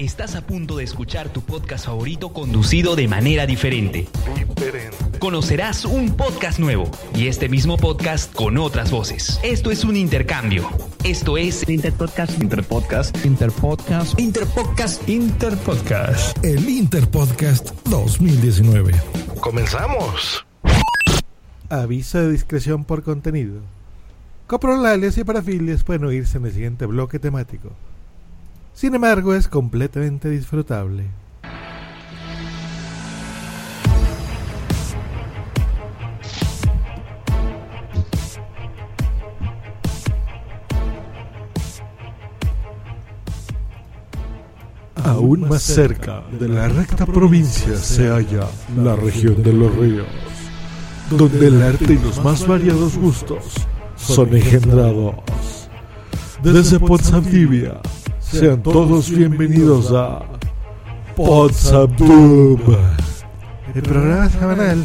Estás 0.00 0.34
a 0.34 0.40
punto 0.40 0.78
de 0.78 0.84
escuchar 0.84 1.28
tu 1.28 1.42
podcast 1.42 1.84
favorito 1.84 2.32
conducido 2.32 2.96
de 2.96 3.06
manera 3.06 3.44
diferente. 3.44 4.08
Conocerás 5.18 5.84
un 5.84 6.16
podcast 6.16 6.58
nuevo 6.58 6.90
y 7.14 7.26
este 7.26 7.50
mismo 7.50 7.76
podcast 7.76 8.32
con 8.34 8.56
otras 8.56 8.90
voces. 8.90 9.38
Esto 9.42 9.70
es 9.70 9.84
un 9.84 9.98
intercambio. 9.98 10.66
Esto 11.04 11.36
es 11.36 11.68
Interpodcast. 11.68 12.42
Interpodcast. 12.42 13.26
Interpodcast. 13.26 14.18
Interpodcast. 14.18 15.06
Interpodcast. 15.06 16.42
El 16.42 16.66
Interpodcast 16.66 17.72
2019. 17.84 18.94
¡Comenzamos! 19.38 20.46
Aviso 21.68 22.22
de 22.22 22.32
discreción 22.32 22.84
por 22.86 23.02
contenido. 23.02 23.60
Coprolalias 24.46 25.18
y 25.18 25.24
parafilias 25.24 25.84
pueden 25.84 26.06
oírse 26.06 26.38
en 26.38 26.46
el 26.46 26.52
siguiente 26.54 26.86
bloque 26.86 27.18
temático. 27.18 27.72
Sin 28.72 28.94
embargo, 28.94 29.34
es 29.34 29.46
completamente 29.46 30.30
disfrutable. 30.30 31.04
Aún 45.04 45.48
más 45.48 45.62
cerca 45.62 46.22
de 46.38 46.48
la 46.48 46.68
recta 46.68 47.04
provincia 47.04 47.76
se 47.76 48.08
halla 48.08 48.46
la 48.76 48.96
región 48.96 49.42
de 49.42 49.52
los 49.52 49.74
ríos, 49.76 50.06
donde 51.10 51.48
el 51.48 51.62
arte 51.62 51.92
y 51.94 51.98
los 51.98 52.22
más 52.22 52.46
variados 52.46 52.96
gustos 52.96 53.54
son 53.96 54.34
engendrados. 54.34 55.14
Desde 56.42 56.80
Potsdamtibia, 56.80 57.80
sean 58.30 58.62
todos 58.62 59.10
bienvenidos 59.10 59.90
a 59.92 60.22
Potsdam 61.16 61.90
el 63.74 63.82
programa 63.82 64.28
semanal 64.30 64.84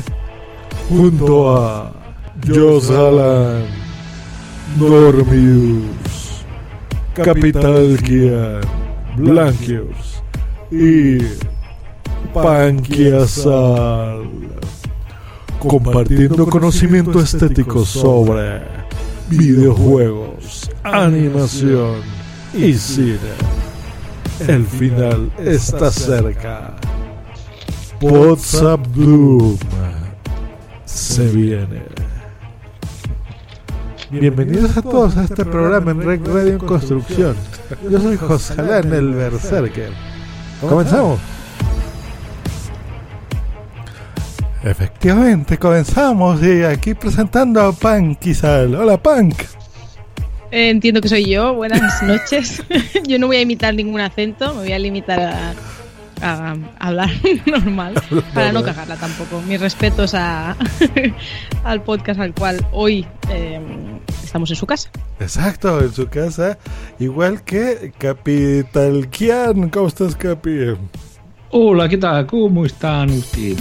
junto 0.89 1.55
a 1.55 1.91
Jos 2.47 2.89
Alan, 2.89 3.65
Normius, 4.79 6.43
Capital 7.13 7.99
Kian, 8.03 8.61
Blanquius 9.15 10.23
y 10.71 11.17
Panquiasal, 12.33 14.27
compartiendo 15.59 16.47
conocimiento 16.47 17.19
estético 17.19 17.85
sobre 17.85 18.61
videojuegos, 19.29 20.69
animación 20.83 22.14
y 22.55 22.73
cine. 22.73 23.19
El 24.47 24.65
final 24.65 25.31
está 25.37 25.91
cerca. 25.91 26.75
WhatsApp 28.01 28.85
Doom 28.87 29.57
se 30.85 31.27
viene. 31.31 31.83
Bienvenidos 34.09 34.77
a 34.77 34.81
todos 34.81 35.17
a 35.17 35.23
este 35.23 35.43
programa 35.43 35.91
en 35.91 36.01
Rec 36.03 36.27
Radio 36.27 36.53
en 36.53 36.59
Construcción. 36.59 37.35
Yo 37.89 37.99
soy 37.99 38.17
José 38.17 38.53
Alán, 38.57 38.93
el 38.93 39.13
Berserker. 39.13 39.91
¿Comenzamos? 40.61 41.19
Efectivamente, 44.63 45.57
comenzamos 45.57 46.41
y 46.41 46.63
aquí 46.63 46.93
presentando 46.93 47.61
a 47.61 47.71
Punk. 47.71 48.19
Hola 48.43 48.97
Punk. 48.97 49.35
Eh, 50.55 50.69
entiendo 50.69 51.01
que 51.01 51.09
soy 51.09 51.25
yo. 51.25 51.53
Buenas 51.53 52.01
noches. 52.03 52.63
yo 53.07 53.19
no 53.19 53.27
voy 53.27 53.35
a 53.35 53.41
imitar 53.41 53.75
ningún 53.75 53.99
acento, 53.99 54.53
me 54.53 54.61
voy 54.61 54.71
a 54.71 54.79
limitar 54.79 55.19
a, 55.19 55.53
a 56.21 56.55
hablar 56.79 57.09
normal 57.45 57.93
para 58.33 58.53
no 58.53 58.63
cagarla 58.63 58.95
tampoco. 58.95 59.41
Mis 59.41 59.59
respetos 59.59 60.13
a, 60.13 60.55
al 61.65 61.83
podcast 61.83 62.21
al 62.21 62.33
cual 62.33 62.65
hoy 62.71 63.05
eh, 63.29 63.59
estamos 64.23 64.49
en 64.49 64.55
su 64.55 64.65
casa. 64.65 64.89
Exacto, 65.19 65.81
en 65.81 65.91
su 65.91 66.07
casa. 66.07 66.57
Igual 66.99 67.43
que 67.43 67.91
Capital 67.97 69.09
Kian. 69.09 69.69
¿Cómo 69.69 69.89
estás, 69.89 70.15
Capi? 70.15 70.73
Hola, 71.51 71.89
¿qué 71.89 71.97
tal? 71.97 72.25
¿Cómo 72.27 72.65
están 72.65 73.09
ustedes? 73.09 73.59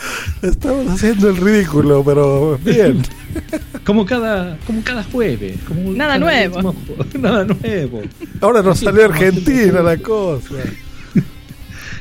Estamos 0.42 0.88
haciendo 0.88 1.30
el 1.30 1.36
ridículo, 1.36 2.02
pero 2.04 2.58
bien. 2.64 3.02
Como 3.84 4.04
cada, 4.04 4.58
como 4.66 4.82
cada 4.82 5.02
jueves. 5.04 5.58
Como 5.66 5.92
Nada 5.92 6.18
cada 6.18 6.18
nuevo. 6.18 6.56
mismo- 6.72 6.74
Nada 7.20 7.44
nuevo. 7.44 8.02
Ahora 8.40 8.62
nos 8.62 8.78
salió 8.80 9.04
Argentina 9.06 9.80
la 9.82 9.96
cosa. 9.96 10.54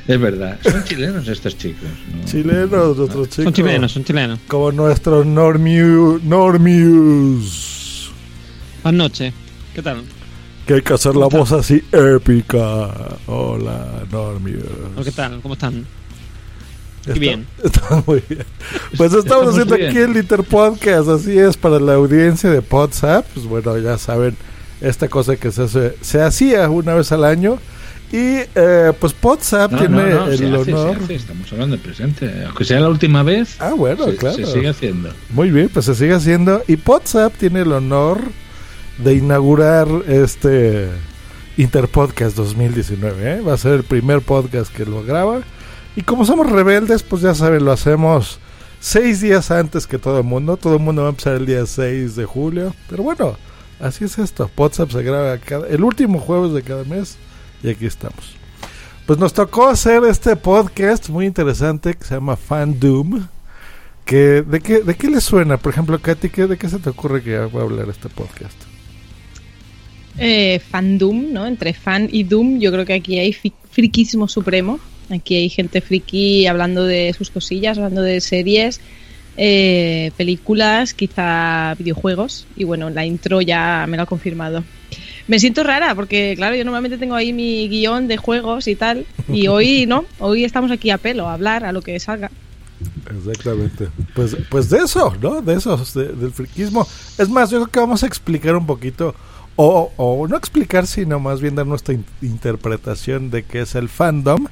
Es 0.08 0.19
verdad. 0.19 0.58
Son 0.63 0.84
chilenos 0.84 1.28
estos 1.28 1.58
chicos. 1.58 1.84
¿no? 2.14 2.26
Chilenos, 2.26 2.97
otros 2.99 3.29
chicos. 3.29 3.44
Son 3.46 3.53
chilenos, 3.53 3.91
son 3.91 4.03
chilenos. 4.03 4.40
Como 4.47 4.72
nuestros 4.72 5.26
normiu, 5.26 6.20
Normius. 6.23 8.11
Buenas 8.84 8.97
noches. 8.97 9.34
¿Qué 9.73 9.82
tal? 9.82 10.02
Que 10.66 10.76
hay 10.76 10.82
que 10.82 10.94
hacer 10.94 11.16
la 11.16 11.28
voz 11.28 11.52
así 11.53 11.82
épica. 11.91 12.90
Hola, 13.28 14.03
Normius. 14.11 14.64
¿O 14.97 15.03
¿Qué 15.03 15.11
tal? 15.11 15.40
¿Cómo 15.41 15.53
están? 15.53 15.85
Está- 17.08 17.20
bien. 17.20 17.46
Está 17.64 18.04
muy 18.06 18.24
bien. 18.30 18.44
Pues 18.98 19.14
estamos, 19.14 19.50
haciendo 19.50 19.76
aquí 19.76 19.98
el 19.98 20.16
Interpodcast, 20.18 21.09
así 21.09 21.38
es, 21.38 21.58
para 21.58 21.80
la 21.80 21.94
audiencia 21.96 22.50
de 22.50 22.62
WhatsApp. 22.70 23.26
Pues 23.34 23.46
bueno, 23.46 23.78
ya 23.78 23.98
saben, 23.98 24.36
esta 24.82 25.08
cosa 25.08 25.36
que 25.36 25.52
se, 25.52 25.64
hace- 25.64 25.96
se 26.02 26.22
hacía 26.22 26.70
una 26.70 26.94
vez 26.94 27.12
al 27.12 27.24
año. 27.24 27.58
Y 28.09 28.38
eh, 28.56 28.94
pues 29.02 29.14
WhatsApp 29.22 29.70
No, 29.74 29.78
tiene 29.80 29.96
no, 29.98 30.04
no, 30.28 30.28
el 30.32 30.56
hace, 30.56 30.74
honor. 30.74 30.98
Estamos 31.09 31.52
hablando 31.52 31.76
del 31.76 31.84
presente. 31.84 32.46
Aunque 32.46 32.64
sea 32.64 32.80
la 32.80 32.88
última 32.88 33.22
vez, 33.22 33.58
Ah, 33.59 33.74
bueno, 33.76 34.06
se, 34.06 34.16
claro. 34.16 34.36
se 34.38 34.46
sigue 34.46 34.70
haciendo. 34.70 35.09
Muy 35.32 35.52
bien, 35.52 35.70
pues 35.74 35.86
se 35.88 35.94
sigue 35.96 36.14
haciendo. 36.14 36.64
Y 36.70 36.78
WhatsApp 36.86 37.34
tiene 37.38 37.62
el 37.64 37.72
honor 37.74 38.22
de 38.98 39.14
inaugurar 39.16 39.88
este 40.08 40.88
Interpodcast 41.58 42.38
2019. 42.38 43.34
¿eh? 43.40 43.42
Va 43.42 43.54
a 43.54 43.58
ser 43.58 43.74
el 43.74 43.84
primer 43.84 44.22
podcast 44.22 44.74
que 44.74 44.86
lo 44.86 45.04
graba. 45.04 45.42
Y 45.97 46.03
como 46.03 46.26
somos 46.26 46.47
rebeldes, 46.47 47.02
pues 47.02 47.23
ya 47.23 47.34
saben, 47.34 47.66
lo 47.66 47.72
hacemos 47.72 48.38
seis 48.79 49.20
días 49.20 49.49
antes 49.49 49.88
que 49.88 49.97
todo 49.97 50.20
el 50.20 50.26
mundo. 50.26 50.55
Todo 50.55 50.76
el 50.76 50.79
mundo 50.79 51.02
va 51.02 51.08
a 51.08 51.09
empezar 51.09 51.34
el 51.34 51.47
día 51.47 51.66
6 51.66 52.16
de 52.16 52.23
julio. 52.23 52.76
Pero 52.88 53.02
bueno, 53.02 53.35
así 53.79 54.05
es 54.05 54.20
esto. 54.20 54.47
WhatsApp 54.55 54.91
se 54.91 55.02
graba 55.02 55.40
el 55.67 55.84
último 55.84 56.20
jueves 56.20 56.53
de 56.53 56.61
cada 56.61 56.84
mes 56.84 57.17
y 57.64 57.70
aquí 57.70 57.88
estamos. 57.88 58.35
Pues 59.08 59.17
nos 59.17 59.34
tocó 59.34 59.70
hacer 59.70 60.03
este 60.03 60.35
podcast 60.35 61.09
muy 61.09 61.26
interesante 61.26 61.96
que 61.96 62.03
se 62.03 62.14
llama 62.14 62.35
Fan 62.38 62.79
Doom. 62.79 63.26
Que, 64.05 64.44
¿de, 64.44 64.61
qué, 64.61 64.82
¿De 64.82 64.96
qué 64.96 65.09
le 65.09 65.20
suena? 65.20 65.58
Por 65.58 65.73
ejemplo, 65.73 65.99
Katy, 65.99 66.29
¿qué, 66.29 66.46
¿de 66.46 66.59
qué 66.59 66.70
se 66.70 66.78
te 66.78 66.91
ocurre 66.91 67.23
que 67.23 67.40
voy 67.40 67.61
a 67.61 67.66
hablar 67.66 67.90
este 67.90 68.08
podcast? 68.08 68.55
Eh, 70.20 70.59
fandom, 70.59 71.34
¿no? 71.34 71.47
Entre 71.47 71.73
fan 71.73 72.08
y 72.11 72.23
doom, 72.23 72.59
yo 72.59 72.72
creo 72.72 72.85
que 72.85 72.94
aquí 72.94 73.17
hay 73.17 73.34
friquismo 73.72 74.28
supremo. 74.28 74.79
Aquí 75.09 75.36
hay 75.36 75.50
gente 75.50 75.82
friki 75.82 76.48
hablando 76.48 76.86
de 76.86 77.14
sus 77.18 77.30
cosillas, 77.30 77.78
hablando 77.78 78.02
de 78.02 78.20
series, 78.22 78.82
eh, 79.38 80.12
películas, 80.18 80.94
quizá 80.94 81.76
videojuegos. 81.76 82.48
Y 82.56 82.66
bueno, 82.66 82.90
la 82.90 83.06
intro 83.06 83.42
ya 83.42 83.86
me 83.88 83.98
lo 83.98 84.04
ha 84.04 84.08
confirmado. 84.08 84.64
Me 85.28 85.40
siento 85.40 85.64
rara 85.64 85.94
porque, 85.94 86.34
claro, 86.38 86.56
yo 86.56 86.64
normalmente 86.64 86.98
tengo 86.98 87.16
ahí 87.16 87.34
mi 87.34 87.68
guion 87.68 88.08
de 88.08 88.18
juegos 88.18 88.68
y 88.68 88.76
tal. 88.76 89.06
Y 89.32 89.48
hoy 89.50 89.86
no, 89.86 90.06
hoy 90.20 90.44
estamos 90.44 90.72
aquí 90.72 90.90
a 90.90 90.98
pelo, 90.98 91.28
a 91.28 91.34
hablar, 91.34 91.66
a 91.66 91.72
lo 91.72 91.82
que 91.82 92.00
salga. 92.00 92.32
Exactamente. 93.18 93.88
Pues, 94.14 94.38
pues 94.50 94.70
de 94.70 94.80
eso, 94.80 95.14
¿no? 95.22 95.42
De 95.42 95.56
eso, 95.56 95.78
del 95.96 96.32
friquismo. 96.32 96.88
Es 97.18 97.30
más, 97.30 97.50
yo 97.50 97.59
creo 97.59 97.72
que 97.72 97.80
vamos 97.80 98.04
a 98.04 98.08
explicar 98.08 98.56
un 98.56 98.66
poquito, 98.66 99.16
o, 99.56 99.92
o 99.98 100.28
no 100.28 100.38
explicar, 100.38 100.88
sino 100.88 101.20
más 101.20 101.42
bien 101.42 101.56
dar 101.56 101.66
nuestra 101.66 101.96
interpretación 102.22 103.30
de 103.30 103.44
qué 103.44 103.62
es 103.62 103.76
el 103.76 103.90
fandom. 103.90 104.48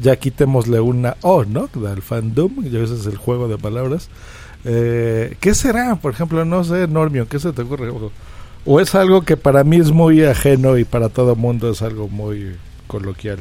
Ya 0.00 0.16
quitémosle 0.16 0.80
una 0.80 1.16
O, 1.22 1.44
¿no? 1.44 1.68
Del 1.74 2.02
fandom, 2.02 2.64
ya 2.64 2.80
ese 2.80 2.94
es 2.94 3.06
el 3.06 3.16
juego 3.16 3.48
de 3.48 3.58
palabras. 3.58 4.08
Eh, 4.64 5.36
¿Qué 5.40 5.54
será? 5.54 5.96
Por 5.96 6.12
ejemplo, 6.12 6.44
no 6.44 6.64
sé, 6.64 6.86
Normio, 6.86 7.28
¿qué 7.28 7.38
se 7.38 7.52
te 7.52 7.62
ocurre? 7.62 7.90
¿O 8.64 8.80
es 8.80 8.94
algo 8.94 9.22
que 9.22 9.36
para 9.36 9.64
mí 9.64 9.76
es 9.76 9.90
muy 9.90 10.22
ajeno 10.24 10.78
y 10.78 10.84
para 10.84 11.08
todo 11.08 11.36
mundo 11.36 11.70
es 11.70 11.82
algo 11.82 12.08
muy 12.08 12.56
coloquial? 12.86 13.38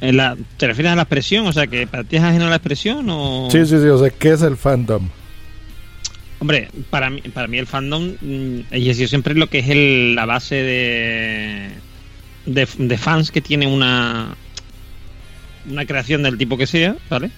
En 0.00 0.16
la, 0.16 0.36
¿Te 0.56 0.66
refieres 0.66 0.92
a 0.92 0.96
la 0.96 1.02
expresión? 1.02 1.46
O 1.46 1.52
sea, 1.52 1.66
que 1.66 1.86
para 1.86 2.04
ti 2.04 2.16
es 2.16 2.22
ajeno 2.22 2.46
a 2.46 2.50
la 2.50 2.56
expresión 2.56 3.06
o... 3.10 3.48
Sí, 3.50 3.66
sí, 3.66 3.78
sí. 3.80 3.86
O 3.88 3.98
sea, 3.98 4.10
¿qué 4.10 4.30
es 4.32 4.42
el 4.42 4.56
fandom? 4.56 5.08
Hombre, 6.40 6.68
para 6.90 7.10
mí, 7.10 7.20
para 7.20 7.48
mí 7.48 7.58
el 7.58 7.66
fandom 7.66 8.12
mm, 8.20 8.60
es 8.70 9.08
siempre 9.08 9.34
lo 9.34 9.48
que 9.48 9.58
es 9.58 9.68
el, 9.68 10.14
la 10.14 10.24
base 10.24 10.54
de, 10.54 11.70
de, 12.46 12.98
fans 12.98 13.32
que 13.32 13.40
tiene 13.40 13.66
una 13.66 14.36
una 15.70 15.86
creación 15.86 16.22
del 16.22 16.38
tipo 16.38 16.56
que 16.56 16.66
sea, 16.66 16.96
¿vale? 17.08 17.30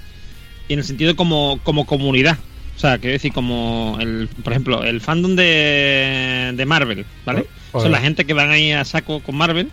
Y 0.68 0.74
en 0.74 0.80
el 0.80 0.84
sentido 0.84 1.16
como, 1.16 1.60
como 1.62 1.86
comunidad. 1.86 2.38
O 2.76 2.80
sea, 2.80 2.98
quiero 2.98 3.12
decir, 3.12 3.32
como, 3.32 3.98
el, 4.00 4.28
por 4.42 4.52
ejemplo, 4.52 4.84
el 4.84 5.00
fandom 5.00 5.36
de, 5.36 6.52
de 6.56 6.66
Marvel, 6.66 7.04
¿vale? 7.26 7.46
Oh, 7.72 7.80
Son 7.80 7.92
la 7.92 8.00
gente 8.00 8.24
que 8.24 8.32
van 8.32 8.50
ahí 8.50 8.72
a 8.72 8.84
saco 8.84 9.20
con 9.20 9.36
Marvel 9.36 9.70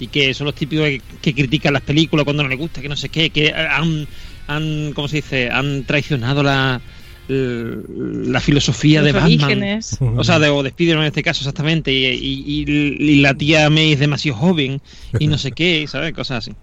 y 0.00 0.06
que 0.06 0.32
son 0.32 0.46
los 0.46 0.54
típicos 0.54 0.88
que, 1.20 1.34
critican 1.34 1.72
las 1.72 1.82
películas 1.82 2.24
cuando 2.24 2.42
no 2.42 2.48
les 2.48 2.58
gusta, 2.58 2.80
que 2.80 2.88
no 2.88 2.96
sé 2.96 3.08
qué, 3.10 3.30
que 3.30 3.52
han, 3.52 4.06
han 4.46 4.92
¿cómo 4.94 5.08
se 5.08 5.16
dice? 5.16 5.50
Han 5.50 5.84
traicionado 5.84 6.42
la, 6.42 6.80
la 7.28 8.40
filosofía 8.40 9.02
de 9.02 9.12
Batman. 9.12 9.80
O 10.16 10.24
sea, 10.24 10.38
de, 10.38 10.48
o 10.48 10.62
de 10.62 10.70
Spider-Man 10.70 11.04
en 11.04 11.08
este 11.08 11.22
caso, 11.22 11.40
exactamente. 11.42 11.92
Y, 11.92 12.64
y, 12.66 13.20
la 13.20 13.34
tía 13.34 13.68
May 13.68 13.92
es 13.92 14.00
demasiado 14.00 14.38
joven 14.38 14.80
y 15.18 15.26
no 15.26 15.36
sé 15.36 15.52
qué, 15.52 15.86
¿sabes? 15.86 16.14
Cosas 16.14 16.48
así. 16.48 16.56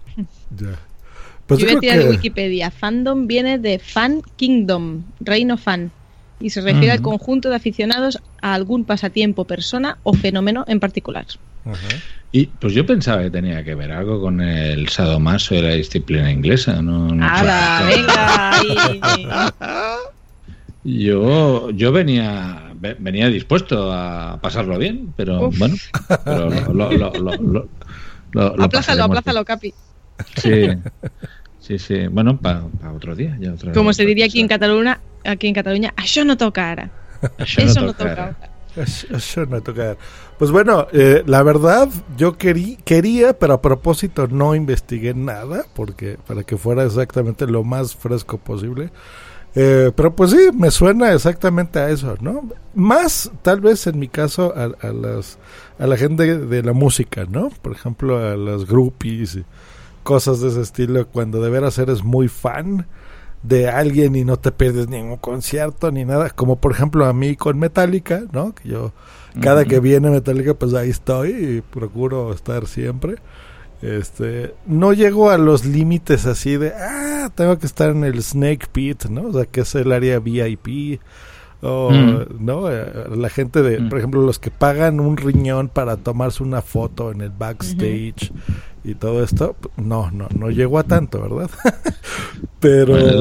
Ya. 0.58 0.78
Pues 1.46 1.60
yo 1.60 1.66
voy 1.66 1.76
a 1.76 1.80
tirar 1.80 2.08
Wikipedia. 2.08 2.70
Fandom 2.70 3.26
viene 3.26 3.58
de 3.58 3.78
Fan 3.78 4.22
Kingdom, 4.36 5.02
reino 5.20 5.56
fan. 5.56 5.90
Y 6.40 6.50
se 6.50 6.60
refiere 6.60 6.90
al 6.90 7.00
conjunto 7.00 7.48
de 7.48 7.56
aficionados 7.56 8.18
a 8.42 8.52
algún 8.52 8.84
pasatiempo, 8.84 9.46
persona 9.46 9.98
o 10.02 10.12
fenómeno 10.12 10.64
en 10.68 10.80
particular. 10.80 11.24
Y 12.30 12.46
pues 12.46 12.74
yo 12.74 12.84
pensaba 12.84 13.22
que 13.22 13.30
tenía 13.30 13.64
que 13.64 13.74
ver 13.74 13.92
algo 13.92 14.20
con 14.20 14.42
el 14.42 14.88
sadomaso 14.88 15.54
de 15.54 15.62
la 15.62 15.70
disciplina 15.70 16.30
inglesa. 16.30 16.82
No, 16.82 17.08
no 17.08 17.26
venga! 17.86 18.52
Yo, 20.84 21.70
yo 21.70 21.90
venía, 21.90 22.72
venía 22.98 23.28
dispuesto 23.28 23.92
a 23.92 24.38
pasarlo 24.40 24.78
bien, 24.78 25.12
pero 25.16 25.50
bueno, 25.50 25.74
pero 26.24 26.50
lo, 26.72 26.92
lo, 26.92 27.68
lo, 28.32 28.62
aplázalo, 28.62 29.04
aplázalo, 29.04 29.44
Capi. 29.44 29.74
Sí, 30.36 30.68
sí, 31.66 31.78
sí. 31.78 32.06
Bueno, 32.08 32.38
para 32.38 32.62
otro 32.94 33.14
día. 33.14 33.36
Ya 33.40 33.54
Como 33.72 33.92
se 33.92 34.04
diría 34.04 34.26
aquí 34.26 34.40
en 34.40 34.48
Cataluña, 34.48 35.00
aquí 35.24 35.48
en 35.48 35.54
Cataluña, 35.54 35.92
eso 36.02 36.24
no 36.24 36.36
toca 36.36 36.70
ahora. 36.70 36.90
Eso 37.38 37.80
no 37.80 37.94
toca 37.94 38.36
Eso 38.76 39.46
no 39.46 39.60
toca 39.62 39.96
Pues 40.38 40.50
bueno, 40.50 40.86
eh, 40.92 41.22
la 41.26 41.42
verdad, 41.42 41.88
yo 42.16 42.36
querí, 42.36 42.78
quería, 42.84 43.38
pero 43.38 43.54
a 43.54 43.62
propósito 43.62 44.28
no 44.28 44.54
investigué 44.54 45.14
nada, 45.14 45.64
porque 45.74 46.18
para 46.26 46.44
que 46.44 46.56
fuera 46.56 46.84
exactamente 46.84 47.46
lo 47.46 47.64
más 47.64 47.96
fresco 47.96 48.38
posible. 48.38 48.90
Eh, 49.58 49.90
pero 49.96 50.14
pues 50.14 50.32
sí, 50.32 50.50
me 50.52 50.70
suena 50.70 51.14
exactamente 51.14 51.78
a 51.78 51.88
eso, 51.88 52.16
¿no? 52.20 52.46
Más, 52.74 53.30
tal 53.40 53.62
vez 53.62 53.86
en 53.86 53.98
mi 53.98 54.06
caso, 54.06 54.52
a, 54.54 54.92
las, 54.92 55.38
a 55.78 55.86
la 55.86 55.96
gente 55.96 56.36
de 56.36 56.62
la 56.62 56.74
música, 56.74 57.24
¿no? 57.24 57.48
Por 57.62 57.72
ejemplo, 57.72 58.18
a 58.18 58.36
las 58.36 58.66
groupies 58.66 59.36
y 59.36 59.44
cosas 60.06 60.40
de 60.40 60.50
ese 60.50 60.60
estilo, 60.60 61.08
cuando 61.08 61.42
de 61.42 61.50
veras 61.50 61.78
eres 61.78 62.04
muy 62.04 62.28
fan 62.28 62.86
de 63.42 63.68
alguien 63.68 64.14
y 64.14 64.24
no 64.24 64.38
te 64.38 64.52
pierdes 64.52 64.88
ningún 64.88 65.16
concierto 65.16 65.90
ni 65.90 66.04
nada, 66.04 66.30
como 66.30 66.60
por 66.60 66.70
ejemplo 66.70 67.06
a 67.06 67.12
mí 67.12 67.34
con 67.34 67.58
Metallica, 67.58 68.22
¿no? 68.30 68.54
Que 68.54 68.68
yo, 68.68 68.92
cada 69.40 69.64
que 69.64 69.80
viene 69.80 70.08
Metallica, 70.08 70.54
pues 70.54 70.74
ahí 70.74 70.90
estoy 70.90 71.30
y 71.30 71.60
procuro 71.60 72.32
estar 72.32 72.68
siempre. 72.68 73.16
Este, 73.82 74.54
no 74.64 74.92
llego 74.92 75.30
a 75.30 75.38
los 75.38 75.64
límites 75.64 76.24
así 76.26 76.56
de, 76.56 76.72
ah, 76.72 77.28
tengo 77.34 77.58
que 77.58 77.66
estar 77.66 77.90
en 77.90 78.04
el 78.04 78.22
Snake 78.22 78.68
Pit, 78.70 79.06
¿no? 79.06 79.22
O 79.22 79.32
sea, 79.32 79.44
que 79.44 79.62
es 79.62 79.74
el 79.74 79.90
área 79.90 80.20
VIP. 80.20 81.00
O, 81.66 81.90
mm. 81.90 82.44
¿no? 82.44 82.70
Eh, 82.70 82.86
la 83.16 83.28
gente 83.28 83.62
de, 83.62 83.80
mm. 83.80 83.88
por 83.88 83.98
ejemplo, 83.98 84.22
los 84.22 84.38
que 84.38 84.50
pagan 84.50 85.00
un 85.00 85.16
riñón 85.16 85.68
para 85.68 85.96
tomarse 85.96 86.42
una 86.42 86.62
foto 86.62 87.10
en 87.10 87.20
el 87.22 87.30
backstage 87.30 88.32
y 88.84 88.94
todo 88.94 89.24
esto, 89.24 89.56
no, 89.76 90.12
no, 90.12 90.28
no 90.38 90.50
llego 90.50 90.78
a 90.78 90.84
tanto, 90.84 91.20
¿verdad? 91.20 91.50
pero... 92.60 92.96
de, 92.96 93.12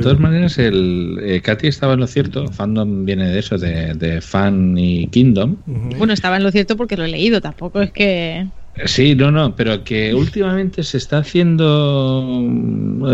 todas, 0.00 0.18
maneras, 0.18 0.56
el 0.58 1.18
eh, 1.22 1.42
Katy 1.42 1.66
estaba 1.66 1.92
en 1.92 2.00
lo 2.00 2.06
cierto, 2.06 2.48
fandom 2.48 3.04
viene 3.04 3.28
de 3.28 3.38
eso, 3.38 3.58
de, 3.58 4.20
fan 4.22 4.78
y 4.78 5.08
kingdom. 5.08 5.56
Bueno, 5.98 6.14
estaba 6.14 6.38
en 6.38 6.42
lo 6.42 6.50
cierto 6.50 6.78
porque 6.78 6.96
lo 6.96 7.04
he 7.04 7.08
leído, 7.08 7.42
tampoco 7.42 7.82
es 7.82 7.90
que... 7.90 8.46
Sí, 8.86 9.14
no, 9.14 9.30
no, 9.30 9.54
pero 9.54 9.84
que 9.84 10.12
últimamente 10.14 10.82
se 10.82 10.98
está 10.98 11.18
haciendo, 11.18 12.26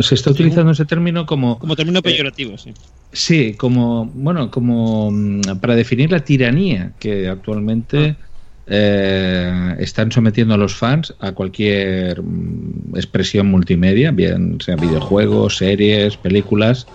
se 0.01 0.15
está 0.15 0.31
utilizando 0.31 0.73
ese 0.73 0.87
término 0.87 1.27
como... 1.27 1.59
Como 1.59 1.77
término 1.77 1.99
eh, 1.99 2.03
peyorativo, 2.03 2.57
sí. 2.57 2.73
Sí, 3.13 3.55
como, 3.55 4.07
bueno, 4.07 4.51
como 4.51 5.11
mm, 5.11 5.41
para 5.61 5.77
definir 5.77 6.11
la 6.13 6.21
tiranía 6.21 6.93
que 6.99 7.29
actualmente 7.29 8.17
ah. 8.19 8.27
eh, 8.69 9.77
están 9.81 10.11
sometiendo 10.11 10.55
a 10.55 10.57
los 10.57 10.75
fans 10.75 11.15
a 11.21 11.33
cualquier 11.33 12.23
mm, 12.23 12.97
expresión 12.97 13.49
multimedia, 13.49 14.13
bien 14.13 14.59
sea 14.63 14.77
videojuegos, 14.77 15.59
series, 15.59 16.17
películas, 16.17 16.87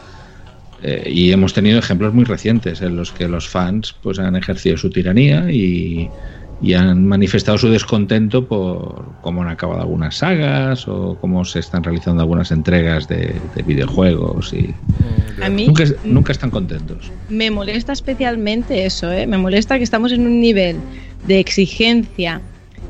eh, 0.81 1.07
y 1.11 1.31
hemos 1.31 1.53
tenido 1.53 1.77
ejemplos 1.77 2.15
muy 2.15 2.25
recientes 2.25 2.81
en 2.81 2.95
los 2.95 3.11
que 3.11 3.27
los 3.27 3.47
fans 3.47 3.95
pues 4.01 4.17
han 4.17 4.35
ejercido 4.35 4.77
su 4.77 4.89
tiranía 4.89 5.51
y 5.51 6.09
y 6.61 6.73
han 6.73 7.05
manifestado 7.05 7.57
su 7.57 7.69
descontento 7.69 8.45
por 8.47 9.05
cómo 9.21 9.41
han 9.41 9.49
acabado 9.49 9.81
algunas 9.81 10.17
sagas 10.17 10.87
o 10.87 11.17
cómo 11.19 11.43
se 11.45 11.59
están 11.59 11.83
realizando 11.83 12.21
algunas 12.21 12.51
entregas 12.51 13.07
de, 13.07 13.35
videojuegos 13.65 14.53
y 14.53 14.73
a 15.41 15.49
mí 15.49 15.67
nunca, 15.67 15.83
nunca, 16.03 16.31
están 16.31 16.51
contentos. 16.51 17.11
Me 17.29 17.51
molesta 17.51 17.93
especialmente 17.93 18.85
eso, 18.85 19.11
¿eh? 19.11 19.27
me 19.27 19.37
molesta 19.37 19.77
que 19.77 19.83
estamos 19.83 20.11
en 20.11 20.21
un 20.21 20.39
nivel 20.39 20.77
de 21.27 21.39
exigencia 21.39 22.41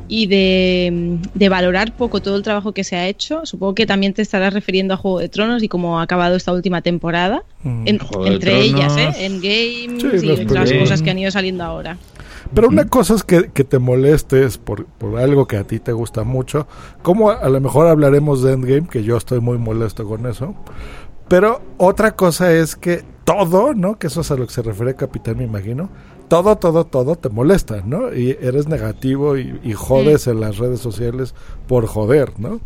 y 0.07 0.27
de, 0.27 1.49
valorar 1.49 1.95
poco 1.95 2.21
todo 2.21 2.35
el 2.35 2.43
trabajo 2.43 2.73
que 2.73 2.83
se 2.83 2.95
ha 2.95 3.07
hecho. 3.07 3.45
Supongo 3.45 3.75
que 3.75 3.85
también 3.85 4.13
te 4.13 4.21
estarás 4.21 4.53
refiriendo 4.53 4.93
a 4.93 4.97
Juego 4.97 5.19
de 5.19 5.29
Tronos 5.29 5.63
y 5.63 5.67
cómo 5.67 5.99
ha 5.99 6.03
acabado 6.03 6.35
esta 6.35 6.53
última 6.53 6.81
temporada. 6.81 7.43
Mm. 7.63 7.87
entre 8.25 8.61
ellas, 8.61 8.95
¿eh? 8.97 9.25
en 9.25 9.41
games 9.41 10.23
y 10.23 10.29
otras 10.29 10.71
cosas 10.71 11.01
que 11.01 11.09
han 11.09 11.19
ido 11.19 11.31
saliendo 11.31 11.63
ahora. 11.63 11.97
Pero 12.53 12.67
una 12.69 12.85
cosa 12.85 13.15
es 13.15 13.23
que, 13.23 13.41
te 13.43 13.79
molestes 13.79 14.57
por, 14.57 14.85
por, 14.85 15.17
algo 15.19 15.47
que 15.47 15.57
a 15.57 15.63
ti 15.65 15.79
te 15.79 15.91
gusta 15.91 16.23
mucho. 16.23 16.67
Como 17.01 17.31
a, 17.31 17.49
lo 17.49 17.59
mejor 17.59 17.87
hablaremos 17.87 18.43
de 18.43 18.53
Endgame, 18.53 18.87
que 18.87 19.03
yo 19.03 19.17
estoy 19.17 19.39
muy 19.41 19.57
molesto 19.57 20.05
con 20.07 20.25
eso. 20.25 20.55
Pero 21.27 21.61
otra 21.77 22.15
cosa 22.15 22.53
es 22.53 22.75
que 22.75 23.03
todo, 23.23 23.73
¿no? 23.73 23.97
Que 23.97 24.07
eso 24.07 24.21
es 24.21 24.29
a 24.31 24.35
lo 24.35 24.45
que 24.45 24.53
se 24.53 24.61
refiere 24.61 24.95
Capitán, 24.95 25.37
me 25.37 25.43
imagino. 25.43 25.89
Todo, 26.27 26.55
todo, 26.57 26.85
todo 26.85 27.15
te 27.15 27.29
molesta, 27.29 27.81
¿no? 27.85 28.13
Y 28.13 28.37
eres 28.41 28.67
negativo 28.67 29.37
y, 29.37 29.73
jodes 29.73 30.27
en 30.27 30.39
las 30.39 30.57
redes 30.57 30.79
sociales 30.79 31.33
por 31.67 31.85
joder, 31.87 32.39
¿no? 32.39 32.59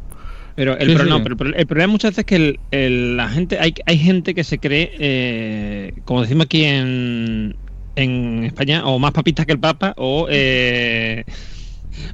Pero 0.55 0.77
el, 0.77 0.89
Sí, 0.89 0.95
pro- 0.95 1.03
sí. 1.05 1.09
no, 1.09 1.23
pero 1.23 1.33
el 1.33 1.37
pro- 1.37 1.55
el 1.55 1.67
problema 1.67 1.91
muchas 1.93 2.11
veces 2.11 2.19
es 2.19 2.25
que 2.25 2.35
el- 2.35 2.59
el- 2.71 3.17
la 3.17 3.29
gente, 3.29 3.59
hay, 3.59 3.73
hay 3.85 3.97
gente 3.97 4.33
que 4.35 4.43
se 4.43 4.59
cree, 4.59 4.91
eh, 4.99 5.93
como 6.05 6.21
decimos 6.21 6.45
aquí 6.45 6.65
en, 6.65 7.55
en 7.95 8.43
España, 8.45 8.85
o 8.85 8.99
más 8.99 9.11
papista 9.11 9.45
que 9.45 9.51
el 9.53 9.59
Papa, 9.59 9.93
o 9.97 10.27
eh, 10.29 11.23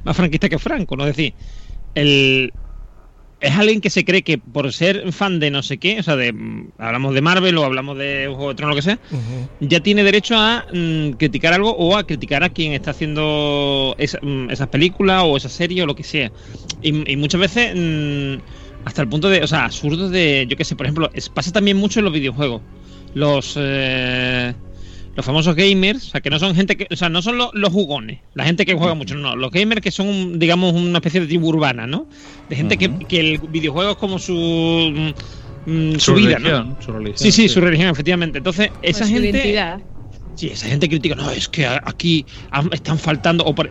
más 0.04 0.16
franquista 0.16 0.48
que 0.48 0.58
Franco, 0.58 0.96
¿no? 0.96 1.06
Es 1.06 1.16
decir, 1.16 1.34
el, 1.94 2.52
es 3.40 3.52
alguien 3.52 3.80
que 3.80 3.90
se 3.90 4.04
cree 4.04 4.22
que 4.22 4.38
por 4.38 4.72
ser 4.72 5.12
fan 5.12 5.38
de 5.40 5.50
no 5.50 5.62
sé 5.62 5.78
qué, 5.78 6.00
o 6.00 6.02
sea, 6.02 6.16
de 6.16 6.34
hablamos 6.78 7.14
de 7.14 7.20
Marvel 7.20 7.56
o 7.58 7.64
hablamos 7.64 7.96
de 7.98 8.26
Juego 8.28 8.48
de 8.50 8.54
Tronos, 8.54 8.74
lo 8.74 8.82
que 8.82 8.82
sea, 8.82 8.98
ya 9.60 9.80
tiene 9.80 10.02
derecho 10.02 10.34
a 10.36 10.64
mm, 10.72 11.10
criticar 11.12 11.52
algo 11.52 11.74
o 11.76 11.96
a 11.96 12.04
criticar 12.04 12.42
a 12.44 12.50
quien 12.50 12.72
está 12.72 12.90
haciendo 12.92 13.94
esa- 13.98 14.18
mm, 14.22 14.50
esas 14.50 14.68
películas 14.68 15.22
o 15.24 15.36
esa 15.36 15.48
serie 15.48 15.82
o 15.82 15.86
lo 15.86 15.94
que 15.94 16.02
sea. 16.04 16.32
Y, 16.82 17.10
y 17.12 17.16
muchas 17.16 17.40
veces 17.40 17.74
mm, 17.74 18.86
hasta 18.86 19.02
el 19.02 19.08
punto 19.08 19.28
de, 19.28 19.42
o 19.42 19.46
sea, 19.46 19.64
absurdos 19.66 20.10
de, 20.10 20.46
yo 20.48 20.56
qué 20.56 20.64
sé, 20.64 20.74
por 20.76 20.86
ejemplo, 20.86 21.10
es- 21.14 21.28
pasa 21.28 21.52
también 21.52 21.76
mucho 21.76 22.00
en 22.00 22.04
los 22.06 22.14
videojuegos. 22.14 22.62
Los 23.14 23.54
eh, 23.56 24.54
los 25.16 25.24
famosos 25.26 25.56
gamers, 25.56 26.06
o 26.08 26.10
sea, 26.10 26.20
que 26.20 26.30
no 26.30 26.38
son 26.38 26.54
gente 26.54 26.76
que, 26.76 26.86
o 26.90 26.96
sea, 26.96 27.08
no 27.08 27.22
son 27.22 27.38
lo- 27.38 27.50
los 27.54 27.72
jugones, 27.72 28.20
la 28.34 28.44
gente 28.44 28.66
que 28.66 28.74
juega 28.74 28.94
mucho, 28.94 29.14
no, 29.16 29.34
los 29.34 29.50
gamers 29.50 29.80
que 29.80 29.90
son, 29.90 30.08
un- 30.08 30.38
digamos, 30.38 30.74
una 30.74 30.98
especie 30.98 31.20
de 31.22 31.26
tribu 31.26 31.48
urbana, 31.48 31.86
¿no? 31.86 32.06
De 32.48 32.56
gente 32.56 32.76
que, 32.78 32.98
que 33.06 33.20
el 33.20 33.38
videojuego 33.48 33.92
es 33.92 33.96
como 33.96 34.18
su 34.18 34.34
mm, 35.64 35.70
mm, 35.70 35.92
su, 35.94 35.98
Su 36.00 36.14
vida, 36.14 36.36
religión, 36.38 36.68
¿no? 36.70 36.76
su 36.80 36.92
religión, 36.92 37.16
sí, 37.18 37.32
sí, 37.32 37.48
sí. 37.48 37.54
su 37.54 37.60
religión, 37.60 37.88
efectivamente. 37.88 38.38
Entonces, 38.38 38.72
esa 38.82 39.00
Pues 39.00 39.08
su 39.10 39.14
gente 39.14 39.38
identidad. 39.38 39.80
Sí, 40.34 40.48
esa 40.48 40.68
gente 40.68 40.86
critica, 40.90 41.14
no, 41.14 41.30
es 41.30 41.48
que 41.48 41.66
aquí 41.66 42.26
están 42.70 42.98
faltando 42.98 43.42
o 43.44 43.54
por- 43.54 43.70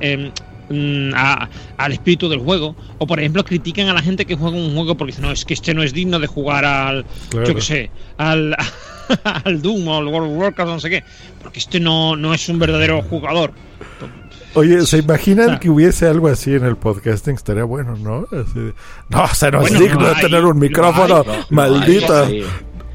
mm, 0.69 1.11
a- 1.15 1.49
al 1.77 1.91
espíritu 1.91 2.27
del 2.29 2.39
juego. 2.39 2.75
O 2.97 3.07
por 3.07 3.19
ejemplo, 3.19 3.43
critican 3.43 3.87
a 3.89 3.93
la 3.93 4.01
gente 4.01 4.25
que 4.25 4.35
juega 4.35 4.55
un 4.57 4.73
juego 4.75 4.95
porque 4.95 5.11
dicen, 5.11 5.25
no, 5.25 5.31
es 5.31 5.45
que 5.45 5.53
este 5.53 5.73
no 5.73 5.83
es 5.83 5.93
digno 5.93 6.19
de 6.19 6.27
jugar 6.27 6.65
al, 6.65 7.05
Claro. 7.29 7.47
yo 7.47 7.55
qué 7.55 7.61
sé, 7.61 7.91
al, 8.17 8.55
al 9.45 9.61
Doom 9.61 9.87
o 9.87 9.97
al 9.97 10.07
World 10.07 10.31
of 10.31 10.37
Warcraft, 10.37 10.69
no 10.71 10.79
sé 10.79 10.89
qué. 10.89 11.03
Porque 11.41 11.59
este 11.59 11.79
no, 11.79 12.15
no 12.15 12.33
es 12.33 12.47
un 12.49 12.59
verdadero 12.59 13.01
jugador. 13.03 13.51
Oye, 14.53 14.85
¿se 14.85 14.99
imaginan 14.99 15.59
que 15.59 15.69
hubiese 15.69 16.07
algo 16.07 16.29
así 16.29 16.53
en 16.53 16.63
el 16.63 16.77
podcasting? 16.77 17.35
Estaría 17.35 17.65
bueno, 17.65 17.97
¿no? 17.97 18.25
Así 18.31 18.57
de, 18.59 18.73
no, 19.09 19.23
o 19.23 19.27
sea, 19.27 19.51
no 19.51 19.59
Bueno, 19.59 19.75
es 19.75 19.81
digno 19.81 19.99
lo 19.99 20.07
de 20.07 20.15
hay, 20.15 20.21
tener 20.21 20.45
un 20.45 20.57
micrófono, 20.59 21.17
hay, 21.17 21.25
lo 21.25 21.45
maldita. 21.49 22.23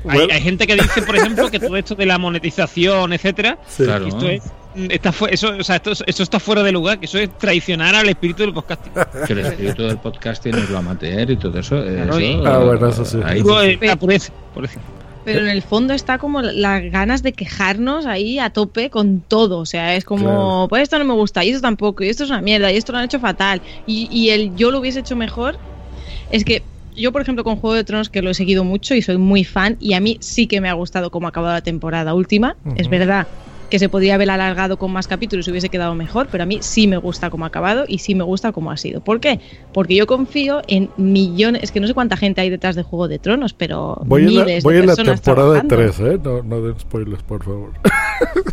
Hay, 0.09 0.21
hay 0.33 0.41
gente 0.41 0.67
que 0.67 0.77
dice, 0.77 1.03
por 1.03 1.17
ejemplo, 1.17 1.50
que 1.50 1.61
todo 1.61 1.77
esto 1.77 1.95
de 1.95 2.07
la 2.07 2.17
monetización, 2.17 3.12
etcétera, 3.12 3.59
Sí. 3.69 3.85
Claro. 3.85 4.07
esto 4.07 4.27
es, 4.27 4.43
está 4.75 5.12
fu- 5.12 5.27
eso, 5.27 5.55
o 5.59 5.65
sea, 5.65 5.77
esto, 5.77 5.93
eso 6.07 6.23
está 6.23 6.39
fuera 6.41 6.62
de 6.62 6.73
lugar, 6.73 6.99
que 6.99 7.07
eso 7.07 7.19
es 7.19 7.31
traicionar 7.39 7.95
al 7.95 8.09
espíritu 8.09 8.43
del 8.43 8.53
podcasting. 8.53 8.93
que 9.27 9.33
el 9.33 9.39
espíritu 9.41 9.83
del 9.83 9.99
podcasting 9.99 10.55
es 10.55 10.71
lo 10.71 10.79
amateur 10.79 11.31
y 11.31 11.37
todo 11.37 11.59
eso. 11.59 11.83
Claro, 11.83 12.11
eso, 12.12 12.21
y- 12.21 12.43
Ah, 12.47 12.59
bueno, 12.59 12.89
eso 12.89 13.05
sí. 13.05 13.19
ahí- 13.25 13.37
Digo, 13.37 13.61
eh, 13.61 13.79
la 13.83 13.97
pureza, 13.97 14.33
por 14.55 14.62
decir. 14.62 14.81
Pero 15.23 15.41
en 15.41 15.49
el 15.49 15.61
fondo 15.61 15.93
está 15.93 16.17
como 16.17 16.41
las 16.41 16.83
ganas 16.91 17.23
de 17.23 17.35
quejarnos 17.35 18.07
ahí 18.07 18.39
a 18.39 18.50
tope 18.50 18.89
con 18.89 19.21
todo. 19.21 19.59
O 19.59 19.67
sea, 19.67 19.95
es 19.95 20.05
como, 20.05 20.25
Claro. 20.25 20.67
pues 20.71 20.83
esto 20.85 20.99
no 20.99 21.05
me 21.05 21.12
gusta, 21.12 21.45
y 21.45 21.50
esto 21.50 21.61
tampoco, 21.61 22.03
y 22.03 22.09
esto 22.09 22.25
es 22.25 22.31
una 22.31 22.41
mierda, 22.41 22.73
y 22.73 22.77
esto 22.79 22.93
lo 22.93 22.99
han 22.99 23.05
hecho 23.05 23.21
fatal. 23.21 23.61
Y, 23.87 24.09
y 24.11 24.31
el 24.31 24.57
yo 24.57 24.71
lo 24.71 24.79
hubiese 24.79 25.00
hecho 25.00 25.17
mejor. 25.17 25.59
Es 26.31 26.43
que 26.45 26.62
yo, 26.97 27.12
por 27.12 27.21
ejemplo, 27.21 27.45
con 27.45 27.57
Juego 27.57 27.75
de 27.75 27.85
Tronos, 27.85 28.09
que 28.09 28.23
lo 28.23 28.31
he 28.31 28.35
seguido 28.35 28.65
mucho 28.65 28.95
y 28.95 29.03
soy 29.03 29.19
muy 29.19 29.45
fan, 29.45 29.77
y 29.79 29.93
a 29.93 30.00
mí 30.00 30.17
sí 30.21 30.47
que 30.47 30.61
me 30.62 30.71
ha 30.71 30.73
gustado 30.73 31.11
cómo 31.11 31.27
ha 31.27 31.31
acabado 31.31 31.53
la 31.53 31.61
temporada 31.61 32.15
última. 32.15 32.57
Es 32.77 32.87
Ujú. 32.87 32.91
verdad 32.91 33.27
que 33.71 33.79
se 33.79 33.89
podría 33.89 34.17
haber 34.17 34.31
alargado 34.31 34.77
con 34.79 34.91
más 34.93 35.07
capítulos 35.07 35.47
y 35.47 35.50
hubiese 35.50 35.69
quedado 35.69 35.95
mejor, 35.95 36.29
pero 36.31 36.43
a 36.43 36.47
mí 36.47 36.59
sí 36.61 36.87
me 36.87 36.97
gusta 36.97 37.31
cómo 37.31 37.45
ha 37.45 37.49
acabado 37.49 37.85
y 37.89 37.99
sí 37.99 38.15
me 38.15 38.25
gusta 38.25 38.53
cómo 38.53 38.71
ha 38.71 38.77
sido. 38.77 39.00
¿Por 39.00 39.21
qué? 39.21 39.41
Porque 39.73 39.95
yo 39.95 40.07
confío 40.07 40.61
en 40.67 40.91
millones, 40.97 41.62
es 41.62 41.73
que 41.73 41.81
no 41.81 41.87
sé 41.87 41.95
cuánta 41.95 42.17
gente 42.17 42.41
hay 42.41 42.50
detrás 42.50 42.75
de 42.77 42.83
Juego 42.83 43.09
de 43.09 43.19
Tronos, 43.19 43.53
pero 43.55 44.00
Voy 44.05 44.23
en 44.27 44.35
la, 44.35 44.45
miles 44.45 44.65
voy 44.65 44.75
de 44.75 44.81
en 44.81 44.87
la 44.87 44.97
temporada 44.97 45.62
trabajando. 45.62 45.77
3, 45.77 46.00
¿eh? 46.00 46.21
No, 46.23 46.43
no 46.43 46.61
den 46.62 46.79
spoilers, 46.79 47.23
por 47.23 47.45
favor. 47.45 47.71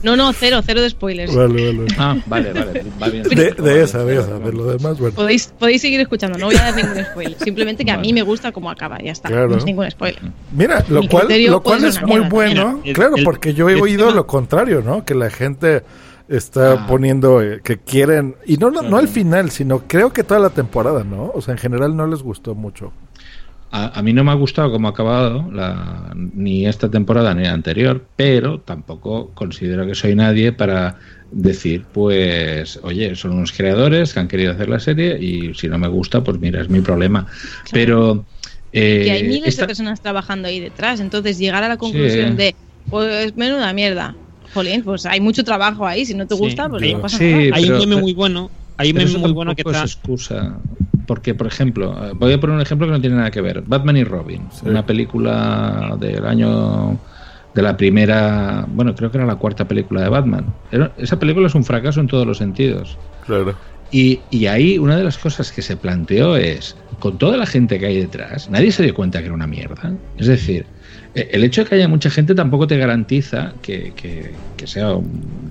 No, 0.01 0.15
no, 0.15 0.31
cero, 0.31 0.61
cero 0.65 0.79
de 0.81 0.89
spoilers. 0.89 1.35
vale, 1.35 1.73
vale. 1.73 1.87
Ah, 1.97 2.15
vale, 2.27 2.53
vale. 2.53 2.83
Va 3.01 3.09
bien. 3.09 3.23
De, 3.23 3.51
de 3.51 3.83
esa, 3.83 4.05
de 4.05 4.15
esa, 4.17 4.39
de 4.39 4.53
lo 4.53 4.65
demás, 4.65 4.97
bueno. 4.97 5.13
Podéis, 5.15 5.47
podéis 5.59 5.81
seguir 5.81 5.99
escuchando, 5.99 6.37
no 6.37 6.45
voy 6.45 6.55
a 6.55 6.71
dar 6.71 6.75
ningún 6.75 7.03
spoiler. 7.03 7.37
Simplemente 7.39 7.83
que 7.83 7.91
a 7.91 7.97
mí 7.97 8.13
me 8.13 8.21
gusta 8.21 8.53
cómo 8.53 8.69
acaba, 8.71 8.99
ya 8.99 9.11
está. 9.11 9.27
Claro. 9.27 9.49
No 9.49 9.57
es 9.57 9.65
ningún 9.65 9.89
spoiler. 9.91 10.21
Mira, 10.53 10.85
lo 10.87 11.01
Mi 11.01 11.09
cual, 11.09 11.27
lo 11.47 11.61
cual 11.61 11.83
es 11.83 12.01
muy 12.01 12.21
bueno. 12.21 12.79
El- 12.85 12.93
claro, 12.93 13.15
porque 13.25 13.53
yo 13.53 13.67
he 13.69 13.73
el 13.73 13.81
oído 13.81 14.05
tema- 14.05 14.15
lo 14.15 14.27
contrario, 14.27 14.81
¿no? 14.81 15.03
Que 15.07 15.15
la 15.15 15.29
gente 15.31 15.81
está 16.29 16.73
Ah. 16.73 16.85
poniendo 16.87 17.41
eh, 17.41 17.61
que 17.63 17.77
quieren. 17.77 18.35
Y 18.45 18.57
no, 18.57 18.69
no, 18.69 18.81
no 18.83 18.97
al 18.97 19.07
final, 19.07 19.49
sino 19.49 19.87
creo 19.87 20.13
que 20.13 20.23
toda 20.23 20.39
la 20.39 20.49
temporada, 20.51 21.03
¿no? 21.03 21.31
O 21.33 21.41
sea, 21.41 21.53
en 21.53 21.57
general 21.57 21.95
no 21.95 22.05
les 22.05 22.21
gustó 22.21 22.53
mucho. 22.53 22.91
A, 23.71 23.99
a 23.99 24.01
mí 24.01 24.13
no 24.13 24.23
me 24.23 24.31
ha 24.31 24.35
gustado 24.35 24.71
cómo 24.71 24.87
ha 24.87 24.91
acabado 24.91 25.49
la, 25.51 26.13
ni 26.15 26.65
esta 26.67 26.89
temporada 26.89 27.33
ni 27.33 27.43
la 27.43 27.51
anterior, 27.53 28.05
pero 28.15 28.59
tampoco 28.61 29.31
considero 29.33 29.85
que 29.85 29.93
soy 29.95 30.15
nadie 30.15 30.51
para 30.53 30.97
decir, 31.31 31.85
pues, 31.93 32.79
oye, 32.83 33.13
son 33.15 33.31
unos 33.31 33.51
creadores 33.51 34.13
que 34.13 34.19
han 34.21 34.29
querido 34.29 34.53
hacer 34.53 34.69
la 34.69 34.79
serie 34.79 35.17
y 35.19 35.53
si 35.53 35.67
no 35.67 35.77
me 35.77 35.89
gusta, 35.89 36.23
pues 36.23 36.39
mira, 36.39 36.61
es 36.61 36.69
mi 36.69 36.79
problema. 36.79 37.27
Pero... 37.73 38.25
eh, 38.71 39.01
que 39.05 39.11
hay 39.11 39.23
miles 39.23 39.49
esta- 39.49 39.63
de 39.63 39.67
personas 39.67 39.99
trabajando 40.01 40.47
ahí 40.47 40.59
detrás. 40.61 40.99
Entonces, 41.01 41.37
llegar 41.37 41.63
a 41.63 41.67
la 41.67 41.77
conclusión 41.77 42.31
Sí. 42.31 42.35
de, 42.37 42.55
pues 42.89 43.35
menuda 43.35 43.73
mierda. 43.73 44.15
Jolín, 44.53 44.83
pues 44.83 45.05
hay 45.05 45.19
mucho 45.21 45.43
trabajo 45.43 45.85
ahí. 45.85 46.05
Si 46.05 46.13
no 46.13 46.25
te 46.27 46.35
Sí, 46.35 46.41
gusta, 46.41 46.69
pues 46.69 46.81
sí. 46.83 46.93
no 46.93 47.01
pasa 47.01 47.17
Sí, 47.17 47.25
nada. 47.31 47.43
Hay 47.53 47.63
pero- 47.63 47.73
un 47.83 47.89
meme 47.89 48.01
muy 48.01 48.13
bueno, 48.13 48.49
hay 48.77 48.89
un 48.89 48.95
Pero 48.97 49.07
meme 49.07 49.19
muy 49.19 49.31
bueno 49.31 49.55
que 49.55 49.61
está... 49.65 49.83
es 49.83 49.93
excusa. 49.93 50.57
Porque, 51.05 51.33
por 51.33 51.47
ejemplo, 51.47 51.95
eh, 52.05 52.11
voy 52.15 52.33
a 52.33 52.39
poner 52.39 52.55
un 52.57 52.61
ejemplo 52.61 52.85
que 52.87 52.91
no 52.91 52.99
tiene 53.01 53.15
nada 53.15 53.31
que 53.31 53.39
ver. 53.41 53.61
Batman 53.65 53.95
y 53.97 54.03
Robin, 54.03 54.41
Sí. 54.51 54.67
una 54.67 54.85
película 54.85 55.95
del 55.99 56.25
año 56.25 56.99
de 57.53 57.61
la 57.61 57.75
primera, 57.77 58.65
bueno, 58.67 58.93
creo 58.93 59.09
que 59.09 59.17
era 59.17 59.25
la 59.25 59.35
cuarta 59.35 59.65
película 59.67 60.01
de 60.01 60.09
Batman. 60.09 60.45
Era- 60.71 60.91
esa 60.97 61.17
película 61.17 61.47
es 61.47 61.55
un 61.55 61.63
fracaso 61.63 61.99
en 62.01 62.07
todos 62.07 62.27
los 62.27 62.37
sentidos. 62.37 62.97
Claro. 63.25 63.55
Y, 63.89 64.19
y 64.31 64.47
ahí 64.47 64.77
una 64.77 64.97
de 64.97 65.03
las 65.05 65.17
cosas 65.17 65.49
que 65.51 65.61
se 65.61 65.77
planteó 65.77 66.35
es, 66.35 66.75
con 66.99 67.17
toda 67.17 67.37
la 67.37 67.45
gente 67.45 67.79
que 67.79 67.85
hay 67.85 67.99
detrás, 68.01 68.49
nadie 68.49 68.71
se 68.71 68.83
dio 68.83 68.93
cuenta 68.93 69.19
que 69.19 69.25
era 69.27 69.33
una 69.33 69.47
mierda. 69.47 69.93
Es 70.17 70.27
decir, 70.27 70.65
el 71.21 71.43
hecho 71.43 71.63
de 71.63 71.69
que 71.69 71.75
haya 71.75 71.87
mucha 71.87 72.09
gente 72.09 72.33
tampoco 72.35 72.67
te 72.67 72.77
garantiza 72.77 73.53
que, 73.61 73.93
que- 73.95 74.31
que 74.55 74.67
sea 74.67 74.93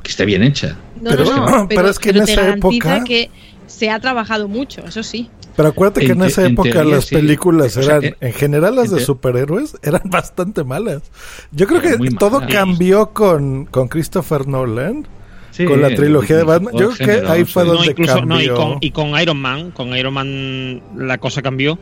que 0.03 0.11
esté 0.11 0.25
bien 0.25 0.43
hecha. 0.43 0.77
No, 1.01 1.11
Pero- 1.11 1.25
no, 1.25 1.49
no, 1.51 1.69
pero 1.69 1.89
es 1.89 1.99
que 1.99 2.11
en 2.11 2.25
te 2.25 2.33
esa 2.33 2.43
garantiza 2.43 2.97
época- 2.97 3.05
que 3.05 3.31
se 3.67 3.91
ha 3.91 3.99
trabajado 4.01 4.49
mucho, 4.49 4.85
eso 4.87 5.03
sí. 5.03 5.29
Pero 5.57 5.71
acuérdate 5.71 6.05
que 6.05 6.13
En 6.13 6.23
esa 6.23 6.45
en 6.45 6.53
época 6.53 6.71
teoría, 6.71 6.95
las 6.97 7.05
sí. 7.07 7.15
películas 7.15 7.77
O 7.79 7.83
sea, 7.83 7.97
eran, 7.97 8.05
eh, 8.05 8.17
en 8.21 8.33
general 8.35 8.77
las 8.77 8.91
en 8.91 8.97
de 8.99 9.05
superhéroes 9.05 9.77
eran 9.83 10.03
bastante 10.05 10.65
malas. 10.65 11.03
Yo 11.51 11.67
creo 11.67 11.81
que 11.81 11.97
todo 12.19 12.41
malas. 12.41 12.53
cambió 12.55 13.11
con, 13.15 13.65
con 13.65 13.89
Christopher 13.89 14.47
Nolan, 14.47 15.07
Sí, 15.53 15.65
con 15.65 15.81
la 15.81 15.89
trilogía 15.89 16.37
de 16.37 16.43
Batman. 16.43 16.75
Yo 16.77 16.91
creo 16.91 17.23
que 17.23 17.27
ahí 17.29 17.45
fue. 17.47 17.65
No, 17.65 17.73
donde 17.73 17.93
incluso, 17.93 18.21
no, 18.27 18.39
y, 18.43 18.47
cambió. 18.49 18.55
con, 18.55 18.79
y 18.83 18.91
con 18.91 19.19
Iron 19.19 19.39
Man, 19.39 19.71
con 19.71 19.97
Iron 19.97 20.13
Man 20.13 20.83
la 20.99 21.17
cosa 21.17 21.41
cambió. 21.41 21.79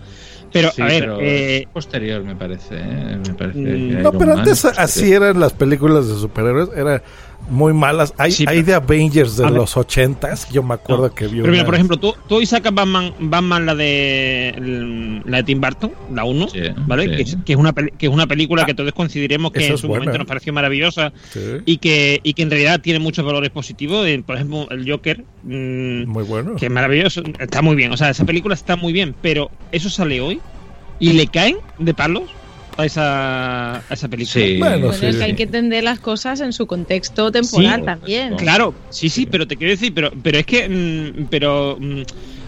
Pero, 0.54 0.70
Sí, 0.70 0.82
a 0.82 0.84
ver, 0.84 1.00
pero 1.00 1.18
eh, 1.20 1.66
posterior 1.73 2.23
me 2.23 2.37
parece, 2.37 2.76
¿eh? 2.76 3.18
me 3.26 3.34
parece 3.34 3.58
Mm, 3.58 4.02
No, 4.02 4.12
pero 4.12 4.34
antes 4.38 4.64
así 4.64 5.12
eran 5.12 5.40
las 5.40 5.52
películas 5.52 6.06
de 6.06 6.14
superhéroes, 6.14 6.68
eran 6.76 7.02
muy 7.48 7.72
malas. 7.72 8.14
Hay, 8.18 8.32
Sí, 8.32 8.44
hay 8.48 8.62
de 8.62 8.74
Avengers 8.74 9.36
de 9.36 9.50
los 9.50 9.76
ochentas, 9.76 10.48
yo 10.50 10.62
me 10.62 10.74
acuerdo 10.74 11.08
No. 11.08 11.14
que 11.14 11.26
vi 11.26 11.40
Pero 11.40 11.52
mira, 11.52 11.64
por 11.64 11.74
ejemplo, 11.74 11.96
tú, 11.98 12.14
tú 12.28 12.36
hoy 12.36 12.46
sacas 12.46 12.72
Batman, 12.74 13.12
Batman 13.20 13.66
la 13.66 13.74
de 13.74 15.20
la 15.26 15.36
de 15.38 15.42
Tim 15.44 15.60
Burton, 15.60 15.92
la 16.12 16.24
1, 16.24 16.48
Sí, 16.48 16.60
¿vale? 16.86 17.04
sí. 17.04 17.10
Que, 17.16 17.22
es, 17.22 17.36
que 17.44 17.52
es 17.52 17.58
una 17.58 17.72
que 17.72 18.06
es 18.06 18.12
una 18.12 18.26
película 18.26 18.64
que 18.64 18.74
todos 18.74 18.92
consideremos 18.92 19.52
que 19.52 19.66
en 19.66 19.78
su 19.78 19.86
buena. 19.88 20.00
momento 20.04 20.18
nos 20.18 20.26
pareció 20.26 20.52
maravillosa 20.52 21.12
Sí, 21.30 21.40
y 21.66 21.76
que, 21.78 22.20
y 22.22 22.34
que 22.34 22.42
en 22.42 22.50
realidad 22.50 22.80
tiene 22.80 22.98
muchos 22.98 23.24
valores 23.24 23.50
positivos. 23.50 24.06
Por 24.26 24.36
ejemplo, 24.36 24.66
el 24.70 24.90
Joker, 24.90 25.24
mm, 25.42 26.06
muy 26.06 26.24
bueno. 26.24 26.56
que 26.56 26.66
es 26.66 26.72
maravilloso, 26.72 27.22
está 27.38 27.62
muy 27.62 27.76
bien. 27.76 27.92
O 27.92 27.96
sea, 27.96 28.10
esa 28.10 28.24
película 28.24 28.54
está 28.54 28.76
muy 28.76 28.92
bien, 28.92 29.14
pero 29.22 29.50
eso 29.72 29.90
sale 29.90 30.20
hoy 30.20 30.40
y 30.98 31.12
le 31.12 31.26
caen 31.26 31.56
de 31.78 31.92
palos 31.94 32.22
a 32.76 32.85
esa, 32.87 33.76
a 33.76 33.85
esa 33.95 34.09
película. 34.09 34.45
Sí. 34.47 34.59
Bueno, 34.59 34.78
Bueno, 34.88 34.93
sí, 34.93 35.07
es 35.07 35.12
que 35.16 35.19
sí. 35.23 35.25
hay 35.25 35.35
que 35.35 35.43
entender 35.45 35.85
las 35.85 36.00
cosas 36.00 36.40
en 36.40 36.52
su 36.52 36.66
contexto 36.66 37.31
temporal 37.33 37.81
Sí, 37.81 37.87
también. 37.87 38.37
Claro, 38.37 38.75
sí, 38.90 39.09
sí, 39.09 39.26
pero 39.26 39.47
te 39.47 39.57
quiero 39.57 39.71
decir, 39.73 39.93
pero, 39.95 40.12
pero 40.23 40.38
es 40.38 40.47
que, 40.47 40.69
mm, 40.69 41.26
pero 41.31 41.76
mm, 41.81 42.02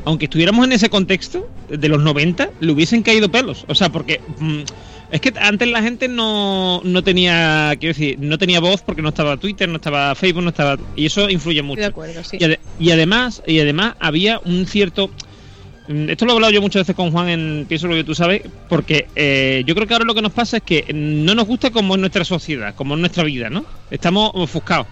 aunque 0.05 0.27
estuviéramos 0.27 0.67
en 0.67 0.73
ese 0.73 0.89
contexto 0.91 1.49
de 1.69 1.89
los 1.89 2.03
90, 2.03 2.51
le 2.61 2.73
hubiesen 2.73 3.03
caído 3.03 3.31
pelos. 3.31 3.65
O 3.69 3.75
sea, 3.75 3.91
porque 3.91 4.21
mm, 4.39 4.61
es 5.13 5.21
que 5.21 5.33
antes 5.41 5.69
la 5.69 5.83
gente 5.83 6.09
no, 6.09 6.81
no 6.85 7.03
tenía, 7.05 7.73
quiero 7.79 7.95
decir, 7.95 8.17
no 8.19 8.39
tenía 8.39 8.59
voz 8.61 8.83
porque 8.83 9.03
no 9.03 9.11
estaba 9.11 9.37
Twitter, 9.37 9.69
no 9.69 9.77
estaba 9.77 10.15
Facebook, 10.17 10.43
no 10.43 10.51
estaba, 10.51 10.77
y 10.97 11.07
eso 11.07 11.31
influye 11.31 11.63
mucho. 11.63 11.81
de 11.81 11.87
acuerdo, 11.87 12.25
sí. 12.25 12.39
Y 12.81 12.91
además, 12.91 13.43
y 13.47 13.61
además 13.61 13.95
había 14.01 14.41
un 14.45 14.67
cierto. 14.67 15.11
Mm, 15.89 16.11
Esto 16.11 16.25
lo 16.25 16.33
he 16.33 16.35
hablado 16.35 16.53
yo 16.53 16.61
muchas 16.61 16.83
veces 16.83 16.97
con 16.97 17.11
Juan 17.11 17.29
en 17.29 17.67
Pienso 17.69 17.89
lo 17.89 17.95
que 17.95 18.05
tú 18.05 18.15
sabes, 18.15 18.43
porque 18.69 19.07
eh, 19.15 19.63
yo 19.67 19.75
creo 19.75 19.87
que 19.87 19.95
ahora 19.95 20.05
lo 20.05 20.15
que 20.15 20.23
nos 20.23 20.33
pasa 20.33 20.59
es 20.59 20.63
que 20.63 20.87
no 20.95 21.35
nos 21.35 21.47
gusta 21.47 21.71
como 21.71 21.95
es 21.95 22.01
nuestra 22.01 22.25
sociedad, 22.25 22.75
como 22.75 22.95
es 22.95 23.01
nuestra 23.01 23.25
vida, 23.25 23.51
¿no? 23.51 23.65
Estamos 23.91 24.31
ofuscados. 24.35 24.87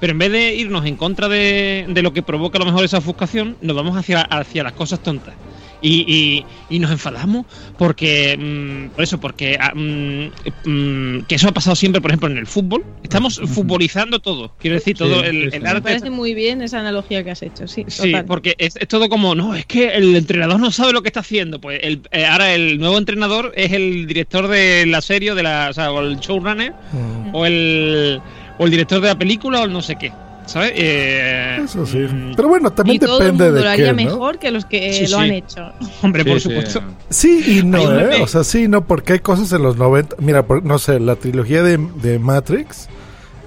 Pero 0.00 0.12
en 0.12 0.18
vez 0.18 0.32
de 0.32 0.54
irnos 0.54 0.86
en 0.86 0.96
contra 0.96 1.28
de, 1.28 1.84
de 1.88 2.02
lo 2.02 2.12
que 2.12 2.22
provoca 2.22 2.58
a 2.58 2.60
lo 2.60 2.66
mejor 2.66 2.84
esa 2.84 2.98
ofuscación, 2.98 3.58
nos 3.60 3.76
vamos 3.76 3.96
hacia, 3.96 4.22
hacia 4.22 4.62
las 4.62 4.72
cosas 4.72 5.00
tontas. 5.02 5.34
Y, 5.82 6.04
y, 6.06 6.74
y 6.74 6.78
nos 6.78 6.90
enfadamos 6.90 7.46
porque, 7.78 8.36
mm, 8.38 8.94
por 8.94 9.02
eso, 9.04 9.18
porque 9.18 9.56
ah, 9.58 9.72
mm, 9.74 10.26
mm, 10.64 11.22
que 11.26 11.34
eso 11.36 11.48
ha 11.48 11.52
pasado 11.52 11.74
siempre, 11.74 12.00
por 12.00 12.10
ejemplo, 12.10 12.28
en 12.28 12.36
el 12.38 12.46
fútbol. 12.46 12.84
Estamos 13.02 13.40
futbolizando 13.46 14.18
todo. 14.20 14.52
Quiero 14.58 14.74
decir, 14.76 14.96
todo 14.96 15.20
Sí, 15.22 15.26
el, 15.26 15.32
sí, 15.36 15.42
el 15.44 15.52
sí. 15.52 15.60
Me 15.60 15.68
arte. 15.68 15.82
parece 15.82 16.10
muy 16.10 16.34
bien 16.34 16.60
esa 16.62 16.80
analogía 16.80 17.24
que 17.24 17.30
has 17.30 17.42
hecho, 17.42 17.66
sí. 17.66 17.84
Sí, 17.88 18.10
total. 18.12 18.24
porque 18.26 18.54
es, 18.58 18.76
es 18.76 18.88
todo 18.88 19.08
como, 19.08 19.34
no, 19.34 19.54
es 19.54 19.64
que 19.66 19.88
el 19.88 20.14
entrenador 20.16 20.60
no 20.60 20.70
sabe 20.70 20.92
lo 20.92 21.02
que 21.02 21.08
está 21.08 21.20
haciendo. 21.20 21.60
Pues 21.60 21.80
el, 21.82 22.02
eh, 22.12 22.26
ahora 22.26 22.54
el 22.54 22.78
nuevo 22.78 22.98
entrenador 22.98 23.52
es 23.56 23.72
el 23.72 24.06
director 24.06 24.48
de 24.48 24.84
la 24.86 25.00
serie, 25.00 25.32
o 25.32 25.34
de 25.34 25.42
la, 25.42 25.68
o, 25.70 25.72
sea, 25.72 25.90
o 25.92 26.00
el 26.02 26.18
showrunner, 26.18 26.72
Mm. 26.92 27.34
o 27.34 27.46
el, 27.46 28.20
o 28.58 28.64
el 28.64 28.70
director 28.70 29.00
de 29.00 29.08
la 29.08 29.18
película, 29.18 29.62
o 29.62 29.64
el 29.64 29.72
no 29.72 29.80
sé 29.82 29.96
qué. 29.96 30.12
¿Sabes? 30.46 30.72
Eh, 30.74 31.60
Eso 31.64 31.86
sí. 31.86 31.98
mm, 31.98 32.34
Pero 32.34 32.48
bueno, 32.48 32.72
también 32.72 32.96
y 32.96 32.98
todo 32.98 33.18
el 33.18 33.24
depende 33.24 33.44
mundo 33.44 33.56
de 33.58 33.62
lo 33.64 33.70
haría 33.70 33.84
qué, 33.86 33.90
¿no? 33.92 33.96
mejor 34.10 34.38
que 34.38 34.50
los 34.50 34.64
que 34.64 34.92
Sí, 34.92 35.02
lo 35.02 35.08
sí. 35.08 35.14
han 35.24 35.30
hecho. 35.30 35.72
Hombre, 36.02 36.24
por 36.24 36.40
Sí, 36.40 36.48
sí. 36.48 36.54
supuesto. 36.54 36.82
Sí 37.08 37.58
y 37.60 37.62
no, 37.64 38.00
¿eh? 38.00 38.20
O 38.22 38.26
sea, 38.26 38.42
sí, 38.44 38.66
no, 38.68 38.84
porque 38.84 39.14
hay 39.14 39.18
cosas 39.20 39.52
en 39.52 39.62
los 39.62 39.76
90. 39.76 40.16
Mira, 40.18 40.44
por- 40.46 40.64
no 40.64 40.78
sé, 40.78 40.98
la 40.98 41.16
trilogía 41.16 41.62
de, 41.62 41.78
de 42.02 42.18
Matrix 42.18 42.88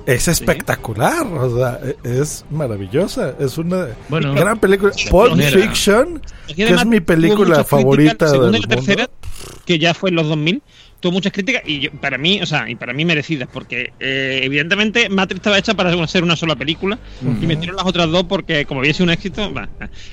es 0.05 0.27
espectacular. 0.27 1.25
O 1.27 1.57
sea, 1.57 1.79
e- 1.83 1.97
es 2.21 2.45
maravillosa. 2.49 3.33
Es 3.39 3.57
una 3.57 3.87
Bueno, 4.09 4.33
gran 4.33 4.59
película. 4.59 4.91
Pulp. 5.09 5.39
Fiction, 5.41 6.21
que 6.55 6.63
es 6.65 6.85
mi 6.85 6.99
película 6.99 7.63
favorita 7.63 8.27
críticas, 8.27 8.31
La 8.31 8.37
segunda 8.37 8.57
y 8.57 8.61
del 8.61 8.69
la 8.69 8.75
tercera, 8.75 9.07
mundo. 9.09 9.61
que 9.65 9.79
ya 9.79 9.93
fue 9.93 10.09
en 10.09 10.15
los 10.15 10.27
2000, 10.27 10.61
tuvo 11.03 11.11
muchas 11.11 11.33
críticas 11.33 11.61
y 11.65 11.81
yo- 11.81 11.89
para 11.99 12.17
mí, 12.17 12.39
o 12.41 12.45
sea, 12.45 12.69
y 12.69 12.75
para 12.75 12.93
mí 12.93 13.03
merecidas, 13.03 13.49
porque 13.51 13.91
eh, 13.99 14.39
evidentemente 14.43 15.09
Matrix 15.09 15.39
estaba 15.39 15.57
hecha 15.59 15.73
para 15.73 15.91
hacer 16.01 16.23
una 16.23 16.37
sola 16.37 16.55
película 16.55 16.97
y 17.21 17.45
metieron 17.45 17.75
las 17.75 17.85
otras 17.85 18.09
dos 18.09 18.23
porque 18.23 18.65
como 18.65 18.79
había 18.79 18.93
sido 18.93 19.03
un 19.05 19.09
éxito, 19.09 19.53
va. 19.53 19.67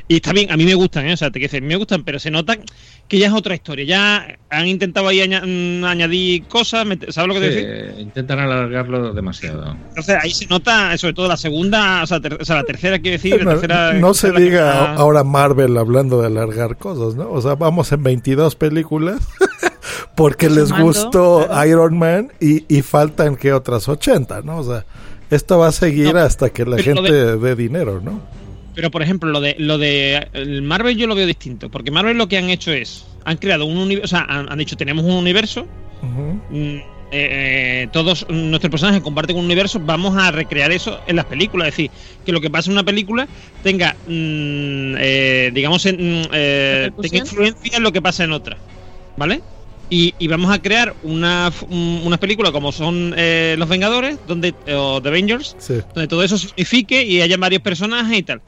Y 0.08 0.16
está 0.16 0.32
bien, 0.32 0.50
a 0.50 0.56
mí 0.56 0.64
me 0.64 0.74
gustan, 0.74 1.06
¿eh? 1.08 1.12
o 1.12 1.16
sea, 1.16 1.30
te 1.30 1.38
quiero 1.38 1.52
decir, 1.52 1.62
me 1.62 1.76
gustan, 1.76 2.02
pero 2.02 2.18
se 2.18 2.32
nota 2.32 2.58
que 3.06 3.18
ya 3.18 3.28
es 3.28 3.32
otra 3.32 3.54
historia, 3.54 3.84
ya 3.84 4.36
han 4.50 4.66
intentado 4.66 5.06
ahí 5.06 5.20
aña- 5.20 5.42
mm, 5.46 5.84
añadir 5.84 6.46
cosas, 6.48 6.84
¿sabes 7.10 7.28
lo 7.28 7.34
que 7.34 7.40
te 7.40 7.52
Sí, 7.52 7.56
decir? 7.66 8.00
intentan 8.00 8.40
alargarlo 8.40 9.12
demasiado. 9.14 9.76
Entonces 9.88 10.16
ahí 10.20 10.32
se 10.32 10.46
nota, 10.46 10.98
sobre 10.98 11.14
todo 11.14 11.28
la 11.28 11.36
segunda, 11.36 12.02
o 12.02 12.06
sea, 12.08 12.20
ter- 12.20 12.38
o 12.40 12.44
sea, 12.44 12.56
la 12.56 12.64
tercera, 12.64 12.98
quiero 12.98 13.16
decir, 13.16 13.38
la 13.38 13.44
No, 13.44 13.50
tercera... 13.52 13.92
no 13.94 14.12
se 14.14 14.32
la 14.32 14.40
diga 14.40 14.94
ahora 14.94 15.22
Marvel 15.22 15.76
hablando 15.78 16.20
de 16.20 16.26
alargar 16.26 16.76
cosas, 16.78 17.14
¿no? 17.14 17.30
O 17.30 17.40
sea, 17.40 17.54
vamos 17.54 17.92
en 17.92 18.02
22 18.02 18.56
películas 18.56 19.20
porque 20.20 20.50
les 20.50 20.70
gustó 20.70 21.46
claro. 21.46 21.68
Iron 21.68 21.98
Man 21.98 22.32
y, 22.40 22.64
y 22.68 22.82
faltan 22.82 23.36
que 23.36 23.54
otras 23.54 23.88
80, 23.88 24.42
¿no? 24.42 24.58
O 24.58 24.64
sea, 24.64 24.84
esto 25.30 25.58
va 25.58 25.68
a 25.68 25.72
seguir 25.72 26.12
No, 26.12 26.20
hasta 26.20 26.50
que 26.50 26.66
la 26.66 26.76
gente 26.76 27.38
dé 27.38 27.56
dinero, 27.56 28.02
¿no? 28.02 28.20
Pero 28.74 28.90
por 28.90 29.02
ejemplo, 29.02 29.30
lo 29.30 29.40
de 29.40 29.56
lo 29.58 29.78
de 29.78 30.28
el 30.34 30.60
Marvel 30.60 30.96
yo 30.96 31.06
lo 31.06 31.14
veo 31.14 31.26
distinto, 31.26 31.70
porque 31.70 31.90
Marvel 31.90 32.18
lo 32.18 32.28
que 32.28 32.36
han 32.36 32.50
hecho 32.50 32.70
es 32.70 33.06
han 33.24 33.38
creado 33.38 33.64
un 33.64 33.78
universo, 33.78 34.04
o 34.04 34.08
sea, 34.18 34.26
han, 34.28 34.52
han 34.52 34.58
dicho 34.58 34.76
tenemos 34.76 35.06
un 35.06 35.12
universo, 35.12 35.66
mm, 36.02 36.54
eh, 36.54 36.82
eh, 37.12 37.88
todos 37.90 38.28
nuestros 38.28 38.70
personajes 38.70 39.02
comparten 39.02 39.36
un 39.36 39.46
universo, 39.46 39.80
vamos 39.82 40.16
a 40.18 40.30
recrear 40.30 40.70
eso 40.70 41.00
en 41.06 41.16
las 41.16 41.24
películas, 41.24 41.68
es 41.68 41.76
decir, 41.76 41.90
que 42.26 42.32
lo 42.32 42.42
que 42.42 42.50
pasa 42.50 42.70
en 42.70 42.74
una 42.74 42.84
película 42.84 43.26
tenga, 43.62 43.96
mm, 44.06 44.94
eh, 44.98 45.50
digamos, 45.54 45.86
en, 45.86 45.96
mm, 45.96 46.22
eh, 46.32 46.90
tenga 47.00 47.18
influencia 47.18 47.78
en 47.78 47.82
lo 47.82 47.90
que 47.90 48.02
pasa 48.02 48.24
en 48.24 48.32
otra, 48.32 48.58
¿vale? 49.16 49.40
Y, 49.92 50.14
y 50.20 50.28
vamos 50.28 50.52
a 50.52 50.62
crear 50.62 50.94
una, 51.02 51.48
f- 51.48 51.66
un- 51.68 52.02
unas 52.04 52.20
películas 52.20 52.52
como 52.52 52.70
son 52.70 53.12
eh, 53.16 53.56
Los 53.58 53.68
Vengadores, 53.68 54.18
donde 54.28 54.54
o 54.72 55.00
The 55.02 55.08
Avengers, 55.08 55.56
Sí. 55.58 55.74
donde 55.94 56.06
todo 56.06 56.22
eso 56.22 56.38
se 56.38 56.48
unifique 56.56 57.02
y 57.04 57.20
haya 57.20 57.36
varios 57.36 57.60
personajes 57.62 58.16
y 58.18 58.22
tal. 58.22 58.40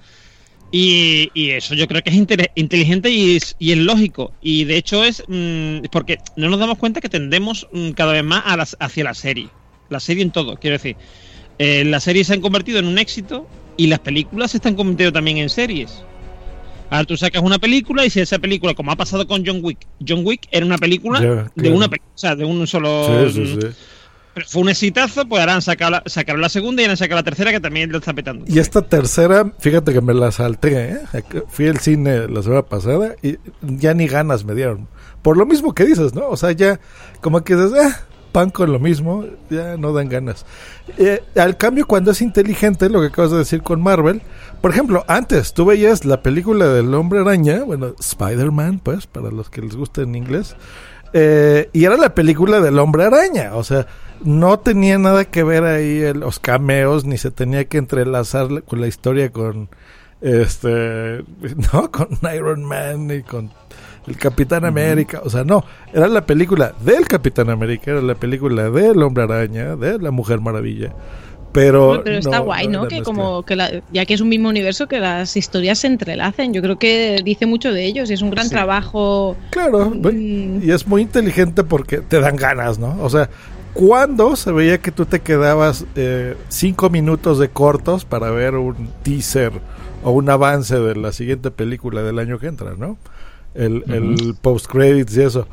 Y, 0.70 1.28
y 1.34 1.50
eso 1.50 1.75
yo 1.75 1.87
creo 1.88 2.00
que 2.02 2.11
es 2.11 2.16
inte- 2.16 2.50
inteligente 2.54 3.11
y 3.11 3.37
es, 3.37 3.56
y 3.58 3.72
es 3.72 3.78
lógico. 3.78 4.32
Y 4.40 4.64
de 4.64 4.76
hecho 4.76 5.04
es 5.04 5.22
mm, 5.28 5.78
porque 5.90 6.18
no 6.37 6.49
nos 6.49 6.61
damos 6.61 6.78
cuenta 6.78 7.00
que 7.00 7.08
tendemos 7.08 7.66
mm, 7.72 7.90
cada 7.90 8.12
vez 8.12 8.25
más 8.25 8.42
a 8.46 8.56
las, 8.56 8.76
hacia 8.80 9.04
la 9.04 9.14
serie. 9.14 9.49
La 9.90 10.00
serie 10.00 10.22
en 10.22 10.30
todo, 10.30 10.56
quiero 10.56 10.75
decir. 10.76 10.96
Eh, 11.59 11.85
las 11.85 12.05
series 12.05 12.28
se 12.28 12.35
han 12.35 12.40
convertido 12.40 12.78
en 12.78 12.87
un 12.87 12.98
éxito 12.98 13.46
y 13.76 13.88
las 13.88 13.98
películas 13.98 14.52
se 14.52 14.59
están 14.59 14.74
convirtiendo 14.76 15.12
también 15.12 15.37
en 15.38 15.50
series. 15.50 16.02
Ahora 16.92 17.07
tú 17.07 17.16
sacas 17.16 17.40
una 17.40 17.59
película 17.59 18.05
y 18.05 18.11
si 18.11 18.20
esa 18.20 18.38
película, 18.38 18.74
como 18.74 18.92
ha 18.92 18.96
pasado 18.96 19.26
con 19.26 19.46
John 19.46 19.61
Wick, 19.62 19.78
John 20.07 20.26
Wick 20.26 20.46
era 20.50 20.66
una 20.66 20.76
película 20.76 21.48
de 21.55 21.70
una 21.70 21.88
película, 21.88 22.12
o 22.14 22.18
sea, 22.18 22.37
de 22.37 22.44
un 22.44 22.66
solo... 22.66 23.31
Sí, 23.31 23.46
sí, 23.46 23.59
sí. 23.59 23.66
Pero 24.35 24.46
fue 24.46 24.61
un 24.61 24.68
exitazo, 24.68 25.26
pues 25.26 25.40
ahora 25.40 25.55
han 25.55 25.62
sacado 25.62 25.92
la, 25.92 26.02
sacaron 26.05 26.42
la 26.42 26.50
segunda 26.50 26.83
y 26.83 26.85
han 26.85 26.96
sacado 26.98 27.18
la 27.18 27.22
tercera 27.22 27.50
que 27.50 27.61
también 27.61 27.90
lo 27.90 27.96
está 27.96 28.12
petando. 28.12 28.44
Y 28.46 28.59
esta 28.59 28.83
tercera, 28.83 29.50
fíjate 29.59 29.94
que 29.94 30.02
me 30.02 30.12
la 30.12 30.33
salté, 30.33 30.92
¿eh? 30.92 31.24
Fui 31.48 31.66
al 31.66 31.78
cine 31.78 32.28
la 32.28 32.42
semana 32.42 32.62
pasada 32.62 33.14
y 33.22 33.38
ya 33.62 33.94
ni 33.94 34.07
ganas 34.07 34.44
me 34.44 34.55
dieron. 34.55 34.87
Por 35.22 35.38
lo 35.38 35.46
mismo 35.46 35.74
que 35.74 35.87
dices, 35.87 36.14
¿no? 36.14 36.28
O 36.28 36.37
sea, 36.37 36.52
ya 36.52 36.78
como 37.22 37.42
que 37.42 37.57
dices, 37.57 37.72
ah, 37.83 38.07
pan 38.33 38.50
con 38.50 38.70
lo 38.70 38.78
mismo, 38.78 39.24
ya 39.48 39.78
no 39.78 39.94
dan 39.94 40.11
ganas. 40.11 40.44
Eh, 40.98 41.22
al 41.37 41.57
cambio, 41.57 41.87
cuando 41.87 42.11
es 42.11 42.20
inteligente, 42.20 42.90
lo 42.90 43.00
que 43.00 43.07
acabas 43.07 43.31
de 43.31 43.38
decir 43.38 43.62
con 43.62 43.81
Marvel, 43.81 44.20
por 44.62 44.70
ejemplo, 44.70 45.05
antes 45.09 45.53
tú 45.53 45.66
veías 45.66 46.05
la 46.07 46.22
película 46.22 46.68
del 46.68 46.94
hombre 46.94 47.20
araña, 47.20 47.64
bueno, 47.64 47.94
Spider-Man, 47.98 48.81
pues, 48.83 49.07
para 49.07 49.31
los 49.31 49.51
que 49.51 49.61
les 49.61 49.77
gusta 49.77 50.01
en 50.03 50.14
inglés, 50.14 50.57
eh, 51.12 51.68
y 51.75 51.85
era 51.85 51.96
la 51.98 52.14
película 52.14 52.61
del 52.61 52.79
hombre 52.79 53.05
araña, 53.05 53.55
o 53.57 53.64
sea, 53.64 53.87
no 54.25 54.59
tenía 54.61 54.96
nada 54.98 55.25
que 55.27 55.42
ver 55.42 55.64
ahí 55.64 56.01
el- 56.01 56.20
los 56.20 56.38
cameos, 56.38 57.05
ni 57.05 57.18
se 57.18 57.31
tenía 57.31 57.64
que 57.66 57.77
entrelazar 57.79 58.51
la- 58.51 58.61
con 58.62 58.81
la 58.81 58.87
historia 58.87 59.31
con 59.33 59.68
este, 60.20 61.25
no, 61.72 61.90
con 61.90 62.09
Iron 62.35 62.64
Man 62.64 63.11
y 63.11 63.22
con 63.22 63.51
el 64.07 64.16
Capitán 64.16 64.64
América, 64.64 65.20
o 65.25 65.31
sea, 65.31 65.44
no, 65.44 65.64
era 65.92 66.09
la 66.09 66.25
película 66.27 66.72
del 66.85 67.07
Capitán 67.07 67.51
América, 67.51 67.90
era 67.92 68.01
la 68.03 68.14
película 68.14 68.70
del 68.70 69.03
hombre 69.03 69.25
araña, 69.25 69.77
de 69.77 69.98
la 69.98 70.11
Mujer 70.11 70.40
Maravilla. 70.40 70.92
Pero, 71.53 72.01
Pero 72.03 72.19
está 72.19 72.38
no, 72.38 72.45
guay, 72.45 72.67
no 72.69 72.88
Que 72.88 73.03
como 73.03 73.43
que 73.45 73.57
la- 73.57 73.83
ya 73.93 74.07
que 74.07 74.15
es 74.15 74.21
un 74.23 74.29
mismo 74.31 74.49
universo, 74.49 74.88
que 74.88 74.99
las 75.01 75.37
historias 75.37 75.79
se 75.81 75.87
entrelacen. 75.87 76.55
Yo 76.55 76.62
creo 76.62 76.79
que 76.79 77.21
dice 77.25 77.45
mucho 77.47 77.73
de 77.73 77.85
ellos 77.85 78.11
y 78.11 78.15
es 78.15 78.23
un 78.23 78.31
gran 78.31 78.45
Sí. 78.47 78.51
trabajo. 78.53 79.37
Claro, 79.51 79.91
Mm. 79.91 80.62
y 80.62 80.71
es 80.71 80.87
muy 80.87 81.03
inteligente 81.03 81.62
porque 81.65 81.99
te 81.99 82.21
dan 82.21 82.37
ganas, 82.37 82.79
¿no? 82.79 82.97
O 83.03 83.11
sea, 83.11 83.29
cuando 83.75 84.35
se 84.37 84.51
veía 84.53 84.79
que 84.79 84.93
tú 84.93 85.05
te 85.07 85.21
quedabas 85.21 85.85
eh, 85.97 86.37
cinco 86.49 86.88
minutos 86.91 87.38
de 87.38 87.49
cortos 87.49 88.05
para 88.05 88.31
ver 88.31 88.55
un 88.55 88.88
teaser 89.03 89.53
o 90.05 90.11
un 90.11 90.29
avance 90.31 90.79
de 90.79 90.97
la 90.97 91.12
siguiente 91.12 91.51
película 91.51 92.03
del 92.03 92.19
año 92.19 92.38
que 92.38 92.47
entra, 92.49 92.75
¿no? 92.77 92.97
El, 93.55 93.85
el 93.88 94.35
post 94.41 94.67
credits 94.67 95.15
y 95.17 95.23
eso. 95.23 95.47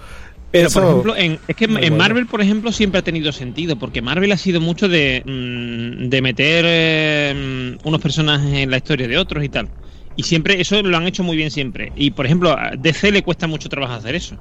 Pero, 0.52 0.68
Eso- 0.68 0.80
por 0.82 0.90
ejemplo, 0.90 1.16
en, 1.16 1.40
es 1.48 1.56
que 1.56 1.66
en 1.66 1.74
bueno. 1.74 1.96
Marvel, 1.98 2.26
por 2.26 2.42
ejemplo, 2.42 2.72
siempre 2.72 3.00
ha 3.00 3.04
tenido 3.04 3.32
sentido, 3.32 3.78
porque 3.78 4.02
Marvel 4.02 4.32
ha 4.32 4.38
sido 4.38 4.60
mucho 4.60 4.88
de, 4.88 5.22
mm, 5.26 6.10
de 6.10 6.22
meter 6.22 6.66
eh, 6.68 7.78
unos 7.84 8.02
personajes 8.02 8.52
en 8.54 8.72
la 8.72 8.78
historia 8.78 9.08
de 9.08 9.18
otros 9.18 9.44
y 9.44 9.50
tal. 9.50 9.70
Y 10.16 10.24
siempre, 10.24 10.60
eso 10.60 10.82
lo 10.82 10.98
han 10.98 11.06
hecho 11.08 11.24
muy 11.24 11.38
bien 11.38 11.52
siempre. 11.52 11.92
Y, 11.96 12.12
por 12.12 12.26
ejemplo, 12.26 12.52
a 12.52 12.72
DC 12.78 13.12
le 13.12 13.22
cuesta 13.22 13.48
mucho 13.48 13.70
trabajo 13.70 13.94
hacer 13.94 14.16
eso. 14.16 14.38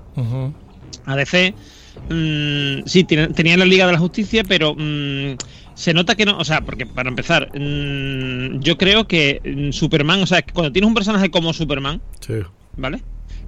A 1.05 1.15
DC, 1.15 1.55
mm, 2.11 2.87
sí, 2.87 3.05
tenía 3.05 3.57
la 3.57 3.65
Liga 3.65 3.87
de 3.87 3.93
la 3.93 3.99
Justicia, 3.99 4.43
pero 4.49 4.75
mm, 4.75 5.37
se 5.75 5.93
nota 5.95 6.17
que 6.17 6.25
no, 6.25 6.39
o 6.39 6.45
sea, 6.45 6.63
porque 6.63 6.87
para 6.87 7.11
empezar, 7.11 7.51
yo 7.55 8.79
creo 8.79 9.07
que 9.07 9.69
Superman, 9.73 10.23
o 10.23 10.27
sea, 10.27 10.43
cuando 10.53 10.73
tienes 10.73 10.89
un 10.89 10.95
personaje 10.95 11.31
como 11.31 11.53
Superman, 11.53 12.01
Sí. 12.21 12.35
¿vale? 12.77 13.03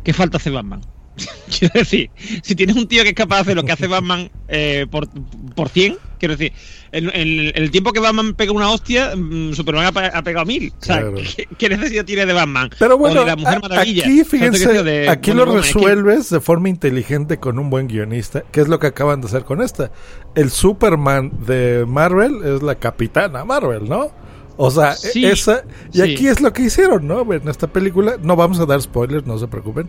¿Qué 0.04 0.12
falta 0.12 0.36
hace 0.36 0.50
Batman? 0.50 0.82
quiero 1.58 1.72
decir, 1.78 2.10
si 2.42 2.54
tienes 2.54 2.76
un 2.76 2.86
tío 2.86 3.02
que 3.02 3.10
es 3.10 3.14
capaz 3.14 3.36
de 3.36 3.40
hacer 3.42 3.56
lo 3.56 3.64
que 3.64 3.72
hace 3.72 3.86
Batman 3.88 4.30
eh, 4.48 4.86
por, 4.90 5.08
por 5.54 5.68
100, 5.68 5.96
quiero 6.18 6.36
decir, 6.36 6.52
en, 6.92 7.08
en 7.14 7.52
el 7.54 7.70
tiempo 7.70 7.92
que 7.92 8.00
Batman 8.00 8.34
pega 8.34 8.52
una 8.52 8.70
hostia, 8.70 9.14
mm, 9.16 9.52
Superman 9.52 9.86
ha, 9.94 10.06
ha 10.18 10.22
pegado 10.22 10.46
mil. 10.46 10.72
O 10.80 10.84
sea, 10.84 11.00
Claro. 11.00 11.16
¿qué, 11.36 11.46
qué 11.58 11.68
necesidad 11.68 12.04
tiene 12.04 12.26
de 12.26 12.32
Batman? 12.32 12.70
Pero 12.78 12.94
O 12.94 12.98
bueno, 12.98 13.20
de 13.20 13.26
la 13.26 13.36
Mujer 13.36 13.60
Maravilla. 13.60 14.02
aquí 14.04 14.20
O 14.20 14.24
sea, 14.24 14.24
te 14.24 14.30
fíjense, 14.30 14.66
decir, 14.68 14.82
de 14.84 15.08
aquí 15.08 15.32
lo 15.32 15.44
resuelves 15.44 16.30
de 16.30 16.40
forma 16.40 16.68
inteligente 16.68 17.38
con 17.38 17.58
un 17.58 17.70
buen 17.70 17.86
guionista, 17.88 18.42
que 18.50 18.60
es 18.60 18.68
lo 18.68 18.78
que 18.78 18.86
acaban 18.88 19.20
de 19.20 19.26
hacer 19.26 19.44
con 19.44 19.60
esta. 19.62 19.90
El 20.34 20.50
Superman 20.50 21.32
de 21.46 21.84
Marvel 21.86 22.36
es 22.44 22.62
la 22.62 22.76
capitana 22.76 23.44
Marvel, 23.44 23.88
¿no? 23.88 24.10
O 24.56 24.70
sea, 24.70 24.92
e- 24.92 24.96
Sí, 24.96 25.24
esa 25.24 25.64
y 25.92 25.96
sí. 25.98 26.02
aquí 26.02 26.26
es 26.28 26.40
lo 26.40 26.52
que 26.52 26.62
hicieron, 26.62 27.06
¿no? 27.06 27.30
En 27.32 27.48
esta 27.48 27.66
película 27.66 28.16
no 28.22 28.36
vamos 28.36 28.58
a 28.60 28.66
dar 28.66 28.80
spoilers, 28.82 29.26
no 29.26 29.38
se 29.38 29.46
preocupen. 29.48 29.88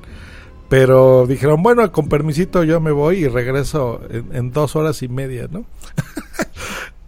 Pero 0.71 1.27
dijeron, 1.27 1.61
bueno, 1.61 1.91
con 1.91 2.07
permisito 2.07 2.63
yo 2.63 2.79
me 2.79 2.91
voy 2.91 3.17
y 3.17 3.27
regreso 3.27 4.01
en, 4.09 4.33
en 4.33 4.51
dos 4.53 4.77
horas 4.77 5.03
y 5.03 5.09
media, 5.09 5.47
¿no? 5.51 5.65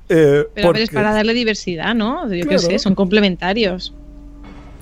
Eh, 0.09 0.43
Pero 0.53 0.73
es 0.75 0.89
para 0.89 1.13
darle 1.13 1.33
diversidad, 1.33 1.95
¿no? 1.95 2.31
Yo 2.31 2.45
qué 2.45 2.59
sé, 2.59 2.77
son 2.77 2.93
complementarios. 2.93 3.93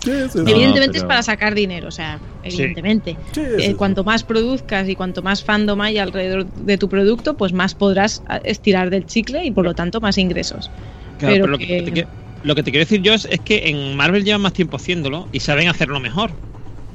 Sí, 0.03 0.11
sí, 0.23 0.29
sí. 0.29 0.37
No, 0.39 0.49
evidentemente 0.49 0.97
es 0.97 1.03
pero- 1.03 1.07
para 1.09 1.21
sacar 1.23 1.53
dinero, 1.53 1.87
o 1.89 1.91
sea, 1.91 2.19
evidentemente. 2.43 3.15
Sí, 3.31 3.39
Eh, 3.39 3.53
sí, 3.59 3.65
sí. 3.67 3.73
cuanto 3.75 4.03
más 4.03 4.23
produzcas 4.23 4.89
y 4.89 4.95
cuanto 4.95 5.21
más 5.21 5.43
fandom 5.43 5.79
hay 5.81 5.99
alrededor 5.99 6.47
de 6.51 6.77
tu 6.79 6.89
producto, 6.89 7.37
pues 7.37 7.53
más 7.53 7.75
podrás 7.75 8.23
a- 8.27 8.37
estirar 8.37 8.89
del 8.89 9.05
chicle 9.05 9.45
y 9.45 9.51
por 9.51 9.63
lo 9.63 9.75
tanto 9.75 10.01
más 10.01 10.17
ingresos. 10.17 10.71
Claro, 11.19 11.35
pero 11.35 11.45
pero 11.45 11.47
lo, 11.51 11.57
que... 11.59 11.81
te 11.83 11.91
quiero- 11.93 12.09
lo 12.41 12.55
que 12.55 12.63
te 12.63 12.71
quiero 12.71 12.83
decir 12.85 13.01
yo 13.01 13.13
es, 13.13 13.25
es 13.25 13.39
que 13.41 13.69
en 13.69 13.95
Marvel 13.95 14.25
llevan 14.25 14.41
más 14.41 14.53
tiempo 14.53 14.77
haciéndolo 14.77 15.29
y 15.31 15.39
saben 15.41 15.67
hacerlo 15.69 15.99
mejor. 15.99 16.31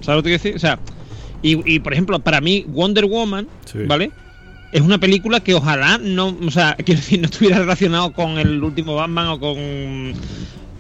¿Sabes 0.01 0.17
lo 0.19 0.23
que 0.25 0.31
te 0.31 0.39
quiero 0.41 0.43
decir? 0.43 0.57
O 0.57 0.59
sea, 0.59 0.81
Y, 1.47 1.75
y, 1.75 1.79
por 1.79 1.93
ejemplo, 1.93 2.19
para 2.19 2.41
mí, 2.41 2.65
Wonder 2.67 3.05
Woman, 3.07 3.47
¿vale? 3.87 4.11
Es 4.73 4.81
una 4.81 4.99
película 4.99 5.39
que 5.39 5.55
ojalá 5.55 5.97
no, 5.97 6.37
o 6.45 6.51
sea, 6.51 6.75
quiero 6.85 7.01
decir, 7.01 7.21
no 7.21 7.27
estuviera 7.27 7.61
relacionado 7.61 8.13
con 8.13 8.39
el 8.39 8.61
último 8.65 8.97
Batman 8.97 9.29
o 9.29 9.39
con 9.39 10.15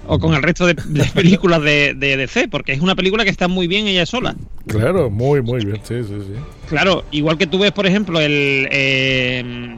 o 0.08 0.18
con 0.18 0.34
el 0.34 0.42
resto 0.42 0.66
de, 0.66 0.74
películas 1.14 1.62
de, 1.62 1.94
DC, 1.94 2.48
porque 2.48 2.72
es 2.72 2.80
una 2.80 2.96
película 2.96 3.22
que 3.22 3.30
está 3.30 3.46
muy 3.46 3.68
bien 3.68 3.86
ella 3.86 4.06
sola. 4.06 4.34
Claro, 4.66 5.08
muy, 5.08 5.40
muy 5.40 5.64
bien, 5.64 5.80
sí, 5.84 6.02
sí, 6.02 6.14
sí. 6.18 6.32
Claro, 6.68 7.04
igual 7.12 7.38
que 7.38 7.46
tú 7.46 7.60
ves, 7.60 7.70
por 7.70 7.86
ejemplo, 7.86 8.20
el, 8.20 8.68
eh, 8.72 9.76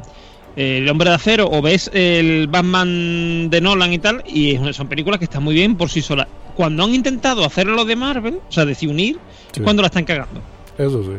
el 0.57 0.88
Hombre 0.88 1.11
de 1.11 1.16
Acero 1.16 1.51
o 1.51 1.61
ves 1.61 1.90
el 1.92 2.46
Batman 2.46 3.51
de 3.51 3.61
Nolan 3.61 3.92
y 3.92 3.98
tal, 3.98 4.24
y 4.27 4.59
son 4.72 4.88
películas 4.88 5.18
que 5.18 5.27
están 5.27 5.42
muy 5.42 5.55
bien 5.55 5.77
por 5.77 5.90
sí 5.90 6.01
solas. 6.01 6.29
Cuando 6.57 6.83
han 6.83 6.94
intentado 6.94 7.44
hacerlo 7.44 7.85
de 7.85 7.94
Marvel, 7.94 8.40
o 8.48 8.53
sea, 8.53 8.64
de 8.64 8.77
unir, 8.87 9.18
es 9.55 9.62
cuando 9.62 9.83
la 9.83 9.88
están 9.88 10.05
cagando. 10.05 10.40
Eso 10.79 11.03
sí. 11.03 11.19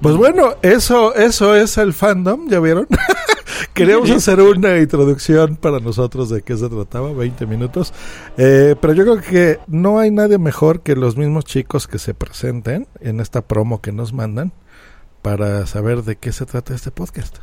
Pues 0.00 0.16
bueno, 0.16 0.54
eso, 0.62 1.14
eso 1.14 1.54
es 1.54 1.78
el 1.78 1.94
fandom, 1.94 2.48
¿ya 2.48 2.60
vieron? 2.60 2.86
Queríamos 3.72 4.10
hacer 4.10 4.40
una 4.40 4.76
introducción 4.78 5.56
para 5.56 5.78
nosotros 5.80 6.28
de 6.28 6.42
qué 6.42 6.56
se 6.56 6.68
trataba, 6.68 7.12
20 7.12 7.46
minutos. 7.46 7.92
Eh, 8.36 8.76
pero 8.80 8.92
yo 8.92 9.04
creo 9.04 9.20
que 9.20 9.60
no 9.66 9.98
hay 9.98 10.10
nadie 10.10 10.38
mejor 10.38 10.82
que 10.82 10.94
los 10.94 11.16
mismos 11.16 11.44
chicos 11.44 11.86
que 11.86 11.98
se 11.98 12.14
presenten 12.14 12.86
en 13.00 13.20
esta 13.20 13.42
promo 13.42 13.80
que 13.80 13.92
nos 13.92 14.12
mandan 14.12 14.52
para 15.22 15.66
saber 15.66 16.02
de 16.02 16.16
qué 16.16 16.32
se 16.32 16.44
trata 16.44 16.74
este 16.74 16.90
podcast. 16.90 17.38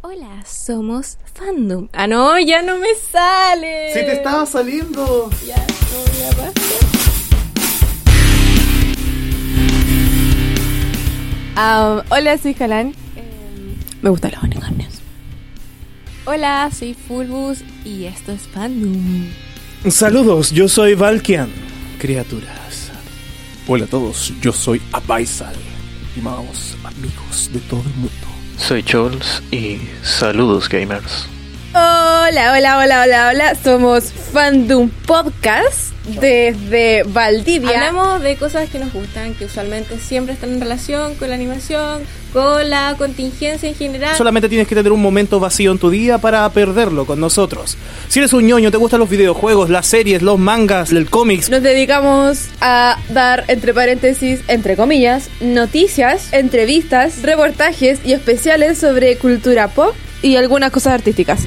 Hola, 0.00 0.44
somos 0.46 1.18
Fandom. 1.34 1.88
Ah, 1.92 2.06
no, 2.06 2.38
ya 2.38 2.62
no 2.62 2.78
me 2.78 2.94
sale. 2.94 3.92
Se 3.92 4.02
te 4.02 4.12
estaba 4.14 4.46
saliendo. 4.46 5.30
Ya, 5.46 5.56
no, 5.56 6.12
ya 6.18 6.42
basta. 6.42 6.79
Hola, 11.62 12.38
soy 12.42 12.54
Jalan. 12.54 12.94
Em, 13.16 13.76
me 14.00 14.08
gustan 14.08 14.30
los 14.32 14.42
unicornios. 14.42 14.94
Hola, 16.24 16.70
soy 16.72 16.94
Fulbus 16.94 17.58
y 17.84 18.06
esto 18.06 18.32
es 18.32 18.42
Fandom. 18.48 19.26
Saludos, 19.90 20.52
yo 20.52 20.68
soy 20.68 20.94
Valkian, 20.94 21.50
criaturas. 21.98 22.90
Hola 23.66 23.84
a 23.84 23.88
todos, 23.88 24.32
yo 24.40 24.52
soy 24.52 24.80
Abaisal, 24.92 25.54
estimados 26.08 26.78
amigos 26.82 27.50
de 27.52 27.58
todo 27.60 27.82
el 27.82 27.94
mundo. 27.94 28.26
Soy 28.56 28.82
Chols 28.82 29.42
y 29.50 29.80
saludos 30.02 30.66
gamers. 30.66 31.28
Hola, 31.72 32.52
hola, 32.56 32.78
hola, 32.78 33.02
hola, 33.04 33.28
hola. 33.30 33.54
Somos 33.62 34.12
Fandom 34.12 34.90
Podcast 35.06 35.92
desde 36.20 37.04
Valdivia. 37.04 37.70
Hablamos 37.70 38.22
de 38.22 38.34
cosas 38.34 38.68
que 38.68 38.80
nos 38.80 38.92
gustan, 38.92 39.34
que 39.34 39.44
usualmente 39.44 39.96
siempre 40.00 40.34
están 40.34 40.52
en 40.52 40.60
relación 40.60 41.14
con 41.14 41.28
la 41.28 41.36
animación, 41.36 42.02
con 42.32 42.68
la 42.68 42.96
contingencia 42.98 43.68
en 43.68 43.76
general. 43.76 44.16
Solamente 44.16 44.48
tienes 44.48 44.66
que 44.66 44.74
tener 44.74 44.90
un 44.90 45.00
momento 45.00 45.38
vacío 45.38 45.70
en 45.70 45.78
tu 45.78 45.90
día 45.90 46.18
para 46.18 46.48
perderlo 46.48 47.06
con 47.06 47.20
nosotros. 47.20 47.78
Si 48.08 48.18
eres 48.18 48.32
un 48.32 48.48
ñoño, 48.48 48.72
te 48.72 48.76
gustan 48.76 48.98
los 48.98 49.08
videojuegos, 49.08 49.70
las 49.70 49.86
series, 49.86 50.22
los 50.22 50.40
mangas, 50.40 50.90
el 50.90 51.08
cómics. 51.08 51.50
Nos 51.50 51.62
dedicamos 51.62 52.48
a 52.60 52.98
dar, 53.10 53.44
entre 53.46 53.72
paréntesis, 53.72 54.40
entre 54.48 54.74
comillas, 54.74 55.30
noticias, 55.40 56.32
entrevistas, 56.32 57.22
reportajes 57.22 58.00
y 58.04 58.12
especiales 58.12 58.76
sobre 58.78 59.16
cultura 59.18 59.68
pop 59.68 59.94
y 60.22 60.36
algunas 60.36 60.70
cosas 60.70 60.94
artísticas. 60.94 61.46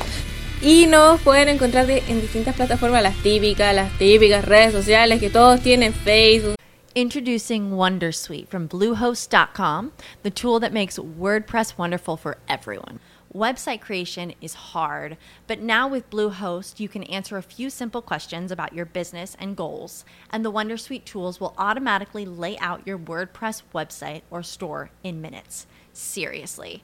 Y 0.62 0.86
nos 0.88 1.19
pueden 1.21 1.49
encontrar 1.49 1.89
en 1.89 2.21
distintas 2.21 2.55
plataformas, 2.55 3.03
las 3.03 3.15
típicas, 3.17 3.75
las 3.75 3.91
típicas 3.97 4.45
redes 4.45 4.71
sociales 4.71 5.19
que 5.19 5.29
todos 5.29 5.62
tienen, 5.62 5.93
Facebook. 5.93 6.55
Introducing 6.95 7.71
Wondersuite 7.71 8.47
from 8.47 8.67
Bluehost.com, 8.67 9.91
the 10.21 10.29
tool 10.29 10.59
that 10.59 10.71
makes 10.71 10.99
WordPress 10.99 11.75
wonderful 11.75 12.15
for 12.15 12.38
everyone. 12.47 12.99
Website 13.33 13.81
creation 13.81 14.36
is 14.41 14.53
hard, 14.53 15.17
but 15.47 15.59
now 15.59 15.88
with 15.88 16.12
Bluehost, 16.12 16.79
you 16.79 16.88
can 16.88 17.01
answer 17.05 17.36
a 17.36 17.41
few 17.41 17.71
simple 17.71 18.03
questions 18.03 18.51
about 18.51 18.73
your 18.73 18.86
business 18.86 19.36
and 19.39 19.57
goals, 19.57 20.05
and 20.31 20.45
the 20.45 20.51
Wondersuite 20.51 21.03
tools 21.03 21.39
will 21.39 21.55
automatically 21.57 22.25
lay 22.25 22.59
out 22.59 22.86
your 22.86 22.99
WordPress 22.99 23.63
website 23.73 24.21
or 24.29 24.43
store 24.43 24.91
in 25.03 25.19
minutes. 25.19 25.65
Seriously. 25.93 26.83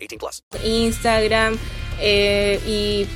18 0.00 0.18
plus. 0.18 0.42
Instagram 0.64 1.56
eh, 2.00 2.60
y 2.66 3.06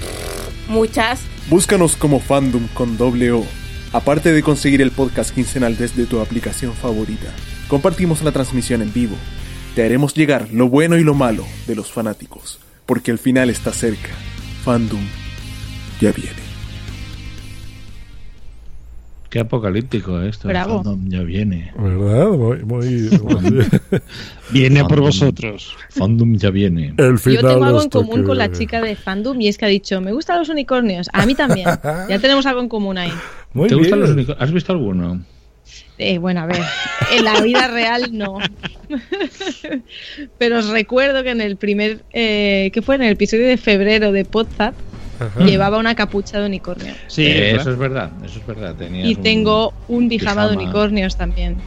muchas. 0.69 1.21
Búscanos 1.49 1.97
como 1.97 2.21
Fandom 2.21 2.69
con 2.69 2.97
doble 2.97 3.33
O. 3.33 3.45
Aparte 3.93 4.33
de 4.33 4.43
conseguir 4.43 4.83
el 4.83 4.91
podcast 4.91 5.35
quincenal 5.35 5.77
desde 5.77 6.07
tu 6.07 6.21
aplicación 6.21 6.75
favorita, 6.75 7.33
compartimos 7.69 8.23
la 8.23 8.33
transmisión 8.33 8.83
en 8.83 8.93
vivo. 8.93 9.17
Te 9.75 9.85
haremos 9.85 10.15
llegar 10.15 10.49
lo 10.53 10.69
bueno 10.69 10.97
y 10.97 11.05
lo 11.05 11.15
malo 11.15 11.45
de 11.67 11.77
los 11.77 11.93
fanáticos, 11.93 12.59
porque 12.87 13.11
el 13.11 13.19
final 13.19 13.51
está 13.51 13.73
cerca. 13.73 14.11
Fandom 14.65 15.03
ya 16.01 16.13
viene. 16.13 16.44
Qué 19.35 19.41
apocalíptico 19.41 20.23
esto. 20.23 20.47
Bravo. 20.47 20.85
ya 21.09 21.25
viene. 21.25 21.73
¿Verdad? 21.77 22.29
Muy, 22.29 23.11
viene 24.53 24.85
por 24.85 25.01
vosotros. 25.01 25.77
Fandom 25.91 26.37
ya 26.37 26.51
viene. 26.51 26.95
El 26.97 27.19
final 27.19 27.43
Yo 27.43 27.49
tengo 27.49 27.65
algo 27.65 27.83
en 27.83 27.89
común 27.89 28.23
con 28.23 28.39
la 28.39 28.53
chica 28.53 28.81
de 28.81 28.95
Fandom 28.95 29.41
y 29.41 29.49
es 29.49 29.59
que 29.59 29.65
ha 29.65 29.69
dicho, 29.69 30.01
me 30.01 30.13
gustan 30.13 30.39
los 30.39 30.51
unicornios. 30.51 31.11
A 31.13 31.27
mí 31.27 31.35
también. 31.35 31.67
ya 32.09 32.19
tenemos 32.21 32.47
algo 32.47 32.61
en 32.61 32.69
común 32.69 32.97
ahí. 32.97 33.11
¿Te 33.67 33.75
gustan 33.75 33.99
los 33.99 34.11
unicornios? 34.11 34.41
¿Has 34.41 34.53
visto 34.53 34.71
alguno? 34.71 35.21
Eh, 35.99 36.19
bueno, 36.19 36.43
a 36.43 36.47
ver, 36.47 36.63
en 37.11 37.25
la 37.25 37.41
vida 37.41 37.67
real 37.67 38.17
no. 38.17 38.39
Pero 40.39 40.59
os 40.59 40.69
recuerdo 40.69 41.25
que 41.25 41.31
en 41.31 41.41
el 41.41 41.57
primer, 41.57 42.05
eh, 42.13 42.71
que 42.73 42.83
fue 42.83 42.95
en 42.95 43.03
el 43.03 43.11
episodio 43.11 43.49
de 43.49 43.57
febrero 43.57 44.13
de 44.13 44.25
Podzap, 44.25 44.75
llevaba 45.45 45.79
una 45.79 45.95
capucha 45.95 46.41
de 46.41 46.47
unicornio. 46.47 46.95
Sí, 47.09 47.27
eso 47.27 47.71
es 47.71 47.79
verdad, 47.79 48.11
eso 48.25 48.39
es 48.39 48.47
verdad. 48.47 48.77
y 48.81 49.17
tengo 49.17 49.73
un, 49.87 50.09
pijama, 50.09 50.49
de 50.49 50.57
unicornios 50.57 51.17
también. 51.17 51.63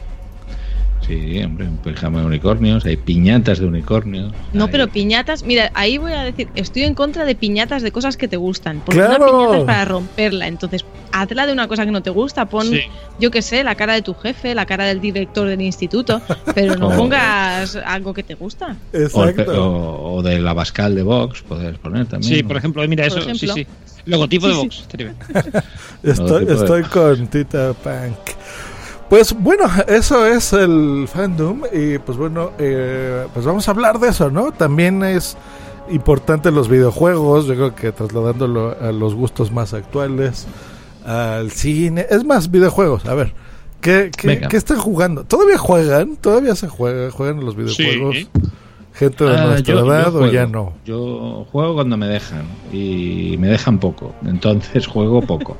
Sí, 1.08 1.42
hombre, 1.42 1.66
un 1.66 1.78
pijama 1.78 2.20
de 2.20 2.26
unicornios, 2.26 2.84
hay 2.84 2.98
piñatas 2.98 3.60
de 3.60 3.66
unicornios. 3.66 4.30
No, 4.52 4.68
pero 4.68 4.88
piñatas, 4.88 5.42
mira, 5.42 5.70
ahí 5.72 5.96
voy 5.96 6.12
a 6.12 6.22
decir, 6.22 6.48
estoy 6.54 6.82
en 6.82 6.94
contra 6.94 7.24
de 7.24 7.34
piñatas 7.34 7.80
de 7.80 7.90
cosas 7.92 8.18
que 8.18 8.28
te 8.28 8.36
gustan. 8.36 8.82
Porque 8.84 9.00
una 9.00 9.16
piñata 9.16 9.56
es 9.56 9.64
para 9.64 9.84
romperla. 9.86 10.48
Entonces, 10.48 10.84
hazla 11.10 11.46
de 11.46 11.54
una 11.54 11.66
cosa 11.66 11.86
que 11.86 11.92
no 11.92 12.02
te 12.02 12.10
gusta. 12.10 12.44
Pon, 12.44 12.68
yo 13.18 13.30
qué 13.30 13.40
sé, 13.40 13.64
la 13.64 13.74
cara 13.74 13.94
de 13.94 14.02
tu 14.02 14.12
jefe, 14.12 14.54
la 14.54 14.66
cara 14.66 14.84
del 14.84 15.00
director 15.00 15.48
del 15.48 15.62
instituto, 15.62 16.20
pero 16.54 16.76
no 16.76 16.90
pongas 16.96 17.76
algo 17.76 18.12
que 18.12 18.22
te 18.22 18.34
gusta. 18.34 18.76
O, 19.14 20.16
o, 20.16 20.22
de 20.22 20.38
la 20.40 20.52
Bascal 20.52 20.94
de 20.94 21.04
Vox, 21.04 21.40
puedes 21.40 21.78
poner 21.78 22.04
también. 22.04 22.34
Sí, 22.34 22.42
por 22.42 22.58
ejemplo, 22.58 22.86
mira 22.86 23.06
eso, 23.06 23.22
sí, 23.34 23.48
sí. 23.48 23.66
Logotipo 24.04 24.46
de 24.46 24.54
Vox. 24.54 24.84
estoy, 26.02 26.46
estoy 26.50 26.82
con 26.82 27.26
Tita 27.28 27.72
Punk. 27.72 28.36
Pues 29.08 29.32
bueno, 29.32 29.64
eso 29.86 30.26
es 30.26 30.52
el 30.52 31.08
fandom 31.10 31.62
y 31.72 31.98
pues 31.98 32.18
bueno, 32.18 32.52
eh, 32.58 33.26
pues 33.32 33.46
vamos 33.46 33.66
a 33.66 33.70
hablar 33.70 33.98
de 33.98 34.08
eso, 34.08 34.30
¿no? 34.30 34.52
También 34.52 35.02
es 35.02 35.36
importante 35.90 36.50
los 36.50 36.68
videojuegos, 36.68 37.46
yo 37.46 37.54
creo 37.54 37.74
que 37.74 37.92
trasladándolo 37.92 38.76
a 38.78 38.92
los 38.92 39.14
gustos 39.14 39.50
más 39.50 39.72
actuales, 39.72 40.46
al 41.06 41.50
cine, 41.50 42.06
es 42.10 42.22
más 42.24 42.50
videojuegos, 42.50 43.06
a 43.06 43.14
ver, 43.14 43.32
¿qué, 43.80 44.10
qué, 44.14 44.40
¿qué 44.46 44.56
están 44.58 44.78
jugando? 44.78 45.24
¿Todavía 45.24 45.56
juegan? 45.56 46.16
¿Todavía 46.16 46.54
se 46.54 46.68
juega, 46.68 47.10
juegan 47.10 47.42
los 47.42 47.56
videojuegos? 47.56 48.16
Sí. 48.16 48.28
Gente 48.98 49.24
de 49.24 49.30
Ah, 49.36 49.46
nuestra 49.46 49.74
yo- 49.74 49.80
yo 49.86 49.92
edad 49.94 50.08
o 50.08 50.18
juego. 50.18 50.32
ya 50.32 50.46
no. 50.46 50.72
Yo 50.84 51.46
juego 51.52 51.74
cuando 51.74 51.96
me 51.96 52.06
dejan 52.08 52.42
y 52.72 53.36
me 53.38 53.46
dejan 53.48 53.78
poco, 53.78 54.12
entonces 54.26 54.86
juego 54.94 55.22
poco. 55.22 55.56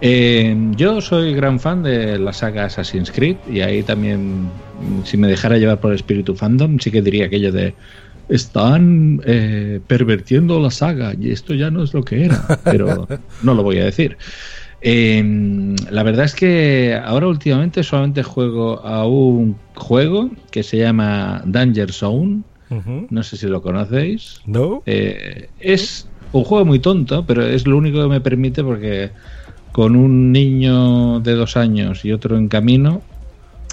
Eh, 0.00 0.56
yo 0.76 1.00
soy 1.00 1.34
gran 1.34 1.58
fan 1.58 1.82
de 1.82 2.18
la 2.18 2.32
saga 2.32 2.66
Assassin's 2.66 3.10
Creed 3.10 3.36
y 3.50 3.60
ahí 3.62 3.82
también, 3.82 4.48
si 5.04 5.16
me 5.16 5.26
dejara 5.26 5.58
llevar 5.58 5.80
por 5.80 5.90
el 5.90 5.96
espíritu 5.96 6.36
fandom, 6.36 6.78
sí 6.78 6.90
que 6.92 7.02
diría 7.02 7.26
aquello 7.26 7.50
de 7.50 7.74
están 8.28 9.20
eh, 9.24 9.80
pervertiendo 9.86 10.60
la 10.60 10.70
saga 10.70 11.14
y 11.18 11.30
esto 11.32 11.54
ya 11.54 11.70
no 11.70 11.82
es 11.82 11.94
lo 11.94 12.02
que 12.04 12.26
era, 12.26 12.60
pero 12.62 13.08
no 13.42 13.54
lo 13.54 13.62
voy 13.62 13.78
a 13.78 13.84
decir. 13.86 14.16
Eh, 14.80 15.74
la 15.90 16.02
verdad 16.04 16.26
es 16.26 16.34
que 16.36 16.96
ahora 17.04 17.26
últimamente 17.26 17.82
solamente 17.82 18.22
juego 18.22 18.78
a 18.86 19.04
un 19.08 19.56
juego 19.74 20.30
que 20.52 20.62
se 20.62 20.76
llama 20.78 21.42
Danger 21.44 21.90
Zone. 21.92 22.42
No 23.10 23.22
sé 23.22 23.36
si 23.36 23.46
lo 23.46 23.62
conocéis. 23.62 24.40
No. 24.46 24.82
Eh, 24.86 25.48
es 25.60 26.08
un 26.32 26.44
juego 26.44 26.64
muy 26.64 26.78
tonto, 26.78 27.24
pero 27.26 27.44
es 27.46 27.66
lo 27.66 27.76
único 27.76 28.02
que 28.02 28.08
me 28.08 28.20
permite 28.20 28.62
porque 28.62 29.10
con 29.72 29.96
un 29.96 30.32
niño 30.32 31.20
de 31.20 31.32
dos 31.34 31.56
años 31.56 32.04
y 32.04 32.12
otro 32.12 32.36
en 32.36 32.48
camino 32.48 33.00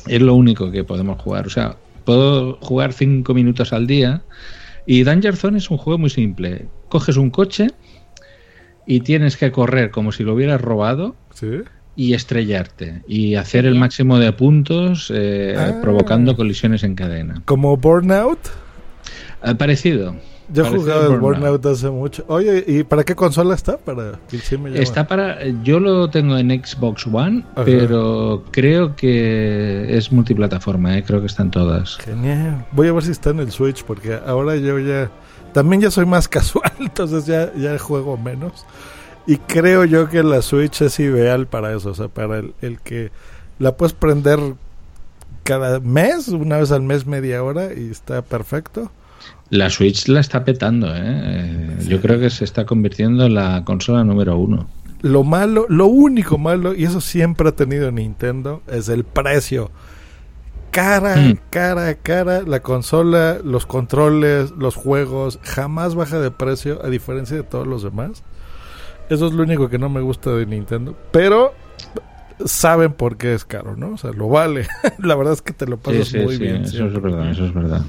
es 0.08 0.22
lo 0.22 0.36
único 0.36 0.72
que 0.72 0.84
podemos 0.84 1.20
jugar. 1.22 1.48
O 1.48 1.50
sea, 1.50 1.76
puedo 2.06 2.58
jugar 2.62 2.94
cinco 2.94 3.34
minutos 3.34 3.74
al 3.74 3.88
día 3.88 4.22
y 4.86 5.04
Danger 5.04 5.36
Zone 5.36 5.58
es 5.58 5.70
un 5.72 5.78
juego 5.78 5.98
muy 5.98 6.10
simple. 6.10 6.68
Coges 6.90 7.18
un 7.18 7.32
coche 7.32 7.68
y 8.86 9.00
tienes 9.02 9.36
que 9.36 9.52
correr 9.52 9.90
como 9.92 10.12
si 10.12 10.24
lo 10.24 10.34
hubieras 10.36 10.62
robado 10.62 11.16
Sí. 11.34 11.48
y 11.96 12.14
estrellarte 12.14 13.02
y 13.08 13.36
hacer 13.36 13.66
el 13.66 13.76
máximo 13.76 14.20
de 14.20 14.32
puntos 14.32 15.12
eh, 15.14 15.56
Ah. 15.58 15.80
provocando 15.82 16.36
colisiones 16.36 16.84
en 16.84 16.94
cadena. 16.96 17.42
Como 17.46 17.76
Burnout. 17.78 18.40
Parecido. 19.54 20.16
Yo 20.54 20.64
he 20.66 20.70
jugado 20.70 21.14
el 21.14 21.20
Burnout. 21.20 21.40
Burnout 21.40 21.66
hace 21.66 21.90
mucho. 21.90 22.24
Oye, 22.28 22.64
¿y 22.68 22.84
para 22.84 23.04
qué 23.04 23.16
consola 23.16 23.56
está? 23.56 23.78
Para 23.78 24.20
sí 24.30 24.58
me. 24.58 24.80
Está 24.80 25.08
para. 25.08 25.40
Yo 25.64 25.80
lo 25.80 26.10
tengo 26.10 26.38
en 26.38 26.50
Xbox 26.64 27.08
One, 27.08 27.44
Ajá. 27.54 27.66
pero 27.66 28.44
creo 28.52 28.96
que 28.96 29.98
es 29.98 30.12
multiplataforma, 30.12 30.98
¿eh? 30.98 31.04
creo 31.04 31.20
que 31.20 31.28
están 31.28 31.50
todas. 31.50 31.98
Genial. 31.98 32.66
Voy 32.72 32.88
a 32.88 32.94
ver 32.94 33.04
si 33.04 33.12
está 33.12 33.32
en 33.32 33.40
el 33.40 33.52
Switch 33.52 33.84
porque 33.84 34.20
ahora 34.26 34.56
yo 34.56 34.78
ya 34.80 35.10
también 35.54 35.82
ya 35.82 35.90
soy 35.90 36.06
más 36.06 36.28
casual, 36.30 36.72
entonces 36.80 37.26
ya 37.26 37.52
ya 37.56 37.78
juego 37.80 38.18
menos. 38.18 38.66
Y 39.28 39.38
creo 39.38 39.86
yo 39.86 40.10
que 40.10 40.22
la 40.22 40.44
Switch 40.44 40.82
es 40.82 41.00
ideal 41.00 41.48
para 41.48 41.76
eso, 41.76 41.90
o 41.90 41.96
sea, 41.96 42.08
para 42.10 42.38
el, 42.38 42.54
el 42.62 42.80
que 42.82 43.12
la 43.58 43.76
puedes 43.76 43.94
prender 43.94 44.40
cada 45.44 45.80
mes, 45.80 46.28
una 46.28 46.58
vez 46.58 46.72
al 46.72 46.84
mes, 46.84 47.08
media 47.08 47.44
hora 47.44 47.74
y 47.74 47.90
está 47.90 48.22
perfecto. 48.22 48.92
La 49.50 49.70
Switch 49.70 50.08
la 50.08 50.20
está 50.22 50.44
petando, 50.44 50.88
¿eh? 50.96 51.02
Eh, 51.04 51.78
Yo 51.88 52.02
creo 52.02 52.20
que 52.20 52.30
se 52.30 52.44
está 52.44 52.66
convirtiendo 52.66 53.26
en 53.26 53.36
la 53.36 53.64
consola 53.64 54.04
número 54.04 54.38
uno. 54.38 54.68
Lo 55.02 55.24
malo, 55.24 55.66
lo 55.70 55.86
único 55.86 56.38
malo, 56.38 56.74
y 56.74 56.84
eso 56.86 57.00
siempre 57.00 57.50
ha 57.50 57.52
tenido 57.52 57.92
Nintendo, 57.92 58.64
es 58.68 58.90
el 58.90 59.04
precio. 59.04 59.70
Cara, 60.72 61.16
Hmm. 61.16 61.38
cara, 61.52 61.94
cara, 61.96 62.42
la 62.42 62.60
consola, 62.62 63.38
los 63.44 63.66
controles, 63.66 64.52
los 64.58 64.76
juegos, 64.76 65.40
jamás 65.44 65.96
baja 65.96 66.20
de 66.20 66.32
precio, 66.32 66.84
a 66.84 66.90
diferencia 66.90 67.38
de 67.38 67.44
todos 67.44 67.68
los 67.68 67.84
demás. 67.84 68.24
Eso 69.10 69.28
es 69.28 69.34
lo 69.34 69.44
único 69.44 69.70
que 69.70 69.78
no 69.78 69.88
me 69.90 70.02
gusta 70.02 70.32
de 70.32 70.46
Nintendo. 70.48 70.98
Pero 71.12 71.54
saben 72.44 72.92
por 72.92 73.16
qué 73.18 73.34
es 73.36 73.46
caro, 73.46 73.76
¿no? 73.78 73.92
O 73.94 73.98
sea, 73.98 74.12
lo 74.12 74.28
vale. 74.28 74.68
la 74.98 75.16
verdad 75.16 75.34
es 75.34 75.42
que 75.42 75.54
te 75.54 75.66
lo 75.68 75.76
Sí, 75.78 75.82
pasas 75.84 76.08
sí, 76.10 76.18
muy 76.18 76.36
sí, 76.36 76.42
bien. 76.44 76.64
eso 76.64 76.72
siempre. 76.72 76.98
es 76.98 77.04
verdad, 77.04 77.32
eso 77.32 77.46
es 77.46 77.54
verdad. 77.54 77.82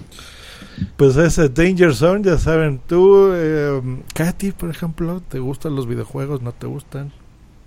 Pues 0.97 1.17
ese 1.17 1.49
Danger 1.49 1.95
Zone, 1.95 2.25
ya 2.25 2.39
saben, 2.39 2.81
tú, 2.87 3.33
eh, 3.35 3.81
Katy, 4.15 4.53
por 4.53 4.71
ejemplo, 4.71 5.23
¿te 5.29 5.39
gustan 5.39 5.75
los 5.75 5.87
videojuegos? 5.87 6.43
¿No 6.43 6.53
te 6.53 6.67
gustan? 6.67 7.13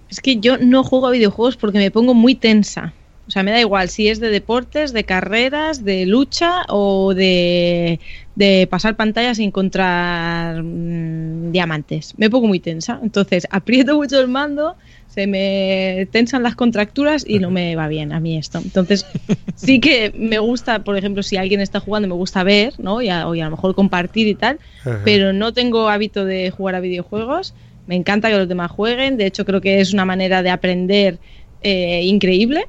Es 0.10 0.20
que 0.20 0.40
yo 0.40 0.58
no 0.58 0.84
juego 0.84 1.08
a 1.08 1.12
videojuegos 1.12 1.58
porque 1.58 1.78
me 1.78 1.92
pongo 1.92 2.14
muy 2.14 2.36
tensa. 2.36 2.94
O 3.30 3.32
sea, 3.32 3.44
me 3.44 3.52
da 3.52 3.60
igual 3.60 3.90
si 3.90 4.08
es 4.08 4.20
de 4.20 4.30
deportes, 4.30 4.92
de 4.92 5.04
carreras, 5.04 5.84
de 5.86 6.08
lucha 6.08 6.64
o 6.68 7.14
de, 7.14 8.00
de 8.34 8.68
pasar 8.72 8.96
pantalla 8.96 9.36
sin 9.36 9.46
encontrar 9.50 10.64
mm, 10.64 11.52
diamantes. 11.52 12.16
Me 12.18 12.32
pongo 12.32 12.48
muy 12.48 12.60
tensa. 12.60 13.00
Entonces, 13.04 13.46
aprieto 13.52 13.96
mucho 13.96 14.20
el 14.20 14.30
mando, 14.30 14.76
se 15.10 15.26
me 15.26 16.08
tensan 16.12 16.44
las 16.44 16.56
contracturas 16.56 17.26
y 17.28 17.40
no 17.40 17.50
me 17.50 17.76
va 17.76 17.88
bien 17.88 18.14
a 18.14 18.20
mí 18.20 18.38
esto. 18.38 18.60
Entonces, 18.60 19.06
sí 19.56 19.80
que 19.80 20.14
me 20.16 20.38
gusta, 20.40 20.84
por 20.84 20.96
ejemplo, 20.98 21.24
si 21.24 21.36
alguien 21.36 21.60
está 21.62 21.80
jugando, 21.80 22.08
me 22.08 22.14
gusta 22.14 22.44
ver, 22.44 22.74
¿no? 22.78 23.02
Y 23.02 23.10
a, 23.10 23.28
o 23.28 23.36
y 23.36 23.42
a 23.42 23.46
lo 23.46 23.52
mejor 23.52 23.74
compartir 23.74 24.28
y 24.28 24.36
tal, 24.36 24.60
Ajá. 24.82 25.02
pero 25.04 25.34
no 25.34 25.52
tengo 25.52 25.90
hábito 25.90 26.26
de 26.26 26.52
jugar 26.52 26.76
a 26.76 26.80
videojuegos. 26.80 27.56
Me 27.88 27.96
encanta 27.96 28.30
que 28.30 28.38
los 28.38 28.48
demás 28.48 28.70
jueguen. 28.70 29.18
De 29.18 29.26
hecho, 29.26 29.46
creo 29.46 29.62
que 29.62 29.80
es 29.80 29.94
una 29.94 30.06
manera 30.06 30.44
de 30.44 30.52
aprender 30.52 31.18
eh, 31.62 32.04
increíble. 32.04 32.66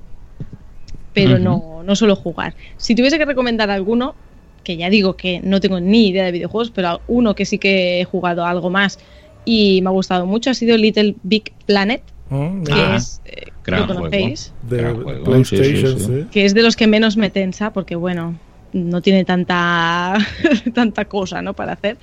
Pero 1.12 1.38
no, 1.38 1.82
no 1.84 1.96
solo 1.96 2.14
jugar. 2.14 2.54
Si 2.76 2.94
tuviese 2.94 3.18
que 3.18 3.24
recomendar 3.24 3.68
alguno, 3.68 4.14
que 4.62 4.76
ya 4.76 4.88
digo 4.88 5.16
que 5.16 5.40
no 5.42 5.60
tengo 5.60 5.80
ni 5.80 6.08
idea 6.08 6.24
de 6.24 6.32
videojuegos, 6.32 6.70
pero 6.70 7.00
uno 7.08 7.34
que 7.34 7.44
sí 7.44 7.58
que 7.58 8.00
he 8.00 8.04
jugado 8.04 8.46
algo 8.46 8.70
más 8.70 8.98
y 9.44 9.80
me 9.82 9.88
ha 9.88 9.92
gustado 9.92 10.24
mucho 10.26 10.50
ha 10.50 10.54
sido 10.54 10.76
Little 10.76 11.16
Big 11.22 11.52
Planet, 11.66 12.02
Mm, 12.30 12.62
que 12.64 12.72
ah, 12.72 12.96
es, 12.96 13.20
eh, 13.24 13.46
gran 13.64 13.86
¿lo 13.88 13.94
conocéis? 13.94 14.52
De 14.62 14.76
Gran 14.78 15.02
juego, 15.02 15.24
PlayStation, 15.24 15.98
sí, 15.98 15.98
sí, 15.98 15.98
sí. 15.98 16.20
sí. 16.22 16.26
Que 16.30 16.44
es 16.44 16.54
de 16.54 16.62
los 16.62 16.76
que 16.76 16.86
menos 16.86 17.16
me 17.16 17.28
tensa, 17.30 17.72
porque 17.72 17.96
bueno, 17.96 18.36
no 18.72 19.00
tiene 19.02 19.24
tanta, 19.24 20.16
tanta 20.74 21.04
cosa 21.06 21.42
¿no? 21.42 21.54
para 21.54 21.72
hacer. 21.72 21.96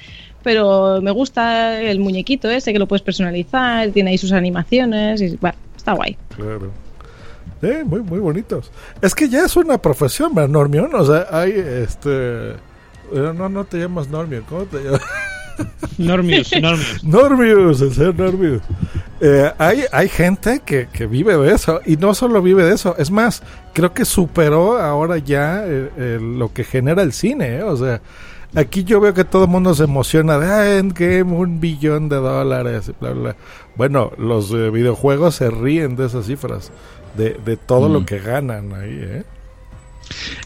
Pero 0.43 1.01
me 1.01 1.11
gusta 1.11 1.81
el 1.81 1.99
muñequito 1.99 2.49
ese 2.49 2.71
que 2.73 2.79
lo 2.79 2.87
puedes 2.87 3.01
personalizar, 3.01 3.89
tiene 3.91 4.11
ahí 4.11 4.17
sus 4.17 4.31
animaciones 4.31 5.21
y 5.21 5.35
bueno, 5.37 5.57
está 5.75 5.93
guay. 5.93 6.17
Claro. 6.35 6.71
Eh, 7.61 7.83
muy, 7.85 8.01
muy 8.01 8.19
bonitos. 8.19 8.71
Es 9.01 9.15
que 9.15 9.29
ya 9.29 9.43
es 9.45 9.55
una 9.55 9.81
profesión, 9.81 10.35
¿verdad, 10.35 10.49
Normion? 10.49 10.93
O 10.93 11.05
sea, 11.05 11.25
hay 11.31 11.51
este. 11.51 12.51
eh, 12.51 12.53
No, 13.35 13.49
no 13.49 13.63
te 13.65 13.79
llamas 13.79 14.09
Normion, 14.09 14.43
¿cómo 14.47 14.63
te 14.65 14.77
llamas? 14.83 15.01
Normius, 15.97 16.51
Normius. 16.61 17.03
Normius, 17.03 17.81
el 17.81 17.93
señor 17.93 18.15
Normius. 18.15 18.61
Eh, 19.19 19.51
hay, 19.57 19.83
hay 19.91 20.09
gente 20.09 20.61
que, 20.65 20.87
que 20.93 21.07
vive 21.07 21.35
de 21.37 21.53
eso 21.53 21.81
y 21.85 21.97
no 21.97 22.13
solo 22.13 22.41
vive 22.41 22.63
de 22.63 22.75
eso, 22.75 22.95
es 22.97 23.09
más, 23.09 23.41
creo 23.73 23.93
que 23.93 24.05
superó 24.05 24.77
ahora 24.79 25.17
ya 25.17 25.63
eh, 25.65 25.89
eh, 25.97 26.19
lo 26.21 26.53
que 26.53 26.63
genera 26.63 27.01
el 27.01 27.13
cine, 27.13 27.57
¿eh? 27.57 27.63
o 27.63 27.75
sea, 27.75 27.99
aquí 28.55 28.83
yo 28.83 28.99
veo 28.99 29.13
que 29.15 29.23
todo 29.23 29.45
el 29.45 29.49
mundo 29.49 29.73
se 29.73 29.85
emociona 29.85 30.37
de 30.37 30.45
ah, 30.47 30.77
Endgame, 30.77 31.23
un 31.33 31.59
billón 31.59 32.09
de 32.09 32.17
dólares, 32.17 32.89
y 32.89 32.93
bla, 32.99 33.11
bla. 33.13 33.35
Bueno, 33.75 34.11
los 34.19 34.51
eh, 34.51 34.69
videojuegos 34.69 35.35
se 35.35 35.49
ríen 35.49 35.95
de 35.95 36.05
esas 36.05 36.27
cifras, 36.27 36.71
de, 37.17 37.37
de 37.43 37.57
todo 37.57 37.89
Mm. 37.89 37.93
lo 37.93 38.05
que 38.05 38.19
ganan 38.19 38.73
ahí, 38.73 38.99
¿eh? 39.01 39.23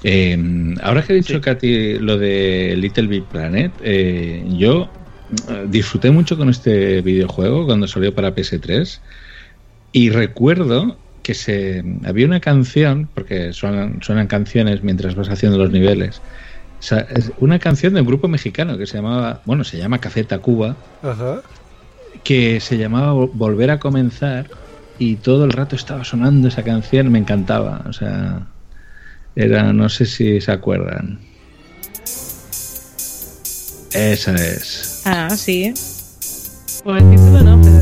Eh, 0.03 0.75
ahora 0.81 1.03
que 1.03 1.13
he 1.13 1.15
dicho, 1.17 1.39
Katy, 1.39 1.99
lo 1.99 2.17
de 2.17 2.73
Little 2.77 3.07
Big 3.07 3.25
Planet, 3.25 3.71
eh, 3.83 4.43
yo 4.57 4.89
disfruté 5.67 6.11
mucho 6.11 6.37
con 6.37 6.49
este 6.49 7.01
videojuego 7.01 7.65
cuando 7.65 7.87
salió 7.87 8.13
para 8.13 8.35
PS3 8.35 8.99
y 9.93 10.09
recuerdo 10.09 10.97
que 11.23 11.33
se 11.35 11.83
había 12.05 12.25
una 12.25 12.39
canción, 12.39 13.07
porque 13.13 13.53
suenan, 13.53 14.01
suenan 14.01 14.27
canciones 14.27 14.83
mientras 14.83 15.15
vas 15.15 15.29
haciendo 15.29 15.57
los 15.57 15.71
niveles, 15.71 16.21
o 16.79 16.83
sea, 16.83 17.05
es 17.15 17.31
una 17.39 17.59
canción 17.59 17.93
de 17.93 18.01
un 18.01 18.07
grupo 18.07 18.27
mexicano 18.27 18.77
que 18.77 18.87
se 18.87 18.97
llamaba, 18.97 19.41
bueno, 19.45 19.63
se 19.63 19.77
llama 19.77 19.99
Café 19.99 20.23
Tacuba, 20.23 20.75
Ajá. 21.03 21.41
que 22.23 22.59
se 22.59 22.77
llamaba 22.77 23.13
Vol- 23.13 23.29
Volver 23.33 23.69
a 23.69 23.79
Comenzar 23.79 24.47
y 24.97 25.17
todo 25.17 25.45
el 25.45 25.51
rato 25.51 25.75
estaba 25.75 26.03
sonando 26.03 26.47
esa 26.47 26.63
canción, 26.63 27.11
me 27.11 27.19
encantaba, 27.19 27.85
o 27.87 27.93
sea, 27.93 28.47
era, 29.35 29.71
no 29.73 29.89
sé 29.89 30.05
si 30.05 30.41
se 30.41 30.51
acuerdan. 30.51 31.19
Esa 33.93 34.33
es. 34.35 34.90
Ah, 35.05 35.29
sí. 35.35 35.73
Por 36.83 36.97
el 36.97 37.09
título 37.11 37.41
no, 37.43 37.61
pero... 37.61 37.81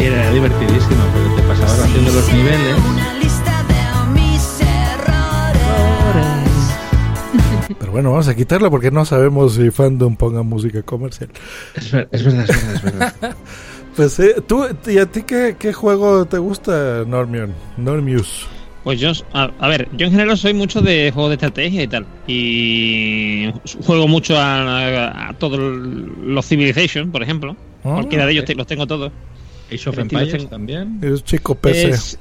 Era 0.00 0.30
divertidísimo 0.30 1.02
porque 1.12 1.42
te 1.42 1.48
pasabas 1.48 1.80
haciendo 1.80 2.12
los 2.12 2.32
niveles. 2.32 2.76
Pero 7.80 7.92
bueno, 7.92 8.10
vamos 8.10 8.28
a 8.28 8.34
quitarla 8.34 8.70
porque 8.70 8.90
no 8.90 9.04
sabemos 9.04 9.54
si 9.54 9.70
Fandom 9.70 10.16
ponga 10.16 10.42
música 10.42 10.82
comercial. 10.82 11.30
Es, 11.74 11.90
ver- 11.90 12.08
es 12.12 12.24
verdad, 12.24 12.44
es 12.44 12.48
verdad, 12.48 12.74
es 12.74 12.82
verdad. 12.82 13.36
Pues, 13.96 14.18
eh, 14.20 14.36
¿tú, 14.46 14.64
¿y 14.86 14.98
a 14.98 15.06
ti 15.06 15.22
qué, 15.26 15.56
qué 15.58 15.72
juego 15.72 16.26
te 16.26 16.38
gusta, 16.38 17.04
Normion? 17.06 17.52
Normius. 17.78 18.46
Pues 18.84 19.00
yo, 19.00 19.10
a, 19.32 19.50
a 19.58 19.68
ver, 19.68 19.88
yo 19.96 20.06
en 20.06 20.12
general 20.12 20.36
soy 20.38 20.54
mucho 20.54 20.80
de 20.80 21.10
juegos 21.12 21.30
de 21.30 21.34
estrategia 21.34 21.82
y 21.82 21.88
tal. 21.88 22.06
Y 22.26 23.50
juego 23.84 24.06
mucho 24.06 24.36
a, 24.38 24.60
a- 24.62 25.28
a 25.30 25.32
todos 25.32 25.58
los 25.58 26.46
Civilization, 26.46 27.10
por 27.10 27.22
ejemplo. 27.22 27.56
Ah, 27.82 27.94
Cualquiera 27.94 28.26
de 28.26 28.32
ellos 28.32 28.44
te- 28.44 28.54
los 28.54 28.66
tengo 28.66 28.86
todos. 28.86 29.10
Age 29.72 29.88
of 29.88 29.98
Empires 29.98 30.32
tengo- 30.36 30.48
también. 30.48 31.00
Es 31.02 31.24
chico 31.24 31.54
PC. 31.56 31.88
Es- 31.88 32.18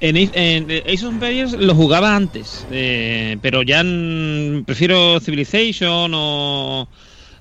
en, 0.00 0.16
Ace- 0.16 0.30
en 0.34 0.70
Ace 0.86 1.04
of 1.06 1.12
Empires 1.12 1.52
lo 1.52 1.74
jugaba 1.74 2.14
antes, 2.16 2.66
eh, 2.70 3.36
pero 3.42 3.62
ya 3.62 3.82
mm, 3.84 4.64
prefiero 4.64 5.20
Civilization 5.20 6.12
o 6.14 6.88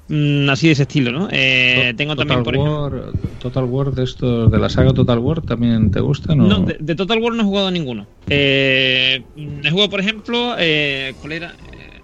mm, 0.08 0.50
así 0.50 0.68
de 0.68 0.74
ese 0.74 0.84
estilo, 0.84 1.12
¿no? 1.12 1.28
Eh, 1.32 1.94
tengo 1.98 2.16
Total 2.16 2.44
también, 2.44 2.44
por 2.44 2.56
ejemplo... 2.56 2.84
War, 2.84 3.38
Total 3.39 3.63
War 3.66 3.92
de 3.92 4.04
estos 4.04 4.52
de 4.52 4.60
la 4.60 4.70
saga 4.70 4.94
Total 4.94 5.20
War 5.20 5.42
también 5.42 5.92
te 5.92 6.00
gustan 6.00 6.39
o 6.42 6.48
No, 6.48 6.60
de, 6.62 6.78
de 6.80 6.96
Total 6.96 7.20
War 7.20 7.34
no 7.34 7.42
he 7.42 7.46
jugado 7.46 7.72
ninguno. 7.72 8.08
Eh, 8.30 9.26
he 9.36 9.70
jugado, 9.70 9.89
por 9.89 10.00
ejemplo, 10.00 10.56
eh, 10.58 11.16
¿cuál 11.20 11.34
era? 11.34 11.56
Eh, 11.72 12.02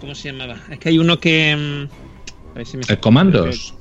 ¿Cómo 0.00 0.14
se 0.14 0.30
llamaba? 0.30 0.60
Es 0.70 0.78
que 0.78 0.90
hay 0.90 0.98
uno 0.98 1.18
que... 1.18 1.56
mm, 1.56 2.54
a 2.54 2.58
ver 2.58 2.66
si 2.66 2.76
me- 2.76 2.84
el 2.88 3.00
Commandos. 3.00 3.74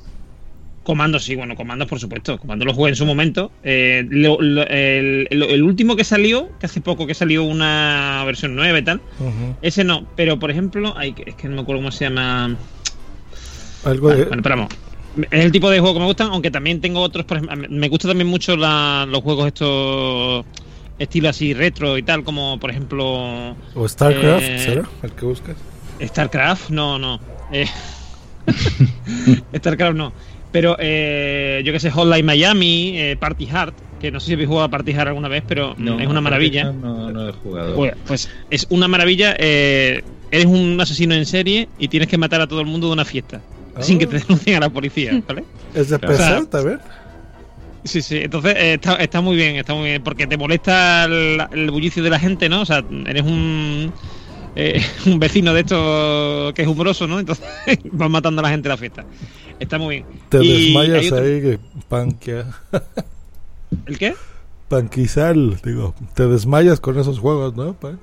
Comandos, 0.83 1.25
sí, 1.25 1.35
bueno, 1.35 1.55
Comandos, 1.55 1.87
por 1.87 1.99
supuesto. 1.99 2.37
Comandos 2.37 2.65
lo 2.65 2.73
jugué 2.73 2.89
en 2.91 2.95
su 2.95 3.05
momento. 3.05 3.51
Eh, 3.61 4.05
lo- 4.09 4.41
lo- 4.41 4.65
el, 4.67 5.27
último 5.63 5.95
que 5.97 6.05
salió, 6.05 6.49
que 6.59 6.65
hace 6.65 6.79
poco 6.79 7.05
que 7.05 7.13
salió 7.13 7.43
una 7.43 8.23
versión 8.25 8.55
nueva 8.55 8.79
y 8.79 8.83
tal, 8.83 9.01
Ujú. 9.19 9.57
ese 9.61 9.83
no. 9.83 10.07
Pero, 10.15 10.39
por 10.39 10.49
ejemplo, 10.49 10.93
ay, 10.95 11.13
que- 11.13 11.23
es 11.27 11.35
que 11.35 11.49
no 11.49 11.55
me 11.55 11.61
acuerdo 11.61 11.81
cómo 11.81 11.91
se 11.91 12.05
llama. 12.05 12.57
Algo 13.87 14.07
Bueno, 14.07 14.17
de... 14.19 14.25
bueno, 14.25 14.41
esperamos. 14.41 14.67
Es 15.31 15.45
el 15.45 15.51
tipo 15.51 15.69
de 15.71 15.79
juego 15.79 15.95
que 15.95 15.99
me 16.01 16.05
gustan, 16.05 16.27
aunque 16.31 16.51
también 16.51 16.79
tengo 16.79 16.99
otros. 17.01 17.25
Por 17.25 17.37
ejemplo, 17.37 17.67
me 17.69 17.89
gusta 17.89 18.07
también 18.07 18.27
mucho 18.27 18.55
la- 18.55 19.05
los 19.09 19.21
juegos 19.23 19.47
estos 19.47 20.45
estilo 20.99 21.29
así 21.29 21.53
retro 21.53 21.97
y 21.97 22.03
tal, 22.03 22.23
como 22.23 22.59
por 22.59 22.69
ejemplo. 22.69 23.55
¿O 23.75 23.87
StarCraft, 23.87 24.43
eh, 24.43 24.59
será? 24.59 24.89
¿El 25.01 25.11
que 25.13 25.25
buscas? 25.25 25.55
StarCraft, 26.01 26.69
no, 26.69 26.99
no. 26.99 27.19
Eh, 27.51 27.67
StarCraft 29.55 29.95
no. 29.95 30.13
Pero 30.51 30.75
eh, 30.79 31.61
yo 31.65 31.73
que 31.73 31.79
sé, 31.79 31.91
Hotline 31.91 32.25
Miami, 32.25 32.93
eh, 32.99 33.17
Party 33.19 33.47
Hard, 33.51 33.73
que 33.99 34.11
no 34.11 34.19
sé 34.19 34.27
si 34.27 34.33
habéis 34.33 34.47
jugado 34.49 34.65
a 34.67 34.69
Party 34.69 34.93
Hard 34.93 35.09
alguna 35.09 35.27
vez, 35.27 35.43
pero 35.47 35.75
No, 35.77 35.99
es 35.99 36.07
una 36.07 36.21
maravilla. 36.21 36.71
No, 36.71 37.11
no 37.11 37.27
he 37.29 37.31
jugado. 37.31 37.75
Pues, 37.75 37.93
pues 38.05 38.29
es 38.49 38.65
una 38.69 38.87
maravilla. 38.87 39.35
eh, 39.39 40.03
eres 40.29 40.45
un 40.45 40.79
asesino 40.79 41.15
en 41.15 41.25
serie 41.25 41.69
y 41.79 41.87
tienes 41.87 42.07
que 42.09 42.17
matar 42.17 42.41
a 42.41 42.47
todo 42.47 42.59
el 42.61 42.65
mundo 42.67 42.87
de 42.87 42.93
una 42.93 43.05
fiesta. 43.05 43.41
Sin 43.81 43.99
que 43.99 44.07
te 44.07 44.19
denuncien 44.19 44.57
a 44.57 44.59
la 44.61 44.69
policía, 44.69 45.21
¿vale? 45.27 45.43
¿Es 45.73 45.89
de 45.89 45.95
O 45.95 46.13
sea? 46.15 46.45
Sí, 47.83 48.01
sí, 48.01 48.17
entonces 48.17 48.53
eh, 48.57 48.73
está, 48.73 48.95
está 48.95 49.21
muy 49.21 49.35
bien, 49.35 49.55
está 49.55 49.73
muy 49.73 49.85
bien, 49.85 50.03
porque 50.03 50.27
te 50.27 50.35
molesta 50.37 51.05
el, 51.05 51.41
el 51.53 51.71
bullicio 51.71 52.03
de 52.03 52.09
la 52.09 52.19
gente, 52.19 52.49
¿no? 52.49 52.61
O 52.61 52.65
sea, 52.65 52.83
eres 53.05 53.23
un, 53.23 53.93
eh, 54.55 54.81
un 55.05 55.19
vecino 55.19 55.53
de 55.53 55.61
esto 55.61 56.51
que 56.53 56.63
es 56.63 56.67
humoroso, 56.67 57.07
¿no? 57.07 57.19
Entonces 57.19 57.45
vas 57.91 58.09
matando 58.09 58.39
a 58.41 58.43
la 58.43 58.49
gente 58.49 58.67
en 58.67 58.71
la 58.71 58.77
fiesta. 58.77 59.05
Está 59.59 59.77
muy 59.77 59.95
bien. 59.95 60.05
Te 60.29 60.43
Y 60.43 60.65
desmayas 60.65 61.05
otro- 61.11 61.23
ahí, 61.23 61.41
que 61.41 61.59
panquea. 61.87 62.45
¿El 63.85 63.97
qué? 63.97 64.13
Panquizal, 64.67 65.59
digo. 65.63 65.95
Te 66.13 66.27
desmayas 66.27 66.79
con 66.81 66.99
esos 66.99 67.19
juegos, 67.19 67.55
¿no, 67.55 67.73
Pank? 67.73 67.99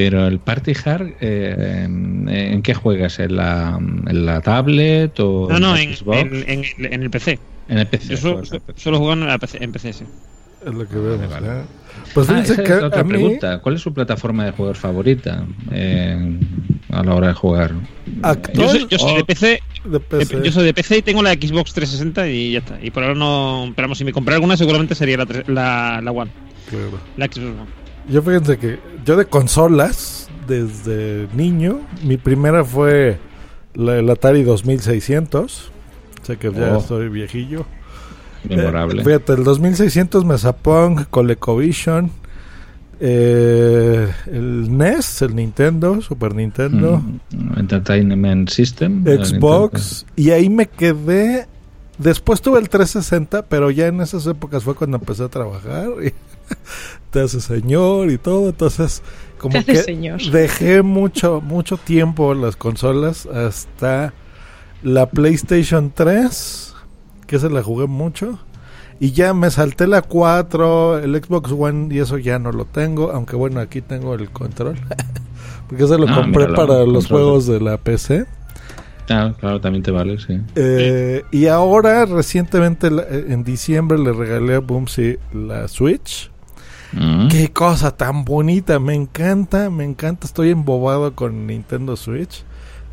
Pero 0.00 0.28
el 0.28 0.38
Party 0.38 0.74
Hard, 0.84 1.08
eh, 1.20 1.82
¿en, 1.84 2.28
en 2.28 2.62
qué 2.62 2.72
juegas? 2.72 3.18
¿En 3.18 3.34
la, 3.34 3.76
en 3.80 4.26
la 4.26 4.40
tablet 4.40 5.18
o 5.18 5.48
No, 5.50 5.58
no, 5.58 5.74
la 5.74 5.82
en, 5.82 5.96
Xbox? 5.96 6.18
en, 6.18 6.44
en- 6.46 6.92
en 6.92 7.02
el 7.02 7.10
PC. 7.10 7.36
En 7.68 7.78
el 7.78 7.86
PC. 7.88 8.14
Yo 8.16 8.40
PC. 8.40 8.60
suelo 8.76 8.98
jugar 8.98 9.18
en, 9.18 9.26
la 9.26 9.38
PC, 9.38 9.58
en 9.60 9.72
PC, 9.72 9.92
sí. 9.92 10.04
Es 10.64 10.72
lo 10.72 10.86
que 10.88 10.94
vemos, 10.96 11.32
¿eh? 11.42 11.62
Pues 12.14 12.28
Ah, 12.28 12.32
fíjense 12.32 12.52
esa 12.52 12.62
que 12.62 12.72
es 12.74 12.82
otra 12.82 13.00
a 13.00 13.04
mí... 13.04 13.08
pregunta. 13.10 13.58
¿Cuál 13.58 13.74
es 13.74 13.80
su 13.80 13.92
plataforma 13.92 14.44
de 14.44 14.52
juegos 14.52 14.78
favorita 14.78 15.44
eh, 15.72 16.38
a 16.90 17.02
la 17.02 17.14
hora 17.16 17.28
de 17.28 17.34
jugar? 17.34 17.72
Yo 18.54 18.68
soy, 18.68 18.86
yo 18.88 18.98
soy 18.98 19.16
de 19.16 19.24
PC, 19.24 19.60
de 19.84 19.98
PC. 20.00 20.42
Yo 20.44 20.52
soy 20.52 20.64
de 20.64 20.74
PC 20.74 20.98
y 20.98 21.02
tengo 21.02 21.22
la 21.24 21.32
Xbox 21.32 21.72
360 21.74 22.28
y 22.28 22.52
ya 22.52 22.58
está. 22.60 22.78
Y 22.80 22.92
por 22.92 23.02
ahora 23.02 23.16
no. 23.16 23.72
Pero 23.74 23.86
vamos, 23.86 23.98
si 23.98 24.04
me 24.04 24.12
comprara 24.12 24.36
alguna, 24.36 24.56
seguramente 24.56 24.94
sería 24.94 25.16
la, 25.16 25.26
la, 25.48 26.00
la 26.02 26.12
One. 26.12 26.30
Claro. 26.70 27.00
La 27.16 27.26
Xbox 27.26 27.38
One. 27.38 27.77
Yo 28.08 28.22
fíjense 28.22 28.58
que 28.58 28.78
yo 29.04 29.16
de 29.16 29.26
consolas, 29.26 30.28
desde 30.46 31.28
niño, 31.34 31.80
mi 32.04 32.16
primera 32.16 32.64
fue 32.64 33.18
la, 33.74 33.96
el 33.98 34.08
Atari 34.10 34.42
2600. 34.44 35.70
Sé 36.22 36.36
que 36.36 36.52
ya 36.52 36.74
Oh. 36.76 36.78
estoy 36.78 37.08
viejillo. 37.08 37.66
Memorable. 38.48 39.02
Eh, 39.02 39.04
fíjate, 39.04 39.32
el 39.34 39.44
2600 39.44 40.24
Mesapong, 40.24 41.04
ColecoVision, 41.10 42.10
eh, 43.00 44.08
el 44.26 44.76
NES, 44.76 45.22
el 45.22 45.34
Nintendo, 45.36 46.00
Super 46.00 46.34
Nintendo, 46.34 47.02
Mm, 47.30 47.58
Entertainment 47.58 48.48
System. 48.48 49.04
Xbox, 49.04 50.06
y 50.16 50.30
ahí 50.30 50.48
me 50.48 50.66
quedé. 50.66 51.46
Después 51.98 52.40
tuve 52.40 52.58
el 52.60 52.68
360, 52.68 53.42
pero 53.42 53.70
ya 53.70 53.88
en 53.88 54.00
esas 54.00 54.26
épocas 54.26 54.62
fue 54.62 54.74
cuando 54.74 54.96
empecé 54.98 55.24
a 55.24 55.28
trabajar. 55.28 55.88
Y 56.04 56.12
te 57.10 57.20
hace 57.20 57.40
señor 57.40 58.10
y 58.10 58.18
todo, 58.18 58.48
entonces 58.50 59.02
como 59.38 59.62
que 59.64 59.76
señor. 59.76 60.20
dejé 60.30 60.82
mucho 60.82 61.40
mucho 61.40 61.76
tiempo 61.76 62.34
las 62.34 62.56
consolas 62.56 63.26
hasta 63.26 64.12
la 64.82 65.08
PlayStation 65.10 65.92
3, 65.94 66.74
que 67.26 67.38
se 67.38 67.50
la 67.50 67.62
jugué 67.62 67.86
mucho. 67.86 68.38
Y 69.00 69.12
ya 69.12 69.32
me 69.32 69.48
salté 69.50 69.86
la 69.86 70.02
4, 70.02 70.98
el 70.98 71.14
Xbox 71.22 71.52
One 71.52 71.94
y 71.94 72.00
eso 72.00 72.18
ya 72.18 72.40
no 72.40 72.50
lo 72.50 72.64
tengo, 72.64 73.12
aunque 73.12 73.36
bueno, 73.36 73.60
aquí 73.60 73.80
tengo 73.80 74.14
el 74.14 74.30
control. 74.30 74.76
Porque 75.68 75.86
se 75.86 75.98
lo 75.98 76.08
Ah, 76.08 76.14
compré 76.16 76.46
míralo, 76.48 76.54
para 76.56 76.78
los 76.84 77.06
control. 77.06 77.22
juegos 77.22 77.46
de 77.46 77.60
la 77.60 77.76
PC. 77.78 78.26
Ah, 79.10 79.32
claro, 79.38 79.60
también 79.60 79.82
te 79.84 79.90
vale, 79.92 80.18
sí. 80.18 80.40
Eh, 80.56 81.22
y 81.30 81.46
ahora, 81.46 82.06
recientemente, 82.06 82.88
eh, 82.88 83.26
en 83.28 83.44
diciembre, 83.44 83.98
le 83.98 84.12
regalé 84.12 84.56
a 84.56 84.58
Boomsy 84.60 85.16
la 85.32 85.68
Switch. 85.68 86.30
Mm. 86.98 87.28
Qué 87.28 87.52
cosa 87.52 87.96
tan 87.96 88.24
bonita, 88.24 88.80
me 88.80 88.94
encanta, 88.94 89.70
me 89.70 89.84
encanta. 89.84 90.26
Estoy 90.26 90.50
embobado 90.50 91.14
con 91.14 91.46
Nintendo 91.46 91.96
Switch. 91.96 92.44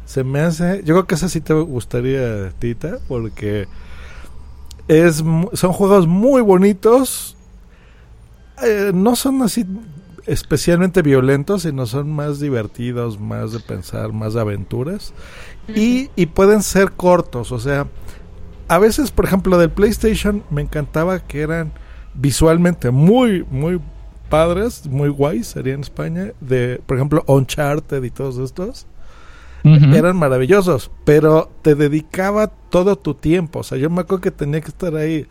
Se 0.06 0.24
me 0.24 0.42
hace. 0.42 0.84
Yo 0.84 0.94
creo 0.94 1.08
que 1.08 1.16
esa 1.16 1.28
sí 1.28 1.42
te 1.42 1.54
gustaría, 1.54 2.52
Tita, 2.60 3.00
porque 3.08 3.68
es 4.88 5.24
son 5.54 5.74
juegos 5.74 6.06
muy 6.06 6.42
bonitos. 6.44 7.36
Eh, 8.64 8.92
no 8.94 9.16
son 9.16 9.42
así 9.42 9.66
especialmente 10.28 11.02
violentos, 11.02 11.64
sino 11.64 11.88
son 11.88 12.12
más 12.12 12.40
divertidos, 12.40 13.20
más 13.20 13.54
de 13.54 13.60
pensar, 13.60 14.14
más 14.14 14.36
de 14.36 14.42
aventuras. 14.42 15.14
Y, 15.68 16.12
y 16.16 16.28
pueden 16.28 16.62
ser 16.62 16.92
cortos, 16.92 17.52
o 17.52 17.60
sea, 17.60 17.88
a 18.68 18.78
veces, 18.78 19.12
por 19.12 19.26
ejemplo, 19.26 19.58
del 19.58 19.72
PlayStation 19.72 20.44
me 20.52 20.62
encantaba 20.62 21.20
que 21.20 21.42
eran 21.42 21.72
visualmente 22.14 22.92
muy, 22.92 23.44
muy 23.50 23.80
padres, 24.30 24.86
muy 24.88 25.10
guays, 25.10 25.48
sería 25.48 25.74
en 25.74 25.82
España, 25.82 26.32
de, 26.42 26.82
por 26.86 26.98
ejemplo, 26.98 27.24
Uncharted 27.28 28.04
y 28.04 28.12
todos 28.12 28.38
estos. 28.38 28.86
Eran 29.64 30.16
maravillosos, 30.18 30.92
pero 31.06 31.50
te 31.64 31.74
dedicaba 31.74 32.48
todo 32.70 32.98
tu 32.98 33.16
tiempo. 33.16 33.60
O 33.60 33.64
sea, 33.64 33.80
yo 33.80 33.90
me 33.90 34.02
acuerdo 34.02 34.22
que 34.22 34.30
tenía 34.30 34.62
que 34.62 34.68
estar 34.68 34.96
ahí 34.96 35.26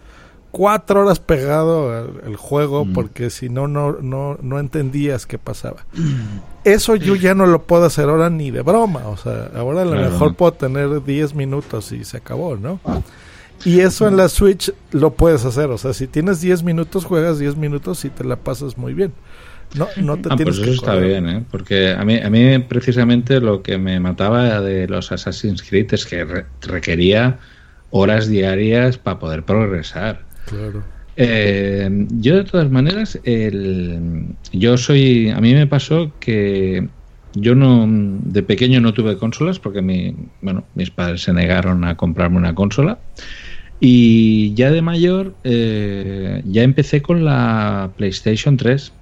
cuatro 0.50 1.02
horas 1.02 1.20
pegado 1.20 1.92
al, 1.96 2.20
al 2.26 2.34
juego 2.36 2.84
porque 2.92 3.30
si 3.30 3.48
no, 3.48 3.68
no, 3.68 3.92
no, 4.00 4.36
no 4.42 4.58
entendías 4.58 5.26
qué 5.26 5.38
pasaba. 5.38 5.84
Eso 6.64 6.96
yo 6.96 7.14
ya 7.14 7.34
no 7.34 7.46
lo 7.46 7.62
puedo 7.62 7.84
hacer 7.84 8.08
ahora 8.08 8.28
ni 8.28 8.50
de 8.50 8.62
broma. 8.62 9.06
O 9.06 9.16
sea, 9.16 9.50
ahora 9.54 9.82
a 9.82 9.84
lo 9.84 9.92
Claro. 9.92 10.10
mejor 10.10 10.34
puedo 10.34 10.52
tener 10.52 11.04
10 11.04 11.34
minutos 11.36 11.92
y 11.92 12.04
se 12.04 12.16
acabó, 12.16 12.56
¿no? 12.56 12.80
Y 13.64 13.80
eso 13.80 14.06
en 14.08 14.16
la 14.16 14.28
Switch 14.28 14.72
lo 14.92 15.14
puedes 15.14 15.44
hacer. 15.44 15.70
O 15.70 15.78
sea, 15.78 15.92
si 15.94 16.06
tienes 16.06 16.40
10 16.40 16.62
minutos, 16.62 17.04
juegas 17.04 17.38
10 17.38 17.56
minutos 17.56 18.04
y 18.04 18.10
te 18.10 18.24
la 18.24 18.36
pasas 18.36 18.76
muy 18.76 18.94
bien. 18.94 19.12
No, 19.74 19.88
no 19.96 20.16
te 20.18 20.28
Ah, 20.30 20.36
tienes 20.36 20.56
pues 20.56 20.66
que 20.66 20.72
eso 20.72 20.80
está 20.82 20.94
correr. 20.94 21.08
bien, 21.22 21.28
¿eh? 21.28 21.44
Porque 21.50 21.92
a 21.92 22.04
mí, 22.04 22.18
a 22.18 22.30
mí 22.30 22.58
precisamente 22.60 23.40
lo 23.40 23.62
que 23.62 23.78
me 23.78 23.98
mataba 24.00 24.60
de 24.60 24.86
los 24.86 25.10
Assassin's 25.12 25.62
Creed 25.62 25.92
es 25.94 26.04
que 26.06 26.24
re- 26.24 26.46
requería 26.62 27.38
horas 27.90 28.28
diarias 28.28 28.98
para 28.98 29.18
poder 29.18 29.42
progresar. 29.44 30.20
Claro. 30.46 30.82
Eh, 31.16 32.06
yo 32.10 32.36
de 32.36 32.44
todas 32.44 32.70
maneras, 32.70 33.18
el, 33.24 34.26
yo 34.52 34.76
soy, 34.76 35.30
a 35.30 35.40
mí 35.40 35.54
me 35.54 35.66
pasó 35.66 36.12
que 36.20 36.88
yo 37.34 37.54
no, 37.54 37.86
de 37.88 38.42
pequeño 38.42 38.80
no 38.80 38.92
tuve 38.94 39.16
consolas 39.16 39.58
porque 39.58 39.80
mi, 39.82 40.14
bueno, 40.42 40.64
mis 40.74 40.90
padres 40.90 41.22
se 41.22 41.32
negaron 41.32 41.84
a 41.84 41.96
comprarme 41.96 42.36
una 42.36 42.54
consola. 42.54 42.98
Y 43.80 44.54
ya 44.54 44.70
de 44.70 44.82
mayor, 44.82 45.34
eh, 45.44 46.42
ya 46.46 46.62
empecé 46.62 47.02
con 47.02 47.24
la 47.24 47.90
PlayStation 47.96 48.56
3. 48.56 48.92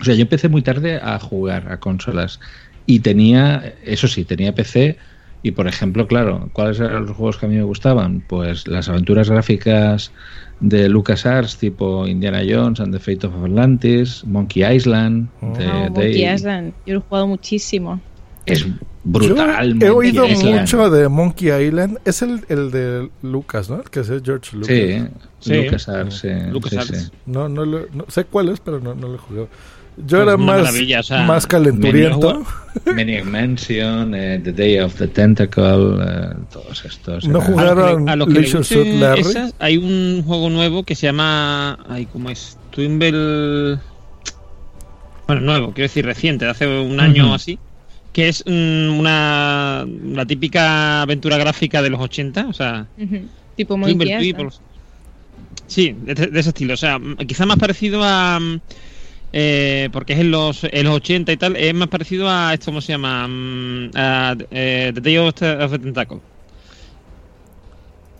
O 0.00 0.04
sea, 0.04 0.14
yo 0.14 0.22
empecé 0.22 0.48
muy 0.48 0.62
tarde 0.62 1.00
a 1.02 1.18
jugar 1.18 1.70
a 1.70 1.78
consolas. 1.78 2.40
Y 2.86 3.00
tenía, 3.00 3.74
eso 3.84 4.08
sí, 4.08 4.24
tenía 4.24 4.54
PC. 4.54 4.98
Y 5.44 5.52
por 5.52 5.66
ejemplo, 5.66 6.06
claro, 6.06 6.50
¿cuáles 6.52 6.78
eran 6.80 7.06
los 7.06 7.16
juegos 7.16 7.36
que 7.36 7.46
a 7.46 7.48
mí 7.48 7.56
me 7.56 7.62
gustaban? 7.62 8.20
Pues 8.28 8.66
las 8.68 8.88
aventuras 8.88 9.28
gráficas 9.30 10.12
de 10.60 10.88
LucasArts, 10.88 11.58
tipo 11.58 12.06
Indiana 12.06 12.42
Jones 12.48 12.78
and 12.80 12.92
the 12.92 13.00
Fate 13.00 13.26
of 13.26 13.34
Atlantis, 13.44 14.24
Monkey 14.24 14.62
Island. 14.64 15.30
de- 15.40 15.46
No, 15.48 15.54
de- 15.58 15.66
Ah, 15.66 15.90
Monkey 15.90 16.24
Island. 16.34 16.74
Yo 16.86 16.94
lo 16.94 17.00
he 17.00 17.02
jugado 17.02 17.26
muchísimo. 17.26 18.00
Es 18.46 18.66
brutal. 19.04 19.78
Yo 19.78 19.86
he 19.86 19.90
oído 19.90 20.26
Island. 20.26 20.60
mucho 20.60 20.90
de 20.90 21.08
Monkey 21.08 21.50
Island. 21.66 21.98
Es 22.04 22.22
el, 22.22 22.44
el 22.48 22.70
de 22.70 23.10
Lucas, 23.22 23.68
¿no? 23.70 23.76
El 23.82 23.90
que 23.90 24.00
es 24.00 24.08
George 24.24 24.56
Lucas. 24.56 24.68
Sí, 24.68 25.04
Sí. 25.40 25.54
LucasArts, 25.64 26.18
sí, 26.20 26.28
LucasArts. 26.52 26.86
sí, 26.86 26.94
sí. 27.06 27.10
No, 27.26 27.48
no, 27.48 27.64
lo- 27.64 27.86
no 27.92 28.04
sé 28.08 28.24
cuál 28.24 28.48
es, 28.50 28.60
pero 28.60 28.78
no, 28.80 28.94
no 28.94 29.08
lo 29.08 29.14
he 29.16 29.18
jugado. 29.18 29.48
Yo 29.96 30.06
Pues 30.06 30.22
era 30.22 30.36
más, 30.38 30.74
o 30.74 31.02
sea, 31.02 31.22
más 31.26 31.46
calenturiento. 31.46 32.42
Maniac 32.86 33.24
Mansion, 33.26 34.14
eh, 34.14 34.40
The 34.42 34.52
Day 34.52 34.78
of 34.78 34.94
the 34.94 35.06
Tentacle, 35.08 35.98
eh, 36.00 36.28
todos 36.50 36.82
estos. 36.86 37.26
No 37.28 37.40
eran- 37.40 37.50
jugaron 37.52 38.08
A 38.08 38.16
los 38.16 38.28
que 38.28 38.34
le 38.34 38.40
Leisure 38.40 38.60
guste 38.60 38.74
Suit 38.74 38.86
Larry. 39.00 39.20
esas, 39.20 39.54
hay 39.58 39.76
un 39.76 40.22
juego 40.24 40.48
nuevo 40.48 40.84
que 40.84 40.94
se 40.94 41.06
llama. 41.08 41.78
Ay, 41.88 42.06
¿cómo 42.06 42.30
es? 42.30 42.56
Twimble. 42.70 43.78
Bueno, 45.26 45.42
nuevo, 45.42 45.72
quiero 45.72 45.84
decir 45.88 46.04
reciente, 46.06 46.44
de 46.46 46.50
hace 46.52 46.66
un 46.66 46.98
año 47.00 47.32
o 47.32 47.34
así. 47.34 47.58
Que 48.12 48.28
es 48.28 48.44
mm, 48.46 48.98
una. 48.98 49.86
La 49.86 50.26
típica 50.26 51.02
aventura 51.02 51.38
gráfica 51.38 51.82
de 51.82 51.90
los 51.90 52.00
80, 52.00 52.46
o 52.48 52.52
sea. 52.52 52.86
Tipo. 53.56 53.76
Island. 53.88 54.52
Sí, 55.66 55.94
de, 56.02 56.14
de 56.14 56.40
ese 56.40 56.50
estilo. 56.50 56.74
O 56.74 56.76
sea, 56.76 57.00
quizá 57.26 57.46
más 57.46 57.58
parecido 57.58 58.02
a. 58.02 58.38
mm, 58.38 58.60
eh, 59.32 59.88
porque 59.92 60.12
es 60.12 60.18
en 60.18 60.30
los, 60.30 60.64
en 60.64 60.84
los 60.84 60.96
80 60.96 61.32
y 61.32 61.36
tal, 61.38 61.56
es 61.56 61.72
más 61.72 61.88
parecido 61.88 62.28
a 62.28 62.52
esto, 62.52 62.66
¿cómo 62.66 62.82
se 62.82 62.92
llama? 62.92 63.26
Mm, 63.26 63.90
a 63.94 64.36
eh, 64.50 64.92
The 64.94 65.00
Day 65.00 65.16
of 65.18 65.34
the 65.34 65.78
Tentacle. 65.78 66.20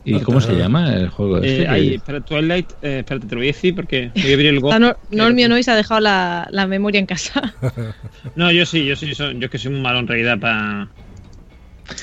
¿Y 0.04 0.18
cómo 0.20 0.40
se 0.40 0.54
llama 0.54 0.92
el 0.94 1.08
juego 1.08 1.36
este? 1.38 1.62
Eh, 1.62 1.68
ahí, 1.68 1.94
espera, 1.94 2.20
Twilight, 2.20 2.70
eh, 2.82 2.98
espérate, 3.00 3.26
te 3.28 3.34
lo 3.34 3.40
voy 3.40 3.48
a 3.48 3.52
decir 3.52 3.74
porque 3.74 4.10
voy 4.14 4.30
a 4.30 4.34
abrir 4.34 4.46
el 4.48 4.60
Go. 4.60 4.72
Nor- 4.72 4.96
Normio 5.10 5.48
no 5.48 5.56
y 5.58 5.62
se 5.62 5.70
ha 5.70 5.76
dejado 5.76 6.00
la, 6.00 6.48
la 6.50 6.66
memoria 6.66 6.98
en 6.98 7.06
casa. 7.06 7.54
No, 8.34 8.50
yo 8.50 8.66
sí, 8.66 8.84
yo 8.84 8.96
sí, 8.96 9.14
soy- 9.14 9.38
yo 9.38 9.44
es 9.46 9.50
que 9.50 9.58
soy 9.58 9.72
muy 9.72 9.80
malo 9.80 9.98
en 10.00 10.06
realidad 10.08 10.38
para. 10.40 10.88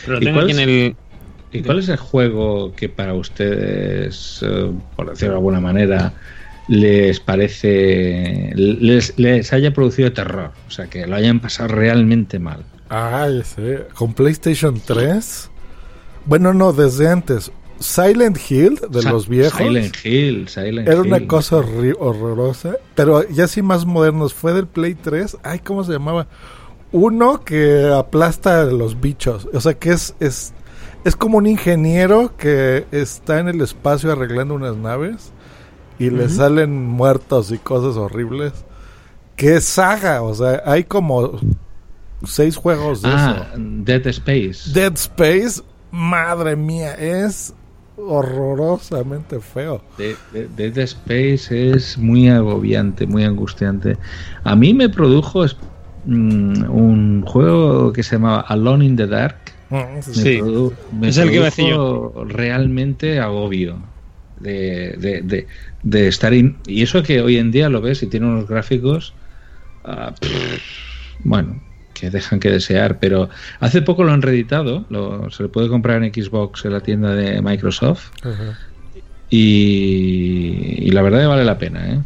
Pero 0.06 0.14
lo 0.14 0.22
¿Y 0.22 0.26
tengo 0.26 0.40
aquí 0.42 0.52
en 0.52 0.60
el. 0.60 0.96
¿Y 1.52 1.62
cuál 1.64 1.80
es 1.80 1.90
el 1.90 1.98
juego 1.98 2.74
que 2.76 2.90
para 2.90 3.14
ustedes, 3.16 4.40
eh, 4.48 4.72
por 4.96 5.10
decirlo 5.10 5.32
de 5.34 5.38
alguna 5.38 5.60
manera, 5.60 6.14
les 6.68 7.20
parece, 7.20 8.52
les, 8.56 9.18
les 9.18 9.52
haya 9.52 9.74
producido 9.74 10.12
terror? 10.14 10.52
O 10.68 10.72
sea, 10.72 10.88
que 10.88 11.08
lo 11.08 11.16
hayan 11.16 11.40
pasado 11.40 11.70
realmente 11.70 12.38
mal. 12.38 12.64
Ay, 12.90 13.42
sí. 13.44 13.62
Con 13.96 14.14
PlayStation 14.14 14.80
3. 14.86 15.50
Bueno, 16.26 16.54
no, 16.54 16.72
desde 16.72 17.08
antes. 17.10 17.52
Silent 17.80 18.38
Hill, 18.50 18.80
de 18.90 19.02
Sa- 19.02 19.12
los 19.12 19.28
viejos. 19.28 19.58
Silent 19.58 19.96
Hill, 20.04 20.48
Silent 20.50 20.88
Era 20.88 21.02
una 21.02 21.18
Hill. 21.20 21.28
cosa 21.28 21.58
horrorosa. 21.58 22.76
Pero 22.96 23.28
ya 23.30 23.48
sí 23.48 23.62
más 23.62 23.86
modernos. 23.86 24.34
Fue 24.34 24.54
del 24.54 24.68
Play 24.68 24.96
3. 24.96 25.38
Ay, 25.44 25.60
¿cómo 25.60 25.84
se 25.84 25.94
llamaba? 25.94 26.28
Uno 26.92 27.44
que 27.44 27.88
aplasta 27.96 28.62
a 28.62 28.66
los 28.66 29.00
bichos. 29.00 29.48
O 29.54 29.62
sea, 29.62 29.76
que 29.76 29.92
es, 29.92 30.16
es, 30.20 30.54
es 31.06 31.16
como 31.16 31.38
un 31.38 31.48
ingeniero 31.48 32.36
que 32.38 32.86
está 32.92 33.40
en 33.40 33.48
el 33.48 33.62
espacio 33.62 34.12
arreglando 34.12 34.54
unas 34.56 34.76
naves. 34.76 35.32
Y 36.00 36.10
le 36.12 36.30
salen 36.30 36.74
muertos 36.86 37.52
y 37.52 37.58
cosas 37.58 37.98
horribles. 37.98 38.54
Que 39.36 39.60
saga. 39.62 40.22
O 40.22 40.34
sea, 40.34 40.64
hay 40.66 40.84
como 40.86 41.40
seis 42.26 42.56
juegos 42.56 43.02
de 43.02 43.10
Ah, 43.12 43.48
eso. 43.52 43.62
Dead 43.62 44.08
Space. 44.08 44.72
Dead 44.74 44.94
Space, 44.96 45.62
madre 45.92 46.56
mía, 46.56 46.94
es 46.96 47.54
horrorosamente 48.08 49.40
feo. 49.40 49.84
De- 49.98 50.20
de- 50.32 50.48
Dead 50.48 50.78
Space 50.80 51.72
es 51.72 51.98
muy 51.98 52.30
agobiante, 52.30 53.06
muy 53.08 53.24
angustiante. 53.24 53.98
A 54.44 54.56
mí 54.56 54.74
me 54.74 54.90
produjo 54.90 55.46
mm, 56.06 56.70
un 56.72 57.22
juego 57.24 57.92
que 57.94 58.04
se 58.04 58.16
llamaba 58.16 58.42
Alone 58.42 58.86
in 58.86 58.96
the 58.96 59.08
Dark. 59.08 59.40
Me 59.70 60.02
Sí. 60.02 60.40
produ- 60.40 60.78
me 60.92 61.10
Es 61.10 61.18
el 61.18 61.30
que 61.30 61.40
produjo 61.40 62.24
realmente 62.26 63.20
agobio 63.20 63.84
de, 64.38 64.96
de- 64.98 65.22
de- 65.22 65.48
de 65.84 66.08
estar 66.08 66.34
in- 66.34 66.60
y 66.66 66.82
eso 66.82 67.04
que 67.04 67.22
hoy 67.22 67.38
en 67.38 67.52
día 67.52 67.70
lo 67.70 67.82
ves 67.82 68.02
y 68.02 68.08
tiene 68.08 68.26
unos 68.28 68.48
gráficos 68.48 69.14
ah, 69.84 70.16
pff, 70.20 70.62
bueno 71.20 71.62
que 72.00 72.10
dejan 72.10 72.40
que 72.40 72.50
desear 72.50 73.00
pero 73.00 73.30
hace 73.60 73.82
poco 73.82 74.04
lo 74.04 74.12
han 74.12 74.22
reeditado 74.22 74.86
lo- 74.90 75.30
se 75.32 75.44
le 75.44 75.50
puede 75.50 75.68
comprar 75.68 76.04
en 76.04 76.14
Xbox 76.14 76.66
en 76.66 76.74
la 76.74 76.80
tienda 76.82 77.14
de 77.16 77.42
Microsoft 77.42 78.12
y, 79.30 80.88
y 80.88 80.92
la 80.92 81.02
verdad 81.02 81.22
que 81.22 81.28
vale 81.28 81.46
la 81.46 81.58
pena 81.58 81.92
¿eh? 81.94 82.00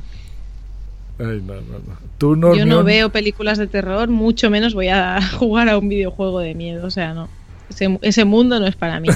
Ay, 1.19 1.41
no, 1.45 1.53
no, 1.53 1.61
no. 1.61 1.97
Tú, 2.17 2.35
Yo 2.55 2.65
no 2.65 2.83
veo 2.83 3.09
películas 3.09 3.57
de 3.59 3.67
terror, 3.67 4.09
mucho 4.09 4.49
menos 4.49 4.73
voy 4.73 4.87
a 4.87 5.19
jugar 5.37 5.69
a 5.69 5.77
un 5.77 5.87
videojuego 5.87 6.39
de 6.39 6.55
miedo. 6.55 6.87
O 6.87 6.89
sea, 6.89 7.13
no. 7.13 7.29
Ese, 8.01 8.25
mundo 8.25 8.59
no 8.59 8.67
es 8.67 8.75
para 8.75 8.99
mí. 8.99 9.09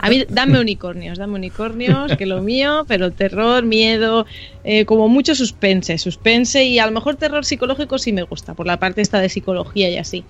A 0.00 0.08
mí, 0.08 0.24
dame 0.28 0.60
unicornios, 0.60 1.18
dame 1.18 1.34
unicornios, 1.34 2.16
que 2.16 2.26
lo 2.26 2.42
mío, 2.42 2.84
pero 2.88 3.10
terror, 3.10 3.64
miedo, 3.64 4.26
eh, 4.64 4.84
como 4.84 5.08
mucho 5.08 5.34
suspense, 5.34 5.98
suspense 5.98 6.64
y 6.64 6.78
a 6.78 6.86
lo 6.86 6.92
mejor 6.92 7.16
terror 7.16 7.44
psicológico 7.44 7.98
sí 7.98 8.12
me 8.12 8.22
gusta, 8.22 8.54
por 8.54 8.66
la 8.66 8.78
parte 8.78 9.00
esta 9.00 9.20
de 9.20 9.28
psicología 9.28 9.90
y 9.90 9.96
así. 9.96 10.24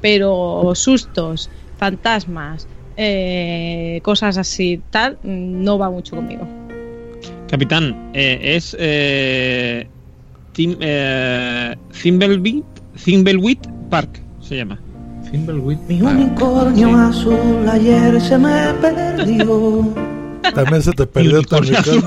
Pero 0.00 0.72
sustos, 0.74 1.50
fantasmas, 1.78 2.68
eh, 2.96 4.00
cosas 4.02 4.38
así, 4.38 4.80
tal, 4.90 5.18
no 5.22 5.78
va 5.78 5.90
mucho 5.90 6.16
conmigo. 6.16 6.46
Capitán, 7.48 8.10
eh, 8.14 8.56
es. 8.56 8.76
Eh, 8.78 9.86
Tim, 10.52 10.76
eh, 10.80 11.76
Park 13.90 14.20
se 14.40 14.56
llama. 14.56 14.83
Thimbleweed 15.34 15.78
Mi 15.88 16.00
unicornio 16.00 16.96
azul 16.96 17.68
ayer 17.68 18.20
se 18.20 18.38
me 18.38 18.72
perdió. 18.74 19.92
También 20.54 20.80
se 20.80 20.92
te 20.92 21.06
perdió 21.06 21.42
tu 21.42 21.56
unicornio. 21.56 22.06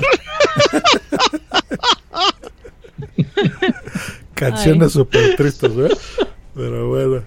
Canciones 4.34 4.92
súper 4.92 5.36
tristes, 5.36 5.72
¿eh? 5.76 5.90
Pero 6.54 6.88
bueno. 6.88 7.22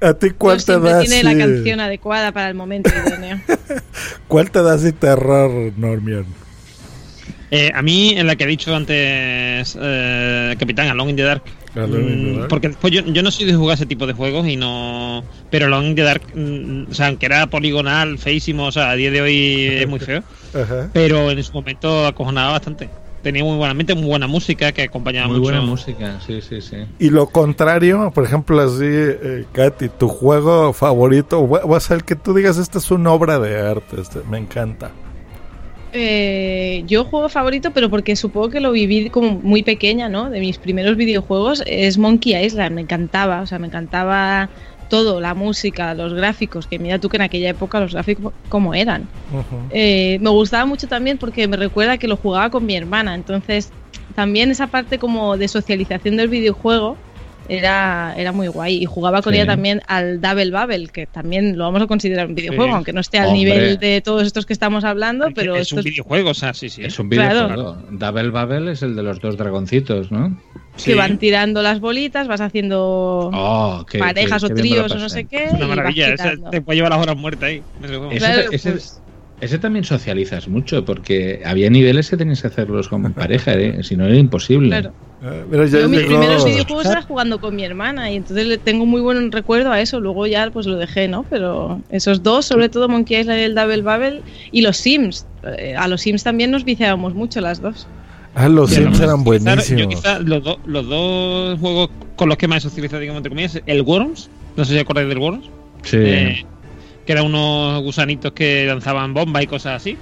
¿A 0.00 0.14
ti 0.14 0.30
cuál 0.30 0.56
No 0.56 0.64
te 0.64 0.80
da 0.80 1.00
tiene 1.00 1.22
la 1.22 1.36
canción 1.36 1.80
adecuada 1.80 2.32
para 2.32 2.48
el 2.48 2.54
momento 2.54 2.88
idóneo. 2.88 3.38
¿Cuál 4.28 4.50
te 4.50 4.62
da 4.62 4.72
así 4.72 4.92
terror, 4.92 5.70
Normion? 5.76 6.24
Eh, 7.50 7.70
a 7.74 7.82
mí, 7.82 8.14
en 8.16 8.26
la 8.26 8.36
que 8.36 8.44
he 8.44 8.46
dicho 8.46 8.74
antes, 8.74 9.76
eh, 9.78 10.56
Capitán, 10.58 10.88
Alone 10.88 11.10
in 11.10 11.16
the 11.16 11.24
Dark. 11.24 11.42
Mm. 11.74 12.48
Porque 12.48 12.68
después 12.68 12.92
yo, 12.92 13.00
yo 13.06 13.22
no 13.22 13.30
soy 13.30 13.46
de 13.46 13.54
jugar 13.54 13.76
ese 13.76 13.86
tipo 13.86 14.06
de 14.06 14.12
juegos 14.12 14.46
y 14.46 14.56
no. 14.56 15.24
Pero 15.50 15.82
in 15.82 15.94
the 15.94 16.02
Dark, 16.02 16.22
mm, 16.34 16.90
o 16.90 16.94
sea, 16.94 17.08
aunque 17.08 17.26
era 17.26 17.46
poligonal, 17.46 18.18
feísimo, 18.18 18.66
o 18.66 18.72
sea, 18.72 18.90
a 18.90 18.96
día 18.96 19.10
de 19.10 19.20
hoy 19.20 19.66
es 19.66 19.88
muy 19.88 19.98
feo. 19.98 20.22
Ajá. 20.54 20.90
Pero 20.92 21.30
en 21.30 21.42
su 21.42 21.52
momento 21.52 22.06
acojonaba 22.06 22.52
bastante. 22.52 22.90
Tenía 23.22 23.44
muy 23.44 23.56
buena 23.56 23.72
mente, 23.72 23.94
muy 23.94 24.06
buena 24.06 24.26
música 24.26 24.72
que 24.72 24.82
acompañaba 24.82 25.28
muy 25.28 25.38
mucho. 25.38 25.52
buena 25.52 25.60
música 25.64 26.18
sí 26.26 26.40
sí 26.40 26.60
sí 26.60 26.78
Y 26.98 27.10
lo 27.10 27.28
contrario, 27.28 28.10
por 28.12 28.24
ejemplo, 28.24 28.60
así, 28.60 28.84
eh, 28.84 29.44
Katy, 29.52 29.90
tu 29.90 30.08
juego 30.08 30.72
favorito, 30.72 31.38
o 31.38 31.72
o 31.72 31.80
sea, 31.80 31.94
el 31.96 32.04
que 32.04 32.16
tú 32.16 32.34
digas, 32.34 32.58
esta 32.58 32.78
es 32.78 32.90
una 32.90 33.12
obra 33.12 33.38
de 33.38 33.60
arte, 33.60 34.00
este, 34.00 34.22
me 34.28 34.38
encanta. 34.38 34.90
Eh, 35.94 36.84
yo 36.86 37.04
juego 37.04 37.28
favorito, 37.28 37.70
pero 37.72 37.90
porque 37.90 38.16
supongo 38.16 38.48
que 38.48 38.60
lo 38.60 38.72
viví 38.72 39.10
como 39.10 39.32
muy 39.32 39.62
pequeña, 39.62 40.08
¿no? 40.08 40.30
De 40.30 40.40
mis 40.40 40.56
primeros 40.58 40.96
videojuegos 40.96 41.62
es 41.66 41.98
Monkey 41.98 42.34
Island, 42.34 42.74
me 42.74 42.80
encantaba, 42.80 43.42
o 43.42 43.46
sea, 43.46 43.58
me 43.58 43.66
encantaba 43.66 44.48
todo, 44.88 45.20
la 45.20 45.34
música, 45.34 45.94
los 45.94 46.12
gráficos, 46.12 46.66
que 46.66 46.78
mira 46.78 46.98
tú 46.98 47.08
que 47.08 47.16
en 47.16 47.22
aquella 47.22 47.50
época 47.50 47.80
los 47.80 47.92
gráficos 47.92 48.32
como 48.48 48.74
eran. 48.74 49.08
Eh, 49.70 50.18
me 50.20 50.30
gustaba 50.30 50.66
mucho 50.66 50.86
también 50.86 51.18
porque 51.18 51.48
me 51.48 51.56
recuerda 51.56 51.96
que 51.96 52.08
lo 52.08 52.16
jugaba 52.16 52.50
con 52.50 52.66
mi 52.66 52.74
hermana, 52.74 53.14
entonces 53.14 53.70
también 54.14 54.50
esa 54.50 54.66
parte 54.66 54.98
como 54.98 55.36
de 55.36 55.48
socialización 55.48 56.16
del 56.16 56.28
videojuego 56.28 56.96
era, 57.52 58.14
era 58.16 58.32
muy 58.32 58.48
guay 58.48 58.76
y 58.82 58.84
jugaba 58.86 59.22
con 59.22 59.32
Sí. 59.32 59.38
ella 59.40 59.46
también 59.46 59.80
al 59.86 60.20
Double 60.20 60.50
Bubble, 60.50 60.88
que 60.88 61.06
también 61.06 61.56
lo 61.58 61.64
vamos 61.64 61.82
a 61.82 61.86
considerar 61.86 62.26
un 62.26 62.34
videojuego, 62.34 62.66
Sí. 62.66 62.74
aunque 62.74 62.92
no 62.92 63.00
esté 63.00 63.18
al 63.18 63.28
Hombre. 63.28 63.38
nivel 63.44 63.78
de 63.78 64.00
todos 64.00 64.26
estos 64.26 64.46
que 64.46 64.52
estamos 64.52 64.84
hablando, 64.84 65.28
pero 65.34 65.56
es 65.56 65.72
un 65.72 65.80
es- 65.80 65.84
videojuego, 65.84 66.30
o 66.30 66.34
sea, 66.34 66.54
sí, 66.54 66.68
sí. 66.68 66.82
es 66.84 66.98
un 66.98 67.08
Claro. 67.08 67.48
videojuego 67.48 67.76
Double 67.90 68.30
Bubble 68.30 68.72
es 68.72 68.82
el 68.82 68.96
de 68.96 69.02
los 69.02 69.20
dos 69.20 69.36
dragoncitos 69.36 70.10
¿no? 70.10 70.36
que 70.82 70.94
van 70.94 71.18
tirando 71.18 71.60
las 71.62 71.80
bolitas, 71.80 72.28
vas 72.28 72.40
haciendo 72.40 73.30
Oh, 73.32 73.84
qué- 73.90 73.98
parejas 73.98 74.42
qué- 74.42 74.46
o 74.46 74.54
qué 74.54 74.62
tríos 74.62 74.90
o 74.92 74.98
no 74.98 75.08
sé 75.10 75.26
qué. 75.26 75.44
Es 75.44 75.52
una 75.52 75.58
y 75.64 75.68
vas 75.68 75.76
maravilla, 75.76 76.14
te 76.50 76.62
puede 76.62 76.76
llevar 76.76 76.92
las 76.92 77.00
horas 77.02 77.16
muertas 77.16 77.48
ahí. 77.50 77.62
Ese 77.82 78.18
Claro, 78.18 78.50
ese- 78.50 78.70
pues- 78.72 79.01
Ese 79.42 79.58
también 79.58 79.84
socializas 79.84 80.46
mucho, 80.46 80.84
porque 80.84 81.42
había 81.44 81.68
niveles 81.68 82.08
que 82.08 82.16
tenías 82.16 82.40
que 82.40 82.46
hacerlos 82.46 82.88
con 82.88 83.12
pareja, 83.12 83.54
¿eh? 83.54 83.82
si 83.82 83.96
no 83.96 84.06
era 84.06 84.16
imposible. 84.16 84.68
Claro. 84.68 84.92
Eh, 85.24 85.68
Yo 85.70 85.88
mis 85.88 86.02
primeros 86.02 86.44
videojuegos 86.44 86.86
era 86.86 87.02
jugando 87.02 87.40
con 87.40 87.54
mi 87.56 87.64
hermana 87.64 88.10
y 88.10 88.16
entonces 88.16 88.46
le 88.46 88.58
tengo 88.58 88.86
muy 88.86 89.00
buen 89.00 89.30
recuerdo 89.32 89.70
a 89.72 89.80
eso. 89.80 90.00
Luego 90.00 90.26
ya 90.28 90.48
pues 90.52 90.66
lo 90.66 90.76
dejé, 90.76 91.08
¿no? 91.08 91.24
Pero 91.28 91.80
esos 91.90 92.22
dos, 92.22 92.46
sobre 92.46 92.68
todo 92.68 92.88
Monkey 92.88 93.18
Island 93.20 93.40
y 93.40 93.42
el 93.42 93.54
Double 93.54 93.82
Bubble 93.82 94.22
y 94.52 94.62
los 94.62 94.76
Sims. 94.76 95.26
Eh, 95.58 95.74
A 95.76 95.86
los 95.88 96.00
Sims 96.02 96.22
también 96.22 96.50
nos 96.52 96.64
viciábamos 96.64 97.14
mucho 97.14 97.40
las 97.40 97.60
dos. 97.60 97.86
Ah, 98.34 98.48
los 98.48 98.70
Sí, 98.70 98.76
Sims 98.76 99.00
eran 99.00 99.18
Yo 99.18 99.24
buenísimos. 99.24 99.86
quizá 99.88 100.18
los, 100.20 100.42
do- 100.44 100.58
los 100.66 100.88
dos 100.88 101.58
juegos 101.60 101.90
con 102.16 102.28
los 102.28 102.38
que 102.38 102.46
más 102.48 102.64
he 102.64 102.68
socializado, 102.68 103.00
digamos, 103.00 103.18
entre 103.18 103.30
comillas, 103.30 103.60
el 103.66 103.82
Worms, 103.82 104.30
no 104.56 104.64
sé 104.64 104.72
si 104.74 104.78
acordáis 104.78 105.08
del 105.08 105.18
Worms, 105.18 105.46
Sí. 105.82 105.96
eh, 106.00 106.46
que 107.06 107.12
eran 107.12 107.26
unos 107.26 107.82
gusanitos 107.82 108.32
que 108.32 108.66
lanzaban 108.66 109.12
bombas 109.14 109.42
y 109.42 109.46
cosas 109.46 109.76
así, 109.76 109.96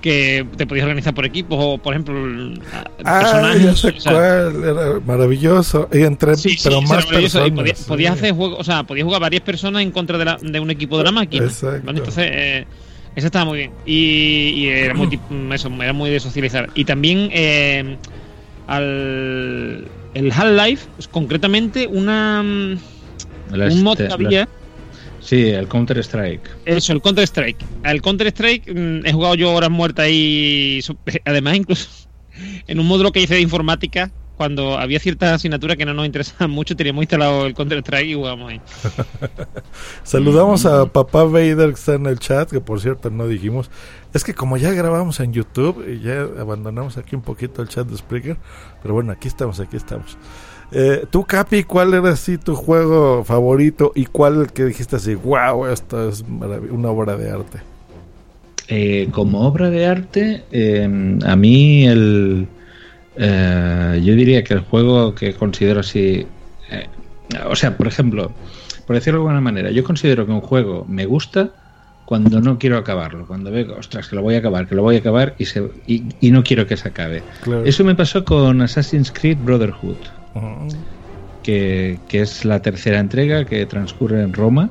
que 0.00 0.44
te 0.56 0.66
podías 0.66 0.84
organizar 0.84 1.14
por 1.14 1.24
equipos 1.24 1.56
o, 1.60 1.78
por 1.78 1.94
ejemplo, 1.94 2.16
el- 2.26 2.60
Ah, 3.04 3.20
personajes. 3.20 3.62
ya 3.62 3.76
sé 3.76 3.88
o 3.96 4.00
sea, 4.00 4.12
cuál, 4.12 4.64
era 4.64 5.00
maravilloso. 5.06 5.88
Y 5.92 6.00
entre, 6.02 6.34
Sí, 6.36 6.56
pero 6.64 6.80
más 6.82 6.90
maravilloso, 7.06 7.38
y 7.38 7.50
personas. 7.50 7.50
podías, 7.60 7.78
sí. 7.78 7.84
podías 7.86 8.12
hacer 8.14 8.32
juegos, 8.34 8.58
o 8.60 8.64
sea, 8.64 8.82
podías 8.84 9.04
jugar 9.04 9.20
varias 9.20 9.42
personas 9.42 9.82
en 9.82 9.90
contra 9.92 10.18
de, 10.18 10.24
la- 10.24 10.38
de 10.42 10.58
un 10.60 10.70
equipo 10.70 10.98
de 10.98 11.04
la 11.04 11.12
máquina. 11.12 11.44
Exacto. 11.44 11.82
¿vale? 11.86 11.98
Entonces, 11.98 12.26
eh, 12.32 12.66
eso 13.14 13.26
estaba 13.26 13.44
muy 13.44 13.58
bien. 13.58 13.70
Y, 13.86 14.54
y 14.56 14.68
era 14.68 14.94
muy 14.94 15.08
eso, 15.52 15.68
era 15.80 15.92
muy 15.92 16.10
de 16.10 16.18
socializar. 16.18 16.68
Y 16.74 16.84
también 16.84 17.28
eh, 17.32 17.96
al 18.66 19.84
el 20.14 20.30
Half-Life, 20.32 20.88
pues, 20.96 21.08
concretamente 21.08 21.86
una 21.86 22.42
mm, 22.42 22.78
un 23.52 23.82
mod 23.82 23.96
te- 23.96 24.08
que 24.08 24.12
había. 24.12 24.48
Sí, 25.22 25.48
el 25.48 25.68
Counter 25.68 25.98
Strike. 25.98 26.42
Eso, 26.64 26.92
el 26.92 27.00
Counter 27.00 27.24
Strike. 27.24 27.64
Al 27.84 28.02
Counter 28.02 28.26
Strike 28.28 28.72
mm, 28.74 29.06
he 29.06 29.12
jugado 29.12 29.34
yo 29.36 29.52
horas 29.52 29.70
muertas 29.70 30.08
y 30.10 30.80
además 31.24 31.56
incluso 31.56 31.88
en 32.66 32.80
un 32.80 32.86
módulo 32.86 33.12
que 33.12 33.20
hice 33.20 33.34
de 33.34 33.40
informática, 33.40 34.10
cuando 34.36 34.78
había 34.78 34.98
ciertas 34.98 35.32
asignaturas 35.32 35.76
que 35.76 35.84
no 35.84 35.94
nos 35.94 36.06
interesaban 36.06 36.50
mucho, 36.54 36.74
teníamos 36.74 37.02
instalado 37.02 37.46
el 37.46 37.54
Counter 37.54 37.78
Strike 37.78 38.08
y 38.08 38.14
jugábamos 38.14 38.50
ahí. 38.50 38.60
Saludamos 40.02 40.66
a 40.66 40.86
papá 40.86 41.24
Vader 41.24 41.68
que 41.68 41.74
está 41.74 41.94
en 41.94 42.06
el 42.06 42.18
chat, 42.18 42.50
que 42.50 42.60
por 42.60 42.80
cierto 42.80 43.10
no 43.10 43.28
dijimos. 43.28 43.70
Es 44.12 44.24
que 44.24 44.34
como 44.34 44.56
ya 44.56 44.72
grabamos 44.72 45.20
en 45.20 45.32
YouTube 45.32 45.86
y 45.88 46.00
ya 46.00 46.22
abandonamos 46.22 46.98
aquí 46.98 47.14
un 47.14 47.22
poquito 47.22 47.62
el 47.62 47.68
chat 47.68 47.86
de 47.86 47.96
Spreaker, 47.96 48.36
pero 48.82 48.94
bueno, 48.94 49.12
aquí 49.12 49.28
estamos, 49.28 49.60
aquí 49.60 49.76
estamos. 49.76 50.18
Eh, 50.74 51.04
tú, 51.10 51.24
Capi, 51.24 51.64
¿cuál 51.64 51.92
era 51.92 52.10
así 52.10 52.38
tu 52.38 52.54
juego 52.54 53.24
favorito 53.24 53.92
y 53.94 54.06
cuál 54.06 54.40
el 54.40 54.52
que 54.52 54.64
dijiste 54.64 54.96
así, 54.96 55.14
wow, 55.14 55.66
esto 55.66 56.08
es 56.08 56.24
una 56.70 56.88
obra 56.88 57.16
de 57.16 57.30
arte? 57.30 57.58
Eh, 58.68 59.08
como 59.10 59.46
obra 59.46 59.68
de 59.68 59.86
arte, 59.86 60.44
eh, 60.50 61.18
a 61.26 61.36
mí 61.36 61.86
el, 61.86 62.46
eh, 63.16 64.00
yo 64.02 64.14
diría 64.14 64.42
que 64.44 64.54
el 64.54 64.60
juego 64.60 65.14
que 65.14 65.34
considero 65.34 65.80
así, 65.80 66.26
eh, 66.70 66.86
o 67.46 67.54
sea, 67.54 67.76
por 67.76 67.86
ejemplo, 67.86 68.32
por 68.86 68.96
decirlo 68.96 69.18
de 69.18 69.24
alguna 69.24 69.40
manera, 69.42 69.70
yo 69.70 69.84
considero 69.84 70.24
que 70.24 70.32
un 70.32 70.40
juego 70.40 70.86
me 70.88 71.04
gusta 71.04 71.50
cuando 72.06 72.40
no 72.40 72.58
quiero 72.58 72.78
acabarlo, 72.78 73.26
cuando 73.26 73.50
veo, 73.50 73.76
ostras, 73.78 74.08
que 74.08 74.16
lo 74.16 74.22
voy 74.22 74.36
a 74.36 74.38
acabar, 74.38 74.66
que 74.66 74.74
lo 74.74 74.82
voy 74.82 74.96
a 74.96 75.00
acabar 75.00 75.34
y, 75.38 75.44
se, 75.44 75.68
y, 75.86 76.04
y 76.20 76.30
no 76.30 76.42
quiero 76.42 76.66
que 76.66 76.76
se 76.76 76.88
acabe. 76.88 77.22
Claro. 77.42 77.64
Eso 77.64 77.84
me 77.84 77.94
pasó 77.94 78.24
con 78.24 78.62
Assassin's 78.62 79.12
Creed 79.12 79.38
Brotherhood, 79.44 79.96
Que, 81.42 81.98
que 82.08 82.20
es 82.20 82.44
la 82.44 82.62
tercera 82.62 83.00
entrega 83.00 83.44
que 83.44 83.66
transcurre 83.66 84.22
en 84.22 84.32
Roma 84.32 84.70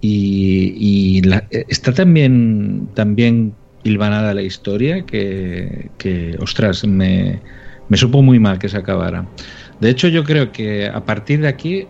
y, 0.00 1.22
está 1.50 1.92
también 1.92 2.88
también 2.94 3.54
hilvanada 3.82 4.34
la 4.34 4.42
historia 4.42 5.04
que, 5.04 5.90
que, 5.98 6.36
ostras, 6.40 6.86
me, 6.86 7.42
me 7.88 7.96
supo 7.96 8.22
muy 8.22 8.38
mal 8.38 8.58
que 8.58 8.68
se 8.68 8.76
acabara. 8.76 9.26
De 9.80 9.90
hecho, 9.90 10.08
yo 10.08 10.24
creo 10.24 10.50
que 10.50 10.86
a 10.88 11.04
partir 11.04 11.40
de 11.40 11.48
aquí, 11.48 11.74
eh, 11.76 11.88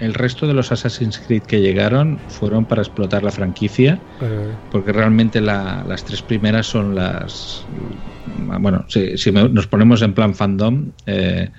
el 0.00 0.14
resto 0.14 0.46
de 0.46 0.54
los 0.54 0.72
Assassin's 0.72 1.18
Creed 1.18 1.42
que 1.44 1.60
llegaron 1.60 2.18
fueron 2.28 2.64
para 2.64 2.82
explotar 2.82 3.22
la 3.22 3.30
franquicia, 3.30 4.00
Eh, 4.20 4.54
porque 4.70 4.92
realmente 4.92 5.40
la- 5.40 5.84
las 5.86 6.04
tres 6.04 6.20
primeras 6.22 6.66
son 6.66 6.94
las. 6.94 7.64
Bueno, 8.60 8.84
si, 8.88 9.16
si 9.16 9.30
me- 9.32 9.48
nos 9.48 9.66
ponemos 9.68 10.02
en 10.02 10.14
plan 10.14 10.34
fandom, 10.34 10.90
eh, 11.06 11.50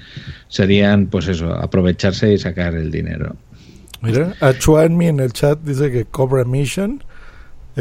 serían, 0.49 1.07
pues 1.07 1.27
eso, 1.27 1.53
aprovecharse 1.53 2.33
y 2.33 2.37
sacar 2.37 2.75
el 2.75 2.91
dinero. 2.91 3.35
Mira, 4.01 4.33
a 4.39 4.53
Chuanmi 4.57 5.07
en 5.07 5.19
el 5.19 5.33
chat 5.33 5.59
dice 5.61 5.91
que 5.91 6.05
Cobra 6.05 6.43
Mission. 6.45 7.03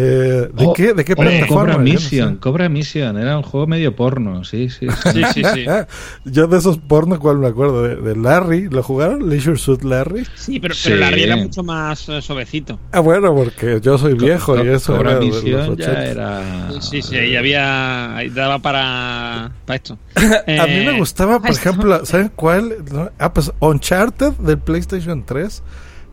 Eh, 0.01 0.49
¿De 0.55 0.67
Oh, 0.67 0.73
qué, 0.75 0.95
de 0.95 1.05
qué 1.05 1.17
plataforma? 1.17 1.73
Cobra 1.73 1.79
Mission, 1.79 2.35
sé. 2.35 2.39
Cobra 2.41 2.69
Mission, 2.69 3.19
era 3.19 3.37
un 3.37 3.43
juego 3.43 3.67
medio 3.67 3.97
porno, 3.97 4.45
sí, 4.45 4.69
sí. 4.71 4.87
Yo 6.25 6.47
de 6.47 6.59
esos 6.59 6.79
porno, 6.79 7.19
¿cuál 7.19 7.39
me 7.39 7.49
acuerdo? 7.49 7.83
De, 7.83 7.97
de 7.97 8.17
Larry, 8.17 8.69
¿lo 8.69 8.83
jugaron? 8.83 9.29
Leisure 9.29 9.57
Suit 9.59 9.83
Larry. 9.83 10.25
Sí, 10.37 10.61
pero, 10.61 10.75
Sí. 10.75 10.91
pero 10.91 10.97
la 11.01 11.09
era 11.11 11.37
mucho 11.37 11.63
más 11.63 12.09
eh, 12.09 12.23
suavecito. 12.23 12.79
Ah, 12.93 13.01
bueno, 13.01 13.35
porque 13.35 13.81
yo 13.83 13.99
soy 13.99 14.15
viejo 14.15 14.63
y 14.63 14.69
eso 14.69 14.95
Cobra 14.97 15.11
era 15.13 15.21
de 15.21 15.27
Mission 15.27 15.77
ya 15.77 15.93
80. 15.93 16.05
era. 16.07 16.71
Sí, 16.81 17.03
sí, 17.03 17.17
ahí 17.17 17.37
había. 17.37 18.17
Ahí 18.17 18.29
daba 18.31 18.59
para, 18.61 19.53
para 19.67 19.77
esto. 19.77 19.99
A 20.17 20.67
mí 20.67 20.85
me 20.85 20.95
Eh, 20.95 20.99
gustaba, 20.99 21.41
por 21.41 21.51
ejemplo, 21.51 22.05
¿saben 22.07 22.31
cuál? 22.35 22.77
Ah, 23.19 23.33
pues 23.33 23.53
Uncharted 23.61 24.33
del 24.35 24.59
PlayStation 24.59 25.25
3. 25.25 25.63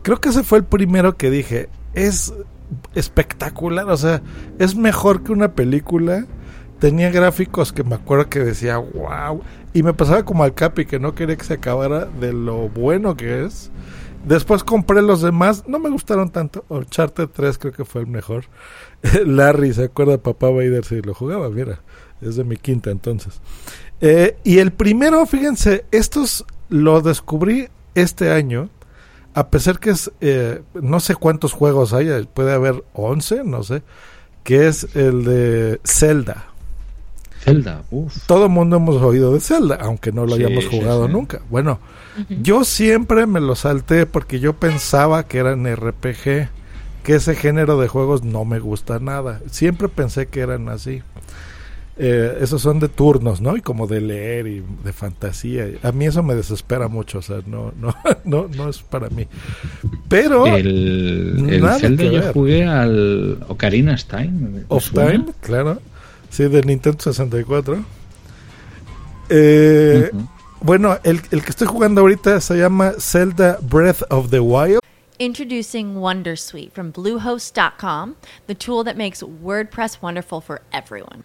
Creo 0.02 0.20
que 0.20 0.28
ese 0.30 0.42
fue 0.42 0.58
el 0.58 0.64
primero 0.64 1.16
que 1.16 1.30
dije. 1.30 1.68
Es 1.94 2.32
espectacular, 2.94 3.88
o 3.88 3.96
sea, 3.96 4.22
es 4.58 4.74
mejor 4.76 5.22
que 5.22 5.32
una 5.32 5.52
película. 5.52 6.26
Tenía 6.78 7.10
gráficos 7.10 7.72
que 7.72 7.84
me 7.84 7.94
acuerdo 7.94 8.28
que 8.28 8.40
decía, 8.40 8.76
wow. 8.76 9.40
Y 9.72 9.82
me 9.82 9.94
pasaba 9.94 10.24
como 10.24 10.44
al 10.44 10.52
Capi, 10.52 10.84
que 10.84 10.98
no 10.98 11.14
quería 11.14 11.36
que 11.36 11.44
se 11.44 11.54
acabara 11.54 12.04
de 12.04 12.34
lo 12.34 12.68
bueno 12.68 13.16
que 13.16 13.44
es. 13.44 13.70
Después 14.26 14.64
compré 14.64 15.02
los 15.02 15.22
demás, 15.22 15.64
no 15.68 15.78
me 15.78 15.88
gustaron 15.88 16.30
tanto. 16.30 16.64
Uncharted 16.68 17.28
3 17.28 17.58
creo 17.58 17.72
que 17.72 17.84
fue 17.84 18.00
el 18.02 18.08
mejor. 18.08 18.46
Larry, 19.24 19.72
¿se 19.72 19.84
acuerda? 19.84 20.18
Papá 20.18 20.50
Vader 20.50 20.84
si 20.84 21.00
lo 21.00 21.14
jugaba, 21.14 21.48
mira. 21.48 21.80
Es 22.20 22.36
de 22.36 22.44
mi 22.44 22.56
quinta 22.56 22.90
entonces. 22.90 23.40
Eh, 24.00 24.36
y 24.42 24.58
el 24.58 24.72
primero, 24.72 25.24
fíjense, 25.26 25.84
estos 25.92 26.44
lo 26.68 27.00
descubrí 27.02 27.68
este 27.94 28.32
año. 28.32 28.68
A 29.36 29.50
pesar 29.50 29.78
que 29.80 29.90
es, 29.90 30.12
eh, 30.20 30.62
no 30.74 31.00
sé 31.00 31.14
cuántos 31.16 31.52
juegos 31.52 31.92
hay, 31.94 32.08
puede 32.34 32.52
haber 32.54 32.84
11, 32.94 33.44
no 33.44 33.62
sé. 33.62 33.84
Que 34.44 34.68
es 34.68 34.88
el 34.96 35.24
de 35.24 35.80
Zelda. 35.84 36.54
Zelda, 37.38 37.84
uff. 37.90 38.16
Todo 38.26 38.44
el 38.46 38.50
mundo 38.50 38.76
hemos 38.76 39.00
oído 39.02 39.32
de 39.34 39.40
Zelda, 39.40 39.76
aunque 39.80 40.12
no 40.12 40.26
lo 40.26 40.34
Sí, 40.34 40.36
hayamos 40.36 40.66
jugado 40.66 41.06
sí. 41.06 41.08
nunca. 41.08 41.42
Bueno, 41.48 41.80
yo 42.28 42.64
siempre 42.64 43.26
me 43.26 43.40
lo 43.40 43.54
salté 43.54 44.06
porque 44.06 44.40
yo 44.40 44.54
pensaba 44.54 45.24
que 45.28 45.38
eran 45.38 45.66
RPG, 45.66 46.50
que 47.02 47.14
ese 47.14 47.36
género 47.36 47.78
de 47.80 47.88
juegos 47.88 48.24
no 48.24 48.44
me 48.44 48.58
gusta 48.58 48.98
nada. 48.98 49.42
Siempre 49.50 49.88
pensé 49.88 50.28
que 50.28 50.40
eran 50.40 50.68
así. 50.68 51.02
Eh, 51.98 52.38
esos 52.42 52.60
son 52.60 52.78
de 52.78 52.88
turnos, 52.88 53.40
¿no? 53.40 53.56
Y 53.56 53.62
como 53.62 53.86
de 53.86 54.02
leer 54.02 54.46
y 54.46 54.62
de 54.84 54.92
fantasía. 54.92 55.66
A 55.82 55.92
mí 55.92 56.04
eso 56.04 56.22
me 56.22 56.34
desespera 56.34 56.88
mucho, 56.88 57.20
o 57.20 57.22
sea, 57.22 57.38
no, 57.46 57.72
no, 57.80 57.94
no, 58.24 58.48
no 58.54 58.68
es 58.68 58.82
para 58.82 59.08
mí. 59.08 59.26
Pero 60.08 60.46
El, 60.46 61.46
el 61.48 61.68
Zelda 61.80 62.02
que 62.02 62.12
yo 62.12 62.32
jugué 62.34 62.64
al 62.66 63.42
Ocarina 63.48 63.94
of 63.94 64.04
Time. 64.04 64.28
¿me 64.30 64.64
Of 64.68 64.84
suena? 64.84 65.10
Time, 65.12 65.24
claro. 65.40 65.80
Sí, 66.28 66.44
de 66.48 66.60
Nintendo 66.62 66.98
64. 67.02 67.82
Eh, 69.28 70.10
Ujú. 70.12 70.28
Bueno, 70.60 70.98
el, 71.04 71.20
el 71.30 71.42
que 71.42 71.50
estoy 71.50 71.66
jugando 71.66 72.00
ahorita 72.02 72.40
se 72.40 72.56
llama 72.58 72.92
Zelda 72.98 73.58
Breath 73.62 74.02
of 74.10 74.30
the 74.30 74.40
Wild. 74.40 74.80
Introducing 75.18 75.94
Wondersuite 75.96 76.72
from 76.72 76.92
Bluehost.com, 76.92 78.16
the 78.48 78.54
tool 78.54 78.84
that 78.84 78.96
makes 78.96 79.22
WordPress 79.22 80.02
wonderful 80.02 80.42
for 80.42 80.60
everyone. 80.72 81.24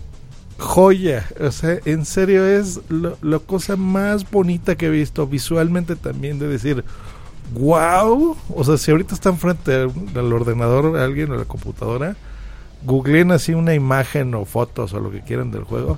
joya. 0.61 1.27
O 1.39 1.51
sea, 1.51 1.79
en 1.85 2.05
serio 2.05 2.45
es 2.45 2.79
lo, 2.89 3.17
la 3.21 3.39
cosa 3.39 3.75
más 3.75 4.29
bonita 4.29 4.75
que 4.75 4.85
he 4.85 4.89
visto 4.89 5.27
visualmente 5.27 5.95
también 5.95 6.39
de 6.39 6.47
decir, 6.47 6.83
wow. 7.53 8.37
O 8.55 8.63
sea, 8.63 8.77
si 8.77 8.91
ahorita 8.91 9.13
están 9.15 9.37
frente 9.37 9.73
al, 9.75 9.91
al 10.15 10.31
ordenador 10.33 10.97
alguien 10.97 11.31
o 11.31 11.33
a 11.33 11.37
la 11.37 11.45
computadora, 11.45 12.15
googleen 12.85 13.31
así 13.31 13.53
una 13.53 13.73
imagen 13.73 14.33
o 14.35 14.45
fotos 14.45 14.93
o 14.93 14.99
lo 14.99 15.11
que 15.11 15.21
quieran 15.21 15.51
del 15.51 15.63
juego. 15.63 15.97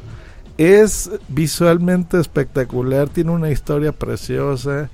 Es 0.58 1.10
visualmente 1.30 2.20
espectacular, 2.20 3.10
tiene 3.10 3.32
una 3.32 3.52
historia 3.52 3.92
preciosa. 3.92 4.90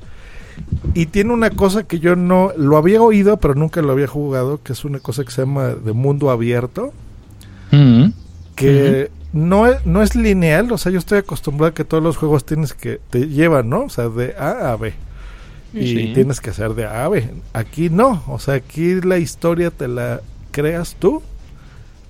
Y 0.93 1.05
tiene 1.05 1.31
una 1.33 1.51
cosa 1.51 1.83
que 1.83 1.99
yo 1.99 2.17
no 2.17 2.51
lo 2.57 2.75
había 2.75 3.01
oído, 3.01 3.37
pero 3.37 3.55
nunca 3.55 3.81
lo 3.81 3.93
había 3.93 4.07
jugado, 4.07 4.61
que 4.61 4.73
es 4.73 4.83
una 4.83 4.99
cosa 4.99 5.23
que 5.23 5.31
se 5.31 5.43
llama 5.43 5.67
de 5.69 5.93
mundo 5.93 6.31
abierto, 6.31 6.91
Mm. 7.71 8.11
que 8.55 9.09
no, 9.33 9.67
es, 9.67 9.85
no 9.85 10.01
es 10.01 10.15
lineal, 10.15 10.71
o 10.71 10.77
sea, 10.77 10.91
yo 10.91 10.99
estoy 10.99 11.19
acostumbrado 11.19 11.71
a 11.71 11.73
que 11.73 11.85
todos 11.85 12.03
los 12.03 12.17
juegos 12.17 12.45
tienes 12.45 12.73
que 12.73 12.99
te 13.09 13.27
llevan, 13.27 13.69
¿no? 13.69 13.81
O 13.83 13.89
sea, 13.89 14.09
de 14.09 14.35
A 14.37 14.71
a 14.71 14.75
B. 14.75 14.93
Y 15.73 15.87
Sí. 15.87 16.11
tienes 16.15 16.41
que 16.41 16.49
hacer 16.49 16.73
de 16.73 16.85
A 16.85 17.05
a 17.05 17.09
B. 17.09 17.29
Aquí 17.53 17.89
no, 17.91 18.23
o 18.27 18.39
sea, 18.39 18.55
aquí 18.55 18.99
la 19.01 19.17
historia 19.19 19.69
te 19.71 19.87
la 19.87 20.21
creas 20.51 20.95
tú. 20.99 21.21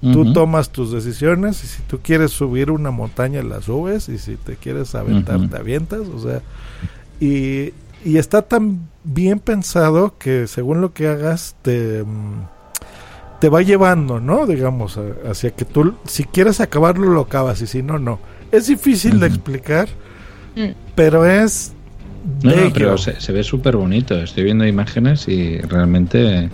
Tú 0.02 0.32
tomas 0.32 0.70
tus 0.70 0.94
decisiones 0.94 1.62
y 1.66 1.68
si 1.68 1.82
tú 1.82 2.00
quieres 2.02 2.32
subir 2.32 2.72
una 2.72 2.90
montaña 2.90 3.44
la 3.44 3.62
subes 3.62 4.08
y 4.08 4.18
si 4.18 4.38
te 4.38 4.56
quieres 4.56 4.96
aventar 4.96 5.50
te 5.50 5.58
avientas, 5.58 6.08
o 6.08 6.20
sea, 6.22 6.42
y, 7.20 7.74
y 8.06 8.18
está 8.18 8.42
tan 8.44 8.88
bien 9.04 9.40
pensado 9.40 10.18
que 10.18 10.48
según 10.48 10.80
lo 10.80 10.94
que 10.94 11.10
hagas 11.10 11.58
te, 11.64 12.02
mm, 12.06 12.44
te 13.40 13.50
va 13.50 13.62
llevando, 13.62 14.20
¿no? 14.20 14.46
Digamos, 14.46 14.98
a- 14.98 15.30
hacia 15.32 15.52
que 15.52 15.66
tú, 15.66 15.94
si 16.06 16.24
quieres 16.26 16.60
acabarlo, 16.62 17.10
lo 17.10 17.22
acabas 17.22 17.62
y 17.62 17.68
si 17.68 17.82
no, 17.84 17.98
no. 18.00 18.20
Es 18.52 18.68
difícil 18.68 19.20
de 19.20 19.28
explicar, 19.28 19.88
Mm. 20.56 20.70
pero 20.96 21.26
es... 21.26 21.74
No, 22.44 22.52
pero 22.74 22.98
se, 22.98 23.20
se 23.22 23.32
ve 23.32 23.44
súper 23.44 23.78
bonito. 23.78 24.14
Estoy 24.16 24.44
viendo 24.44 24.68
imágenes 24.68 25.28
y 25.30 25.58
realmente. 25.62 26.50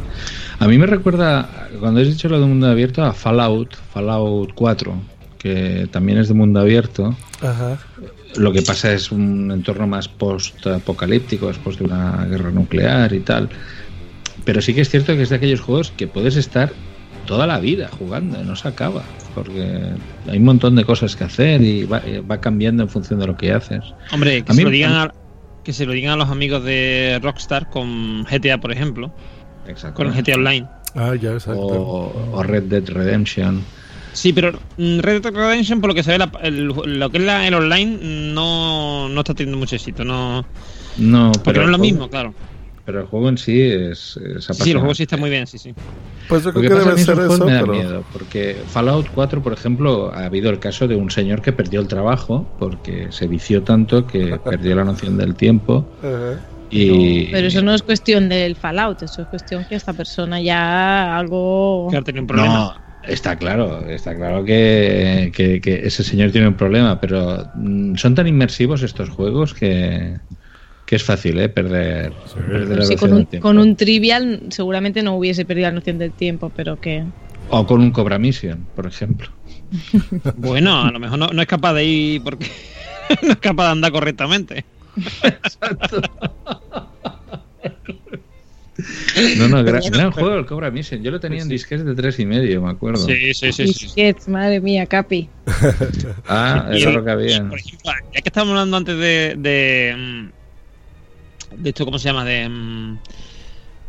A 0.60 0.68
mí 0.68 0.78
me 0.78 0.86
recuerda, 0.86 1.50
cuando 1.80 2.02
has 2.02 2.08
dicho 2.08 2.30
lo 2.30 2.40
de 2.40 2.46
mundo 2.46 2.68
abierto, 2.68 3.04
a 3.04 3.14
Fallout, 3.14 3.76
Fallout 3.94 4.52
4, 4.54 4.94
que 5.40 5.88
también 5.92 6.20
es 6.20 6.28
de 6.28 6.34
mundo 6.36 6.60
abierto. 6.60 7.16
Ajá. 7.42 7.80
Lo 8.36 8.52
que 8.54 8.62
pasa 8.62 8.92
es 8.94 9.12
un 9.12 9.50
entorno 9.52 9.88
más 9.88 10.08
post-apocalíptico, 10.08 11.48
después 11.48 11.78
de 11.80 11.86
una 11.86 12.26
guerra 12.26 12.52
nuclear 12.52 13.12
y 13.14 13.22
tal. 13.22 13.50
Pero 14.46 14.62
sí 14.62 14.74
que 14.74 14.82
es 14.82 14.90
cierto 14.90 15.16
que 15.16 15.24
es 15.24 15.30
de 15.30 15.36
aquellos 15.36 15.60
juegos 15.62 15.92
que 15.92 16.08
puedes 16.08 16.36
estar 16.38 16.72
toda 17.26 17.48
la 17.48 17.60
vida 17.60 17.90
jugando, 17.90 18.44
no 18.44 18.56
se 18.56 18.68
acaba. 18.68 19.04
Porque 19.34 19.82
hay 20.30 20.38
un 20.38 20.44
montón 20.46 20.76
de 20.76 20.86
cosas 20.86 21.16
que 21.16 21.24
hacer 21.26 21.62
y 21.62 21.84
va, 21.86 21.98
eh, 22.06 22.22
va 22.22 22.40
cambiando 22.40 22.84
en 22.84 22.90
función 22.90 23.20
de 23.20 23.28
lo 23.28 23.36
que 23.36 23.52
haces. 23.52 23.84
Hombre, 24.14 24.44
que 24.44 24.52
A 24.52 24.56
se, 24.56 24.60
mí- 24.62 24.64
lo 24.66 24.70
digan 24.70 24.94
a, 24.94 25.14
que 25.64 25.74
se 25.74 25.86
lo 25.86 25.92
digan 25.94 26.14
a 26.14 26.16
los 26.18 26.30
amigos 26.30 26.64
de 26.64 27.20
Rockstar 27.22 27.70
con 27.70 28.24
GTA, 28.26 28.60
por 28.60 28.72
ejemplo. 28.72 29.12
Con 29.96 30.08
el 30.08 30.14
GTA 30.14 30.36
Online. 30.36 30.68
Ah, 30.94 31.16
ya, 31.20 31.32
exacto. 31.34 31.60
O, 31.60 32.30
o 32.34 32.44
Red 32.44 32.64
Dead 32.64 32.88
Redemption. 32.88 33.62
Sí, 34.14 34.32
pero 34.32 34.52
Red 34.78 35.24
Dead 35.24 35.34
Redemption, 35.34 35.82
por 35.82 35.90
lo 35.90 35.94
que 35.96 36.04
se 36.04 36.12
ve, 36.12 36.20
la- 36.20 36.32
el- 36.44 36.66
lo 36.68 37.10
que 37.10 37.18
es 37.18 37.24
la- 37.24 37.46
el 37.48 37.54
online, 37.56 37.98
no, 38.34 39.10
no 39.10 39.20
está 39.22 39.34
teniendo 39.34 39.58
mucho 39.58 39.76
éxito. 39.76 40.06
No, 40.06 40.46
No, 40.98 41.32
porque 41.34 41.44
pero 41.46 41.62
no 41.62 41.66
es 41.66 41.72
lo 41.72 41.78
mismo, 41.80 42.10
claro. 42.10 42.34
Pero 42.86 43.02
el 43.02 43.08
juego 43.08 43.30
en 43.30 43.38
sí 43.38 43.62
es, 43.62 44.18
es 44.18 44.50
Sí, 44.50 44.72
el 44.72 44.78
apasionante. 44.78 44.80
juego 44.80 44.96
sí 44.96 45.04
está 45.04 45.18
muy 45.18 45.30
bien, 45.30 45.48
sí, 45.48 45.58
sí. 45.58 45.76
Pues 46.28 46.44
yo 46.44 46.54
que 46.54 46.60
creo 46.64 46.70
que 46.84 46.90
a 46.90 46.92
debe 46.92 46.98
ser 46.98 47.20
eso, 47.20 47.46
me 47.46 47.54
da 47.54 47.62
pero... 47.62 47.74
miedo, 47.74 48.08
porque 48.12 48.64
Fallout 48.68 49.10
4, 49.12 49.42
por 49.44 49.54
ejemplo, 49.54 50.12
ha 50.14 50.26
habido 50.26 50.50
el 50.50 50.60
caso 50.60 50.88
de 50.88 50.96
un 50.96 51.12
señor 51.12 51.42
que 51.42 51.54
perdió 51.54 51.82
el 51.82 51.88
trabajo 51.88 52.54
porque 52.58 53.12
se 53.12 53.28
vició 53.28 53.64
tanto 53.64 54.08
que 54.08 54.40
perdió 54.40 54.76
la 54.76 54.86
noción 54.86 55.18
del 55.18 55.36
tiempo 55.36 55.92
y 56.70 57.32
Pero 57.32 57.48
eso 57.48 57.62
no 57.62 57.74
es 57.74 57.84
cuestión 57.84 58.30
del 58.30 58.56
Fallout, 58.56 59.02
eso 59.04 59.22
es 59.24 59.28
cuestión 59.28 59.66
que 59.66 59.76
esta 59.76 59.94
persona 59.94 60.42
ya 60.42 61.18
algo... 61.18 61.90
Que 61.90 61.98
ha 61.98 62.02
tenido 62.02 62.24
un 62.24 62.28
problema. 62.28 62.60
no, 62.60 62.74
está 63.02 63.38
claro, 63.38 63.86
está 63.88 64.16
claro 64.16 64.44
que, 64.44 65.32
que- 65.36 65.62
que 65.62 65.86
ese 65.88 66.04
señor 66.04 66.32
tiene 66.32 66.48
un 66.48 66.58
problema, 66.58 67.00
pero 67.00 67.50
mm, 67.54 67.96
son 67.96 68.16
tan 68.16 68.28
inmersivos 68.28 68.82
estos 68.84 69.10
juegos 69.10 69.54
que, 69.54 70.20
que 70.86 70.96
es 70.96 71.04
fácil, 71.04 71.40
¿eh? 71.40 71.50
Perder, 71.50 72.14
perder 72.48 72.78
la 72.78 72.86
Sí, 72.86 72.96
con, 72.96 73.14
un, 73.14 73.26
tiempo. 73.26 73.48
con 73.48 73.58
un 73.58 73.76
trivial 73.76 74.42
seguramente 74.50 75.02
no 75.04 75.16
hubiese 75.16 75.46
perdido 75.46 75.68
la 75.68 75.74
noción 75.74 75.98
del 75.98 76.12
tiempo, 76.12 76.52
pero 76.56 76.80
que... 76.80 77.04
O 77.50 77.66
con 77.66 77.82
un 77.82 77.92
Cobra 77.92 78.18
Mission, 78.20 78.66
por 78.76 78.88
ejemplo. 78.88 79.30
Bueno, 80.38 80.84
a 80.84 80.92
lo 80.92 81.00
mejor 81.00 81.18
no, 81.18 81.28
no 81.28 81.42
es 81.42 81.48
capaz 81.48 81.74
de 81.74 81.86
ir 81.86 82.24
porque 82.24 82.48
no 83.24 83.32
es 83.32 83.38
capaz 83.38 83.66
de 83.66 83.72
andar 83.72 83.92
correctamente. 83.92 84.64
No, 89.38 89.48
no, 89.48 89.64
gran, 89.64 89.82
gran 89.90 90.12
juego 90.12 90.36
el 90.36 90.46
Cobra 90.46 90.70
Mission. 90.70 91.02
Yo 91.02 91.12
lo 91.12 91.20
tenía 91.20 91.42
en 91.42 91.48
disquetes 91.50 91.86
de 91.86 91.96
tres 91.96 92.20
y 92.20 92.26
medio, 92.26 92.62
me 92.62 92.72
acuerdo. 92.72 93.06
Sí, 93.06 93.34
sí, 93.34 93.52
sí. 93.52 93.68
sí. 93.68 93.86
Disquets, 93.86 94.28
madre 94.28 94.60
mía, 94.60 94.86
Capi. 94.86 95.30
Ah, 96.28 96.70
eso 96.72 96.90
es 96.90 96.96
lo 96.96 97.04
que 97.04 97.12
había. 97.12 97.48
Por 97.48 97.60
ejemplo, 97.60 97.92
ya 98.14 98.22
que 98.22 98.30
estábamos 98.30 98.54
hablando 98.54 98.78
antes 98.78 98.98
de, 98.98 99.36
de, 99.38 100.30
de 101.56 101.70
esto, 101.70 101.86
¿cómo 101.86 102.00
se 102.00 102.06
llama? 102.10 102.26
De, 102.26 102.48
mm, 102.50 103.00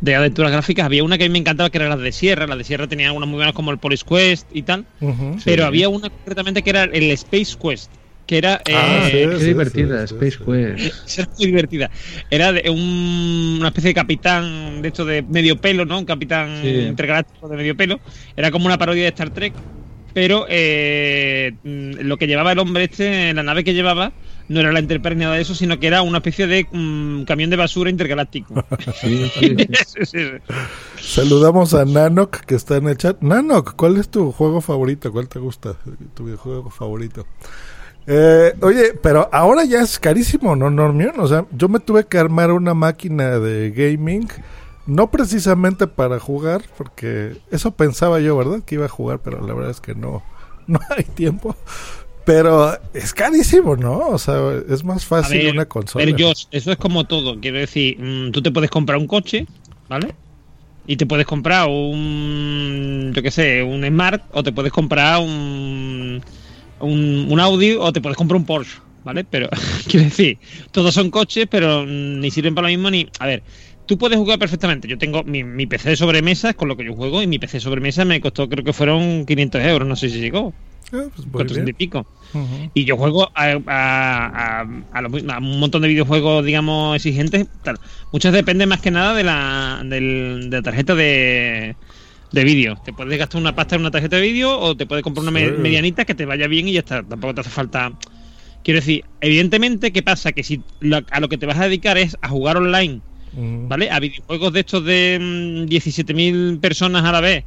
de 0.00 0.14
aventuras 0.14 0.52
gráficas, 0.52 0.84
había 0.86 1.02
una 1.04 1.16
que 1.18 1.24
a 1.24 1.28
mí 1.28 1.32
me 1.32 1.38
encantaba 1.38 1.70
que 1.70 1.78
era 1.78 1.88
las 1.88 2.00
de 2.00 2.12
Sierra. 2.12 2.46
Las 2.46 2.58
de 2.58 2.64
Sierra 2.64 2.86
tenían 2.86 3.08
algunas 3.08 3.28
muy 3.28 3.36
buenas 3.36 3.54
como 3.54 3.70
el 3.70 3.78
Police 3.78 4.04
Quest 4.06 4.48
y 4.54 4.62
tal. 4.62 4.86
Pero 5.44 5.62
Sí. 5.62 5.66
había 5.66 5.88
una 5.88 6.10
concretamente 6.10 6.62
que 6.62 6.70
era 6.70 6.84
el 6.84 7.10
Space 7.12 7.56
Quest. 7.60 7.92
Que 8.26 8.38
era. 8.38 8.60
Ah, 8.74 9.02
eh, 9.06 9.10
sí, 9.24 9.30
Qué 9.30 9.38
sí, 9.38 9.44
divertida, 9.46 10.06
sí, 10.06 10.14
Space 10.14 10.38
sí. 10.38 10.44
Quest. 10.44 11.18
Era 11.18 11.28
muy 11.38 11.46
divertida. 11.46 11.90
Era 12.28 12.52
de 12.52 12.68
un- 12.70 13.56
una 13.60 13.68
especie 13.68 13.90
de 13.90 13.94
capitán 13.94 14.82
de 14.82 14.88
esto 14.88 15.04
de 15.04 15.22
medio 15.22 15.56
pelo, 15.60 15.84
¿no? 15.86 15.98
Un 16.00 16.04
capitán 16.04 16.60
Sí. 16.62 16.68
intergaláctico 16.68 17.48
de 17.48 17.56
medio 17.56 17.76
pelo. 17.76 18.00
Era 18.36 18.50
como 18.50 18.66
una 18.66 18.78
parodia 18.78 19.04
de 19.04 19.08
Star 19.10 19.30
Trek. 19.30 19.54
Pero 20.12 20.46
eh, 20.48 21.52
mm, 21.62 22.00
lo 22.00 22.16
que 22.16 22.26
llevaba 22.26 22.50
el 22.52 22.58
hombre 22.58 22.84
este, 22.84 23.32
la 23.34 23.42
nave 23.42 23.62
que 23.64 23.74
llevaba, 23.74 24.12
no 24.48 24.60
era 24.60 24.72
la 24.72 24.78
Enterprise 24.78 25.16
ni 25.16 25.24
nada 25.24 25.36
de 25.36 25.42
eso, 25.42 25.54
sino 25.54 25.78
que 25.78 25.86
era 25.86 26.02
una 26.02 26.18
especie 26.18 26.46
de 26.46 26.66
mm, 26.70 27.24
camión 27.24 27.50
de 27.50 27.56
basura 27.56 27.90
intergaláctico. 27.90 28.54
Sí, 29.00 29.30
sí, 29.34 29.56
sí. 29.56 29.56
Sí, 29.86 30.06
sí, 30.06 30.18
sí. 30.24 30.54
Saludamos 31.00 31.74
a 31.74 31.84
Nanok 31.84 32.40
que 32.40 32.54
está 32.54 32.76
en 32.76 32.88
el 32.88 32.96
chat. 32.96 33.20
Nanok, 33.20 33.74
¿cuál 33.76 33.96
es 33.96 34.08
tu 34.08 34.32
juego 34.32 34.60
favorito? 34.60 35.12
¿Cuál 35.12 35.28
te 35.28 35.38
gusta? 35.38 35.76
Tu 36.14 36.24
videojuego 36.24 36.70
favorito. 36.70 37.26
Eh, 38.06 38.54
oye, 38.62 38.94
pero 39.02 39.28
ahora 39.32 39.64
ya 39.64 39.80
es 39.80 39.98
carísimo, 39.98 40.54
¿no, 40.54 40.70
Normion? 40.70 41.18
O 41.18 41.26
sea, 41.26 41.44
yo 41.50 41.68
me 41.68 41.80
tuve 41.80 42.04
que 42.04 42.18
armar 42.18 42.52
una 42.52 42.72
máquina 42.72 43.38
de 43.40 43.72
gaming, 43.72 44.28
no 44.86 45.10
precisamente 45.10 45.88
para 45.88 46.20
jugar, 46.20 46.62
porque 46.78 47.36
eso 47.50 47.72
pensaba 47.72 48.20
yo, 48.20 48.36
¿verdad? 48.36 48.62
Que 48.64 48.76
iba 48.76 48.84
a 48.84 48.90
jugar, 48.90 49.18
pero 49.18 49.44
la 49.44 49.54
verdad 49.54 49.72
es 49.72 49.80
que 49.80 49.96
no, 49.96 50.22
no 50.68 50.78
hay 50.96 51.04
tiempo. 51.04 51.56
Pero 52.26 52.76
es 52.92 53.14
carísimo, 53.14 53.76
¿no? 53.76 54.08
O 54.08 54.18
sea, 54.18 54.60
es 54.68 54.82
más 54.82 55.04
fácil 55.04 55.38
ver, 55.38 55.52
una 55.52 55.66
consola. 55.66 56.04
ver, 56.04 56.20
Josh, 56.20 56.46
eso 56.50 56.72
es 56.72 56.76
como 56.76 57.04
todo. 57.04 57.38
Quiero 57.40 57.58
decir, 57.58 57.96
mm, 58.00 58.32
tú 58.32 58.42
te 58.42 58.50
puedes 58.50 58.68
comprar 58.68 58.98
un 58.98 59.06
coche, 59.06 59.46
¿vale? 59.88 60.12
Y 60.88 60.96
te 60.96 61.06
puedes 61.06 61.24
comprar 61.24 61.68
un, 61.68 63.12
yo 63.14 63.22
qué 63.22 63.30
sé, 63.30 63.62
un 63.62 63.86
Smart 63.86 64.24
o 64.32 64.42
te 64.42 64.50
puedes 64.50 64.72
comprar 64.72 65.20
un, 65.20 66.20
un, 66.80 67.26
un 67.30 67.40
Audi 67.40 67.74
o 67.78 67.92
te 67.92 68.00
puedes 68.00 68.16
comprar 68.16 68.40
un 68.40 68.44
Porsche, 68.44 68.78
¿vale? 69.04 69.22
Pero, 69.22 69.48
quiero 69.86 70.06
decir, 70.06 70.38
todos 70.72 70.92
son 70.92 71.12
coches, 71.12 71.46
pero 71.48 71.84
mm, 71.84 72.18
ni 72.18 72.32
sirven 72.32 72.56
para 72.56 72.66
lo 72.66 72.72
mismo 72.72 72.90
ni... 72.90 73.06
A 73.20 73.26
ver, 73.26 73.44
tú 73.86 73.98
puedes 73.98 74.18
jugar 74.18 74.40
perfectamente. 74.40 74.88
Yo 74.88 74.98
tengo 74.98 75.22
mi, 75.22 75.44
mi 75.44 75.66
PC 75.66 75.90
de 75.90 75.96
sobremesa, 75.96 76.50
es 76.50 76.56
con 76.56 76.66
lo 76.66 76.76
que 76.76 76.84
yo 76.84 76.94
juego, 76.96 77.22
y 77.22 77.28
mi 77.28 77.38
PC 77.38 77.58
de 77.58 77.60
sobremesa 77.60 78.04
me 78.04 78.20
costó, 78.20 78.48
creo 78.48 78.64
que 78.64 78.72
fueron 78.72 79.26
500 79.26 79.62
euros, 79.62 79.86
no 79.86 79.94
sé 79.94 80.08
si 80.08 80.18
llegó. 80.18 80.52
Ah, 80.92 81.06
pues 81.14 81.26
muy 81.26 81.32
400 81.32 81.74
y 81.78 81.86
bien. 81.86 82.04
Y 82.74 82.84
yo 82.84 82.96
juego 82.96 83.30
a, 83.34 83.58
a- 83.66 84.60
a- 84.92 85.00
lo- 85.02 85.32
a 85.32 85.38
un 85.38 85.58
montón 85.60 85.82
de 85.82 85.88
videojuegos, 85.88 86.44
digamos, 86.44 86.96
exigentes. 86.96 87.46
Tal. 87.62 87.78
Muchas 88.12 88.32
dependen 88.32 88.68
más 88.68 88.80
que 88.80 88.90
nada 88.90 89.14
de 89.14 89.24
la, 89.24 89.80
del- 89.84 90.50
de 90.50 90.56
la 90.58 90.62
tarjeta 90.62 90.94
de, 90.94 91.76
de 92.32 92.44
vídeo. 92.44 92.76
Te 92.84 92.92
puedes 92.92 93.18
gastar 93.18 93.40
una 93.40 93.54
pasta 93.54 93.76
en 93.76 93.82
una 93.82 93.90
tarjeta 93.90 94.16
de 94.16 94.22
vídeo 94.22 94.58
o 94.58 94.76
te 94.76 94.86
puedes 94.86 95.02
comprar 95.02 95.26
una 95.26 95.38
Sí. 95.38 95.46
medianita 95.58 96.04
que 96.04 96.14
te 96.14 96.26
vaya 96.26 96.46
bien 96.48 96.68
y 96.68 96.72
ya 96.72 96.80
está. 96.80 97.02
Tampoco 97.02 97.34
te 97.34 97.40
hace 97.40 97.50
falta. 97.50 97.92
Quiero 98.62 98.80
decir, 98.80 99.04
evidentemente, 99.20 99.92
¿qué 99.92 100.02
pasa? 100.02 100.32
Que 100.32 100.42
si 100.42 100.60
lo- 100.80 101.00
a 101.10 101.20
lo 101.20 101.28
que 101.28 101.38
te 101.38 101.46
vas 101.46 101.58
a 101.58 101.64
dedicar 101.64 101.96
es 101.98 102.16
a 102.20 102.28
jugar 102.28 102.56
online. 102.56 103.00
¿vale? 103.68 103.90
A 103.90 104.00
videojuegos 104.00 104.52
de 104.52 104.60
estos 104.60 104.84
de 104.84 105.18
mm, 105.20 105.66
17.000 105.68 106.58
personas 106.60 107.04
a 107.04 107.12
la 107.12 107.20
vez 107.20 107.44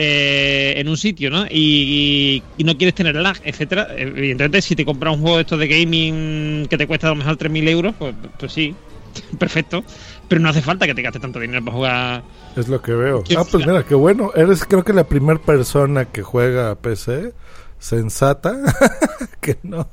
eh, 0.00 0.74
en 0.76 0.88
un 0.88 0.96
sitio, 0.96 1.28
¿no? 1.28 1.44
Y, 1.50 2.40
y 2.56 2.62
no 2.62 2.78
quieres 2.78 2.94
tener 2.94 3.16
lag, 3.16 3.36
etcétera. 3.42 3.88
Evidentemente, 3.96 4.62
si 4.62 4.76
te 4.76 4.84
compras 4.84 5.16
un 5.16 5.22
juego 5.22 5.38
de 5.38 5.42
estos 5.42 5.58
de 5.58 5.66
gaming 5.66 6.66
que 6.68 6.78
te 6.78 6.86
cuesta 6.86 7.08
a 7.08 7.10
lo 7.10 7.16
mejor 7.16 7.36
3.000 7.36 7.68
euros, 7.68 7.94
pues, 7.98 8.14
pues 8.38 8.52
sí, 8.52 8.76
perfecto. 9.40 9.82
Pero 10.28 10.40
no 10.40 10.50
hace 10.50 10.62
falta 10.62 10.86
que 10.86 10.94
te 10.94 11.02
gastes 11.02 11.20
tanto 11.20 11.40
dinero 11.40 11.64
para 11.64 11.76
jugar. 11.76 12.22
Es 12.54 12.68
lo 12.68 12.80
que 12.80 12.92
veo. 12.92 13.24
¿Quién 13.24 13.40
Ah, 13.40 13.44
pues 13.50 13.66
mira, 13.66 13.82
qué 13.82 13.96
bueno. 13.96 14.30
Eres 14.36 14.64
creo 14.64 14.84
que 14.84 14.92
la 14.92 15.02
primera 15.02 15.40
persona 15.40 16.04
que 16.04 16.22
juega 16.22 16.70
a 16.70 16.76
PC 16.76 17.32
sensata 17.80 18.56
que 19.40 19.58
no. 19.64 19.88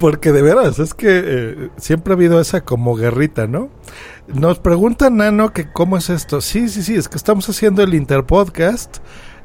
Porque 0.00 0.32
de 0.32 0.42
veras, 0.42 0.80
es 0.80 0.92
que 0.92 1.22
eh, 1.24 1.68
siempre 1.76 2.14
ha 2.14 2.16
habido 2.16 2.40
esa 2.40 2.64
como 2.64 2.96
guerrita, 2.96 3.46
¿no? 3.46 3.70
Nos 4.26 4.58
pregunta 4.58 5.08
Nano 5.08 5.52
que 5.52 5.70
cómo 5.70 5.96
es 5.96 6.10
esto. 6.10 6.40
Sí, 6.40 6.68
sí, 6.68 6.82
sí, 6.82 6.96
es 6.96 7.08
que 7.08 7.16
estamos 7.16 7.48
haciendo 7.48 7.84
el 7.84 7.94
Interpodcast. 7.94 8.98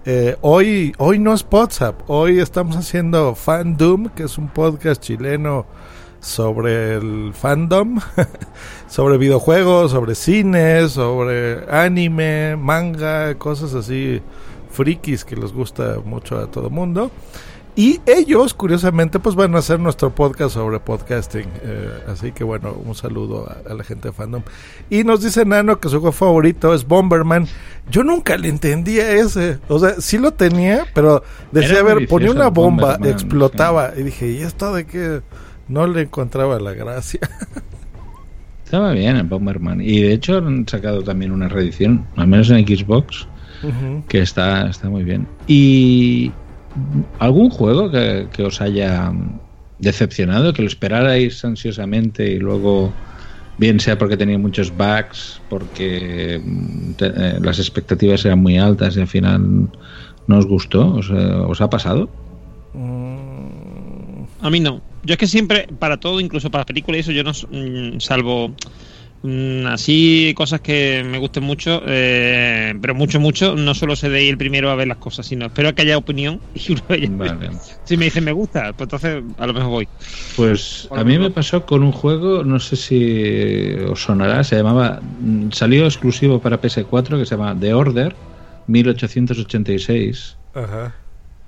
Eh, 0.04 0.36
hoy, 0.42 0.96
hoy 0.98 1.20
no 1.20 1.32
es 1.32 1.46
WhatsApp, 1.52 2.02
hoy 2.08 2.40
estamos 2.40 2.76
haciendo 2.76 3.36
Fandom, 3.36 4.10
que 4.10 4.24
es 4.24 4.40
un 4.40 4.48
podcast 4.48 5.00
chileno 5.00 5.68
sobre 6.20 6.96
el 6.96 7.34
fandom, 7.36 8.00
sobre 8.88 9.20
videojuegos, 9.20 9.92
sobre 9.92 10.16
cine, 10.16 10.90
sobre 10.90 11.70
anime, 11.70 12.56
manga, 12.56 13.36
cosas 13.36 13.76
así 13.76 14.24
frikis 14.72 15.24
que 15.24 15.36
les 15.36 15.54
gusta 15.54 15.98
mucho 16.04 16.40
a 16.40 16.50
todo 16.50 16.72
mundo. 16.72 17.12
Y 17.76 18.02
ellos, 18.06 18.54
curiosamente, 18.54 19.20
pues 19.20 19.36
van 19.36 19.56
a 19.56 19.60
hacer 19.60 19.80
nuestro 19.80 20.14
podcast 20.14 20.56
sobre 20.56 20.80
podcasting. 20.80 21.46
Eh, 21.64 21.90
así 22.08 22.34
que 22.34 22.44
bueno, 22.44 22.74
un 22.74 22.96
saludo 22.96 23.48
a, 23.50 23.72
a 23.72 23.74
la 23.74 23.84
gente 23.84 24.10
de 24.10 24.14
fandom. 24.14 24.44
Y 24.90 25.04
nos 25.06 25.24
dice 25.24 25.46
Nano 25.46 25.80
que 25.80 25.88
su 25.88 26.02
juego 26.02 26.12
favorito 26.12 26.74
es 26.74 26.86
Bomberman. 26.86 27.48
Yo 27.90 28.04
nunca 28.04 28.38
le 28.38 28.50
entendía 28.50 29.12
ese. 29.12 29.60
O 29.70 29.80
sea, 29.80 29.96
sí 30.00 30.18
lo 30.18 30.34
tenía, 30.34 30.86
pero 30.94 31.24
decía, 31.52 31.80
a 31.80 31.84
ver, 31.84 32.08
ponía 32.08 32.32
una 32.32 32.50
bomba, 32.50 32.94
Bomberman, 32.94 33.10
explotaba. 33.10 33.94
Y 33.98 34.04
dije, 34.04 34.30
¿y 34.32 34.42
esto 34.42 34.74
de 34.74 34.86
qué? 34.86 35.22
No 35.70 35.88
le 35.88 36.02
encontraba 36.02 36.60
la 36.60 36.74
gracia. 36.74 37.22
Estaba 38.66 38.92
bien 38.92 39.16
el 39.16 39.24
Bomberman. 39.24 39.82
Y 39.82 40.02
de 40.02 40.14
hecho 40.14 40.38
han 40.38 40.68
sacado 40.68 41.04
también 41.04 41.32
una 41.32 41.48
reedición, 41.48 42.06
al 42.16 42.28
menos 42.28 42.50
en 42.50 42.66
Xbox, 42.66 43.28
que 44.08 44.22
está, 44.22 44.70
está 44.70 44.90
muy 44.90 45.04
bien. 45.04 45.28
¿Y 45.46 46.32
algún 47.18 47.50
juego 47.50 47.92
que, 47.92 48.30
que 48.32 48.44
os 48.44 48.62
haya 48.62 49.12
decepcionado, 49.78 50.54
que 50.54 50.62
lo 50.62 50.68
esperarais 50.68 51.44
ansiosamente 51.44 52.32
y 52.32 52.40
luego, 52.40 53.00
bien 53.58 53.80
sea 53.80 53.98
porque 53.98 54.18
tenía 54.18 54.38
muchos 54.38 54.76
bugs, 54.76 55.44
porque 55.48 56.42
mm, 56.44 56.94
te- 56.96 57.08
eh, 57.08 57.40
las 57.42 57.60
expectativas 57.60 58.26
eran 58.26 58.40
muy 58.40 58.58
altas 58.58 58.98
y 58.98 59.02
al 59.02 59.08
final 59.08 59.70
no 60.28 60.38
os 60.38 60.46
gustó? 60.46 60.96
¿Os, 60.96 61.10
eh, 61.10 61.14
os 61.14 61.62
ha 61.62 61.70
pasado? 61.70 62.14
A 64.40 64.50
mí 64.50 64.60
no. 64.60 64.82
Yo 65.04 65.14
es 65.14 65.18
que 65.18 65.28
siempre, 65.28 65.68
para 65.80 65.98
todo, 66.00 66.20
incluso 66.20 66.52
para 66.52 66.66
películas 66.66 66.98
y 66.98 67.02
eso, 67.02 67.12
yo 67.12 67.24
no, 67.24 67.32
mm, 67.32 68.00
salvo 68.00 68.50
mm, 68.50 68.56
así 69.68 70.34
cosas 70.36 70.62
que 70.62 71.04
me 71.06 71.20
gusten 71.20 71.44
mucho, 71.44 71.84
eh, 71.86 72.74
pero 72.82 72.96
mucho, 72.96 73.20
mucho, 73.20 73.56
no 73.56 73.76
solo 73.76 73.96
sé 73.96 74.10
de 74.10 74.24
ir 74.24 74.38
primero 74.38 74.72
a 74.72 74.76
ver 74.76 74.88
las 74.88 74.98
cosas, 74.98 75.28
sino 75.28 75.46
espero 75.46 75.76
que 75.76 75.84
haya 75.84 75.98
opinión 75.98 76.40
y 76.56 76.72
una 76.72 76.84
vez 76.88 77.10
Vale. 77.18 77.50
si 77.84 77.98
me 77.98 78.06
dicen 78.06 78.24
me 78.24 78.32
gusta, 78.32 78.74
pues 78.74 78.88
entonces 78.88 79.24
a 79.38 79.48
lo 79.48 79.54
mejor 79.54 79.70
voy. 79.70 79.88
Pues 80.36 80.88
a 80.92 81.04
mí 81.04 81.20
me 81.20 81.30
pasó 81.30 81.66
con 81.66 81.84
un 81.84 81.92
juego, 81.92 82.44
no 82.44 82.60
sé 82.60 82.76
si 82.76 83.76
os 83.88 84.02
sonará, 84.02 84.44
se 84.44 84.56
llamaba, 84.56 85.00
mm, 85.02 85.52
salió 85.52 85.86
exclusivo 85.86 86.40
para 86.40 86.60
PS4 86.60 87.20
que 87.20 87.26
se 87.26 87.36
llama 87.36 87.56
The 87.60 87.74
Order 87.74 88.16
1886, 88.68 90.38
Ajá. 90.54 90.96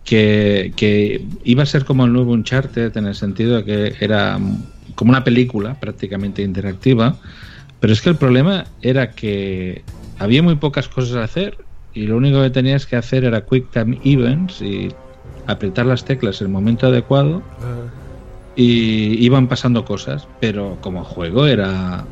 que, 0.03 0.73
que 0.75 1.25
iba 1.43 1.63
a 1.63 1.65
ser 1.65 1.85
como 1.85 2.05
el 2.05 2.13
nuevo 2.13 2.33
Uncharted 2.33 2.95
en 2.97 3.07
el 3.07 3.15
sentido 3.15 3.57
de 3.57 3.63
que 3.65 4.05
era 4.05 4.37
mm, 4.37 4.63
como 4.95 5.09
una 5.09 5.23
película 5.23 5.79
prácticamente 5.79 6.41
interactiva, 6.43 7.17
pero 7.83 7.91
es 7.91 8.01
que 8.01 8.07
el 8.07 8.15
problema 8.15 8.63
era 8.81 9.11
que 9.11 9.83
había 10.17 10.41
muy 10.41 10.55
pocas 10.55 10.87
cosas 10.87 11.17
a 11.17 11.23
hacer 11.25 11.57
y 11.93 12.03
lo 12.03 12.15
único 12.15 12.41
que 12.41 12.49
tenías 12.49 12.85
que 12.85 12.95
hacer 12.95 13.25
era 13.25 13.45
Quick 13.45 13.71
Time 13.71 13.99
Events 14.05 14.61
y 14.61 14.87
apretar 15.47 15.87
las 15.87 16.05
teclas 16.05 16.39
en 16.39 16.47
el 16.47 16.53
momento 16.53 16.87
adecuado 16.87 17.43
y 18.55 19.21
iban 19.21 19.49
pasando 19.49 19.83
cosas, 19.83 20.29
pero 20.39 20.77
como 20.79 21.03
juego 21.03 21.45
era 21.45 22.05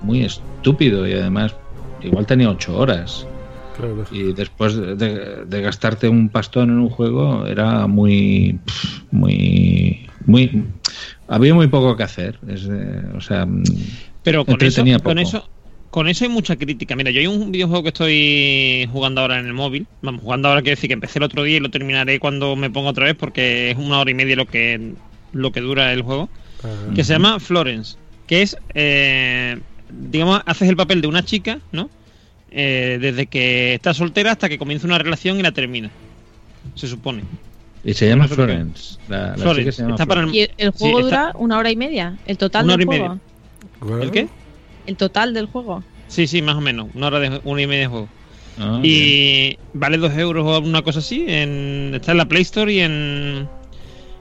muy 0.00 0.22
estúpido 0.24 1.08
y 1.08 1.14
además 1.14 1.56
igual 2.00 2.24
tenía 2.24 2.48
ocho 2.48 2.78
horas. 2.78 3.26
Claro. 3.76 4.04
Y 4.12 4.32
después 4.32 4.76
de, 4.76 5.60
gastarte 5.60 6.08
un 6.08 6.28
pastón 6.28 6.70
en 6.70 6.78
un 6.78 6.88
juego 6.88 7.48
era 7.48 7.88
muy, 7.88 8.60
muy, 9.10 10.08
muy, 10.24 10.64
había 11.26 11.52
muy 11.52 11.66
poco 11.66 11.96
que 11.96 12.04
hacer. 12.04 12.38
Es, 12.46 12.68
eh, 12.70 13.02
o 13.16 13.20
sea, 13.20 13.44
mm, 13.44 13.64
Pero 14.24 14.44
con 14.44 14.60
eso, 14.62 14.82
con 15.02 15.18
eso, 15.20 15.48
con 15.90 16.08
eso 16.08 16.24
hay 16.24 16.30
mucha 16.30 16.56
crítica. 16.56 16.96
Mira, 16.96 17.12
yo 17.12 17.20
hay 17.20 17.26
un 17.28 17.52
videojuego 17.52 17.82
que 17.84 17.88
estoy 17.90 18.88
jugando 18.90 19.20
ahora 19.20 19.38
en 19.38 19.46
el 19.46 19.52
móvil. 19.52 19.86
Vamos, 20.02 20.22
jugando 20.22 20.48
ahora 20.48 20.62
quiero 20.62 20.74
decir 20.74 20.88
que 20.88 20.94
empecé 20.94 21.20
el 21.20 21.24
otro 21.24 21.44
día 21.44 21.58
y 21.58 21.60
lo 21.60 21.70
terminaré 21.70 22.18
cuando 22.18 22.56
me 22.56 22.70
ponga 22.70 22.90
otra 22.90 23.04
vez 23.04 23.14
porque 23.14 23.70
es 23.70 23.76
una 23.76 24.00
hora 24.00 24.10
y 24.10 24.14
media 24.14 24.34
lo 24.34 24.46
que 24.46 24.92
lo 25.32 25.52
que 25.52 25.60
dura 25.60 25.92
el 25.92 26.02
juego. 26.02 26.28
Ajá. 26.60 26.94
Que 26.94 27.04
se 27.04 27.12
llama 27.12 27.38
Florence. 27.38 27.96
Que 28.26 28.42
es, 28.42 28.56
eh, 28.74 29.58
digamos, 29.90 30.40
haces 30.46 30.68
el 30.68 30.76
papel 30.76 31.00
de 31.02 31.06
una 31.08 31.22
chica, 31.24 31.58
¿no? 31.72 31.90
Eh, 32.50 32.98
desde 33.00 33.26
que 33.26 33.74
está 33.74 33.92
soltera 33.92 34.32
hasta 34.32 34.48
que 34.48 34.58
comienza 34.58 34.86
una 34.86 34.96
relación 34.98 35.38
y 35.38 35.42
la 35.42 35.52
termina. 35.52 35.90
Se 36.74 36.88
supone. 36.88 37.22
Y 37.84 37.92
se 37.92 38.08
llama. 38.08 38.26
Florence. 38.28 38.96
La, 39.08 39.28
la 39.30 39.34
Florence, 39.36 39.60
chica 39.60 39.72
se 39.72 39.82
llama 39.82 39.94
está 39.96 40.06
para 40.06 40.22
el- 40.22 40.34
Y 40.34 40.40
el, 40.40 40.50
el 40.56 40.70
juego 40.70 40.98
Sí, 41.00 41.04
está- 41.04 41.26
dura 41.26 41.32
una 41.38 41.58
hora 41.58 41.70
y 41.70 41.76
media. 41.76 42.16
El 42.26 42.38
total 42.38 42.64
Una 42.64 42.76
del 42.78 42.88
hora 42.88 42.96
y 42.96 42.98
juego. 43.00 43.20
¿El 44.00 44.10
qué? 44.10 44.28
El 44.86 44.96
total 44.96 45.34
del 45.34 45.46
juego. 45.46 45.84
Sí, 46.06 46.26
sí, 46.26 46.42
más 46.42 46.56
o 46.56 46.60
menos. 46.60 46.88
Una 46.94 47.06
hora 47.08 47.20
de 47.20 47.40
una 47.44 47.62
y 47.62 47.66
media 47.66 47.82
de 47.82 47.86
juego. 47.88 48.10
Ah, 48.56 48.78
bien. 48.80 48.84
y 48.84 49.58
vale 49.72 49.98
dos 49.98 50.12
euros 50.16 50.44
o 50.46 50.60
una 50.60 50.82
cosa 50.82 51.00
así. 51.00 51.24
En, 51.26 51.92
está 51.94 52.12
en 52.12 52.18
la 52.18 52.28
Play 52.28 52.42
Store 52.42 52.72
y 52.72 52.80
en, 52.80 53.48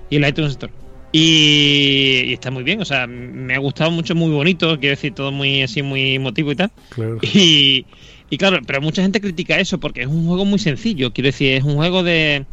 y 0.09 0.15
en 0.15 0.21
la 0.21 0.29
iTunes 0.29 0.51
Store. 0.51 0.73
Y, 1.11 2.23
y 2.25 2.33
está 2.33 2.49
muy 2.49 2.63
bien, 2.63 2.81
o 2.81 2.85
sea, 2.85 3.05
me 3.05 3.53
ha 3.53 3.59
gustado 3.59 3.91
mucho, 3.91 4.15
muy 4.15 4.31
bonito, 4.31 4.79
quiero 4.79 4.95
decir, 4.95 5.13
todo 5.13 5.31
muy 5.31 5.61
así, 5.61 5.83
muy 5.83 6.15
emotivo 6.15 6.51
y 6.51 6.55
tal. 6.55 6.71
Claro. 6.89 7.19
Y, 7.21 7.85
y 8.29 8.37
claro, 8.39 8.59
pero 8.65 8.81
mucha 8.81 9.03
gente 9.03 9.21
critica 9.21 9.59
eso 9.59 9.79
porque 9.79 10.01
es 10.01 10.07
un 10.07 10.25
juego 10.25 10.43
muy 10.45 10.57
sencillo, 10.57 11.13
quiero 11.13 11.27
decir, 11.27 11.53
es 11.53 11.63
un 11.63 11.75
juego 11.75 12.01
de, 12.01 12.47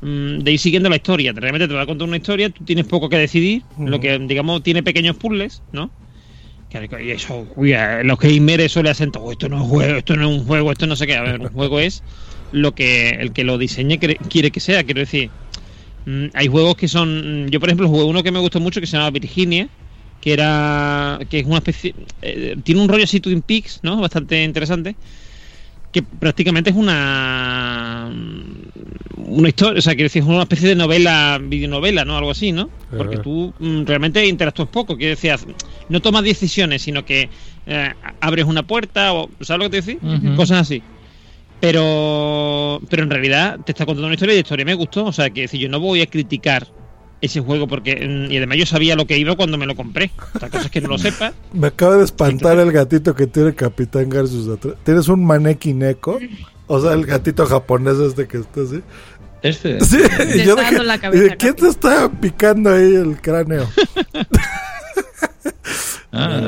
mm, 0.00 0.38
de 0.40 0.52
ir 0.52 0.58
siguiendo 0.60 0.88
la 0.88 0.96
historia. 0.96 1.32
Realmente 1.32 1.66
te 1.68 1.74
va 1.74 1.82
a 1.82 1.86
contar 1.86 2.06
una 2.06 2.16
historia, 2.18 2.50
tú 2.50 2.64
tienes 2.64 2.86
poco 2.86 3.08
que 3.08 3.18
decidir, 3.18 3.64
lo 3.76 3.98
que 4.00 4.18
digamos 4.20 4.62
tiene 4.62 4.82
pequeños 4.84 5.16
puzzles, 5.16 5.64
¿no? 5.72 5.92
Y 7.00 7.10
eso, 7.12 7.46
uy, 7.54 7.72
a 7.74 8.02
los 8.02 8.18
gamers 8.18 8.64
eso 8.64 8.82
le 8.82 8.90
hacen 8.90 9.10
esto 9.30 9.48
no 9.48 9.62
es 9.62 9.68
juego, 9.68 9.98
esto 9.98 10.16
no 10.16 10.28
es 10.30 10.38
un 10.40 10.46
juego, 10.46 10.72
esto 10.72 10.86
no 10.86 10.96
sé 10.96 11.06
qué. 11.06 11.14
A 11.14 11.22
ver, 11.22 11.40
un 11.40 11.48
juego 11.52 11.78
es 11.80 12.02
lo 12.50 12.74
que 12.74 13.10
el 13.10 13.32
que 13.32 13.44
lo 13.44 13.56
diseñe 13.58 13.98
quiere 13.98 14.50
que 14.50 14.60
sea, 14.60 14.84
quiero 14.84 15.00
decir. 15.00 15.32
mm, 16.04 16.26
hay 16.34 16.48
juegos 16.48 16.76
que 16.76 16.88
son. 16.88 17.48
Yo, 17.50 17.60
por 17.60 17.68
ejemplo, 17.68 17.88
jugué 17.88 18.04
uno 18.04 18.22
que 18.22 18.32
me 18.32 18.40
gustó 18.40 18.60
mucho 18.60 18.80
que 18.80 18.86
se 18.86 18.96
llama 18.96 19.10
Virginia, 19.10 19.68
que 20.20 20.32
era. 20.34 21.18
que 21.30 21.40
es 21.40 21.46
una 21.46 21.58
especie. 21.58 21.94
eh, 22.22 22.56
tiene 22.64 22.80
un 22.82 22.88
rollo 22.88 23.04
así 23.04 23.20
Twin 23.20 23.42
Peaks, 23.42 23.80
¿no? 23.82 24.00
Bastante 24.00 24.42
interesante. 24.44 24.98
Que 25.96 26.02
prácticamente 26.02 26.68
es 26.68 26.76
una. 26.76 28.12
Una 29.16 29.48
historia, 29.48 29.78
o 29.78 29.80
sea, 29.80 29.94
quiero 29.94 30.04
decir, 30.04 30.20
es 30.20 30.28
una 30.28 30.42
especie 30.42 30.68
de 30.68 30.74
novela, 30.74 31.40
videonovela, 31.42 32.04
¿no? 32.04 32.18
Algo 32.18 32.32
así, 32.32 32.52
¿no? 32.52 32.68
Porque 32.98 33.16
tú 33.16 33.54
mm, 33.58 33.84
realmente 33.86 34.26
interactúas 34.26 34.68
poco, 34.68 34.94
quiero 34.94 35.16
decir, 35.18 35.34
no 35.88 36.00
tomas 36.00 36.22
decisiones, 36.22 36.82
sino 36.82 37.02
que 37.02 37.30
eh, 37.64 37.94
abres 38.20 38.44
una 38.44 38.62
puerta 38.62 39.14
o. 39.14 39.30
¿Sabes 39.40 39.64
lo 39.64 39.70
que 39.70 39.80
te? 39.80 39.98
Ujú. 40.06 40.36
Cosas 40.36 40.60
así. 40.60 40.82
Pero 41.60 42.78
pero 42.90 43.02
en 43.02 43.08
realidad 43.08 43.58
te 43.64 43.72
está 43.72 43.86
contando 43.86 44.08
una 44.08 44.16
historia 44.16 44.34
y 44.34 44.36
la 44.36 44.42
historia 44.42 44.66
me 44.66 44.74
gustó. 44.74 45.06
O 45.06 45.12
sea, 45.12 45.30
que 45.30 45.40
decir, 45.42 45.60
yo 45.60 45.70
no 45.70 45.80
voy 45.80 46.02
a 46.02 46.06
criticar 46.06 46.66
ese 47.20 47.40
juego 47.40 47.66
porque 47.66 47.96
mm, 47.96 48.30
y 48.30 48.36
además 48.36 48.58
yo 48.58 48.66
sabía 48.66 48.94
lo 48.96 49.06
que 49.06 49.18
iba 49.18 49.36
cuando 49.36 49.58
me 49.58 49.66
lo 49.66 49.74
compré. 49.74 50.10
Otra 50.34 50.48
cosa 50.48 50.64
es 50.64 50.70
que 50.70 50.80
no 50.80 50.88
lo 50.88 50.98
sepa. 50.98 51.32
Me 51.52 51.68
acaba 51.68 51.96
de 51.96 52.04
espantar 52.04 52.58
el 52.58 52.72
gatito 52.72 53.14
que 53.14 53.26
tiene 53.26 53.54
Capitán 53.54 54.08
Garcius 54.08 54.48
atrás. 54.48 54.74
¿Tienes 54.84 55.08
un 55.08 55.24
maneki 55.24 55.72
neko? 55.72 56.18
O 56.66 56.80
sea, 56.80 56.92
el 56.92 57.06
gatito 57.06 57.46
japonés 57.46 57.98
este 57.98 58.26
que 58.26 58.38
está 58.38 58.62
así. 58.62 58.82
Este. 59.42 59.78
Sí, 59.84 59.98
yo 60.44 60.56
dije, 60.56 60.82
la 60.82 60.98
cabeza 60.98 61.34
¿y 61.34 61.36
¿quién 61.36 61.54
te 61.54 61.68
está 61.68 62.10
picando 62.10 62.70
ahí 62.70 62.94
el 62.94 63.20
cráneo? 63.20 63.68
Ah, 66.18 66.40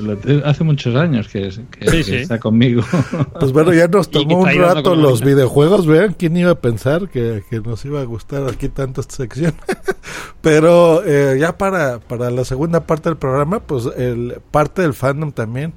lo- 0.00 0.14
lo- 0.14 0.46
hace 0.46 0.64
muchos 0.64 0.94
años 0.96 1.28
que, 1.28 1.42
que- 1.70 1.86
Sí, 1.90 1.96
que 1.98 2.02
sí. 2.04 2.14
está 2.16 2.38
conmigo. 2.38 2.82
Pues 3.40 3.52
bueno, 3.52 3.72
ya 3.72 3.88
nos 3.88 4.10
tomó 4.10 4.40
un 4.40 4.54
rato 4.58 4.94
los 4.94 5.20
vida. 5.20 5.34
videojuegos. 5.34 5.86
Vean, 5.86 6.14
¿quién 6.18 6.36
iba 6.36 6.50
a 6.50 6.60
pensar 6.60 7.08
que, 7.08 7.42
que 7.50 7.60
nos 7.60 7.84
iba 7.84 8.00
a 8.00 8.04
gustar 8.04 8.46
aquí 8.48 8.68
tanto 8.68 9.00
esta 9.00 9.16
sección? 9.16 9.54
Pero 10.40 11.02
eh, 11.04 11.38
ya 11.38 11.56
para, 11.56 12.00
para 12.00 12.30
la 12.30 12.44
segunda 12.44 12.86
parte 12.86 13.08
del 13.08 13.16
programa, 13.16 13.60
pues 13.60 13.88
el 13.96 14.40
parte 14.50 14.82
del 14.82 14.94
fandom 14.94 15.32
también, 15.32 15.72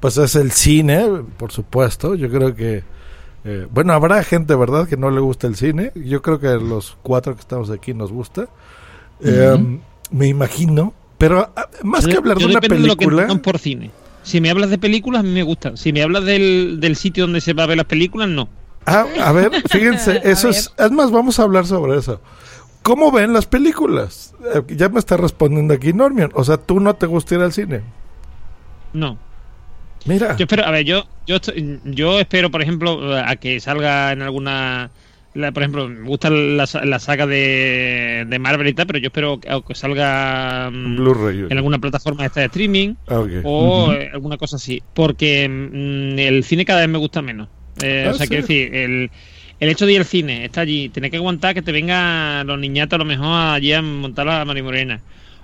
pues 0.00 0.16
es 0.18 0.34
el 0.36 0.50
cine, 0.52 1.06
por 1.38 1.52
supuesto. 1.52 2.14
Yo 2.14 2.28
creo 2.30 2.54
que, 2.54 2.84
eh, 3.44 3.66
bueno, 3.70 3.92
habrá 3.94 4.22
gente, 4.22 4.54
¿verdad?, 4.54 4.86
que 4.86 4.96
no 4.96 5.10
le 5.10 5.20
gusta 5.20 5.46
el 5.46 5.56
cine. 5.56 5.92
Yo 5.94 6.20
creo 6.22 6.38
que 6.38 6.48
los 6.56 6.96
cuatro 7.02 7.34
que 7.34 7.40
estamos 7.40 7.70
aquí 7.70 7.94
nos 7.94 8.12
gusta. 8.12 8.48
Eh, 9.22 9.52
Ujú. 9.54 9.80
Me 10.10 10.26
imagino. 10.26 10.92
Pero 11.20 11.52
ah, 11.54 11.68
más 11.82 12.06
que 12.06 12.16
hablar 12.16 12.38
de 12.38 12.46
una 12.46 12.54
depende 12.54 12.80
de 12.80 12.88
lo 12.88 12.96
que 12.96 13.04
película... 13.04 13.42
por 13.42 13.58
cine. 13.58 13.90
Si 14.22 14.40
me 14.40 14.48
hablas 14.48 14.70
de 14.70 14.78
películas, 14.78 15.20
a 15.20 15.22
mí 15.22 15.30
me 15.30 15.42
gustan. 15.42 15.76
Si 15.76 15.92
me 15.92 16.02
hablas 16.02 16.24
del, 16.24 16.78
del 16.80 16.96
sitio 16.96 17.24
donde 17.24 17.42
se 17.42 17.52
va 17.52 17.64
a 17.64 17.66
ver 17.66 17.76
las 17.76 17.84
películas, 17.84 18.30
no. 18.30 18.48
Ah, 18.86 19.04
a 19.22 19.32
ver, 19.32 19.50
fíjense, 19.70 20.22
eso 20.24 20.48
es, 20.48 20.72
es 20.78 20.90
más, 20.90 21.10
vamos 21.10 21.38
a 21.38 21.42
hablar 21.42 21.66
sobre 21.66 21.98
eso. 21.98 22.22
¿Cómo 22.82 23.12
ven 23.12 23.34
las 23.34 23.44
películas? 23.44 24.34
Eh, 24.54 24.62
ya 24.74 24.88
me 24.88 24.98
está 24.98 25.18
respondiendo 25.18 25.74
aquí 25.74 25.92
Normion. 25.92 26.30
O 26.32 26.42
sea, 26.42 26.56
¿tú 26.56 26.80
no 26.80 26.94
te 26.94 27.04
gusta 27.04 27.34
ir 27.34 27.42
al 27.42 27.52
cine? 27.52 27.82
No. 28.94 29.18
Mira. 30.06 30.38
Yo 30.38 30.44
espero, 30.44 30.64
a 30.64 30.70
ver, 30.70 30.86
yo, 30.86 31.04
yo, 31.26 31.36
yo 31.84 32.18
espero, 32.18 32.50
por 32.50 32.62
ejemplo, 32.62 33.14
a 33.14 33.36
que 33.36 33.60
salga 33.60 34.12
en 34.12 34.22
alguna. 34.22 34.90
La- 35.34 35.52
por 35.52 35.62
ejemplo, 35.62 35.88
me 35.88 36.08
gusta 36.08 36.30
la, 36.30 36.66
sa- 36.66 36.84
la 36.84 36.98
saga 36.98 37.26
de, 37.26 38.24
de 38.28 38.38
Marvel 38.38 38.68
y 38.68 38.74
tal, 38.74 38.86
pero 38.86 38.98
yo 38.98 39.06
espero 39.08 39.40
que, 39.40 39.48
que 39.66 39.74
salga 39.74 40.70
mm, 40.70 40.96
en 41.50 41.56
alguna 41.58 41.78
plataforma 41.78 42.26
esta 42.26 42.40
de 42.40 42.46
streaming 42.46 42.94
Ah, 43.08 43.20
o 43.42 43.92
eh, 43.92 44.10
alguna 44.12 44.36
cosa 44.36 44.56
así. 44.56 44.82
Porque 44.94 45.48
mm, 45.48 46.18
el 46.18 46.44
cine 46.44 46.64
cada 46.64 46.80
vez 46.80 46.88
me 46.88 46.98
gusta 46.98 47.22
menos. 47.22 47.48
Eh, 47.82 48.04
Ah, 48.06 48.10
o 48.10 48.14
sea, 48.14 48.26
sí. 48.26 48.30
quiero 48.30 48.42
decir, 48.42 48.74
el, 48.74 49.10
el 49.60 49.68
hecho 49.68 49.86
de 49.86 49.92
ir 49.92 49.98
al 50.00 50.04
cine, 50.06 50.44
está 50.44 50.62
allí, 50.62 50.88
tener 50.88 51.10
que 51.10 51.16
aguantar 51.18 51.54
que 51.54 51.62
te 51.62 51.72
vengan 51.72 52.46
los 52.46 52.58
niñatos 52.58 52.96
a 52.96 52.98
lo 52.98 53.04
mejor 53.04 53.26
allí 53.54 53.72
a 53.72 53.82
montar 53.82 54.26
la 54.26 54.44
marimorena. 54.44 55.00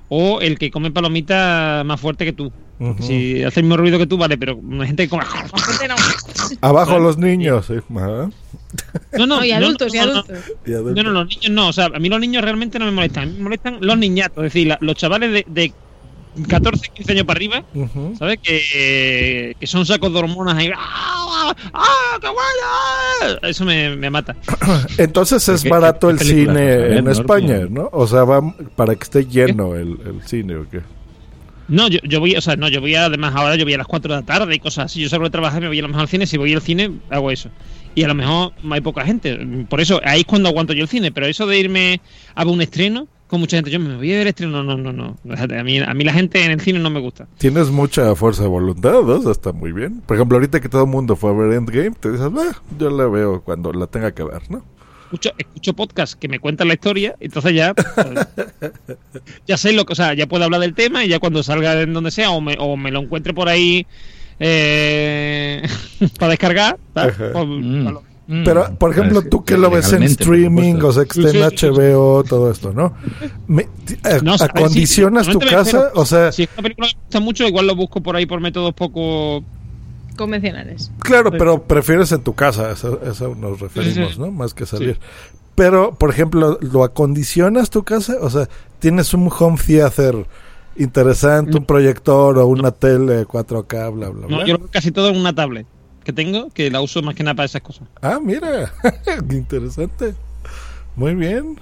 O 0.09 0.41
el 0.41 0.59
que 0.59 0.71
come 0.71 0.91
palomitas 0.91 1.85
más 1.85 2.01
fuerte 2.01 2.25
que 2.25 2.33
tú. 2.33 2.53
Si 3.01 3.43
hace 3.43 3.61
el 3.61 3.65
mismo 3.65 3.77
ruido 3.79 3.99
que 3.99 4.07
tú, 4.07 4.19
vale, 4.19 4.37
pero 4.37 4.61
hay 4.81 4.87
gente 4.87 5.05
que 5.05 5.09
come. 5.09 5.25
Abajo 6.61 6.99
los 6.99 7.17
niños. 7.19 7.67
sí. 7.67 7.75
Ajá. 7.97 8.29
No, 9.17 9.27
no, 9.27 9.27
No, 9.27 9.45
y 9.45 9.53
adultos, 9.53 9.95
y 9.95 9.99
no, 9.99 10.07
no, 10.07 10.13
adultos. 10.13 10.39
Y 10.67 10.73
adultos. 10.75 10.97
No, 10.97 11.03
no, 11.11 11.11
los 11.23 11.29
niños 11.29 11.51
no. 11.51 11.69
O 11.69 11.73
sea, 11.73 11.87
a 11.87 11.99
mí 11.99 12.09
los 12.09 12.21
niños 12.21 12.43
realmente 12.43 12.79
no 12.79 12.85
me 12.85 12.91
molestan. 12.91 13.23
A 13.23 13.27
mí 13.27 13.33
me 13.39 13.45
molestan 13.45 13.79
los 13.81 13.97
niñatos. 13.99 14.45
Es 14.45 14.53
decir, 14.53 14.67
la- 14.69 14.79
los 14.83 14.95
chavales 14.97 15.33
de, 15.33 15.47
de 15.49 15.73
14, 16.49 16.91
15 16.93 17.13
años 17.13 17.25
para 17.25 17.39
arriba. 17.39 17.65
¿sabes? 18.19 18.39
Que, 18.43 19.57
que 19.59 19.67
son 19.67 19.87
sacos 19.87 20.13
de 20.13 20.19
hormonas 20.19 20.57
ahí. 20.57 20.71
¡Ah, 20.77 21.55
ah, 21.73 22.19
qué 22.21 22.27
bueno! 22.29 23.39
Eso 23.49 23.65
me, 23.65 23.97
me 23.97 24.11
mata. 24.11 24.37
Entonces 24.99 25.49
es 25.49 25.63
¿Qué- 25.63 25.69
barato 25.71 26.11
el 26.11 26.19
cine 26.19 26.99
en? 26.99 27.09
España, 27.09 27.61
¿no? 27.71 27.89
O 27.93 28.07
sea, 28.07 28.25
va 28.25 28.43
para 28.75 28.95
que 28.95 29.05
esté 29.05 29.25
lleno 29.25 29.75
el, 29.77 29.97
el 30.05 30.23
cine 30.27 30.57
o 30.57 30.69
qué. 30.69 30.81
No, 31.69 31.89
yo, 31.89 31.99
yo 32.05 32.21
voy, 32.21 32.37
o 32.37 32.41
sea, 32.41 32.57
no, 32.57 32.69
yo 32.69 32.81
voy 32.81 32.95
a- 32.95 33.07
además 33.07 33.35
ahora 33.35 33.57
yo 33.57 33.65
voy 33.65 33.75
a 33.75 33.79
las 33.79 33.87
4 33.87 34.15
de 34.15 34.21
la 34.21 34.27
tarde 34.27 34.55
y 34.55 34.59
cosas 34.59 34.87
así. 34.87 35.01
Yo 35.01 35.09
salgo 35.09 35.25
de 35.25 35.31
trabajar 35.31 35.61
me 35.61 35.69
voy 35.69 35.79
a 35.79 35.83
lo 35.83 35.89
mejor 35.89 36.03
al 36.03 36.09
cine. 36.09 36.27
Si 36.27 36.37
voy 36.37 36.53
al 36.55 36.63
cine, 36.63 36.93
hago 37.11 37.31
eso. 37.31 37.51
Y 37.95 38.03
a 38.05 38.09
lo 38.09 38.15
mejor 38.15 38.53
hay 38.71 38.81
poca 38.81 39.05
gente. 39.05 39.37
Por 39.69 39.81
eso, 39.81 40.01
ahí 40.05 40.21
es 40.21 40.27
cuando 40.27 40.49
aguanto 40.49 40.73
yo 40.75 40.83
el 40.83 40.89
cine. 40.89 41.11
Pero 41.13 41.27
eso 41.27 41.47
de 41.47 41.59
irme 41.59 42.01
a 42.35 42.45
un 42.45 42.61
estreno, 42.61 43.09
con 43.27 43.41
mucha 43.41 43.57
gente, 43.57 43.71
yo 43.71 43.81
me 43.81 43.97
voy 43.97 44.11
a 44.13 44.17
ver 44.17 44.23
el 44.23 44.29
estreno. 44.29 44.63
No, 44.63 44.77
no, 44.77 44.93
no. 44.93 45.17
no. 45.25 45.35
A 45.35 45.63
mí, 45.65 45.79
a 45.79 45.95
mí 45.95 46.05
la 46.05 46.13
gente 46.13 46.45
en 46.45 46.53
el 46.53 46.61
cine 46.61 46.79
no 46.79 46.91
me 46.91 47.01
gusta. 47.01 47.27
Tienes 47.39 47.71
mucha 47.71 48.15
fuerza 48.15 48.43
de 48.43 48.49
voluntad, 48.49 49.01
¿no? 49.03 49.17
Eso 49.17 49.31
está 49.33 49.53
muy 49.53 49.73
bien. 49.73 50.03
Por 50.03 50.17
ejemplo, 50.17 50.37
ahorita 50.37 50.61
que 50.61 50.69
todo 50.69 50.83
el 50.85 50.91
mundo 50.91 51.17
fue 51.17 51.31
a 51.31 51.35
ver 51.35 51.53
Endgame, 51.55 51.93
te 51.99 52.13
dices, 52.13 52.31
"Bah, 52.31 52.63
yo 52.79 52.91
la 52.91 53.07
veo 53.09 53.43
cuando 53.43 53.73
la 53.73 53.87
tenga 53.89 54.13
que 54.13 54.23
ver, 54.23 54.43
¿no? 54.51 54.63
Escucho, 55.07 55.31
escucho 55.39 55.73
podcasts 55.75 56.17
que 56.17 56.27
me 56.29 56.41
cuentan 56.41 56.67
la 56.69 56.75
historia, 56.75 57.15
entonces 57.21 57.55
ya 57.55 57.75
pues, 57.75 57.87
ya 59.47 59.57
sé 59.57 59.73
lo 59.73 59.85
que, 59.85 59.93
o 59.93 59.97
sea, 59.97 60.15
ya 60.15 60.27
puedo 60.27 60.43
hablar 60.45 60.61
del 60.61 60.75
tema 60.75 61.05
y 61.05 61.09
ya 61.09 61.21
cuando 61.21 61.43
salga 61.45 61.81
en 61.81 61.93
donde 61.93 62.11
sea 62.11 62.31
o 62.31 62.41
me, 62.41 62.57
o 62.59 62.77
me 62.77 62.91
lo 62.91 63.01
encuentre 63.03 63.33
por 63.33 63.49
ahí 63.49 63.87
eh, 64.41 65.63
para 66.19 66.31
descargar. 66.31 66.79
Pues, 66.93 67.17
Mm. 67.47 67.89
Mm, 68.29 68.43
Pero, 68.43 68.77
por 68.77 68.91
ejemplo, 68.91 69.23
tú 69.23 69.45
que 69.45 69.57
lo 69.57 69.71
ves 69.71 69.93
en 69.93 70.03
streaming, 70.03 70.75
o 70.83 70.91
sea, 70.91 71.05
que 71.05 71.21
está 71.21 71.31
en 71.45 71.51
sí, 71.51 71.57
sí. 71.59 71.67
HBO, 71.69 72.25
todo 72.25 72.51
esto, 72.51 72.73
¿no? 72.73 72.93
Me- 73.47 73.69
eh, 74.03 74.19
No, 74.21 74.35
o 74.35 74.39
sea, 74.39 74.49
a 74.49 74.53
ver, 74.53 74.65
¿Acondicionas 74.65 75.27
sí, 75.27 75.33
tu 75.33 75.39
casa? 75.39 75.93
O 75.95 76.05
sea, 76.05 76.33
Si 76.33 76.43
es 76.43 76.49
una 76.55 76.63
película 76.65 76.89
que 76.89 76.97
me 76.97 77.03
gusta 77.05 77.21
mucho, 77.21 77.47
igual 77.47 77.69
lo 77.69 77.77
busco 77.77 78.01
por 78.03 78.17
ahí 78.17 78.27
por 78.27 78.41
métodos 78.41 78.75
poco. 78.75 79.45
Convencionales. 80.17 80.91
claro, 81.01 81.31
pero 81.31 81.63
prefieres 81.63 82.11
en 82.13 82.23
tu 82.23 82.35
casa, 82.35 82.71
eso, 82.73 83.01
eso 83.03 83.35
nos 83.35 83.61
referimos. 83.61 84.19
¿no? 84.19 84.31
Más 84.31 84.55
que 84.55 84.67
salir. 84.67 84.99
Pero, 85.55 85.95
por 85.95 86.11
ejemplo, 86.11 86.59
¿lo 86.61 86.85
acondicionas 86.85 87.71
tu 87.71 87.83
casa? 87.83 88.17
O 88.21 88.29
sea, 88.29 88.49
¿tienes 88.79 89.15
un 89.15 89.31
home 89.39 89.57
theater 89.65 90.27
interesante, 90.77 91.57
un 91.57 91.65
proyector 91.65 92.39
o 92.39 92.47
una 92.47 92.71
tele 92.71 93.25
4K, 93.27 93.95
bla, 93.95 94.09
bla, 94.11 94.27
No, 94.29 94.37
bla? 94.39 94.47
yo 94.47 94.59
casi 94.69 94.91
todo 94.93 95.09
en 95.09 95.17
una 95.17 95.35
tablet 95.35 95.67
que 96.05 96.13
tengo, 96.13 96.51
que 96.51 96.71
la 96.71 96.81
uso 96.83 97.03
más 97.03 97.15
que 97.15 97.23
nada 97.25 97.35
para 97.35 97.47
esas 97.47 97.63
cosas. 97.63 97.89
Ah, 98.03 98.19
mira, 98.23 98.73
interesante. 99.31 100.15
Muy 100.95 101.15
bien. 101.15 101.59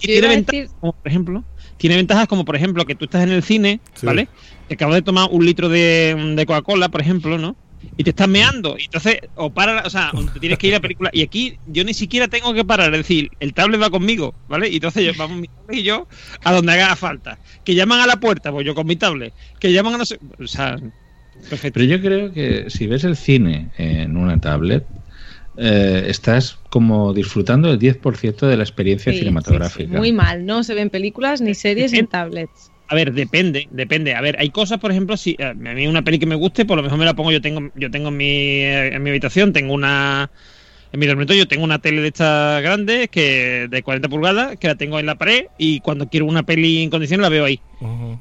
Y 0.00 0.06
tiene 0.06 0.28
ventajas, 0.28 0.62
decir- 0.62 0.70
como 0.80 0.92
por 0.92 1.08
ejemplo, 1.08 1.44
tiene 1.76 1.96
ventajas 1.96 2.26
como 2.28 2.44
por 2.44 2.56
ejemplo 2.56 2.84
que 2.86 2.94
tú 2.94 3.04
estás 3.04 3.22
en 3.22 3.30
el 3.30 3.42
cine, 3.42 3.80
Sí. 3.94 4.06
¿vale? 4.06 4.28
Te 4.68 4.74
acabas 4.74 4.96
de 4.96 5.02
tomar 5.02 5.28
un 5.30 5.44
litro 5.44 5.68
de, 5.68 6.32
de 6.36 6.46
Coca-Cola, 6.46 6.88
por 6.88 7.00
ejemplo, 7.00 7.38
¿no? 7.38 7.56
Y 7.96 8.04
te 8.04 8.10
estás 8.10 8.28
meando, 8.28 8.76
y 8.78 8.84
entonces, 8.84 9.18
o 9.34 9.52
para, 9.52 9.82
o 9.82 9.90
sea, 9.90 10.10
o 10.14 10.24
te 10.24 10.40
tienes 10.40 10.58
que 10.58 10.66
ir 10.68 10.74
a 10.74 10.76
la 10.76 10.80
película, 10.82 11.10
y 11.12 11.22
aquí 11.22 11.58
yo 11.64 11.84
ni 11.84 11.94
siquiera 11.94 12.26
tengo 12.28 12.52
que 12.54 12.64
parar, 12.64 12.92
es 12.92 12.98
decir, 13.00 13.28
el 13.38 13.54
tablet 13.54 13.80
va 13.80 13.90
conmigo, 13.90 14.34
¿vale? 14.46 14.68
Y 14.68 14.74
entonces 14.76 15.04
yo, 15.04 15.12
vamos 15.16 15.38
mi 15.38 15.48
tablet 15.48 15.78
y 15.78 15.82
yo 15.84 16.06
a 16.44 16.52
donde 16.52 16.72
haga 16.72 16.96
falta. 16.96 17.38
Que 17.64 17.74
llaman 17.74 18.00
a 18.00 18.06
la 18.06 18.16
puerta, 18.16 18.50
pues 18.50 18.66
yo 18.66 18.74
con 18.74 18.86
mi 18.86 18.96
tablet. 18.96 19.34
Que 19.60 19.72
llaman 19.72 19.94
a 19.94 19.98
no 19.98 20.04
sé. 20.04 20.18
O 20.38 20.46
sea, 20.46 20.76
perfecto. 21.48 21.74
Pero 21.78 21.84
yo 21.84 22.00
creo 22.00 22.32
que 22.32 22.68
si 22.68 22.86
ves 22.86 23.04
el 23.04 23.16
cine 23.16 23.70
en 23.78 24.16
una 24.16 24.40
tablet, 24.40 24.86
eh, 25.56 26.04
estás 26.06 26.58
como 26.70 27.12
disfrutando 27.12 27.68
del 27.68 27.78
10% 27.78 28.46
de 28.46 28.56
la 28.56 28.62
experiencia 28.62 29.12
Sí, 29.12 29.18
sí, 29.18 29.24
cinematográfica. 29.24 29.90
sí. 29.90 29.96
Muy 29.96 30.12
mal, 30.12 30.46
no 30.46 30.62
se 30.62 30.74
ven 30.74 30.90
películas 30.90 31.40
ni 31.40 31.54
series 31.54 31.92
en 31.92 32.06
tablets. 32.06 32.70
A 32.88 32.94
ver, 32.94 33.12
depende, 33.12 33.68
depende. 33.70 34.14
A 34.14 34.20
ver, 34.22 34.36
hay 34.38 34.50
cosas, 34.50 34.78
por 34.78 34.90
ejemplo, 34.90 35.16
si 35.18 35.36
a 35.42 35.52
mí 35.52 35.86
una 35.86 36.02
peli 36.02 36.18
que 36.18 36.26
me 36.26 36.34
guste, 36.34 36.64
por 36.64 36.78
lo 36.78 36.82
mejor 36.82 36.98
me 36.98 37.04
la 37.04 37.14
pongo. 37.14 37.30
Yo 37.30 37.42
tengo, 37.42 37.70
yo 37.74 37.90
tengo 37.90 38.08
en 38.08 38.16
mi, 38.16 38.24
eh, 38.26 38.94
en 38.94 39.02
mi 39.02 39.10
habitación, 39.10 39.52
tengo 39.52 39.74
una. 39.74 40.30
En 40.90 41.00
mi 41.00 41.06
dormitorio 41.06 41.46
tengo 41.46 41.64
una 41.64 41.80
tele 41.80 42.00
de 42.00 42.08
estas 42.08 42.62
grandes, 42.62 43.10
que 43.10 43.68
de 43.68 43.82
40 43.82 44.08
pulgadas, 44.08 44.56
que 44.56 44.68
la 44.68 44.74
tengo 44.74 44.98
en 44.98 45.04
la 45.04 45.16
pared 45.16 45.44
y 45.58 45.80
cuando 45.80 46.08
quiero 46.08 46.24
una 46.24 46.44
peli 46.44 46.82
en 46.82 46.88
condiciones 46.88 47.22
la 47.22 47.28
veo 47.28 47.44
ahí. 47.44 47.60
Ujú. 47.80 48.18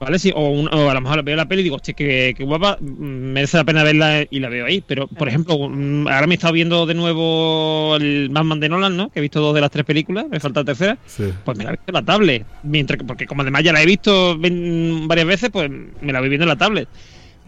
¿Vale? 0.00 0.18
Sí, 0.20 0.32
o, 0.34 0.48
un- 0.50 0.68
o 0.72 0.88
a 0.90 0.94
lo 0.94 1.00
mejor 1.00 1.22
veo 1.24 1.34
la 1.34 1.48
peli 1.48 1.60
y 1.60 1.64
digo, 1.64 1.76
hostia, 1.76 1.92
que, 1.92 2.32
que 2.36 2.44
guapa, 2.44 2.78
merece 2.80 3.56
la 3.56 3.64
pena 3.64 3.82
verla 3.82 4.24
y 4.30 4.38
la 4.38 4.48
veo 4.48 4.66
ahí. 4.66 4.80
Pero, 4.86 5.08
por 5.08 5.28
ejemplo, 5.28 5.54
ahora 5.54 6.26
me 6.28 6.34
he 6.34 6.36
estado 6.36 6.52
viendo 6.52 6.86
de 6.86 6.94
nuevo 6.94 7.96
el 7.96 8.28
Batman 8.30 8.60
de 8.60 8.68
Nolan, 8.68 8.96
¿no? 8.96 9.10
Que 9.10 9.18
he 9.18 9.22
visto 9.22 9.40
dos 9.40 9.54
de 9.56 9.60
las 9.60 9.72
tres 9.72 9.84
películas, 9.84 10.26
me 10.30 10.38
falta 10.38 10.60
la 10.60 10.66
tercera. 10.66 10.98
Sí. 11.06 11.24
Pues 11.44 11.58
me 11.58 11.64
la 11.64 11.70
he 11.70 11.72
visto 11.72 11.86
en 11.88 11.94
la 11.94 12.02
tablet. 12.04 12.46
Mientras 12.62 12.96
que, 12.98 13.04
porque 13.04 13.26
como 13.26 13.42
además 13.42 13.64
ya 13.64 13.72
la 13.72 13.82
he 13.82 13.86
visto 13.86 14.38
varias 14.38 15.26
veces, 15.26 15.50
pues 15.50 15.68
me 16.00 16.12
la 16.12 16.20
voy 16.20 16.28
viendo 16.28 16.44
en 16.44 16.48
la 16.50 16.56
tablet. 16.56 16.88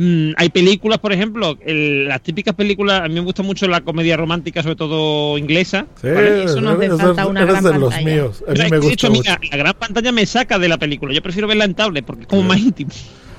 Mm, 0.03 0.33
hay 0.39 0.49
películas, 0.49 0.99
por 0.99 1.13
ejemplo, 1.13 1.59
el- 1.61 2.09
las 2.09 2.23
típicas 2.23 2.55
películas, 2.55 3.03
a 3.03 3.09
mí 3.09 3.13
me 3.15 3.21
gusta 3.21 3.43
mucho 3.43 3.69
la 3.69 3.83
comedia 3.83 4.17
romántica, 4.17 4.63
sobre 4.63 4.77
todo 4.77 5.37
inglesa. 5.37 5.87
Sí, 6.01 6.09
¿vale? 6.09 6.45
Eso 6.45 6.59
no 6.63 6.71
hace 6.71 6.89
falta 6.89 7.27
una 7.27 7.45
gran 7.45 7.63
de 7.63 7.79
los 7.79 7.93
pantalla. 7.93 8.07
míos. 8.17 8.43
A 8.49 8.53
mí 8.53 8.59
me 8.61 8.67
hecho, 8.79 8.81
gusta 8.81 9.11
mucho. 9.11 9.31
la, 9.31 9.41
la 9.51 9.57
gran 9.59 9.75
pantalla 9.75 10.11
me 10.11 10.25
saca 10.25 10.59
de 10.59 10.69
la 10.69 10.79
película. 10.79 11.13
Yo 11.13 11.21
prefiero 11.21 11.47
verla 11.47 11.67
en 11.67 11.75
tablet 11.75 12.03
porque 12.07 12.23
es 12.23 12.29
como 12.29 12.45
más 12.45 12.59
íntimo. 12.59 12.91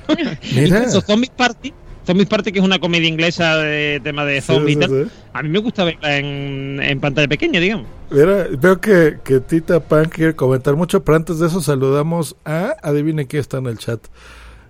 Mira. 0.15 0.37
Incluso 0.77 1.01
Zombies 1.01 1.31
Party, 1.35 1.73
Zombies 2.05 2.27
Party, 2.27 2.51
que 2.51 2.59
es 2.59 2.65
una 2.65 2.77
comedia 2.77 3.07
inglesa 3.07 3.57
de 3.57 3.99
tema 4.03 4.23
de 4.25 4.41
zombies 4.41 4.77
sí, 4.81 4.85
sí. 4.87 5.09
a 5.33 5.41
mí 5.41 5.49
me 5.49 5.59
gusta 5.59 5.83
verla 5.83 6.17
en, 6.17 6.79
en 6.79 6.99
pantalla 6.99 7.27
pequeña, 7.27 7.59
digamos. 7.59 7.87
Mira, 8.11 8.47
veo 8.59 8.79
que, 8.79 9.17
que 9.23 9.39
Tita 9.39 9.79
Pan 9.79 10.09
quiere 10.09 10.35
comentar 10.35 10.75
mucho, 10.75 11.03
pero 11.03 11.15
antes 11.15 11.39
de 11.39 11.47
eso 11.47 11.59
saludamos 11.61 12.35
a, 12.45 12.75
adivinen 12.83 13.25
quién 13.25 13.39
está 13.41 13.57
en 13.57 13.65
el 13.65 13.79
chat. 13.79 13.99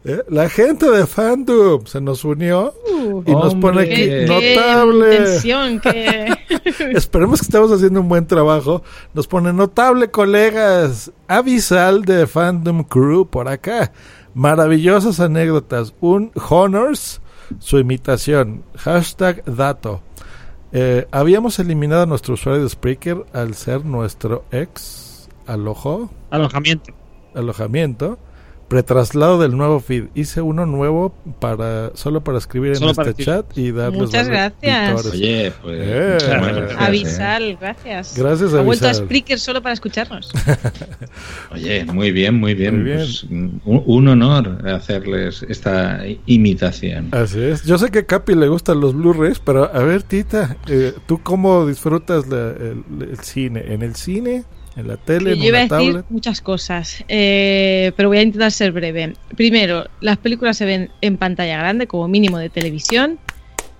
Eh, 0.03 0.23
La 0.29 0.49
gente 0.49 0.89
de 0.89 1.05
Fandom 1.05 1.85
se 1.85 2.01
nos 2.01 2.23
unió 2.25 2.73
y 3.25 3.31
nos 3.31 3.53
pone 3.55 3.81
aquí 3.83 3.93
Qué- 3.95 4.25
notable. 4.27 5.17
tensión, 5.17 5.79
qué- 5.79 6.33
Esperemos 6.95 7.39
que 7.39 7.45
estemos 7.45 7.71
haciendo 7.71 8.01
un 8.01 8.09
buen 8.09 8.25
trabajo. 8.25 8.81
Nos 9.13 9.27
pone 9.27 9.53
notable 9.53 10.09
colegas. 10.09 11.11
Avisal 11.27 12.03
de 12.03 12.25
Fandom 12.25 12.83
Crew 12.83 13.27
por 13.27 13.47
acá. 13.47 13.91
Maravillosas 14.33 15.19
anécdotas. 15.19 15.93
Un 16.01 16.31
Honors, 16.49 17.21
su 17.59 17.77
imitación. 17.77 18.63
Hashtag 18.77 19.43
dato. 19.45 20.01
Eh, 20.73 21.05
habíamos 21.11 21.59
eliminado 21.59 22.03
a 22.03 22.05
nuestro 22.05 22.33
usuario 22.35 22.63
de 22.63 22.69
Spreaker 22.69 23.25
al 23.33 23.53
ser 23.55 23.85
nuestro 23.85 24.45
ex 24.51 25.27
alojo. 25.45 26.09
Alojamiento. 26.31 26.93
Alojamiento. 27.35 28.17
Pretraslado 28.71 29.37
del 29.37 29.57
nuevo 29.57 29.81
feed. 29.81 30.05
Hice 30.15 30.41
uno 30.41 30.65
nuevo 30.65 31.13
para 31.41 31.91
solo 31.93 32.23
para 32.23 32.37
escribir 32.37 32.77
Solo 32.77 32.91
en 32.91 32.95
para 32.95 33.09
este 33.09 33.23
escribir. 33.23 33.43
chat 33.43 33.57
y 33.57 33.71
darles 33.73 33.99
Muchas 34.01 34.29
varios 34.29 34.53
gracias. 34.61 34.85
pintores. 34.93 35.11
Oye, 35.13 35.53
pues. 35.61 35.79
Eh. 35.83 36.11
muchas 36.13 36.55
gracias, 36.55 36.81
Avisal, 36.81 37.57
gracias. 37.59 38.17
Gracias, 38.17 38.53
Ha 38.53 38.61
vuelto 38.61 38.87
a. 38.87 38.93
Spreaker 38.93 39.39
solo 39.39 39.61
para 39.61 39.73
escucharnos. 39.73 40.31
Oye, 41.51 41.83
muy 41.83 42.11
bien, 42.13 42.35
muy 42.39 42.53
bien. 42.53 42.75
Muy 42.75 42.83
bien. 42.85 42.97
Pues, 42.99 43.23
un, 43.25 43.61
un 43.65 44.07
honor 44.07 44.65
hacerles 44.69 45.45
esta 45.49 45.99
imitación. 46.25 47.09
Así 47.11 47.41
es. 47.41 47.65
Yo 47.65 47.77
sé 47.77 47.91
que 47.91 47.99
a 47.99 48.05
Capi 48.05 48.35
le 48.35 48.47
gustan 48.47 48.79
los 48.79 48.95
Blu-rays, 48.95 49.39
pero 49.39 49.65
a 49.65 49.79
ver, 49.83 50.03
Tita, 50.03 50.55
eh, 50.69 50.93
¿tú 51.07 51.19
cómo 51.21 51.65
disfrutas 51.65 52.25
la- 52.27 52.51
el, 52.51 52.83
el 53.01 53.19
cine? 53.19 53.65
¿En 53.67 53.81
el 53.81 53.95
cine? 53.97 54.45
¿En 54.75 54.87
la 54.87 54.97
tele? 54.97 55.31
Yo 55.31 55.35
¿En 55.35 55.43
iba 55.43 55.57
a 55.59 55.65
una 55.65 55.77
decir 55.77 55.93
tablet? 55.93 56.05
muchas 56.09 56.41
cosas, 56.41 57.03
eh, 57.09 57.91
pero 57.97 58.09
voy 58.09 58.19
a 58.19 58.21
intentar 58.21 58.51
ser 58.51 58.71
breve. 58.71 59.13
Primero, 59.35 59.85
las 59.99 60.17
películas 60.17 60.57
se 60.57 60.65
ven 60.65 60.89
en 61.01 61.17
pantalla 61.17 61.57
grande, 61.57 61.87
como 61.87 62.07
mínimo 62.07 62.37
de 62.37 62.49
televisión. 62.49 63.19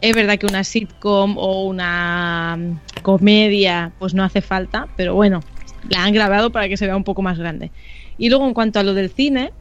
Es 0.02 0.16
verdad 0.16 0.38
que 0.38 0.48
una 0.48 0.64
sitcom 0.64 1.38
o 1.38 1.66
una 1.66 2.58
mm, 2.60 3.02
comedia, 3.04 3.94
pues 4.00 4.14
no 4.14 4.24
hace 4.24 4.42
falta, 4.42 4.88
pero 4.98 5.16
bueno, 5.16 5.42
la 5.90 6.04
han 6.04 6.14
grabado 6.14 6.52
para 6.52 6.68
que 6.68 6.76
se 6.76 6.86
vea 6.86 6.98
un 6.98 7.04
poco 7.04 7.22
más 7.22 7.38
grande. 7.40 7.72
Y 8.18 8.30
luego, 8.30 8.46
en 8.48 8.54
cuanto 8.54 8.80
a 8.80 8.84
lo 8.84 8.94
del 8.94 9.10
cine, 9.10 9.52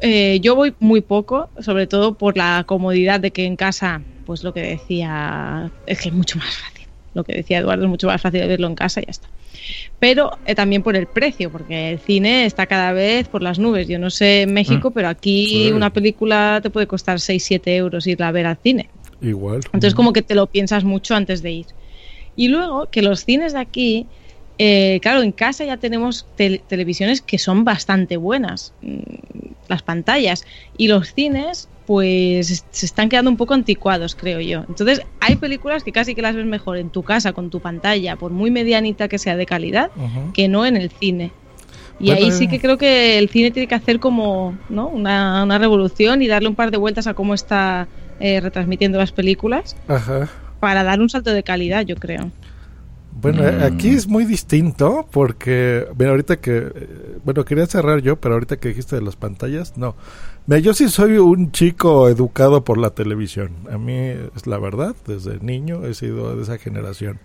eh, 0.00 0.38
yo 0.40 0.54
voy 0.54 0.74
muy 0.78 1.00
poco, 1.00 1.48
sobre 1.60 1.86
todo 1.86 2.14
por 2.14 2.36
la 2.36 2.62
comodidad 2.66 3.18
de 3.18 3.30
que 3.32 3.44
en 3.44 3.56
casa, 3.56 4.02
pues 4.26 4.44
lo 4.44 4.52
que 4.52 4.60
decía, 4.60 5.70
es 5.86 6.00
que 6.00 6.10
es 6.10 6.14
mucho 6.14 6.38
más 6.38 6.54
fácil. 6.54 6.86
Lo 7.14 7.24
que 7.24 7.32
decía 7.34 7.58
Eduardo 7.58 7.84
es 7.84 7.88
mucho 7.88 8.06
más 8.06 8.20
fácil 8.20 8.40
de 8.40 8.46
verlo 8.46 8.68
en 8.68 8.74
casa 8.76 9.00
y 9.00 9.06
ya 9.06 9.10
está. 9.10 9.28
Pero 9.98 10.30
eh, 10.46 10.54
también 10.54 10.82
por 10.82 10.96
el 10.96 11.06
precio, 11.06 11.50
porque 11.50 11.90
el 11.90 11.98
cine 11.98 12.44
está 12.46 12.66
cada 12.66 12.92
vez 12.92 13.28
por 13.28 13.42
las 13.42 13.58
nubes. 13.58 13.88
Yo 13.88 13.98
no 13.98 14.10
sé 14.10 14.42
en 14.42 14.52
México, 14.54 14.90
Mm. 14.90 14.92
pero 14.92 15.08
aquí 15.08 15.46
Sí. 15.66 15.72
una 15.72 15.92
película 15.92 16.60
te 16.62 16.70
puede 16.70 16.86
costar 16.86 17.18
6-7 17.20 17.76
euros 17.76 18.06
irla 18.06 18.28
a 18.28 18.32
ver 18.32 18.46
al 18.46 18.56
cine. 18.62 18.88
Igual. 19.20 19.60
Entonces 19.66 19.94
como 19.94 20.12
que 20.12 20.22
te 20.22 20.34
lo 20.34 20.46
piensas 20.46 20.84
mucho 20.84 21.14
antes 21.16 21.42
de 21.42 21.50
ir. 21.50 21.66
Y 22.36 22.48
luego 22.48 22.86
que 22.90 23.02
los 23.02 23.24
cines 23.24 23.52
de 23.52 23.58
aquí, 23.58 24.06
eh, 24.58 24.98
claro, 25.02 25.22
en 25.22 25.32
casa 25.32 25.64
ya 25.64 25.76
tenemos 25.76 26.26
tel- 26.36 26.62
televisiones 26.66 27.22
que 27.22 27.38
son 27.38 27.64
bastante 27.64 28.16
buenas, 28.16 28.72
mm, 28.82 28.98
las 29.68 29.82
pantallas, 29.82 30.44
y 30.76 30.88
los 30.88 31.12
cines 31.14 31.68
pues 31.86 32.50
es- 32.50 32.64
se 32.70 32.84
están 32.84 33.08
quedando 33.08 33.30
un 33.30 33.38
poco 33.38 33.54
anticuados, 33.54 34.14
creo 34.14 34.40
yo. 34.40 34.64
Entonces 34.68 35.00
hay 35.20 35.36
películas 35.36 35.82
que 35.84 35.92
casi 35.92 36.14
que 36.14 36.20
las 36.20 36.34
ves 36.34 36.44
mejor 36.44 36.76
en 36.76 36.90
tu 36.90 37.02
casa 37.02 37.32
con 37.32 37.48
tu 37.48 37.60
pantalla, 37.60 38.16
por 38.16 38.30
muy 38.30 38.50
medianita 38.50 39.08
que 39.08 39.16
sea 39.18 39.36
de 39.36 39.46
calidad, 39.46 39.90
que 40.34 40.48
no 40.48 40.66
en 40.66 40.76
el 40.76 40.90
cine. 40.90 41.30
Y 41.98 42.10
ahí 42.10 42.30
sí 42.30 42.44
eh. 42.44 42.48
que 42.48 42.60
creo 42.60 42.76
que 42.76 43.16
el 43.18 43.28
cine 43.30 43.50
tiene 43.50 43.66
que 43.66 43.74
hacer 43.74 44.00
como 44.00 44.54
¿no? 44.68 44.86
una, 44.88 45.42
una 45.42 45.56
revolución 45.58 46.20
y 46.20 46.26
darle 46.28 46.48
un 46.48 46.54
par 46.54 46.70
de 46.70 46.76
vueltas 46.76 47.06
a 47.06 47.14
cómo 47.14 47.32
está 47.34 47.88
eh, 48.20 48.40
retransmitiendo 48.40 48.98
las 48.98 49.10
películas 49.12 49.74
Ajá. 49.88 50.28
para 50.60 50.82
dar 50.84 51.00
un 51.00 51.08
salto 51.08 51.32
de 51.32 51.42
calidad, 51.42 51.86
yo 51.86 51.96
creo. 51.96 52.30
Bueno, 53.20 53.42
Mm. 53.42 53.62
aquí 53.64 53.88
es 53.88 54.06
muy 54.06 54.24
distinto 54.24 55.06
porque, 55.10 55.86
mira, 55.98 56.10
ahorita 56.10 56.36
que, 56.40 56.56
eh, 56.58 57.16
bueno, 57.24 57.44
quería 57.44 57.66
cerrar 57.66 58.00
yo, 58.00 58.16
pero 58.16 58.34
ahorita 58.34 58.58
que 58.58 58.68
dijiste 58.68 58.94
de 58.96 59.02
las 59.02 59.16
pantallas, 59.16 59.76
no. 59.76 59.96
Mira, 60.46 60.60
yo 60.60 60.72
sí 60.72 60.88
soy 60.88 61.18
un 61.18 61.50
chico 61.50 62.08
educado 62.08 62.62
por 62.64 62.78
la 62.78 62.90
televisión. 62.90 63.50
A 63.70 63.76
mí 63.78 63.92
es 63.96 64.46
la 64.46 64.58
verdad, 64.58 64.94
desde 65.06 65.40
niño 65.40 65.84
he 65.84 65.94
sido 65.94 66.36
de 66.36 66.42
esa 66.42 66.58
generación. 66.58 67.18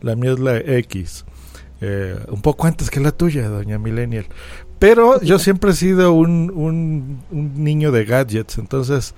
La 0.00 0.16
mía 0.16 0.32
es 0.32 0.38
la 0.40 0.56
X. 0.58 1.24
Eh, 1.80 2.16
un 2.28 2.40
poco 2.40 2.66
antes 2.66 2.88
que 2.88 3.00
la 3.00 3.12
tuya, 3.12 3.48
doña 3.48 3.78
Millennial. 3.78 4.26
Pero 4.78 5.20
yo 5.20 5.38
siempre 5.38 5.72
he 5.72 5.74
sido 5.74 6.12
un, 6.14 6.50
un, 6.54 7.20
un 7.30 7.62
niño 7.62 7.92
de 7.92 8.04
gadgets, 8.04 8.56
entonces... 8.58 9.14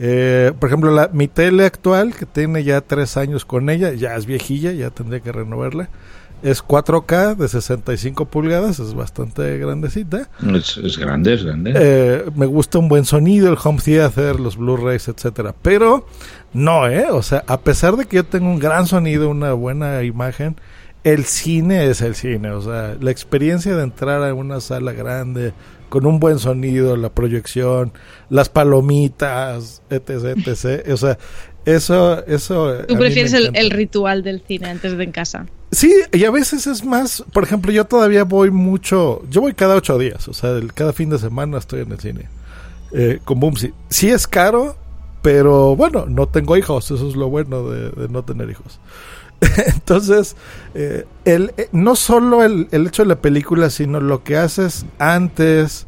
Eh, 0.00 0.52
por 0.58 0.68
ejemplo, 0.68 0.90
la, 0.90 1.10
mi 1.12 1.28
tele 1.28 1.64
actual, 1.64 2.14
que 2.14 2.26
tiene 2.26 2.62
ya 2.64 2.80
tres 2.80 3.16
años 3.16 3.44
con 3.44 3.68
ella, 3.70 3.92
ya 3.92 4.14
es 4.16 4.26
viejilla, 4.26 4.72
ya 4.72 4.90
tendría 4.90 5.20
que 5.20 5.32
renovarla. 5.32 5.88
Es 6.40 6.64
4K 6.64 7.34
de 7.34 7.48
65 7.48 8.26
pulgadas, 8.26 8.78
es 8.78 8.94
bastante 8.94 9.58
grandecita. 9.58 10.28
Es, 10.54 10.76
es 10.76 10.96
grande, 10.96 11.34
es 11.34 11.42
grande. 11.42 11.72
Eh, 11.74 12.24
me 12.36 12.46
gusta 12.46 12.78
un 12.78 12.88
buen 12.88 13.04
sonido, 13.04 13.50
el 13.50 13.58
home 13.62 13.80
theater, 13.84 14.38
los 14.38 14.56
Blu-rays, 14.56 15.08
etcétera. 15.08 15.52
Pero 15.62 16.06
no, 16.52 16.86
¿eh? 16.86 17.06
O 17.10 17.22
sea, 17.22 17.42
a 17.48 17.58
pesar 17.58 17.96
de 17.96 18.04
que 18.04 18.16
yo 18.16 18.24
tengo 18.24 18.48
un 18.48 18.60
gran 18.60 18.86
sonido, 18.86 19.28
una 19.28 19.52
buena 19.52 20.04
imagen, 20.04 20.54
el 21.02 21.24
cine 21.24 21.90
es 21.90 22.02
el 22.02 22.14
cine. 22.14 22.52
O 22.52 22.62
sea, 22.62 22.96
la 23.00 23.10
experiencia 23.10 23.74
de 23.74 23.82
entrar 23.82 24.22
a 24.22 24.32
una 24.32 24.60
sala 24.60 24.92
grande 24.92 25.52
con 25.88 26.06
un 26.06 26.20
buen 26.20 26.38
sonido, 26.38 26.96
la 26.96 27.10
proyección, 27.10 27.92
las 28.30 28.48
palomitas, 28.48 29.82
etc, 29.90 30.36
etc. 30.46 30.88
O 30.92 30.96
sea, 30.96 31.18
eso, 31.64 32.24
eso. 32.26 32.72
Tú 32.86 32.96
prefieres 32.96 33.32
el, 33.34 33.70
ritual 33.70 34.22
del 34.22 34.42
cine 34.46 34.68
antes 34.68 34.96
de 34.96 35.04
en 35.04 35.12
casa. 35.12 35.46
Sí, 35.70 35.94
y 36.12 36.24
a 36.24 36.30
veces 36.30 36.66
es 36.66 36.84
más, 36.84 37.24
por 37.32 37.44
ejemplo, 37.44 37.70
yo 37.72 37.84
todavía 37.84 38.24
voy 38.24 38.50
mucho, 38.50 39.22
yo 39.30 39.42
voy 39.42 39.52
cada 39.52 39.74
ocho 39.76 39.98
días, 39.98 40.26
o 40.28 40.32
sea, 40.32 40.50
el- 40.52 40.72
cada 40.72 40.94
fin 40.94 41.10
de 41.10 41.18
semana 41.18 41.58
estoy 41.58 41.80
en 41.80 41.92
el 41.92 42.00
cine. 42.00 42.28
Eh, 42.92 43.18
con 43.22 43.38
Bumsy. 43.38 43.74
Sí 43.90 44.08
es 44.08 44.26
caro, 44.26 44.76
pero 45.20 45.76
bueno, 45.76 46.06
no 46.06 46.26
tengo 46.26 46.56
hijos, 46.56 46.90
eso 46.90 47.06
es 47.06 47.16
lo 47.16 47.28
bueno 47.28 47.68
de, 47.68 47.90
de 47.90 48.08
no 48.08 48.24
tener 48.24 48.48
hijos. 48.48 48.80
Entonces, 49.66 50.36
eh, 50.74 51.06
el, 51.24 51.52
eh, 51.56 51.68
no 51.72 51.96
solo 51.96 52.42
el, 52.42 52.68
el 52.70 52.86
hecho 52.86 53.02
de 53.02 53.08
la 53.08 53.20
película, 53.20 53.70
sino 53.70 54.00
lo 54.00 54.24
que 54.24 54.36
haces 54.36 54.86
antes, 54.98 55.86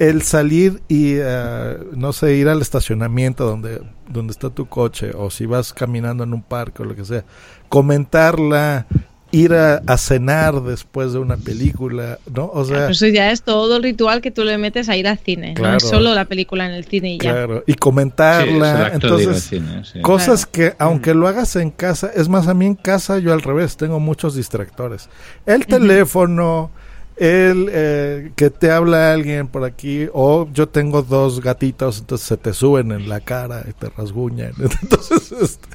el 0.00 0.22
salir 0.22 0.82
y, 0.88 1.14
eh, 1.18 1.78
no 1.94 2.12
sé, 2.14 2.34
ir 2.34 2.48
al 2.48 2.62
estacionamiento 2.62 3.44
donde, 3.44 3.82
donde 4.08 4.32
está 4.32 4.48
tu 4.48 4.66
coche, 4.66 5.12
o 5.14 5.30
si 5.30 5.44
vas 5.44 5.74
caminando 5.74 6.24
en 6.24 6.32
un 6.32 6.42
parque 6.42 6.82
o 6.82 6.86
lo 6.86 6.96
que 6.96 7.04
sea, 7.04 7.24
comentarla, 7.68 8.86
ir 9.32 9.54
a, 9.54 9.76
a 9.86 9.96
cenar 9.96 10.62
después 10.62 11.12
de 11.12 11.18
una 11.18 11.36
película, 11.36 12.18
¿no? 12.34 12.50
O 12.52 12.64
sea, 12.64 12.90
eso 12.90 13.06
ya 13.06 13.30
es 13.30 13.42
todo 13.42 13.76
el 13.76 13.82
ritual 13.82 14.20
que 14.20 14.30
tú 14.30 14.44
le 14.44 14.58
metes 14.58 14.88
a 14.88 14.96
ir 14.96 15.06
al 15.06 15.18
cine. 15.18 15.54
No 15.58 15.76
es 15.76 15.82
solo 15.82 16.14
la 16.14 16.24
película 16.24 16.66
en 16.66 16.72
el 16.72 16.84
cine 16.84 17.14
y 17.14 17.18
ya. 17.18 17.32
Claro, 17.32 17.64
y 17.66 17.74
comentarla. 17.74 18.90
Entonces, 18.92 19.44
cine, 19.44 19.84
sí. 19.84 20.00
cosas 20.00 20.46
que 20.46 20.74
aunque 20.78 21.14
lo 21.14 21.28
hagas 21.28 21.56
en 21.56 21.70
casa, 21.70 22.10
es 22.14 22.28
más, 22.28 22.48
a 22.48 22.54
mí 22.54 22.66
en 22.66 22.74
casa 22.74 23.18
yo 23.18 23.32
al 23.32 23.42
revés, 23.42 23.76
tengo 23.76 24.00
muchos 24.00 24.34
distractores. 24.34 25.08
El 25.46 25.66
teléfono, 25.66 26.70
el 27.16 27.68
eh, 27.70 28.32
que 28.34 28.50
te 28.50 28.70
habla 28.70 29.12
alguien 29.12 29.46
por 29.46 29.64
aquí, 29.64 30.08
o 30.12 30.48
yo 30.52 30.68
tengo 30.68 31.02
dos 31.02 31.40
gatitos, 31.40 32.00
entonces 32.00 32.26
se 32.26 32.36
te 32.36 32.52
suben 32.52 32.92
en 32.92 33.08
la 33.08 33.20
cara 33.20 33.64
y 33.68 33.72
te 33.72 33.90
rasguñan. 33.90 34.52
Entonces, 34.82 35.30
este, 35.32 35.68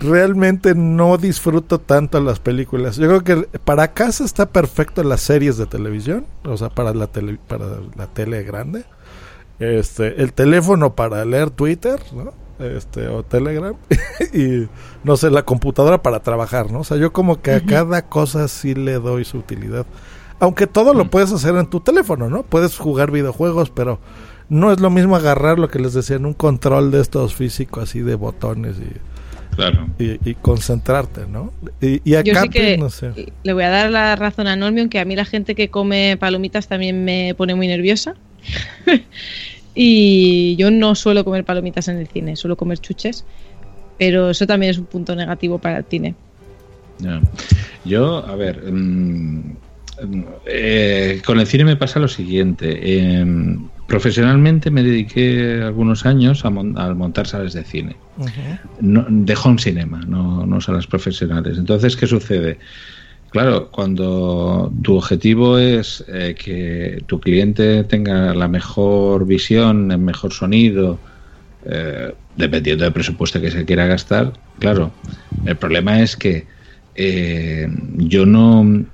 realmente 0.00 0.74
no 0.74 1.18
disfruto 1.18 1.78
tanto 1.78 2.20
las 2.20 2.40
películas. 2.40 2.96
Yo 2.96 3.06
creo 3.06 3.22
que 3.22 3.58
para 3.58 3.92
casa 3.92 4.24
está 4.24 4.46
perfecto 4.46 5.04
las 5.04 5.20
series 5.20 5.56
de 5.58 5.66
televisión, 5.66 6.26
o 6.44 6.56
sea, 6.56 6.70
para 6.70 6.94
la 6.94 7.06
tele, 7.06 7.38
para 7.46 7.66
la 7.96 8.06
tele 8.06 8.42
grande. 8.42 8.84
Este, 9.58 10.22
el 10.22 10.32
teléfono 10.32 10.94
para 10.94 11.24
leer 11.24 11.50
Twitter, 11.50 12.00
¿no? 12.12 12.32
Este, 12.58 13.08
o 13.08 13.22
Telegram 13.22 13.74
y 14.34 14.68
no 15.04 15.16
sé, 15.16 15.30
la 15.30 15.44
computadora 15.44 16.02
para 16.02 16.20
trabajar, 16.20 16.72
¿no? 16.72 16.80
O 16.80 16.84
sea, 16.84 16.96
yo 16.96 17.12
como 17.12 17.40
que 17.40 17.52
a 17.52 17.64
cada 17.64 18.02
cosa 18.08 18.48
sí 18.48 18.74
le 18.74 18.94
doy 18.94 19.24
su 19.24 19.38
utilidad. 19.38 19.86
Aunque 20.40 20.66
todo 20.66 20.94
lo 20.94 21.10
puedes 21.10 21.32
hacer 21.32 21.54
en 21.56 21.68
tu 21.68 21.80
teléfono, 21.80 22.30
¿no? 22.30 22.42
Puedes 22.42 22.78
jugar 22.78 23.10
videojuegos, 23.10 23.68
pero 23.68 24.00
no 24.48 24.72
es 24.72 24.80
lo 24.80 24.88
mismo 24.88 25.14
agarrar 25.14 25.58
lo 25.58 25.68
que 25.68 25.78
les 25.78 25.92
decía 25.92 26.16
en 26.16 26.24
un 26.24 26.32
control 26.32 26.90
de 26.90 27.00
estos 27.00 27.34
físicos 27.34 27.84
así 27.84 28.00
de 28.00 28.14
botones 28.14 28.78
y, 28.78 29.09
Claro. 29.56 29.88
y, 29.98 30.30
y 30.30 30.34
concentrarte, 30.34 31.26
¿no? 31.26 31.52
Y, 31.80 32.00
y 32.08 32.14
a 32.14 32.22
Yo 32.22 32.32
sí 32.34 32.40
Capi, 32.40 32.48
que 32.50 32.78
no 32.78 32.88
sé. 32.90 33.10
le 33.42 33.52
voy 33.52 33.64
a 33.64 33.70
dar 33.70 33.90
la 33.90 34.16
razón 34.16 34.46
a 34.46 34.56
Normion, 34.56 34.88
que 34.88 34.98
a 35.00 35.04
mí 35.04 35.16
la 35.16 35.24
gente 35.24 35.54
que 35.54 35.68
come 35.68 36.16
palomitas 36.18 36.68
también 36.68 37.04
me 37.04 37.34
pone 37.36 37.54
muy 37.54 37.66
nerviosa. 37.66 38.14
y 39.74 40.56
yo 40.56 40.70
no 40.70 40.94
suelo 40.94 41.24
comer 41.24 41.44
palomitas 41.44 41.88
en 41.88 41.98
el 41.98 42.08
cine, 42.08 42.36
suelo 42.36 42.56
comer 42.56 42.78
chuches. 42.78 43.24
Pero 43.98 44.30
eso 44.30 44.46
también 44.46 44.70
es 44.70 44.78
un 44.78 44.86
punto 44.86 45.14
negativo 45.14 45.58
para 45.58 45.78
el 45.78 45.84
cine. 45.84 46.14
Ya. 46.98 47.20
Yo, 47.84 48.24
a 48.26 48.34
ver, 48.34 48.62
mm, 48.72 49.56
mm, 50.02 50.24
eh, 50.46 51.20
con 51.24 51.38
el 51.38 51.46
cine 51.46 51.64
me 51.66 51.76
pasa 51.76 51.98
lo 52.00 52.08
siguiente. 52.08 52.78
eh, 52.82 53.24
profesionalmente 53.90 54.70
me 54.70 54.84
dediqué 54.84 55.60
algunos 55.62 56.06
años 56.06 56.44
a, 56.44 56.50
mon- 56.50 56.78
a 56.78 56.94
montar 56.94 57.26
salas 57.26 57.52
de 57.54 57.64
cine. 57.64 57.96
No- 58.80 59.04
de 59.08 59.34
home 59.42 59.58
cinema, 59.58 60.00
no, 60.06 60.46
no 60.46 60.60
salas 60.60 60.86
profesionales. 60.86 61.58
Entonces, 61.58 61.96
¿qué 61.96 62.06
sucede? 62.06 62.60
Claro, 63.30 63.70
cuando 63.72 64.72
tu 64.82 64.94
objetivo 64.96 65.58
es 65.58 66.04
eh, 66.06 66.36
que 66.38 67.02
tu 67.08 67.18
cliente 67.20 67.82
tenga 67.84 68.32
la 68.34 68.46
mejor 68.48 69.26
visión, 69.26 69.90
el 69.90 69.98
mejor 69.98 70.32
sonido, 70.32 71.02
eh, 71.62 72.14
dependiendo 72.36 72.84
del 72.84 72.92
presupuesto 72.92 73.40
que 73.40 73.50
se 73.50 73.64
quiera 73.64 73.86
gastar, 73.86 74.32
claro, 74.60 74.94
el 75.44 75.56
problema 75.58 76.00
es 76.00 76.16
que 76.16 76.46
eh, 76.94 77.66
yo 77.96 78.24
no, 78.24 78.86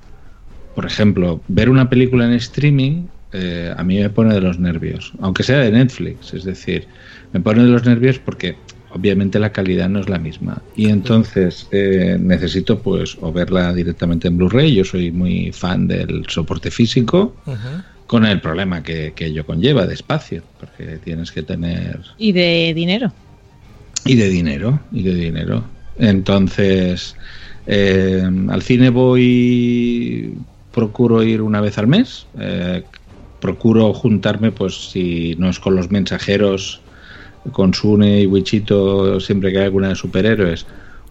por 0.73 0.85
ejemplo, 0.85 1.43
ver 1.47 1.69
una 1.69 1.87
película 1.89 2.25
en 2.25 2.33
streaming 2.33 3.09
eh, 3.37 3.73
a 3.75 3.83
mí 3.83 3.99
me 3.99 4.09
pone 4.09 4.33
de 4.33 4.41
los 4.41 4.57
nervios, 4.59 5.11
aunque 5.21 5.43
sea 5.43 5.59
de 5.59 5.71
Netflix, 5.71 6.33
es 6.33 6.43
decir, 6.43 6.87
me 7.33 7.39
pone 7.39 7.63
de 7.63 7.69
los 7.69 7.85
nervios 7.85 8.19
porque 8.19 8.55
obviamente 8.91 9.37
la 9.39 9.51
calidad 9.51 9.89
no 9.89 9.99
es 9.99 10.09
la 10.09 10.17
misma 10.17 10.61
y 10.75 10.87
entonces 10.89 11.67
eh, 11.71 12.17
necesito 12.19 12.79
pues 12.81 13.17
o 13.21 13.31
verla 13.31 13.73
directamente 13.73 14.27
en 14.27 14.37
Blu-ray, 14.37 14.73
yo 14.73 14.83
soy 14.83 15.11
muy 15.11 15.51
fan 15.51 15.87
del 15.87 16.25
soporte 16.27 16.71
físico 16.71 17.35
con 18.07 18.25
el 18.25 18.39
problema 18.39 18.81
que, 18.81 19.13
que 19.13 19.25
ello 19.25 19.45
conlleva 19.45 19.85
de 19.85 19.93
espacio, 19.93 20.41
porque 20.59 20.97
tienes 21.03 21.31
que 21.31 21.43
tener 21.43 21.99
Y 22.17 22.31
de 22.31 22.73
dinero. 22.73 23.11
y 24.05 24.15
de 24.15 24.29
dinero, 24.29 24.79
y 24.91 25.03
de 25.03 25.13
dinero. 25.13 25.63
Entonces, 25.99 27.15
eh, 27.65 28.23
al 28.49 28.61
cine 28.61 28.89
voy, 28.89 30.33
procuro 30.73 31.23
ir 31.23 31.41
una 31.41 31.59
vez 31.59 31.77
al 31.77 31.87
mes, 31.87 32.27
eh, 32.39 32.83
procuro 33.39 33.93
juntarme, 33.93 34.51
pues 34.51 34.89
si 34.91 35.35
no 35.37 35.49
es 35.49 35.59
con 35.59 35.75
los 35.75 35.91
mensajeros, 35.91 36.81
con 37.51 37.73
Sune 37.73 38.21
y 38.21 38.25
Wichito, 38.25 39.19
siempre 39.19 39.51
que 39.51 39.59
hay 39.59 39.65
alguna 39.65 39.89
de 39.89 39.95
superhéroes, 39.95 40.65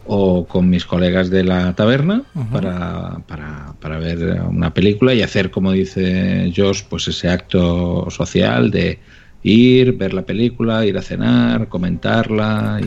o 0.07 0.47
con 0.47 0.71
mis 0.71 0.85
colegas 0.85 1.31
de 1.31 1.43
la 1.43 1.75
taberna 1.75 2.23
para, 2.53 3.19
para, 3.27 3.75
para 3.81 3.99
ver 3.99 4.41
una 4.43 4.73
película 4.73 5.13
y 5.15 5.23
hacer, 5.23 5.51
como 5.51 5.73
dice 5.73 6.53
Josh, 6.57 6.83
pues 6.89 7.09
ese 7.09 7.29
acto 7.29 8.09
social 8.11 8.71
de 8.71 9.01
ir, 9.43 9.97
ver 9.97 10.15
la 10.15 10.23
película, 10.23 10.85
ir 10.85 10.99
a 10.99 11.03
cenar, 11.03 11.69
comentarla 11.69 12.81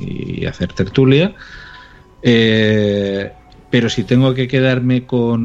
y, 0.00 0.44
hacer 0.44 0.72
tertulia. 0.72 1.34
Eh, 2.22 3.30
pero 3.70 3.88
si 3.88 4.04
tengo 4.04 4.34
que 4.34 4.48
quedarme 4.48 5.06
con 5.06 5.44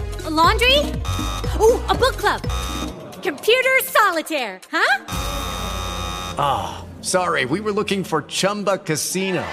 A 0.25 0.29
laundry? 0.29 0.77
Ooh, 1.59 1.79
a 1.87 1.95
book 1.95 2.17
club. 2.17 2.41
Computer 3.23 3.79
solitaire, 3.83 4.59
huh? 4.71 5.05
Ah, 6.37 6.85
sorry, 7.01 7.45
we 7.45 7.59
were 7.59 7.71
looking 7.71 8.03
for 8.03 8.23
Chumba 8.23 8.77
Casino. 8.77 9.43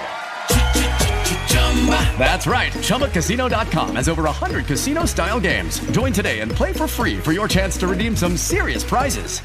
That's 2.17 2.45
right. 2.45 2.71
ChumbaCasino.com 2.73 3.95
has 3.95 4.09
over 4.09 4.23
100 4.23 4.65
casino 4.65 5.05
style 5.05 5.39
games. 5.39 5.79
Join 5.91 6.11
today 6.11 6.39
and 6.41 6.51
play 6.51 6.73
for 6.73 6.87
free 6.87 7.17
for 7.17 7.31
your 7.31 7.47
chance 7.47 7.77
to 7.77 7.87
redeem 7.87 8.15
some 8.15 8.35
serious 8.35 8.83
prizes. 8.83 9.39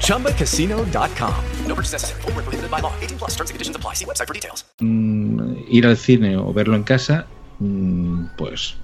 ChumbaCasino.com. 0.00 1.44
No 1.66 1.74
purchase 1.74 1.92
necessary. 1.92 2.22
Void 2.22 2.34
where 2.36 2.42
prohibited 2.42 2.70
by 2.70 2.80
law. 2.80 2.92
18 3.00 3.18
plus 3.18 3.30
terms 3.36 3.50
and 3.50 3.54
conditions 3.54 3.76
apply. 3.76 3.94
See 3.94 4.06
website 4.06 4.26
for 4.26 4.34
details. 4.34 4.64
mm, 4.80 5.66
ir 5.68 5.86
al 5.86 5.96
cine 5.96 6.36
o 6.36 6.52
verlo 6.52 6.74
en 6.74 6.84
casa, 6.84 7.26
mm, 7.60 8.36
pues 8.38 8.76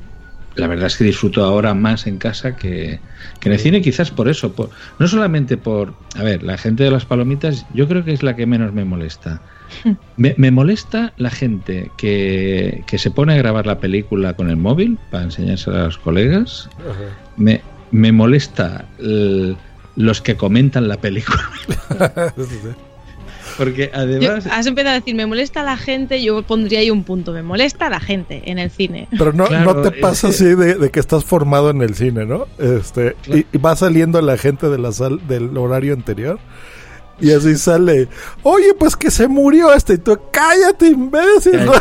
la 0.57 0.67
verdad 0.67 0.87
es 0.87 0.97
que 0.97 1.05
disfruto 1.05 1.45
ahora 1.45 1.75
más 1.75 2.07
en 2.07 2.19
casa 2.19 2.57
que, 2.57 3.01
que 3.41 3.49
en 3.49 3.53
el 3.55 3.59
cine, 3.59 3.81
quizás 3.83 4.11
por 4.11 4.29
eso. 4.29 4.53
Por, 4.53 4.71
no 4.99 5.09
solamente 5.09 5.57
por. 5.57 5.95
A 6.17 6.23
ver, 6.23 6.43
la 6.43 6.59
gente 6.59 6.85
de 6.85 6.91
las 6.91 7.05
palomitas, 7.05 7.67
yo 7.75 7.89
creo 7.89 8.05
que 8.05 8.13
es 8.13 8.23
la 8.23 8.37
que 8.37 8.47
menos 8.47 8.73
me 8.73 8.85
molesta. 8.85 9.41
Me, 10.19 10.35
me 10.37 10.51
molesta 10.51 11.15
la 11.17 11.31
gente 11.31 11.91
que, 11.97 12.85
que 12.87 12.99
se 12.99 13.11
pone 13.11 13.33
a 13.33 13.37
grabar 13.39 13.67
la 13.67 13.79
película 13.81 14.35
con 14.35 14.51
el 14.51 14.57
móvil 14.59 14.99
para 15.11 15.25
enseñársela 15.25 15.81
a 15.81 15.85
los 15.87 15.97
colegas. 15.97 16.69
Me, 17.39 17.63
me 17.91 18.13
molesta 18.13 18.85
el- 18.99 19.57
los 19.97 20.21
que 20.21 20.37
comentan 20.37 20.89
la 20.89 20.99
película. 20.99 21.43
Porque 23.59 23.91
Yo- 23.93 23.99
además. 23.99 24.47
has 24.51 24.67
empezado 24.67 24.93
a 24.97 24.99
decir, 25.01 25.15
me 25.15 25.27
molesta 25.27 25.63
la 25.63 25.77
gente, 25.77 26.23
yo 26.23 26.43
pondría 26.43 26.81
ahí 26.81 26.91
un 26.91 27.05
punto, 27.05 27.33
me 27.33 27.43
molesta 27.43 27.89
la 27.91 28.01
gente 28.01 28.43
en 28.51 28.59
el 28.59 28.71
cine. 28.71 29.09
Pero 29.11 29.33
no, 29.33 29.47
Claro, 29.47 29.75
no 29.75 29.83
te 29.83 29.91
pasa 29.93 30.29
así 30.29 30.45
de, 30.55 30.75
de 30.75 30.91
que 30.91 31.01
estás 31.01 31.25
formado 31.25 31.71
en 31.71 31.83
el 31.83 31.95
cine, 31.95 32.25
¿no? 32.25 32.47
Este, 32.59 33.17
y, 33.27 33.47
y 33.53 33.59
va 33.59 33.77
saliendo 33.77 34.21
la 34.23 34.37
gente 34.39 34.69
de 34.69 34.79
la 34.79 34.93
sal, 34.93 35.21
del 35.29 35.57
horario 35.57 35.93
anterior. 35.95 36.39
Y 37.21 37.31
así 37.31 37.57
sale, 37.57 38.09
oye, 38.43 38.75
pues 38.77 38.97
que 38.97 39.11
se 39.11 39.29
murió 39.29 39.73
este. 39.73 39.95
Y 39.95 39.99
tú, 39.99 40.19
cállate, 40.33 40.89
imbécil. 40.89 41.65
¿no? 41.67 41.73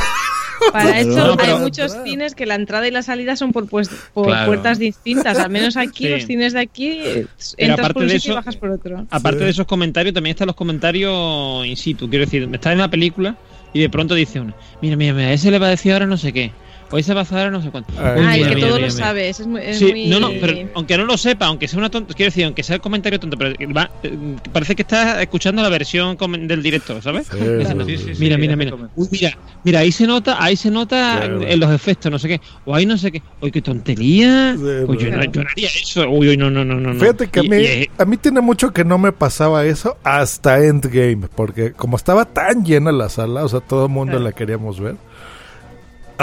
Para 0.71 0.99
eso 0.99 1.09
no, 1.15 1.31
hay 1.31 1.37
pero- 1.37 1.59
muchos 1.59 1.95
cines 2.03 2.35
que 2.35 2.45
la 2.45 2.55
entrada 2.55 2.87
y 2.87 2.91
la 2.91 3.01
salida 3.03 3.35
son 3.35 3.51
por, 3.51 3.67
pues, 3.67 3.89
por 4.13 4.27
Claro. 4.27 4.47
puertas 4.47 4.79
distintas. 4.79 5.37
Al 5.39 5.49
menos 5.49 5.77
aquí, 5.77 6.03
Sí. 6.07 6.09
los 6.09 6.23
cines 6.25 6.53
de 6.53 6.59
aquí, 6.59 6.89
eh, 7.03 7.27
Pero 7.57 7.71
entras 7.73 7.93
por 7.93 8.03
un 8.03 8.09
sitio 8.09 8.29
y 8.29 8.31
eso- 8.31 8.35
bajas 8.35 8.55
por 8.57 8.69
otro. 8.69 9.05
Aparte 9.09 9.43
de 9.43 9.49
esos 9.49 9.65
comentarios, 9.65 10.13
también 10.13 10.33
están 10.35 10.47
los 10.47 10.55
comentarios 10.55 11.65
in 11.65 11.77
situ. 11.77 12.09
Quiero 12.09 12.25
decir, 12.25 12.47
estás 12.53 12.73
en 12.73 12.79
una 12.79 12.89
película 12.89 13.35
y 13.73 13.79
de 13.79 13.89
pronto 13.89 14.15
dice 14.15 14.39
uno, 14.39 14.53
mira, 14.81 14.95
mira, 14.95 15.13
mira, 15.13 15.31
ese 15.33 15.49
le 15.51 15.59
va 15.59 15.67
a 15.67 15.71
decir 15.71 15.93
ahora 15.93 16.05
no 16.05 16.17
sé 16.17 16.33
qué. 16.33 16.51
O 16.91 16.97
ese 16.97 17.13
va 17.13 17.21
a 17.21 17.25
ahora 17.31 17.51
no 17.51 17.61
sé 17.61 17.69
cuánto. 17.69 17.93
Ah, 17.97 18.15
Uy, 18.17 18.23
el 18.25 18.27
mira, 18.31 18.49
que 18.49 18.55
mira, 18.55 18.67
todo 18.67 18.77
mira, 18.77 18.87
lo 18.87 18.93
mira. 18.93 19.05
sabe, 19.05 19.29
ese 19.29 19.41
es 19.43 19.47
muy... 19.47 19.61
es 19.61 19.77
Sí, 19.79 19.85
muy- 19.91 20.07
no, 20.07 20.19
no, 20.19 20.29
pero 20.41 20.53
aunque 20.75 20.97
no 20.97 21.05
lo 21.05 21.17
sepa, 21.17 21.45
aunque 21.45 21.67
sea 21.67 21.79
una 21.79 21.89
tonta, 21.89 22.13
quiero 22.13 22.27
decir, 22.29 22.43
aunque 22.45 22.63
sea 22.63 22.75
el 22.75 22.81
comentario 22.81 23.19
tonto, 23.19 23.37
pero 23.37 23.53
va- 23.73 23.89
eh, 24.03 24.17
parece 24.51 24.75
que 24.75 24.81
estás 24.81 25.21
escuchando 25.21 25.61
la 25.61 25.69
versión 25.69 26.17
del 26.47 26.61
director, 26.61 27.01
¿sabes? 27.01 27.27
Sí, 27.27 27.37
sí, 27.37 27.97
sí, 27.97 27.97
sí, 27.97 28.11
mira, 28.19 28.35
sí, 28.35 28.41
mira, 28.41 28.55
mira. 28.55 28.75
Uy, 28.95 29.07
mira, 29.11 29.37
mira, 29.63 29.79
ahí 29.79 29.91
se 29.91 30.05
nota, 30.05 30.43
ahí 30.43 30.55
se 30.57 30.69
nota 30.69 31.17
Claro. 31.21 31.41
en 31.41 31.59
los 31.59 31.71
efectos, 31.71 32.11
no 32.11 32.19
sé 32.19 32.27
qué, 32.27 32.41
o 32.65 32.75
ahí 32.75 32.85
no 32.85 32.97
sé 32.97 33.11
qué, 33.11 33.21
uy, 33.39 33.51
qué 33.51 33.61
tontería, 33.61 34.55
Sí, 34.57 34.61
Uy, 34.87 34.97
yo, 34.97 35.11
no, 35.11 35.17
no. 35.17 35.31
yo 35.31 35.43
no 35.43 35.49
haría 35.49 35.67
eso, 35.69 36.09
uy, 36.09 36.29
uy, 36.29 36.37
no, 36.37 36.49
no, 36.49 36.65
no, 36.65 36.75
no. 36.75 36.93
Fíjate 36.99 37.27
que 37.29 37.39
a 37.39 37.43
mí, 37.43 37.55
y 37.57 37.65
es- 37.65 37.87
a 37.97 38.05
mí 38.05 38.17
tiene 38.17 38.41
mucho 38.41 38.71
que 38.73 38.83
no 38.83 38.97
me 38.97 39.11
pasaba 39.11 39.65
eso 39.65 39.97
hasta 40.03 40.59
Endgame, 40.63 41.27
porque 41.35 41.71
como 41.71 41.95
estaba 41.95 42.25
tan 42.25 42.65
llena 42.65 42.91
la 42.91 43.07
sala, 43.09 43.43
o 43.45 43.47
sea, 43.47 43.61
todo 43.61 43.85
el 43.85 43.91
mundo 43.91 44.19
la 44.19 44.31
queríamos 44.33 44.79
ver. 44.79 44.95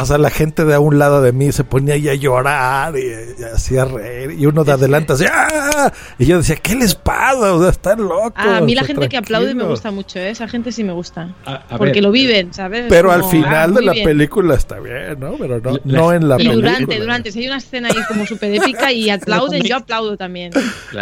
O 0.03 0.07
sea, 0.07 0.19
la 0.19 0.31
gente 0.31 0.65
de 0.65 0.75
a 0.75 0.81
un 0.81 0.99
lado 0.99 1.23
de 1.23 1.33
mí 1.33 1.53
se 1.53 1.65
ponía 1.65 1.95
ahí 1.95 2.09
a 2.09 2.15
llorar 2.15 2.95
y, 2.97 3.41
y 3.41 3.45
hacía 3.45 3.85
reír. 3.85 4.33
Y 4.39 4.47
uno 4.47 4.65
de 4.65 4.73
adelante 4.73 5.13
hacía 5.13 5.31
¡Ah! 5.33 5.93
Y 6.19 6.27
yo 6.27 6.39
decía, 6.39 6.57
¿qué 6.57 6.75
les 6.75 6.95
pasa? 6.95 7.55
O 7.55 7.61
sea, 7.61 7.71
están 7.71 8.01
locos. 8.03 8.33
Ah, 8.37 8.59
a 8.59 8.61
mí 8.61 8.75
la 8.75 8.83
o 8.83 8.85
sea, 8.85 8.95
gente 8.95 9.09
que 9.09 9.17
aplaude 9.17 9.55
me 9.55 9.65
gusta 9.65 9.91
mucho, 9.91 10.19
¿eh? 10.19 10.31
esa 10.31 10.49
gente 10.49 10.73
sí 10.73 10.85
me 10.85 10.93
gusta. 10.93 11.35
a 11.45 11.77
porque 11.77 11.95
ver, 11.95 12.03
lo 12.05 12.11
viven, 12.11 12.53
¿sabes? 12.55 12.83
Es 12.85 12.87
Pero 12.89 13.11
al 13.13 13.25
final 13.25 13.73
ah, 13.73 13.79
de 13.79 13.83
la 13.85 13.93
bien. 13.93 14.05
película 14.05 14.55
está 14.55 14.79
bien, 14.81 15.19
¿no? 15.21 15.37
Pero 15.39 15.61
no, 15.61 15.73
La- 15.73 15.81
no 15.85 16.13
en 16.13 16.29
la 16.29 16.35
Y 16.37 16.39
película. 16.39 16.71
durante, 16.71 16.99
durante, 17.01 17.33
si 17.33 17.41
hay 17.41 17.47
una 17.49 17.59
escena 17.59 17.89
ahí 17.89 18.03
como 18.09 18.27
súper 18.27 18.55
épica 18.55 18.93
y 18.93 19.11
aplauden, 19.11 19.63
yo 19.63 19.77
aplaudo 19.77 20.17
también. 20.17 20.53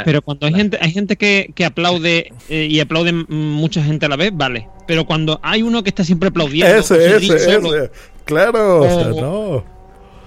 Pero 0.04 0.22
cuando 0.22 0.46
hay 0.46 0.54
gente, 0.54 0.78
hay 0.80 0.90
gente 0.92 1.16
que, 1.16 1.52
que 1.54 1.64
aplaude 1.64 2.32
eh, 2.48 2.66
y 2.70 2.80
aplaude 2.80 3.12
mucha 3.12 3.82
gente 3.82 4.06
a 4.06 4.08
la 4.08 4.16
vez, 4.16 4.30
vale. 4.34 4.68
Pero 4.86 5.04
cuando 5.04 5.40
hay 5.42 5.62
uno 5.62 5.82
que 5.82 5.88
está 5.90 6.04
siempre 6.04 6.28
aplaudiendo, 6.28 6.76
Ese, 6.76 6.94
se 6.94 7.16
ese, 7.16 7.38
solo, 7.40 7.74
ese. 7.74 7.90
Claro, 8.26 8.80
o 8.82 8.88
sea, 8.88 9.08
no. 9.22 9.64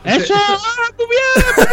¡Eso! 0.06 0.34
¡Ah, 0.34 0.58
muy 0.98 1.08
bien, 1.10 1.46
muy 1.58 1.66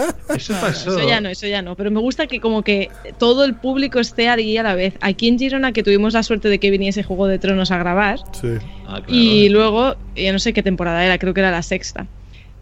bien! 0.00 0.10
Eso 0.36 0.54
pasó. 0.60 0.98
Eso 0.98 1.08
ya 1.08 1.20
no, 1.20 1.28
eso 1.28 1.46
ya 1.46 1.62
no. 1.62 1.76
Pero 1.76 1.90
me 1.92 2.00
gusta 2.00 2.26
que 2.26 2.40
como 2.40 2.62
que 2.62 2.90
todo 3.18 3.44
el 3.44 3.54
público 3.54 4.00
esté 4.00 4.28
ahí 4.28 4.56
a 4.58 4.62
la 4.64 4.74
vez. 4.74 4.94
Aquí 5.00 5.28
en 5.28 5.38
Girona, 5.38 5.72
que 5.72 5.84
tuvimos 5.84 6.14
la 6.14 6.24
suerte 6.24 6.48
de 6.48 6.58
que 6.58 6.70
viniese 6.70 7.04
Juego 7.04 7.28
de 7.28 7.38
Tronos 7.38 7.70
a 7.70 7.78
grabar, 7.78 8.18
Sí. 8.32 8.48
Ah, 8.86 8.96
claro. 8.98 9.04
y 9.08 9.48
luego, 9.48 9.94
ya 10.16 10.32
no 10.32 10.38
sé 10.40 10.52
qué 10.52 10.62
temporada 10.64 11.04
era, 11.04 11.16
creo 11.18 11.32
que 11.32 11.40
era 11.40 11.52
la 11.52 11.62
sexta. 11.62 12.06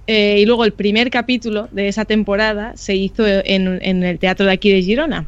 Eh, 0.06 0.36
y 0.40 0.44
luego 0.46 0.64
el 0.66 0.72
primer 0.72 1.08
capítulo 1.10 1.68
de 1.72 1.88
esa 1.88 2.04
temporada 2.04 2.72
se 2.76 2.94
hizo 2.94 3.26
en, 3.26 3.78
en 3.82 4.02
el 4.02 4.18
teatro 4.18 4.44
de 4.44 4.52
aquí 4.52 4.70
de 4.70 4.82
Girona. 4.82 5.26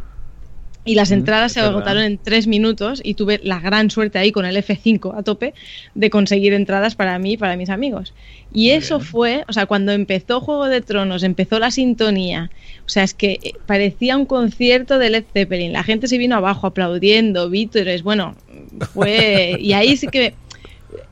Y 0.84 0.96
las 0.96 1.10
Mm, 1.10 1.14
entradas 1.14 1.52
se 1.52 1.60
agotaron 1.60 2.02
en 2.02 2.18
tres 2.18 2.46
minutos 2.46 3.00
y 3.04 3.14
tuve 3.14 3.40
la 3.42 3.60
gran 3.60 3.90
suerte 3.90 4.18
ahí 4.18 4.32
con 4.32 4.44
el 4.44 4.56
F5 4.56 5.16
a 5.16 5.22
tope 5.22 5.54
de 5.94 6.10
conseguir 6.10 6.52
entradas 6.54 6.96
para 6.96 7.18
mí 7.18 7.32
y 7.32 7.36
para 7.36 7.56
mis 7.56 7.70
amigos. 7.70 8.14
Y 8.52 8.70
eso 8.70 8.98
fue, 9.00 9.44
o 9.48 9.52
sea, 9.52 9.66
cuando 9.66 9.92
empezó 9.92 10.40
Juego 10.40 10.66
de 10.66 10.80
Tronos, 10.80 11.22
empezó 11.22 11.58
la 11.58 11.70
sintonía, 11.70 12.50
o 12.84 12.88
sea, 12.88 13.04
es 13.04 13.14
que 13.14 13.38
eh, 13.42 13.52
parecía 13.66 14.16
un 14.16 14.26
concierto 14.26 14.98
de 14.98 15.10
Led 15.10 15.24
Zeppelin. 15.32 15.72
La 15.72 15.84
gente 15.84 16.08
se 16.08 16.18
vino 16.18 16.36
abajo 16.36 16.66
aplaudiendo, 16.66 17.48
vítores, 17.48 18.02
bueno, 18.02 18.36
fue... 18.92 19.56
Y 19.60 19.72
ahí 19.74 19.96
sí 19.96 20.08
que 20.08 20.34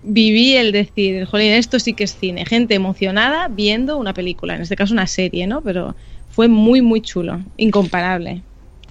viví 0.03 0.57
el 0.57 0.73
decir, 0.73 1.25
jolín, 1.27 1.53
esto 1.53 1.79
sí 1.79 1.95
que 1.95 2.05
es 2.05 2.17
cine. 2.17 2.45
Gente 2.45 2.75
emocionada 2.75 3.49
viendo 3.49 3.97
una 3.97 4.15
película, 4.15 4.57
en 4.57 4.63
este 4.63 4.77
caso 4.77 4.93
una 4.93 5.07
serie, 5.07 5.47
¿no? 5.47 5.63
Pero 5.63 5.95
fue 6.29 6.49
muy, 6.49 6.83
muy 6.83 7.01
chulo, 7.01 7.41
incomparable. 7.57 8.43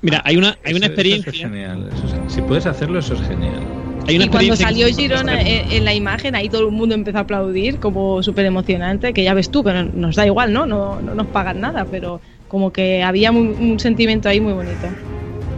Mira, 0.01 0.21
hay 0.23 0.37
una, 0.37 0.57
hay 0.63 0.73
una 0.73 0.85
Eso- 0.85 0.85
eso 0.85 0.85
experiencia. 0.85 1.29
es 1.31 1.37
genial. 1.37 1.89
eso 1.93 2.05
es- 2.07 2.33
si 2.33 2.41
puedes 2.41 2.65
hacerlo, 2.65 2.99
eso 2.99 3.13
es 3.15 3.21
genial. 3.21 3.59
Hay 4.07 4.15
una 4.15 4.25
y 4.25 4.29
cuando 4.29 4.55
salió 4.55 4.87
Girona 4.87 5.41
en, 5.41 5.71
en 5.71 5.85
la 5.85 5.93
imagen, 5.93 6.35
ahí 6.35 6.49
todo 6.49 6.65
el 6.67 6.71
mundo 6.71 6.95
empezó 6.95 7.17
a 7.17 7.21
aplaudir, 7.21 7.79
como 7.79 8.23
súper 8.23 8.45
emocionante, 8.45 9.13
que 9.13 9.23
ya 9.23 9.33
ves 9.33 9.51
tú, 9.51 9.63
que 9.63 9.73
no- 9.73 9.83
nos 9.93 10.15
da 10.15 10.25
igual, 10.25 10.53
¿no? 10.53 10.65
No, 10.65 10.99
no 11.01 11.13
nos 11.15 11.27
pagan 11.27 11.59
nada, 11.59 11.85
pero 11.91 12.21
como 12.47 12.71
que 12.71 13.03
había 13.03 13.31
muy- 13.31 13.49
un 13.59 13.79
sentimiento 13.79 14.29
ahí 14.29 14.39
muy 14.39 14.53
bonito. 14.53 14.87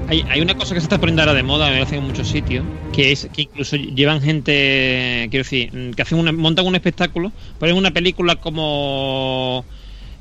Hay, 0.10 0.24
hay 0.30 0.42
una 0.42 0.56
cosa 0.56 0.74
que 0.74 0.82
se 0.82 0.86
está 0.86 0.98
poniendo 0.98 1.22
ahora 1.22 1.34
de 1.36 1.44
moda, 1.44 1.68
me 1.70 1.76
parece 1.78 1.96
en 1.96 2.04
muchos 2.04 2.28
sitios, 2.28 2.66
que 2.92 3.14
es 3.14 3.30
que 3.32 3.44
incluso 3.44 3.78
llevan 3.78 4.22
gente, 4.22 5.28
quiero 5.30 5.44
decir, 5.44 5.72
que 5.96 6.02
hacen 6.02 6.18
una, 6.20 6.34
montan 6.34 6.66
un 6.66 6.76
espectáculo, 6.76 7.32
ponen 7.60 7.78
una 7.78 7.92
película 7.92 8.36
como, 8.36 9.64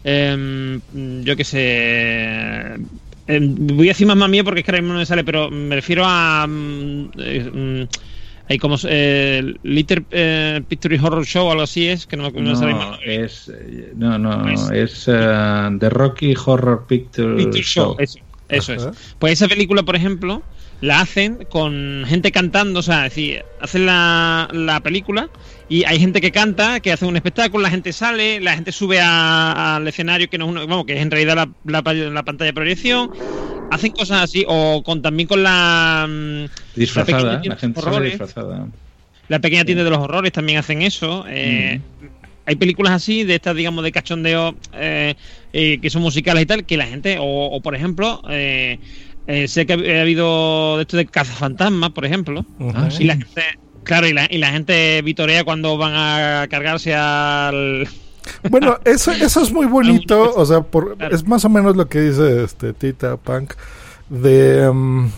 em, 0.05 0.81
yo 1.25 1.35
qué 1.35 1.43
sé, 1.45 2.77
em, 3.31 3.55
voy 3.77 3.89
a 3.89 3.91
decir 3.93 4.07
más 4.07 4.29
mía 4.29 4.45
porque 4.45 4.61
es 4.61 4.65
que 4.67 4.71
ahora 4.73 4.83
mismo 4.83 4.95
no 4.95 5.01
me 5.01 5.07
sale, 5.07 5.25
pero 5.25 5.51
me 5.51 5.77
refiero 5.77 6.03
a, 6.07 6.47
mm, 6.47 7.11
eh, 7.19 7.51
mm, 7.53 7.89
hay 8.49 8.59
como 8.59 8.77
eh, 8.89 9.55
Little 9.63 10.07
eh, 10.11 10.61
Picture 10.69 10.99
Horror 11.01 11.25
Show 11.25 11.47
o 11.47 11.51
algo 11.53 11.63
así 11.63 11.87
es, 11.87 12.07
que 12.07 12.17
no, 12.17 12.25
me- 12.31 12.41
no 12.41 12.51
me 12.51 12.57
sale 12.57 12.75
más. 12.75 12.99
es, 13.07 13.49
eh, 13.49 13.93
no, 13.97 14.19
no, 14.19 14.49
Es- 14.51 14.71
es 14.73 15.05
eh, 15.09 15.71
The 15.79 15.89
Rocky 15.91 16.35
Horror 16.45 16.87
Picture, 16.87 17.37
Picture 17.37 17.63
Show. 17.63 17.85
Show, 17.95 17.97
eso, 17.99 18.19
eso 18.49 18.73
Ajá. 18.73 18.91
es. 18.91 19.15
Pues 19.19 19.33
esa 19.35 19.49
película, 19.49 19.83
por 19.85 19.95
ejemplo, 19.95 20.43
la 20.81 21.01
hacen 21.01 21.45
con 21.49 22.05
gente 22.07 22.33
cantando, 22.33 22.81
o 22.81 22.83
sea, 22.83 23.07
es 23.07 23.15
decir, 23.15 23.45
hacen 23.59 23.87
la, 23.87 24.49
la 24.53 24.81
película 24.81 25.29
y 25.69 25.85
hay 25.85 25.99
gente 26.01 26.21
que 26.21 26.33
canta, 26.33 26.81
que 26.81 26.93
hace 26.93 27.05
un 27.05 27.17
espectáculo, 27.17 27.63
la 27.63 27.71
gente 27.71 27.93
sale, 27.93 28.41
la 28.41 28.55
gente 28.55 28.73
sube 28.73 28.99
a- 29.01 29.77
al 29.77 29.87
escenario, 29.87 30.29
que 30.29 30.39
no 30.39 30.47
es 30.47 30.51
uno- 30.51 30.67
vamos, 30.67 30.87
que 30.87 30.95
es 30.95 31.01
en 31.03 31.11
realidad 31.11 31.37
la, 31.37 31.51
la 31.65 31.83
pa- 31.83 31.93
la 31.95 32.23
pantalla 32.23 32.47
de 32.51 32.55
proyección, 32.55 33.11
hacen 33.71 33.93
cosas 33.93 34.23
así, 34.23 34.45
o 34.49 34.83
con 34.83 35.03
también 35.03 35.29
con 35.29 35.43
la 35.43 36.07
mm, 36.09 36.45
Disfrazada, 36.77 37.33
pequeña 37.37 37.55
la 37.55 37.61
gente 37.61 37.81
sale 37.81 38.07
disfrazada. 38.07 38.67
La 39.29 39.39
pequeña 39.39 39.65
tienda 39.65 39.85
de 39.85 39.91
los 39.91 40.01
horrores 40.01 40.33
también 40.33 40.59
hacen 40.59 40.83
eso. 40.83 41.25
eh, 41.29 41.81
Hay 42.47 42.57
películas 42.57 42.93
así, 42.95 43.23
de 43.23 43.37
estas, 43.37 43.55
digamos, 43.55 43.85
de 43.85 43.93
cachondeo, 43.93 44.57
eh, 44.73 45.15
eh, 45.53 45.79
que 45.81 45.89
son 45.91 46.03
musicales 46.03 46.43
y 46.43 46.47
tal, 46.47 46.65
que 46.65 46.77
la 46.77 46.87
gente, 46.87 47.19
o, 47.21 47.25
o, 47.25 47.61
por 47.61 47.77
ejemplo, 47.77 48.21
eh, 49.27 49.49
sé 49.49 49.67
que 49.67 49.75
ha 49.75 49.99
ha 49.99 50.03
habido 50.03 50.77
de 50.77 50.83
esto 50.83 50.97
de 50.97 51.07
cazafantasmas, 51.07 51.91
por 51.91 52.05
ejemplo, 52.05 52.45
Ah, 52.75 52.89
y 52.99 53.05
la 53.05 53.15
gente, 53.17 53.43
claro, 53.85 54.09
y 54.09 54.13
la, 54.13 54.27
y 54.31 54.39
la 54.39 54.51
gente 54.51 55.01
vitorea 55.03 55.45
cuando 55.45 55.77
van 55.77 55.93
a 55.95 56.47
cargarse 56.49 56.95
al... 56.95 57.89
Bueno, 58.49 58.79
eso, 58.85 59.11
eso 59.13 59.43
es 59.43 59.51
muy 59.51 59.67
bonito, 59.67 60.35
o 60.35 60.47
sea, 60.47 60.61
por, 60.61 60.97
es 61.11 61.27
más 61.27 61.45
o 61.45 61.49
menos 61.49 61.77
lo 61.77 61.89
que 61.89 62.01
dice 62.01 62.45
este 62.45 62.73
Tita 62.73 63.17
Punk 63.17 63.55
de 64.09 64.69
um, 64.69 65.11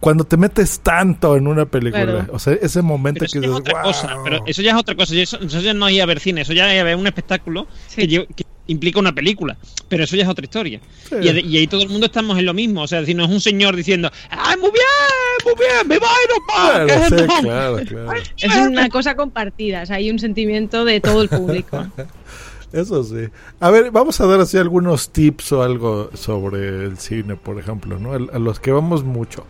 cuando 0.00 0.24
te 0.24 0.36
metes 0.36 0.80
tanto 0.80 1.36
en 1.36 1.46
una 1.46 1.64
película, 1.66 2.04
Claro. 2.04 2.26
o 2.32 2.38
sea, 2.38 2.52
ese 2.54 2.82
momento 2.82 3.20
Pero 3.20 3.32
que 3.32 3.38
eso 3.38 3.46
ya 3.46 3.52
es 3.54 3.60
otra 3.60 3.74
"Wow". 3.74 3.82
cosa, 3.82 4.16
pero 4.24 4.42
eso 4.46 4.62
ya 4.62 4.70
es 4.72 4.76
otra 4.76 4.94
cosa, 4.94 5.14
eso, 5.14 5.38
eso 5.40 5.60
ya 5.60 5.74
no 5.74 5.88
es 5.88 5.94
ir 5.94 6.02
a 6.02 6.06
ver 6.06 6.20
cine, 6.20 6.42
eso 6.42 6.52
ya 6.52 6.74
es 6.74 6.84
ver 6.84 6.96
un 6.96 7.06
espectáculo 7.06 7.66
que, 7.94 8.06
que 8.08 8.44
implica 8.68 8.98
una 8.98 9.14
película, 9.14 9.56
pero 9.88 10.04
eso 10.04 10.16
ya 10.16 10.24
es 10.24 10.28
otra 10.28 10.44
historia. 10.44 10.80
Sí. 11.08 11.14
Y, 11.22 11.28
y 11.40 11.56
ahí 11.58 11.66
todo 11.66 11.82
el 11.82 11.88
mundo 11.88 12.06
estamos 12.06 12.38
en 12.38 12.44
lo 12.46 12.52
mismo, 12.52 12.82
o 12.82 12.86
sea, 12.86 13.04
si 13.06 13.14
no 13.14 13.24
es 13.24 13.30
un 13.30 13.40
señor 13.40 13.74
diciendo, 13.76 14.10
¡ay, 14.30 14.56
muy 14.58 14.70
bien, 14.70 14.84
muy 15.44 15.54
bien, 15.54 15.88
me 15.88 15.98
va 15.98 16.06
a 16.08 16.22
ir 16.22 16.86
Claro, 16.86 16.86
que 16.86 17.08
sí, 17.08 17.22
mejor". 17.22 17.40
claro, 17.42 17.76
claro. 17.86 18.12
Es 18.38 18.56
una 18.56 18.88
cosa 18.90 19.14
compartida, 19.16 19.82
o 19.82 19.86
sea, 19.86 19.96
hay 19.96 20.10
un 20.10 20.18
sentimiento 20.18 20.84
de 20.84 21.00
todo 21.00 21.22
el 21.22 21.28
público. 21.28 21.86
Eso 22.72 23.02
sí. 23.04 23.28
A 23.60 23.70
ver, 23.70 23.90
vamos 23.92 24.20
a 24.20 24.26
dar 24.26 24.40
así 24.40 24.58
algunos 24.58 25.10
tips 25.10 25.52
o 25.52 25.62
algo 25.62 26.10
sobre 26.14 26.84
el 26.84 26.98
cine, 26.98 27.36
por 27.36 27.58
ejemplo, 27.58 27.98
¿no? 27.98 28.12
A 28.12 28.38
los 28.38 28.60
que 28.60 28.72
vamos 28.72 29.04
mucho. 29.04 29.46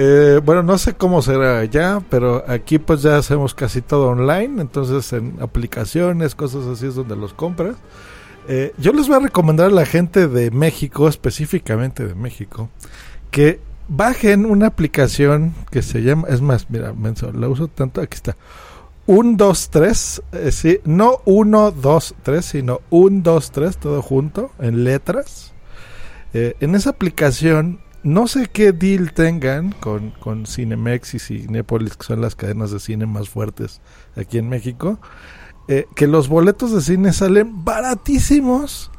Eh, 0.00 0.40
bueno, 0.44 0.62
no 0.62 0.78
sé 0.78 0.94
cómo 0.94 1.22
será 1.22 1.58
allá, 1.58 2.00
pero 2.08 2.44
aquí 2.46 2.78
pues 2.78 3.02
ya 3.02 3.16
hacemos 3.16 3.52
casi 3.52 3.82
todo 3.82 4.10
online, 4.10 4.62
entonces 4.62 5.12
en 5.12 5.34
aplicaciones, 5.40 6.36
cosas 6.36 6.66
así 6.66 6.86
es 6.86 6.94
donde 6.94 7.16
los 7.16 7.34
compras. 7.34 7.74
Eh, 8.46 8.72
yo 8.78 8.92
les 8.92 9.08
voy 9.08 9.16
a 9.16 9.20
recomendar 9.20 9.66
a 9.66 9.74
la 9.74 9.84
gente 9.84 10.28
de 10.28 10.52
México, 10.52 11.08
específicamente 11.08 12.06
de 12.06 12.14
México, 12.14 12.68
que 13.32 13.58
bajen 13.88 14.46
una 14.46 14.68
aplicación 14.68 15.52
que 15.72 15.82
se 15.82 16.00
llama, 16.02 16.28
es 16.28 16.40
más, 16.42 16.70
mira, 16.70 16.92
menso, 16.92 17.32
la 17.32 17.48
uso 17.48 17.66
tanto, 17.66 18.00
aquí 18.00 18.14
está. 18.14 18.36
1, 19.06 19.36
2, 19.36 19.70
3, 19.70 20.22
eh, 20.30 20.52
sí, 20.52 20.78
no 20.84 21.22
1, 21.24 21.72
2, 21.72 22.14
3, 22.22 22.44
sino 22.44 22.82
1, 22.90 23.22
2, 23.24 23.50
3, 23.50 23.76
todo 23.78 24.00
junto, 24.02 24.52
en 24.60 24.84
letras. 24.84 25.54
Eh, 26.34 26.54
en 26.60 26.76
esa 26.76 26.90
aplicación, 26.90 27.80
no 28.02 28.26
sé 28.28 28.48
qué 28.52 28.72
deal 28.72 29.12
tengan 29.12 29.72
con, 29.72 30.10
con 30.12 30.46
Cinemex 30.46 31.14
y 31.14 31.18
Cinepolis, 31.18 31.96
que 31.96 32.06
son 32.06 32.20
las 32.20 32.34
cadenas 32.36 32.70
de 32.70 32.80
cine 32.80 33.06
más 33.06 33.28
fuertes 33.28 33.80
aquí 34.16 34.38
en 34.38 34.48
México, 34.48 35.00
eh, 35.68 35.86
que 35.96 36.06
los 36.06 36.28
boletos 36.28 36.72
de 36.72 36.80
cine 36.80 37.12
salen 37.12 37.64
baratísimos, 37.64 38.90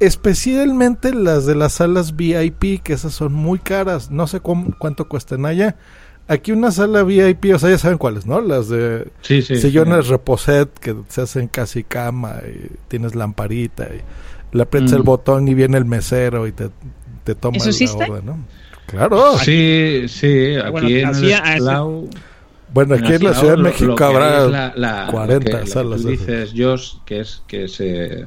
especialmente 0.00 1.12
las 1.14 1.46
de 1.46 1.54
las 1.54 1.74
salas 1.74 2.16
VIP, 2.16 2.82
que 2.82 2.92
esas 2.94 3.12
son 3.12 3.32
muy 3.32 3.58
caras, 3.58 4.10
no 4.10 4.26
sé 4.26 4.40
cuán- 4.40 4.74
cuánto 4.78 5.08
cuestan 5.08 5.44
allá. 5.46 5.76
Aquí 6.26 6.52
una 6.52 6.70
sala 6.72 7.02
VIP, 7.04 7.54
o 7.54 7.58
sea, 7.58 7.70
ya 7.70 7.78
saben 7.78 7.96
cuáles, 7.98 8.26
¿no? 8.26 8.40
Las 8.40 8.68
de 8.68 9.10
Sí, 9.22 9.40
sí, 9.42 9.56
sillones 9.56 10.06
sí. 10.06 10.10
reposet 10.10 10.68
que 10.78 10.94
se 11.08 11.22
hacen 11.22 11.48
casi 11.48 11.84
cama 11.84 12.36
y 12.46 12.70
tienes 12.88 13.14
lamparita 13.14 13.84
y 13.84 14.02
le 14.56 14.62
aprietas 14.62 14.92
Mm. 14.92 14.96
el 14.96 15.02
botón 15.02 15.48
y 15.48 15.54
viene 15.54 15.78
el 15.78 15.84
mesero 15.86 16.46
y 16.46 16.52
te, 16.52 16.70
te 17.28 17.34
toma 17.34 17.56
¿Eso 17.58 17.68
la 17.68 18.06
orden, 18.06 18.26
¿no? 18.26 18.38
Claro. 18.86 19.38
Sí, 19.38 20.04
sí, 20.08 20.54
aquí 20.56 20.70
Bueno, 20.70 20.88
en 20.88 21.08
Esclau- 21.10 22.08
Bueno, 22.72 22.94
aquí 22.94 23.12
en 23.14 23.24
la 23.24 23.34
Ciudad 23.34 23.52
de 23.52 23.56
lo- 23.58 23.62
México 23.64 23.84
lo 23.86 23.94
que 23.96 24.04
habrá 24.04 24.46
la- 24.48 24.72
la- 24.76 25.04
lo 25.06 25.10
40 25.12 25.44
que- 25.44 25.52
lo 25.52 25.60
que 25.64 25.66
salas. 25.70 26.00
Tú 26.02 26.08
así. 26.08 26.16
dices, 26.16 26.52
Josh, 26.56 26.92
que 27.04 27.20
es 27.20 27.42
que 27.46 27.68
se 27.68 28.24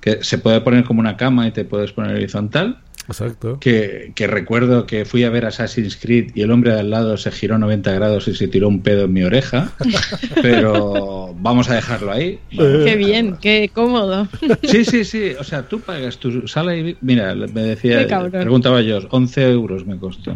que 0.00 0.22
se 0.22 0.38
puede 0.38 0.60
poner 0.60 0.84
como 0.84 1.00
una 1.00 1.16
cama 1.16 1.48
y 1.48 1.50
te 1.50 1.64
puedes 1.64 1.92
poner 1.92 2.14
horizontal. 2.14 2.78
Exacto. 3.08 3.58
Que, 3.60 4.12
que 4.14 4.26
recuerdo 4.26 4.86
que 4.86 5.04
fui 5.04 5.22
a 5.24 5.30
ver 5.30 5.46
Assassin's 5.46 5.96
Creed 5.96 6.32
y 6.34 6.42
el 6.42 6.50
hombre 6.50 6.72
de 6.72 6.80
al 6.80 6.90
lado 6.90 7.16
se 7.16 7.30
giró 7.30 7.56
90 7.58 7.92
grados 7.92 8.26
y 8.28 8.34
se 8.34 8.48
tiró 8.48 8.66
un 8.68 8.80
pedo 8.82 9.04
en 9.04 9.12
mi 9.12 9.22
oreja. 9.22 9.70
Pero 10.42 11.34
vamos 11.38 11.70
a 11.70 11.74
dejarlo 11.74 12.12
ahí. 12.12 12.38
Qué 12.50 12.96
bien, 12.96 13.36
qué 13.40 13.70
cómodo. 13.72 14.28
Sí, 14.64 14.84
sí, 14.84 15.04
sí. 15.04 15.32
O 15.38 15.44
sea, 15.44 15.62
tú 15.62 15.80
pagas 15.80 16.18
tu 16.18 16.46
sala 16.48 16.76
y. 16.76 16.96
Mira, 17.00 17.34
me 17.34 17.62
decía. 17.62 17.98
Qué 18.00 18.06
cabrón. 18.06 18.40
Preguntaba 18.42 18.80
yo, 18.82 18.98
11 19.10 19.50
euros 19.52 19.86
me 19.86 19.96
costó. 19.98 20.34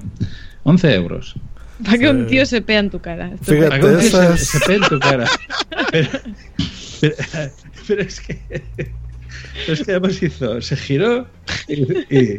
11 0.62 0.94
euros. 0.94 1.34
Para 1.84 1.98
que 1.98 2.08
un 2.10 2.26
tío 2.26 2.44
se 2.46 2.60
pea 2.62 2.78
en 2.80 2.90
tu 2.90 3.00
cara. 3.00 3.30
Fíjate, 3.42 3.68
Para 3.68 3.80
que 3.80 3.86
un 3.86 3.98
tío 3.98 4.08
esas- 4.08 4.40
se, 4.40 4.58
se 4.58 4.66
pegue 4.66 4.74
en 4.84 4.88
tu 4.88 4.98
cara. 5.00 5.26
Pero, 5.90 6.08
Pero, 7.00 7.14
pero 7.88 8.02
es 8.02 8.20
que. 8.20 8.38
Pero 8.76 9.72
es 9.72 9.82
que 9.82 9.90
además 9.90 10.22
hizo. 10.22 10.60
Se 10.60 10.76
giró 10.76 11.26
y, 11.68 11.82
y- 12.14 12.38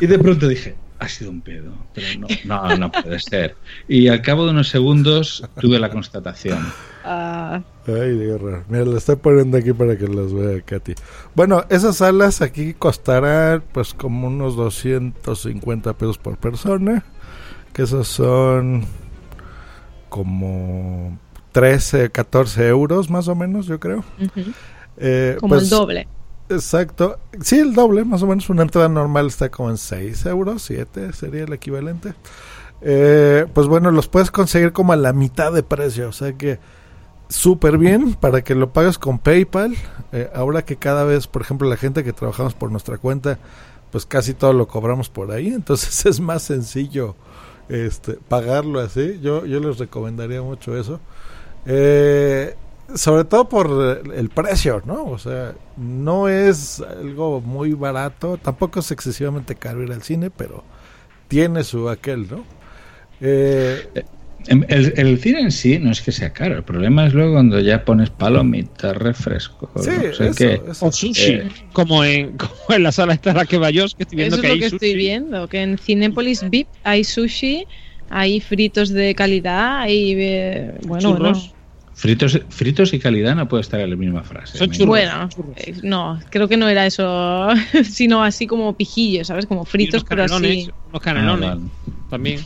y 0.00 0.06
de 0.06 0.18
pronto 0.18 0.48
dije. 0.48 0.74
Ha 0.98 1.08
sido 1.08 1.32
un 1.32 1.40
pedo, 1.40 1.72
pero 1.92 2.06
no, 2.20 2.28
no, 2.68 2.76
no 2.76 2.92
puede 2.92 3.18
ser. 3.18 3.56
Y 3.88 4.06
al 4.06 4.22
cabo 4.22 4.44
de 4.44 4.52
unos 4.52 4.68
segundos 4.68 5.44
tuve 5.60 5.80
la 5.80 5.90
constatación. 5.90 6.64
Ah, 7.04 7.60
Ay, 7.88 8.16
guerra. 8.16 8.62
Mira, 8.68 8.84
lo 8.84 8.96
estoy 8.96 9.16
poniendo 9.16 9.58
aquí 9.58 9.72
para 9.72 9.98
que 9.98 10.06
las 10.06 10.32
vea 10.32 10.60
Katy. 10.60 10.94
Bueno, 11.34 11.64
esas 11.70 11.96
salas 11.96 12.40
aquí 12.40 12.74
costarán 12.74 13.64
pues 13.72 13.94
como 13.94 14.28
unos 14.28 14.54
250 14.54 15.92
pesos 15.94 16.18
por 16.18 16.36
persona. 16.36 17.04
Que 17.72 17.82
esos 17.82 18.06
son 18.06 18.84
como 20.08 21.18
13, 21.50 22.10
14 22.10 22.68
euros 22.68 23.10
más 23.10 23.26
o 23.26 23.34
menos, 23.34 23.66
yo 23.66 23.80
creo. 23.80 24.04
Eh, 24.98 25.36
Como 25.40 25.54
pues, 25.54 25.64
el 25.64 25.70
doble. 25.70 26.06
Exacto. 26.54 27.18
Sí, 27.40 27.58
el 27.58 27.74
doble, 27.74 28.04
más 28.04 28.22
o 28.22 28.26
menos. 28.26 28.48
Una 28.50 28.62
entrada 28.62 28.88
normal 28.88 29.28
está 29.28 29.50
como 29.50 29.70
en 29.70 29.78
6 29.78 30.26
euros, 30.26 30.62
7 30.62 31.12
sería 31.12 31.44
el 31.44 31.52
equivalente. 31.52 32.14
Eh, 32.80 33.46
pues 33.52 33.66
bueno, 33.66 33.90
los 33.90 34.08
puedes 34.08 34.30
conseguir 34.30 34.72
como 34.72 34.92
a 34.92 34.96
la 34.96 35.12
mitad 35.12 35.52
de 35.52 35.62
precio. 35.62 36.08
O 36.08 36.12
sea 36.12 36.32
que 36.34 36.58
súper 37.28 37.78
bien 37.78 38.14
para 38.14 38.42
que 38.42 38.54
lo 38.54 38.72
pagues 38.72 38.98
con 38.98 39.18
PayPal. 39.18 39.74
Eh, 40.12 40.30
ahora 40.34 40.64
que 40.64 40.76
cada 40.76 41.04
vez, 41.04 41.26
por 41.26 41.42
ejemplo, 41.42 41.68
la 41.68 41.76
gente 41.76 42.04
que 42.04 42.12
trabajamos 42.12 42.54
por 42.54 42.70
nuestra 42.70 42.98
cuenta, 42.98 43.38
pues 43.90 44.06
casi 44.06 44.34
todo 44.34 44.52
lo 44.52 44.68
cobramos 44.68 45.08
por 45.08 45.30
ahí. 45.30 45.48
Entonces 45.54 46.06
es 46.06 46.20
más 46.20 46.42
sencillo 46.42 47.16
este, 47.68 48.14
pagarlo 48.28 48.80
así. 48.80 49.20
Yo, 49.22 49.46
yo 49.46 49.60
les 49.60 49.78
recomendaría 49.78 50.42
mucho 50.42 50.76
eso. 50.76 51.00
Eh, 51.66 52.56
sobre 52.96 53.24
todo 53.24 53.48
por 53.48 53.68
eh, 54.14 54.18
el 54.18 54.30
precio, 54.30 54.82
¿no? 54.84 55.04
O 55.06 55.18
sea, 55.18 55.54
no 55.76 56.28
es 56.28 56.80
algo 56.80 57.40
muy 57.40 57.72
barato, 57.74 58.38
tampoco 58.38 58.80
es 58.80 58.90
excesivamente 58.90 59.56
caro 59.56 59.82
ir 59.82 59.92
al 59.92 60.02
cine, 60.02 60.30
pero 60.30 60.66
tiene 61.28 61.64
su 61.64 61.88
aquel, 61.90 62.28
¿no? 62.30 62.48
Eh, 63.20 64.04
Em, 64.48 64.64
El, 64.68 64.92
el 64.96 65.20
cine 65.20 65.40
en 65.40 65.52
sí 65.52 65.78
no 65.78 65.92
es 65.92 66.02
que 66.02 66.10
sea 66.12 66.32
caro, 66.32 66.56
el 66.56 66.64
problema 66.64 67.06
es 67.06 67.14
luego 67.14 67.34
cuando 67.34 67.60
ya 67.60 67.84
pones 67.84 68.10
palomitas, 68.10 68.96
refrescos. 68.96 69.70
Sí, 69.76 69.90
no 69.92 70.12
sé 70.12 70.28
eso, 70.28 70.34
qué. 70.34 70.62
eso. 70.68 70.86
O 70.86 70.90
sushi, 70.92 71.32
Eh, 71.32 71.48
como, 71.72 72.04
en, 72.04 72.36
como 72.36 72.52
en 72.76 72.82
la 72.82 72.92
sala 72.92 73.14
esta 73.14 73.32
la 73.34 73.46
que 73.46 73.58
va 73.58 73.70
yo, 73.70 73.92
que 73.96 74.02
estoy 74.04 74.16
viendo 74.16 74.36
Eso 74.36 74.40
es 74.40 74.40
que 74.40 74.48
lo 74.48 74.54
hay 74.54 74.58
que 74.58 74.68
sushi. 74.68 74.76
estoy 74.76 74.94
viendo, 74.94 75.48
que 75.48 75.62
en 75.62 75.78
Cinépolis 75.78 76.42
VIP 76.48 76.70
hay 76.82 77.04
sushi, 77.04 77.68
hay 78.08 78.40
fritos 78.40 78.90
de 78.90 79.14
calidad, 79.14 79.80
hay... 79.80 80.14
eh, 80.18 80.78
bueno, 80.82 80.98
Churros. 80.98 81.18
bueno. 81.18 81.61
Fritos, 81.94 82.40
fritos 82.48 82.92
y 82.94 82.98
calidad 82.98 83.34
no 83.34 83.48
puede 83.48 83.60
estar 83.62 83.80
en 83.80 83.90
la 83.90 83.96
misma 83.96 84.22
frase. 84.22 84.58
Son 84.58 84.70
churros. 84.70 84.88
Bueno, 84.88 85.28
eh, 85.56 85.74
no, 85.82 86.20
creo 86.30 86.48
que 86.48 86.56
no 86.56 86.68
era 86.68 86.86
eso, 86.86 87.48
sino 87.84 88.22
así 88.24 88.46
como 88.46 88.74
pijillos, 88.76 89.28
¿sabes? 89.28 89.46
Como 89.46 89.64
fritos, 89.64 90.04
pero 90.04 90.24
así. 90.24 90.70
unos 90.88 91.02
canelones 91.02 91.50
Ah, 91.50 91.54
vale. 91.54 91.70
también. 92.10 92.40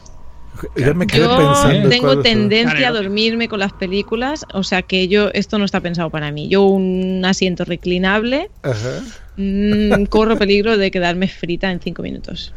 me 0.95 1.07
Yo 1.07 1.37
pensando. 1.37 1.89
tengo 1.91 2.21
tendencia 2.23 2.89
a 2.89 2.93
dormirme 2.93 3.47
con 3.49 3.61
las 3.61 3.73
películas, 3.73 4.45
o 4.55 4.63
sea 4.63 4.83
que 4.83 5.07
yo 5.09 5.29
esto 5.35 5.59
no 5.59 5.65
está 5.65 5.81
pensado 5.81 6.11
para 6.11 6.31
mí. 6.33 6.49
Yo 6.49 6.63
un 6.65 7.23
asiento 7.25 7.65
reclinable, 7.65 8.49
Ajá. 8.63 9.03
mm, 9.37 10.05
corro 10.07 10.37
peligro 10.39 10.77
de 10.79 10.91
quedarme 10.91 11.29
frita 11.29 11.71
en 11.71 11.81
cinco 11.81 12.03
minutos. 12.03 12.53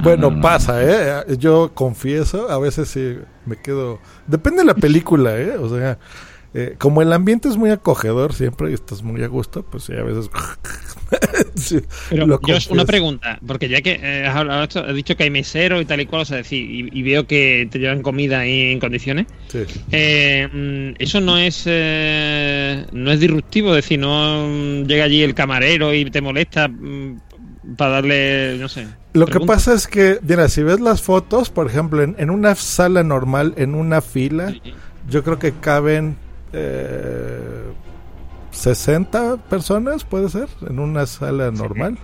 Bueno, 0.00 0.30
no, 0.30 0.36
no. 0.36 0.42
pasa, 0.42 0.82
¿eh? 0.82 1.36
Yo 1.38 1.72
confieso, 1.74 2.50
a 2.50 2.58
veces 2.58 2.88
sí 2.88 3.16
me 3.46 3.56
quedo... 3.56 3.98
Depende 4.26 4.58
de 4.58 4.66
la 4.66 4.74
película, 4.74 5.38
¿eh? 5.38 5.56
O 5.56 5.68
sea, 5.68 5.98
eh, 6.52 6.74
como 6.78 7.00
el 7.00 7.12
ambiente 7.12 7.48
es 7.48 7.56
muy 7.56 7.70
acogedor 7.70 8.34
siempre 8.34 8.70
y 8.70 8.74
estás 8.74 9.02
muy 9.02 9.22
a 9.22 9.28
gusto, 9.28 9.62
pues 9.62 9.84
sí, 9.84 9.92
a 9.92 10.02
veces... 10.02 10.28
sí, 11.54 11.80
Pero 12.08 12.40
yo 12.40 12.58
una 12.70 12.84
pregunta, 12.84 13.38
porque 13.46 13.68
ya 13.68 13.82
que 13.82 14.00
eh, 14.02 14.26
has 14.26 14.34
hablado 14.34 14.64
esto, 14.64 14.84
has 14.84 14.94
dicho 14.94 15.16
que 15.16 15.24
hay 15.24 15.30
mesero 15.30 15.80
y 15.80 15.84
tal 15.84 16.00
y 16.00 16.06
cual, 16.06 16.22
o 16.22 16.24
sea, 16.24 16.38
decir, 16.38 16.68
y, 16.68 16.88
y 16.92 17.02
veo 17.02 17.26
que 17.26 17.68
te 17.70 17.78
llevan 17.78 18.02
comida 18.02 18.40
ahí 18.40 18.72
en 18.72 18.80
condiciones. 18.80 19.26
Sí. 19.48 19.60
Eh, 19.92 20.48
mm, 20.52 21.00
eso 21.00 21.20
no 21.20 21.38
es 21.38 21.64
eh, 21.66 22.84
no 22.92 23.12
es 23.12 23.20
disruptivo, 23.20 23.70
es 23.70 23.84
decir, 23.84 24.00
no 24.00 24.84
llega 24.84 25.04
allí 25.04 25.22
el 25.22 25.34
camarero 25.34 25.94
y 25.94 26.10
te 26.10 26.20
molesta 26.20 26.66
mm, 26.66 27.20
para 27.76 27.92
darle, 27.92 28.56
no 28.58 28.68
sé. 28.68 28.86
Lo 29.12 29.26
que 29.26 29.40
pasa 29.40 29.74
es 29.74 29.88
que, 29.88 30.18
mira, 30.22 30.48
si 30.48 30.62
ves 30.62 30.80
las 30.80 31.02
fotos, 31.02 31.50
por 31.50 31.66
ejemplo, 31.66 32.02
en, 32.02 32.14
en 32.18 32.30
una 32.30 32.54
sala 32.54 33.02
normal, 33.02 33.54
en 33.56 33.74
una 33.74 34.00
fila, 34.00 34.54
yo 35.08 35.24
creo 35.24 35.38
que 35.38 35.52
caben 35.52 36.16
eh, 36.52 37.72
60 38.52 39.36
personas, 39.48 40.04
puede 40.04 40.28
ser, 40.28 40.48
en 40.68 40.78
una 40.78 41.06
sala 41.06 41.50
normal. 41.50 41.98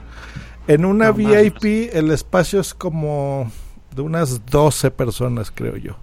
En 0.68 0.84
una 0.84 1.12
VIP 1.12 1.90
el 1.92 2.10
espacio 2.10 2.60
es 2.60 2.74
como 2.74 3.50
de 3.94 4.02
unas 4.02 4.46
12 4.46 4.90
personas, 4.90 5.52
creo 5.54 5.76
yo. 5.76 5.96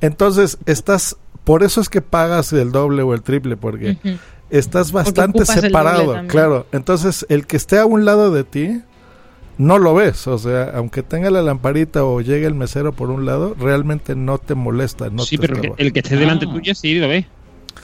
Entonces, 0.00 0.58
estás, 0.66 1.16
por 1.44 1.62
eso 1.62 1.80
es 1.80 1.88
que 1.88 2.00
pagas 2.00 2.52
el 2.52 2.72
doble 2.72 3.02
o 3.02 3.14
el 3.14 3.22
triple, 3.22 3.56
porque 3.56 3.98
estás 4.50 4.92
bastante 4.92 5.44
separado, 5.44 6.26
claro. 6.28 6.66
Entonces, 6.72 7.26
el 7.28 7.46
que 7.46 7.56
esté 7.56 7.78
a 7.78 7.86
un 7.86 8.04
lado 8.04 8.30
de 8.30 8.44
ti, 8.44 8.82
no 9.58 9.78
lo 9.78 9.94
ves. 9.94 10.26
O 10.26 10.38
sea, 10.38 10.72
aunque 10.74 11.02
tenga 11.02 11.30
la 11.30 11.42
lamparita 11.42 12.04
o 12.04 12.20
llegue 12.20 12.46
el 12.46 12.54
mesero 12.54 12.92
por 12.92 13.10
un 13.10 13.24
lado, 13.26 13.54
realmente 13.58 14.14
no 14.14 14.38
te 14.38 14.54
molesta. 14.54 15.10
No 15.10 15.22
sí, 15.24 15.36
te 15.38 15.42
pero 15.48 15.54
el 15.54 15.60
que, 15.60 15.66
estorba. 15.68 15.82
el 15.86 15.92
que 15.92 15.98
esté 16.00 16.16
delante 16.16 16.46
Ah. 16.48 16.52
tuyo 16.52 16.74
sí 16.74 16.94
lo 16.98 17.08
ves. 17.08 17.26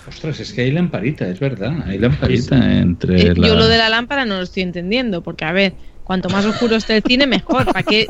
Ostras, 0.09 0.41
es 0.41 0.53
que 0.53 0.63
hay 0.63 0.71
lamparita, 0.71 1.29
es 1.29 1.41
verdad. 1.41 1.75
Hay 1.87 1.99
lamparita 1.99 2.79
entre 2.79 3.21
Eh, 3.21 3.35
la... 3.35 3.49
Yo 3.49 3.55
lo 3.57 3.69
de 3.69 3.77
la 3.79 3.89
lámpara 3.89 4.25
no 4.25 4.37
lo 4.37 4.43
estoy 4.43 4.63
entendiendo, 4.63 5.23
porque 5.23 5.45
a 5.45 5.53
ver, 5.53 5.75
cuanto 6.05 6.29
más 6.31 6.45
oscuro 6.47 6.77
esté 6.77 6.97
el 6.97 7.03
cine, 7.03 7.27
mejor. 7.27 7.65
¿Para 7.67 7.83
qué 7.83 8.07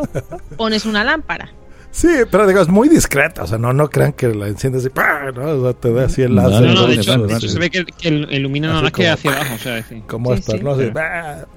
pones 0.57 0.85
una 0.87 1.05
lámpara? 1.05 1.51
Sí, 1.93 2.09
pero 2.31 2.47
digo, 2.47 2.61
es 2.61 2.69
muy 2.69 2.89
discreta. 2.89 3.43
O 3.43 3.47
sea, 3.47 3.59
no, 3.59 3.73
no 3.73 3.91
crean 3.91 4.13
que 4.13 4.29
la 4.29 4.47
enciendes 4.47 4.85
y 4.85 4.91
¡pah! 4.91 5.33
¿no? 5.35 5.43
O 5.51 5.63
sea, 5.65 5.73
te 5.73 5.93
da 5.93 6.05
así 6.05 6.23
el 6.23 6.35
No, 6.35 6.49
láser. 6.49 6.69
No, 6.69 6.75
no, 6.75 6.81
de 6.83 6.87
vale, 6.87 7.01
hecho, 7.01 7.19
de 7.27 7.35
hecho 7.35 7.49
se 7.49 7.59
ve 7.59 7.71
que, 7.71 7.85
que 7.85 8.09
ilumina 8.09 8.69
nada 8.69 8.83
más 8.83 8.93
que 8.93 9.09
hacia 9.09 9.33
abajo, 9.33 9.55
o 9.55 9.59
sea, 9.59 9.75
decir. 9.75 10.03
Como 10.07 10.33
Sí, 10.35 10.39
esto, 10.41 10.53
sí. 10.53 10.61
¿no? 10.63 10.71
Así, 10.73 10.91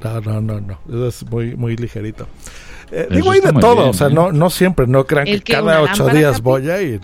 no, 0.04 0.22
no, 0.22 0.42
no, 0.42 0.60
no. 0.62 0.80
Eso 0.88 1.08
es 1.08 1.30
muy, 1.30 1.56
muy 1.56 1.76
ligerito. 1.76 2.28
Eh, 2.92 3.08
digo, 3.12 3.32
hay 3.32 3.42
de 3.42 3.54
todo. 3.54 3.76
bien, 3.76 3.90
o 3.90 3.94
sea, 3.94 4.08
¿eh? 4.08 4.14
no, 4.14 4.32
no 4.32 4.50
siempre. 4.50 4.88
No 4.88 5.06
crean 5.06 5.28
¿El 5.28 5.40
que 5.40 5.44
qué, 5.46 5.54
cada 5.54 5.82
ocho 5.82 6.08
días 6.10 6.34
Capi? 6.34 6.42
voy 6.44 6.70
a 6.70 6.82
ir. 6.82 7.00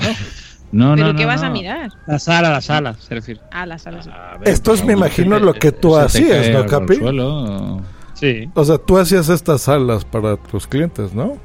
¿no? 0.71 0.89
No, 0.89 0.95
¿Pero 0.95 1.07
no, 1.13 1.15
qué 1.17 1.23
no, 1.23 1.27
vas 1.29 1.41
a 1.43 1.47
no. 1.47 1.53
mirar? 1.53 1.89
La 2.07 2.19
sala, 2.19 2.49
la 2.51 2.61
sala, 2.61 2.93
se 2.95 3.13
refiere. 3.15 3.41
Ah, 3.51 3.65
la 3.65 3.77
sala. 3.79 4.01
sí. 4.03 4.09
A 4.11 4.37
ver, 4.37 4.49
Esto 4.49 4.73
es, 4.73 4.83
me 4.83 4.93
imagino, 4.93 5.37
que 5.39 5.45
lo 5.45 5.53
que 5.53 5.71
tú 5.71 5.95
hacías, 5.95 6.49
¿no, 6.51 6.65
Capi? 6.65 6.95
o- 7.01 7.81
Sí. 8.13 8.49
O 8.53 8.65
sea, 8.65 8.77
tú 8.77 8.97
hacías 8.97 9.29
estas 9.29 9.61
salas 9.61 10.03
para 10.03 10.35
tus 10.35 10.67
clientes, 10.67 11.13
¿no? 11.13 11.37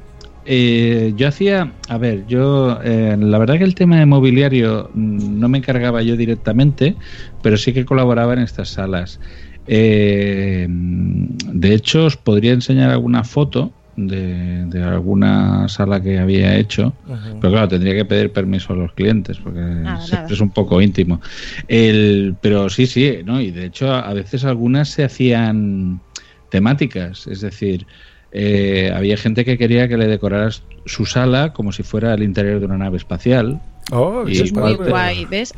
Eh, 0.45 1.12
yo 1.16 1.29
hacía, 1.29 1.73
a 1.89 1.99
ver, 1.99 2.27
yo, 2.27 2.79
eh, 2.83 3.16
la 3.19 3.39
verdad 3.39 3.57
que 3.59 3.65
el 3.65 3.75
tema 3.75 3.99
de 3.99 4.07
mobiliario 4.07 4.91
mm, 4.93 5.39
no 5.41 5.49
me 5.49 5.59
encargaba 5.59 6.03
yo 6.03 6.16
directamente, 6.16 6.97
pero 7.43 7.57
sí 7.57 7.73
que 7.73 7.85
colaboraba 7.85 8.35
en 8.35 8.41
estas 8.41 8.69
salas. 8.69 9.21
Eh, 9.66 10.66
de 10.69 11.75
hecho, 11.75 12.05
os 12.07 12.16
podría 12.16 12.53
enseñar 12.53 12.91
alguna 12.91 13.25
foto 13.25 13.73
de, 13.97 14.66
de 14.66 14.83
alguna 14.83 15.69
sala 15.69 16.03
que 16.03 16.19
había 16.19 16.57
hecho, 16.57 16.93
pero 17.41 17.53
claro, 17.53 17.69
tendría 17.69 17.95
que 17.95 18.05
pedir 18.05 18.33
permiso 18.33 18.73
a 18.73 18.77
los 18.77 18.93
clientes 18.93 19.39
porque 19.39 19.61
Nada, 19.61 20.01
siempre 20.01 20.25
nada. 20.25 20.35
es 20.35 20.41
un 20.41 20.51
poco 20.51 20.83
íntimo. 20.83 21.21
El, 21.69 22.37
pero 22.41 22.69
sí, 22.69 22.87
sí, 22.87 23.19
¿no? 23.25 23.41
Y 23.41 23.51
de 23.51 23.66
hecho, 23.66 23.93
a 23.93 24.12
veces 24.12 24.45
algunas 24.45 24.89
se 24.91 25.05
hacían 25.05 26.01
temáticas, 26.51 27.27
es 27.27 27.41
decir, 27.41 27.87
eh, 28.35 28.93
había 28.94 29.16
gente 29.16 29.44
que 29.44 29.56
quería 29.56 29.89
que 29.89 29.97
le 29.97 30.06
decoraras 30.09 30.62
su 30.86 31.06
sala 31.06 31.52
como 31.52 31.73
si 31.73 31.82
fuera 31.85 32.12
el 32.15 32.23
interior 32.23 32.59
de 32.61 32.66
una 32.66 32.77
nave 32.77 32.97
espacial. 32.98 33.61
Oh, 33.93 34.24
Y 34.27 34.32
Eso 34.32 34.44
es 34.44 34.52
muy 34.55 34.73
igual 34.73 34.85
te- 34.86 34.90
guay, 34.90 35.24
¿ves? 35.27 35.52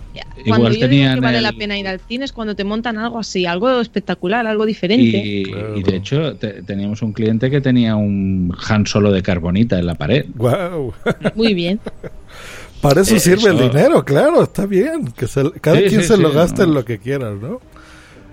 igual 0.45 0.61
Cuando 0.61 0.71
yo 0.79 0.89
digo 0.89 1.15
que 1.15 1.21
vale 1.21 1.37
el- 1.39 1.43
la 1.45 1.53
pena 1.53 1.79
ir 1.79 1.87
al 1.87 2.01
cine 2.01 2.25
es 2.25 2.33
cuando 2.33 2.57
te 2.57 2.65
montan 2.65 2.99
algo 2.99 3.21
así, 3.21 3.47
algo 3.47 3.81
espectacular, 3.81 4.47
algo 4.49 4.67
diferente. 4.67 5.05
Y, 5.25 5.45
y 5.77 5.83
de 5.85 5.97
hecho 5.97 6.35
te- 6.37 6.63
teníamos 6.65 7.03
un 7.03 7.13
cliente 7.13 7.51
que 7.51 7.61
tenía 7.61 7.95
un 7.97 8.53
Han 8.69 8.85
Solo 8.87 9.13
de 9.13 9.23
carbonita 9.23 9.79
en 9.79 9.87
la 9.87 9.95
pared. 9.95 10.27
Wow. 10.35 10.93
Muy 11.37 11.55
bien. 11.55 11.79
Para 12.83 13.01
eso 13.03 13.17
Eh, 13.17 13.21
sirve 13.21 13.51
el 13.51 13.59
dinero, 13.59 14.05
claro, 14.05 14.43
está 14.43 14.67
bien. 14.67 15.07
Que 15.17 15.27
se- 15.27 15.51
cada 15.61 15.79
Sí, 15.79 15.85
quien 15.85 16.03
sí, 16.03 16.09
se 16.09 16.17
sí, 16.17 16.21
lo 16.23 16.31
gasta 16.33 16.63
no. 16.65 16.69
en 16.71 16.75
lo 16.75 16.85
que 16.85 16.99
quiera, 16.99 17.31
¿no? 17.31 17.61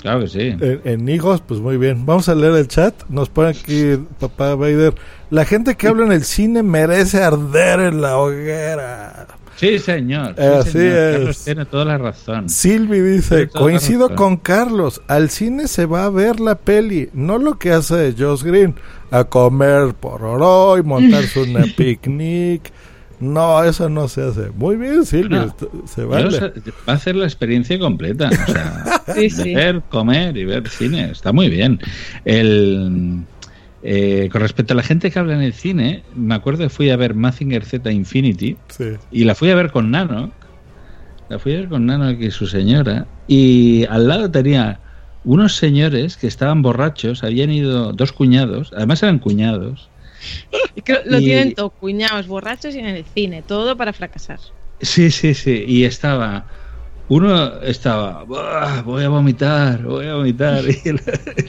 Claro 0.03 0.19
que 0.19 0.27
sí. 0.27 0.39
En, 0.41 0.81
en 0.84 1.09
hijos, 1.09 1.41
pues 1.41 1.61
muy 1.61 1.77
bien. 1.77 2.05
Vamos 2.05 2.27
a 2.27 2.35
leer 2.35 2.53
el 2.55 2.67
chat. 2.67 2.93
Nos 3.07 3.30
pone 3.30 3.49
aquí 3.51 3.97
papá 4.19 4.53
Vader. 4.53 4.93
La 5.30 5.45
gente 5.45 5.75
que 5.75 5.88
habla 5.88 6.05
en 6.05 6.11
el 6.11 6.25
cine 6.25 6.61
merece 6.61 7.23
arder 7.23 7.80
en 7.80 8.01
la 8.01 8.17
hoguera. 8.17 9.27
Sí, 9.55 9.80
señor. 9.80 10.35
sí, 10.38 10.43
Así 10.43 10.71
señor. 10.71 10.93
es. 10.97 11.15
Carlos 11.15 11.43
tiene 11.45 11.65
toda 11.65 11.85
la 11.85 11.97
razón. 11.97 12.49
Silvi 12.49 12.99
dice, 12.99 13.47
coincido 13.47 14.13
con 14.13 14.35
Carlos, 14.35 15.01
al 15.07 15.30
cine 15.30 15.67
se 15.69 15.85
va 15.85 16.03
a 16.03 16.09
ver 16.09 16.41
la 16.41 16.55
peli, 16.55 17.09
no 17.13 17.38
lo 17.38 17.57
que 17.57 17.71
hace 17.71 18.13
Josh 18.17 18.43
Green, 18.43 18.75
a 19.09 19.23
comer 19.23 19.93
por 19.93 20.21
oro 20.23 20.77
y 20.77 20.84
montarse 20.84 21.41
una 21.49 21.63
picnic. 21.77 22.73
No, 23.23 23.63
eso 23.63 23.87
no 23.89 24.07
se 24.07 24.21
hace. 24.23 24.49
Muy 24.51 24.75
bien, 24.75 25.05
Silvio, 25.05 25.37
No. 25.37 25.43
esto- 25.45 25.71
se 25.85 26.03
vale. 26.03 26.31
sé- 26.31 26.53
va 26.87 26.93
a 26.93 26.95
hacer 26.95 27.15
la 27.15 27.25
experiencia 27.25 27.79
completa. 27.79 28.29
O 28.29 28.51
sea, 28.51 28.83
Sí, 29.15 29.29
sí. 29.29 29.53
ver, 29.55 29.81
comer 29.89 30.35
y 30.37 30.45
ver 30.45 30.67
cine. 30.67 31.11
Está 31.11 31.31
muy 31.31 31.49
bien. 31.49 31.79
El, 32.25 33.21
eh, 33.83 34.29
con 34.31 34.41
respecto 34.41 34.73
a 34.73 34.77
la 34.77 34.83
gente 34.83 35.11
que 35.11 35.19
habla 35.19 35.35
en 35.35 35.41
el 35.41 35.53
cine, 35.53 36.03
me 36.15 36.35
acuerdo 36.35 36.63
que 36.63 36.69
fui 36.69 36.89
a 36.89 36.95
ver 36.97 37.13
Mazinger 37.15 37.63
Z 37.65 37.91
Infinity 37.91 38.57
Sí. 38.69 38.85
y 39.11 39.23
la 39.25 39.35
fui 39.35 39.49
a 39.51 39.55
ver 39.55 39.71
con 39.71 39.91
Nano. 39.91 40.31
La 41.29 41.39
fui 41.39 41.53
a 41.53 41.57
ver 41.59 41.69
con 41.69 41.85
Nano 41.85 42.11
y 42.11 42.31
su 42.31 42.47
señora. 42.47 43.07
Y 43.27 43.85
al 43.89 44.07
lado 44.07 44.29
tenía 44.31 44.79
unos 45.25 45.55
señores 45.55 46.17
que 46.17 46.27
estaban 46.27 46.61
borrachos, 46.61 47.23
habían 47.23 47.49
ido 47.51 47.93
dos 47.93 48.11
cuñados, 48.11 48.73
además 48.75 49.01
eran 49.03 49.19
cuñados. 49.19 49.89
Y 50.75 50.81
creo- 50.83 51.01
lo 51.05 51.19
Y- 51.19 51.25
tienen 51.25 51.53
todo, 51.53 51.69
cuñados, 51.71 52.27
borrachos 52.27 52.75
y 52.75 52.79
en 52.79 52.85
el 52.87 53.05
cine, 53.05 53.43
todo 53.43 53.75
para 53.77 53.93
fracasar. 53.93 54.39
Sí, 54.81 55.11
sí, 55.11 55.33
sí. 55.33 55.63
Y 55.67 55.85
estaba. 55.85 56.47
Uno 57.09 57.61
estaba. 57.61 58.23
"Buah, 58.23 58.81
Voy 58.81 59.03
a 59.03 59.09
vomitar, 59.09 59.81
voy 59.83 60.07
a 60.07 60.15
vomitar. 60.15 60.63
Y 60.85 60.89
el, 60.89 61.01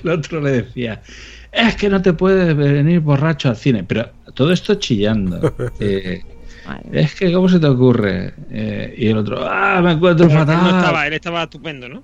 el 0.02 0.09
otro 0.10 0.40
le 0.40 0.62
decía. 0.62 1.02
Es 1.51 1.76
que 1.76 1.88
no 1.88 2.02
te 2.02 2.12
puedes 2.12 2.56
venir 2.56 3.01
borracho 3.01 3.48
al 3.48 3.56
cine. 3.56 3.84
Pero 3.84 4.10
todo 4.34 4.52
esto 4.52 4.74
chillando. 4.76 5.55
Eh, 5.80 6.20
es 6.92 7.14
que, 7.14 7.30
¿cómo 7.30 7.46
se 7.48 7.59
te 7.60 7.66
ocurre? 7.66 8.32
Eh, 8.51 8.94
y 8.96 9.09
el 9.09 9.18
otro, 9.18 9.46
ah, 9.46 9.82
me 9.82 9.92
encuentro 9.92 10.26
Pero 10.26 10.40
él 10.40 10.46
fatal. 10.46 10.62
no 10.72 10.78
estaba, 10.78 11.06
él 11.06 11.12
estaba 11.12 11.42
estupendo, 11.42 11.88
¿no? 11.90 12.02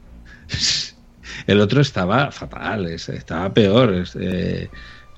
El 1.47 1.61
otro 1.61 1.81
estaba 1.81 2.31
fatal, 2.31 2.87
es- 2.87 3.09
estaba 3.09 3.53
peor. 3.55 4.05
eh, 4.21 4.69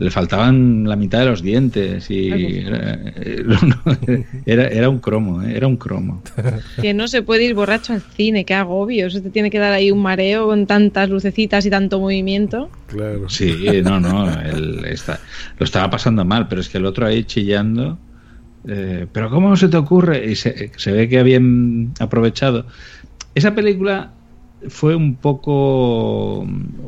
le 0.03 0.11
faltaban 0.11 0.85
la 0.89 0.97
mitad 0.97 1.21
de 1.21 1.27
los 1.27 1.43
dientes 1.43 2.11
y 2.11 2.29
era, 2.59 2.99
eh, 3.17 3.45
era, 4.47 4.67
era 4.67 4.89
un 4.89 4.99
cromo, 4.99 5.43
eh, 5.43 5.57
era 5.57 5.67
un 5.67 5.77
cromo. 5.77 6.23
Que 6.83 6.93
no 6.93 7.07
se 7.07 7.23
puede 7.23 7.45
ir 7.45 7.55
borracho 7.55 7.93
al 7.93 8.01
cine, 8.01 8.45
qué 8.45 8.55
agobio. 8.55 9.07
Eso 9.07 9.23
te 9.23 9.31
tiene 9.31 9.51
que 9.51 9.59
dar 9.59 9.73
ahí 9.73 9.91
un 9.91 10.03
mareo 10.03 10.47
con 10.47 10.67
tantas 10.67 11.09
lucecitas 11.09 11.65
y 11.67 11.71
tanto 11.71 12.01
movimiento. 12.01 12.69
Claro. 12.87 13.29
Sí, 13.29 13.55
no, 13.85 14.01
no, 14.01 14.29
él 14.41 14.85
está, 14.87 15.21
lo 15.59 15.65
estaba 15.65 15.89
pasando 15.89 16.25
mal, 16.25 16.49
pero 16.49 16.61
es 16.61 16.69
que 16.69 16.79
el 16.79 16.87
otro 16.87 17.07
ahí 17.07 17.25
chillando. 17.25 17.99
eh, 18.67 19.07
pero 19.13 19.31
¿cómo 19.31 19.57
se 19.57 19.69
te 19.69 19.77
ocurre? 19.77 20.31
Y 20.31 20.35
se, 20.35 20.73
se 20.77 20.93
ve 20.93 21.09
que 21.09 21.19
habían 21.21 21.93
aprovechado. 22.01 22.67
Esa 23.35 23.55
película 23.55 24.13
fue 24.69 24.95
un 24.95 25.17
poco 25.17 26.47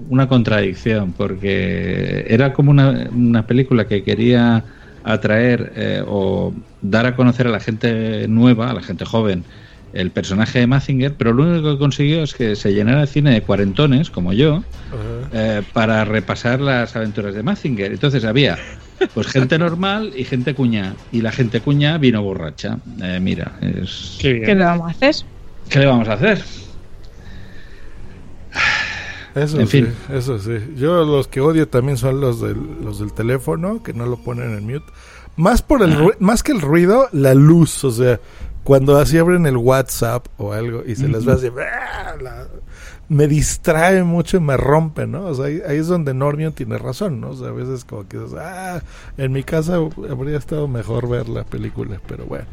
una 0.09 0.29
contradicción, 0.29 1.13
porque 1.13 2.25
era 2.29 2.53
como 2.53 2.71
una, 2.71 3.09
una 3.13 3.47
película 3.47 3.87
que 3.87 4.03
quería 4.03 4.65
atraer 5.05 5.73
eh, 5.77 6.03
o 6.07 6.53
dar 6.81 7.07
a 7.07 7.15
conocer 7.15 7.47
a 7.47 7.51
la 7.51 7.61
gente 7.61 8.27
nueva, 8.29 8.71
a 8.71 8.75
la 8.75 8.83
gente 8.83 9.05
joven, 9.05 9.45
el 9.93 10.11
personaje 10.11 10.59
de 10.59 10.67
Mazinger, 10.67 11.15
pero 11.15 11.33
lo 11.33 11.45
único 11.45 11.73
que 11.73 11.79
consiguió 11.79 12.25
es 12.25 12.35
que 12.35 12.57
se 12.57 12.75
llenara 12.75 13.03
el 13.03 13.09
cine 13.09 13.33
de 13.33 13.43
cuarentones, 13.43 14.11
como 14.11 14.33
yo, 14.33 14.65
eh, 15.33 15.63
para 15.73 16.05
repasar 16.05 16.61
las 16.61 16.97
aventuras 16.97 17.35
de 17.35 17.45
Mazinger. 17.45 17.93
Entonces 17.93 18.25
había 18.25 18.59
pues 19.15 19.29
gente 19.29 19.57
normal 19.57 20.13
y 20.17 20.25
gente 20.25 20.55
cuña. 20.55 20.95
Y 21.13 21.21
la 21.21 21.31
gente 21.31 21.61
cuña 21.61 21.97
vino 21.99 22.23
borracha. 22.23 22.79
Eh, 23.03 23.21
mira, 23.21 23.53
es... 23.61 24.19
¿Qué 24.21 24.41
le 24.41 24.65
vamos 24.65 24.89
a 24.89 24.91
hacer? 24.91 25.15
¿Qué 25.69 25.79
le 25.79 25.87
vamos 25.87 26.09
a 26.09 26.15
hacer? 26.15 26.43
Eso 29.35 29.61
En 29.61 29.67
sí, 29.67 29.83
fin. 29.83 29.95
eso 30.11 30.39
sí. 30.39 30.59
Yo 30.77 31.05
los 31.05 31.27
que 31.29 31.41
odio 31.41 31.67
también 31.69 31.97
son 31.97 32.21
los 32.21 32.41
del, 32.41 32.57
los 32.83 33.01
del 33.01 33.13
teléfono, 33.13 33.83
que 33.83 33.93
no 33.93 34.07
lo 34.07 34.17
ponen 34.17 34.57
en 34.57 34.65
mute. 34.65 34.87
Más 35.37 35.63
por 35.63 35.83
el 35.83 35.97
ru- 35.97 36.17
más 36.21 36.43
que 36.45 36.53
el 36.53 36.61
ruido, 36.61 37.09
la 37.13 37.35
luz, 37.35 37.83
o 37.85 37.91
sea, 37.91 38.21
cuando 38.63 38.97
así 38.97 39.19
abren 39.19 39.47
el 39.47 39.57
WhatsApp 39.57 40.27
o 40.39 40.53
algo 40.53 40.85
y 40.87 40.95
se 40.95 41.09
les 41.09 41.25
ve 41.25 41.33
así, 41.33 41.49
¡ah! 41.49 42.15
la- 42.23 42.47
me 43.09 43.27
distrae 43.27 44.03
mucho 44.05 44.37
y 44.37 44.41
me 44.41 44.57
rompe, 44.57 45.07
¿no? 45.07 45.27
O 45.27 45.35
sea, 45.35 45.47
ahí, 45.47 45.61
ahí 45.69 45.77
es 45.79 45.89
donde 45.89 46.15
Normion 46.15 46.53
tiene 46.53 46.79
razón, 46.79 47.21
¿no? 47.21 47.31
O 47.31 47.37
sea, 47.37 47.49
a 47.49 47.53
veces 47.53 47.85
como 47.85 48.07
que 48.09 48.19
dices, 48.19 48.35
ah, 48.41 48.81
en 49.19 49.33
mi 49.33 49.43
casa 49.43 49.75
habría 50.09 50.39
estado 50.39 50.69
mejor 50.69 51.09
ver 51.09 51.29
la 51.29 51.45
película, 51.45 52.01
pero 52.07 52.25
bueno. 52.27 52.47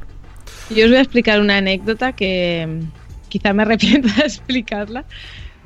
Yo 0.71 0.85
os 0.85 0.89
voy 0.89 0.97
a 0.97 1.01
explicar 1.01 1.39
una 1.39 1.57
anécdota 1.57 2.13
que 2.13 2.67
mm, 2.67 3.29
quizá 3.29 3.53
me 3.53 3.61
arrepienta 3.61 4.11
de 4.17 4.21
explicarla, 4.23 5.05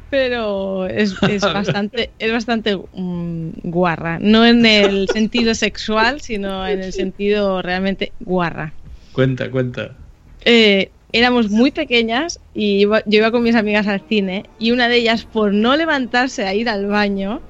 pero 0.10 0.88
es, 0.88 1.16
es 1.30 1.42
bastante, 1.54 2.12
es 2.20 2.32
bastante 2.32 2.76
mm, 2.94 3.50
guarra. 3.64 4.20
No 4.20 4.46
en 4.46 4.66
el 4.66 5.08
sentido 5.14 5.56
sexual, 5.56 6.22
sino 6.22 6.68
en 6.68 6.82
el 6.82 6.94
sentido 6.94 7.62
realmente 7.62 8.14
guarra. 8.20 8.74
Cuenta, 9.12 9.50
cuenta. 9.50 9.98
Eh, 10.44 10.92
éramos 11.12 11.50
muy 11.50 11.72
pequeñas 11.72 12.40
y 12.54 12.82
iba- 12.82 13.04
yo 13.06 13.18
iba 13.20 13.32
con 13.32 13.44
mis 13.44 13.56
amigas 13.56 13.88
al 13.88 14.02
cine 14.02 14.44
y 14.58 14.72
una 14.72 14.88
de 14.90 14.98
ellas, 14.98 15.26
por 15.26 15.54
no 15.54 15.76
levantarse 15.76 16.46
a 16.46 16.54
ir 16.54 16.70
al 16.70 16.88
baño, 16.88 17.42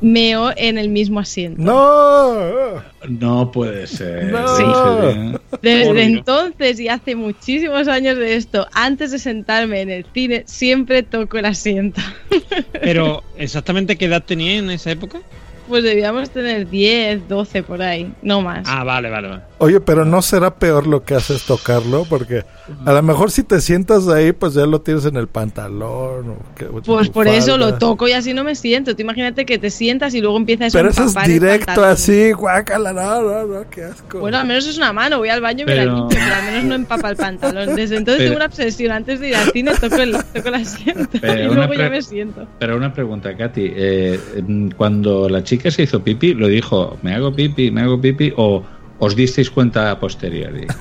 meó 0.00 0.52
en 0.56 0.78
el 0.78 0.88
mismo 0.88 1.20
asiento. 1.20 1.62
¡No! 1.62 2.82
No 3.08 3.52
puede 3.52 3.86
ser. 3.86 4.24
No. 4.26 4.40
¿En 4.40 4.56
serio? 4.56 5.40
Desde 5.62 6.02
entonces 6.02 6.80
y 6.80 6.88
hace 6.88 7.14
muchísimos 7.14 7.88
años 7.88 8.16
de 8.16 8.36
esto, 8.36 8.66
antes 8.72 9.12
de 9.12 9.18
sentarme 9.18 9.80
en 9.80 9.90
el 9.90 10.06
cine, 10.12 10.44
siempre 10.46 11.02
toco 11.02 11.38
el 11.38 11.46
asiento. 11.46 12.00
Pero, 12.72 13.22
¿exactamente 13.36 13.96
qué 13.96 14.06
edad 14.06 14.22
tenía 14.24 14.58
en 14.58 14.70
esa 14.70 14.90
época? 14.90 15.20
Pues 15.68 15.82
debíamos 15.82 16.28
tener 16.30 16.68
10, 16.68 17.26
12 17.26 17.62
por 17.62 17.80
ahí, 17.80 18.12
no 18.20 18.42
más. 18.42 18.66
Ah, 18.68 18.84
vale, 18.84 19.08
vale, 19.08 19.28
vale. 19.28 19.42
Oye, 19.64 19.80
pero 19.80 20.04
no 20.04 20.20
será 20.22 20.54
peor 20.56 20.86
lo 20.86 21.02
que 21.04 21.14
haces 21.14 21.44
tocarlo, 21.44 22.04
porque 22.08 22.44
a 22.84 22.92
lo 22.92 23.02
mejor 23.02 23.30
si 23.30 23.42
te 23.42 23.60
sientas 23.60 24.08
ahí, 24.08 24.32
pues 24.32 24.54
ya 24.54 24.66
lo 24.66 24.80
tienes 24.80 25.04
en 25.06 25.16
el 25.16 25.26
pantalón. 25.28 26.30
O 26.30 26.36
que- 26.54 26.66
o 26.66 26.82
Pues 26.82 27.08
por 27.08 27.28
eso 27.28 27.56
lo 27.58 27.74
toco 27.74 28.06
y 28.08 28.12
así 28.12 28.34
no 28.34 28.44
me 28.44 28.54
siento. 28.54 28.94
Tú 28.94 29.02
imagínate 29.02 29.44
que 29.46 29.58
te 29.58 29.70
sientas 29.70 30.14
y 30.14 30.20
luego 30.20 30.36
empieza 30.36 30.66
eso 30.66 30.78
a 30.78 30.80
Pero 30.82 30.90
eso 30.92 31.04
es 31.04 31.14
directo 31.28 31.84
así, 31.84 32.32
guácala, 32.32 32.92
no, 32.92 33.22
no, 33.22 33.46
no, 33.46 33.70
qué 33.70 33.84
asco. 33.84 34.20
Bueno, 34.20 34.38
al 34.38 34.46
menos 34.46 34.66
es 34.66 34.76
una 34.76 34.92
mano, 34.92 35.18
voy 35.18 35.28
al 35.30 35.40
baño 35.40 35.62
y 35.62 35.66
me 35.66 35.74
la 35.74 35.82
Pero- 35.82 35.94
limpio, 35.96 36.18
pero 36.22 36.34
al 36.34 36.44
menos 36.44 36.64
no 36.64 36.74
empapa 36.74 37.10
el 37.10 37.16
pantalón. 37.16 37.74
Desde 37.74 37.96
entonces 37.96 38.18
Pero- 38.18 38.30
tengo 38.30 38.36
una 38.36 38.46
obsesión. 38.46 38.92
Antes 38.92 39.20
de 39.20 39.28
ir 39.30 39.36
al 39.36 39.50
cine 39.52 39.72
toco 39.80 39.96
el, 39.96 40.12
toco 40.12 40.48
el 40.48 40.54
asiento 40.54 41.18
Pero 41.20 41.34
y 41.42 41.46
una 41.46 41.54
luego 41.54 41.68
pre- 41.74 41.78
ya 41.84 41.90
me 41.90 42.02
siento. 42.02 42.46
Pero 42.58 42.76
una 42.76 42.92
pregunta, 42.92 43.36
Katy. 43.36 43.72
eh, 43.74 44.20
mm, 44.46 44.68
cuando 44.76 45.28
la 45.28 45.42
chica 45.42 45.70
se 45.70 45.82
hizo 45.84 46.02
pipi, 46.02 46.34
¿lo 46.34 46.48
dijo, 46.48 46.96
me 47.02 47.14
hago 47.14 47.32
pipi, 47.34 47.70
me 47.70 47.82
hago 47.82 48.00
pipi? 48.00 48.32
¿O 48.36 48.62
os 48.98 49.14
disteis 49.16 49.50
cuenta 49.50 49.90
a 49.90 49.98
posteriori? 50.00 50.66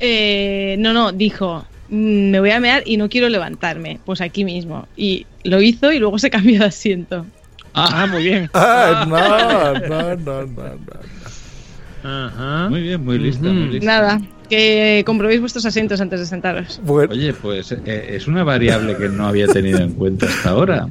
Eh, 0.00 0.76
no, 0.78 0.92
no, 0.92 1.12
dijo, 1.12 1.64
"Mm, 1.88 2.30
me 2.30 2.40
voy 2.40 2.50
a 2.50 2.60
mear 2.60 2.82
y 2.86 2.96
no 2.96 3.08
quiero 3.08 3.28
levantarme. 3.28 3.98
Pues 4.04 4.20
aquí 4.20 4.44
mismo. 4.44 4.86
Y 4.96 5.26
lo 5.44 5.60
hizo 5.60 5.92
y 5.92 5.98
luego 5.98 6.18
se 6.18 6.30
cambió 6.30 6.60
de 6.60 6.66
asiento. 6.66 7.26
Ah, 7.74 8.06
muy 8.10 8.22
bien. 8.24 8.50
Ay, 8.52 9.06
no, 9.08 9.16
no, 9.18 10.16
no, 10.16 10.16
no, 10.16 10.46
no. 10.46 10.78
Ajá. 12.02 12.68
Muy 12.68 12.82
bien, 12.82 13.04
muy 13.04 13.18
lista, 13.18 13.48
muy 13.48 13.68
lista. 13.68 13.86
Nada, 13.86 14.20
que 14.48 15.02
comprobéis 15.04 15.40
vuestros 15.40 15.66
asientos 15.66 16.00
antes 16.00 16.20
de 16.20 16.26
sentaros. 16.26 16.80
Bueno, 16.84 17.12
Oye, 17.12 17.32
pues 17.34 17.72
eh, 17.72 18.06
es 18.10 18.26
una 18.26 18.44
variable 18.44 18.96
que 18.96 19.08
no 19.08 19.26
había 19.26 19.46
tenido 19.48 19.78
en 19.80 19.92
cuenta 19.94 20.26
hasta 20.26 20.50
ahora. 20.50 20.88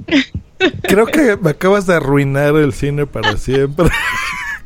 creo 0.84 1.06
que 1.06 1.38
me 1.42 1.52
acabas 1.52 1.88
de 1.88 1.96
arruinar 1.96 2.56
el 2.56 2.74
cine 2.74 3.06
para 3.06 3.38
siempre. 3.38 3.88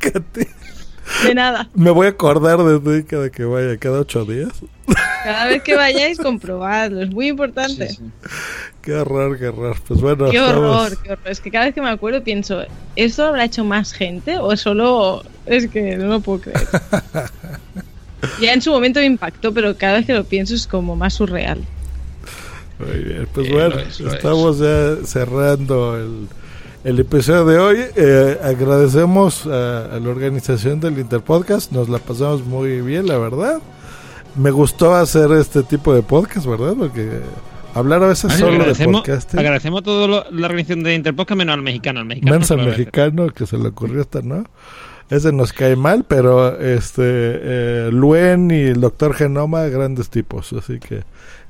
De 1.26 1.34
nada. 1.34 1.68
me 1.74 1.90
voy 1.90 2.06
a 2.06 2.10
acordar 2.10 2.58
de 2.58 3.02
ti 3.02 3.06
cada 3.08 3.30
que 3.30 3.44
vaya, 3.44 3.76
cada 3.78 4.00
ocho 4.00 4.24
días. 4.24 4.50
Cada 5.24 5.46
vez 5.46 5.62
que 5.62 5.76
vayáis, 5.76 6.18
comprobadlo. 6.18 7.02
Es 7.02 7.10
muy 7.10 7.28
importante. 7.28 7.96
Qué 8.82 8.94
horror, 8.94 9.38
qué 9.38 9.48
horror. 9.48 9.76
Pues 9.86 10.00
bueno, 10.00 10.28
Qué 10.30 10.36
estamos- 10.38 10.58
horror, 10.76 10.98
qué 11.02 11.12
horror. 11.12 11.28
Es 11.30 11.40
que 11.40 11.50
cada 11.50 11.66
vez 11.66 11.74
que 11.74 11.80
me 11.80 11.90
acuerdo 11.90 12.22
pienso, 12.24 12.62
¿esto 12.96 13.22
lo 13.22 13.28
habrá 13.28 13.44
hecho 13.44 13.64
más 13.64 13.92
gente 13.92 14.38
o 14.38 14.56
solo 14.56 15.22
es 15.46 15.68
que 15.68 15.96
no 15.96 16.06
lo 16.06 16.20
puedo 16.20 16.40
creer? 16.40 16.66
ya 18.40 18.52
en 18.52 18.62
su 18.62 18.70
momento 18.72 19.00
me 19.00 19.06
impactó, 19.06 19.52
pero 19.54 19.76
cada 19.76 19.94
vez 19.98 20.06
que 20.06 20.14
lo 20.14 20.24
pienso 20.24 20.54
es 20.54 20.66
como 20.66 20.96
más 20.96 21.14
surreal. 21.14 21.62
Muy 22.78 22.98
bien, 23.04 23.28
pues 23.32 23.48
bueno, 23.52 23.78
es, 23.78 24.00
estamos 24.00 24.58
ya 24.58 24.96
cerrando 25.04 25.96
el, 25.96 26.26
el 26.84 26.98
episodio 26.98 27.44
de 27.44 27.58
hoy. 27.58 27.78
Eh, 27.96 28.38
agradecemos 28.42 29.46
a, 29.46 29.94
a 29.96 30.00
la 30.00 30.08
organización 30.08 30.80
del 30.80 30.98
Interpodcast, 30.98 31.72
nos 31.72 31.88
la 31.88 31.98
pasamos 31.98 32.44
muy 32.44 32.80
bien, 32.80 33.06
la 33.06 33.18
verdad. 33.18 33.60
Me 34.36 34.50
gustó 34.50 34.94
hacer 34.94 35.30
este 35.32 35.62
tipo 35.62 35.94
de 35.94 36.02
podcast, 36.02 36.46
¿verdad? 36.46 36.74
Porque 36.78 37.20
hablar 37.74 38.02
a 38.02 38.08
veces 38.08 38.32
Ay, 38.32 38.38
solo 38.38 38.64
de 38.64 38.84
podcast. 38.84 39.34
agradecemos 39.34 39.80
a 39.80 39.84
toda 39.84 40.06
lo- 40.08 40.30
la 40.30 40.46
organización 40.46 40.82
de 40.82 40.94
Interpodcast 40.94 41.36
menos 41.38 41.54
al 41.54 41.62
mexicano. 41.62 42.00
Al 42.00 42.06
mexicano 42.06 42.32
Menos 42.32 42.50
al 42.50 42.64
mexicano 42.66 43.26
que 43.28 43.46
se 43.46 43.58
le 43.58 43.68
ocurrió 43.68 44.00
esta, 44.00 44.22
¿no? 44.22 44.44
Ese 45.10 45.30
nos 45.30 45.52
cae 45.52 45.76
mal, 45.76 46.04
pero 46.08 46.58
este 46.58 47.02
eh, 47.04 47.90
Luen 47.92 48.50
y 48.50 48.60
el 48.60 48.80
doctor 48.80 49.12
Genoma, 49.12 49.64
grandes 49.64 50.08
tipos, 50.08 50.54
así 50.54 50.78
que 50.78 51.02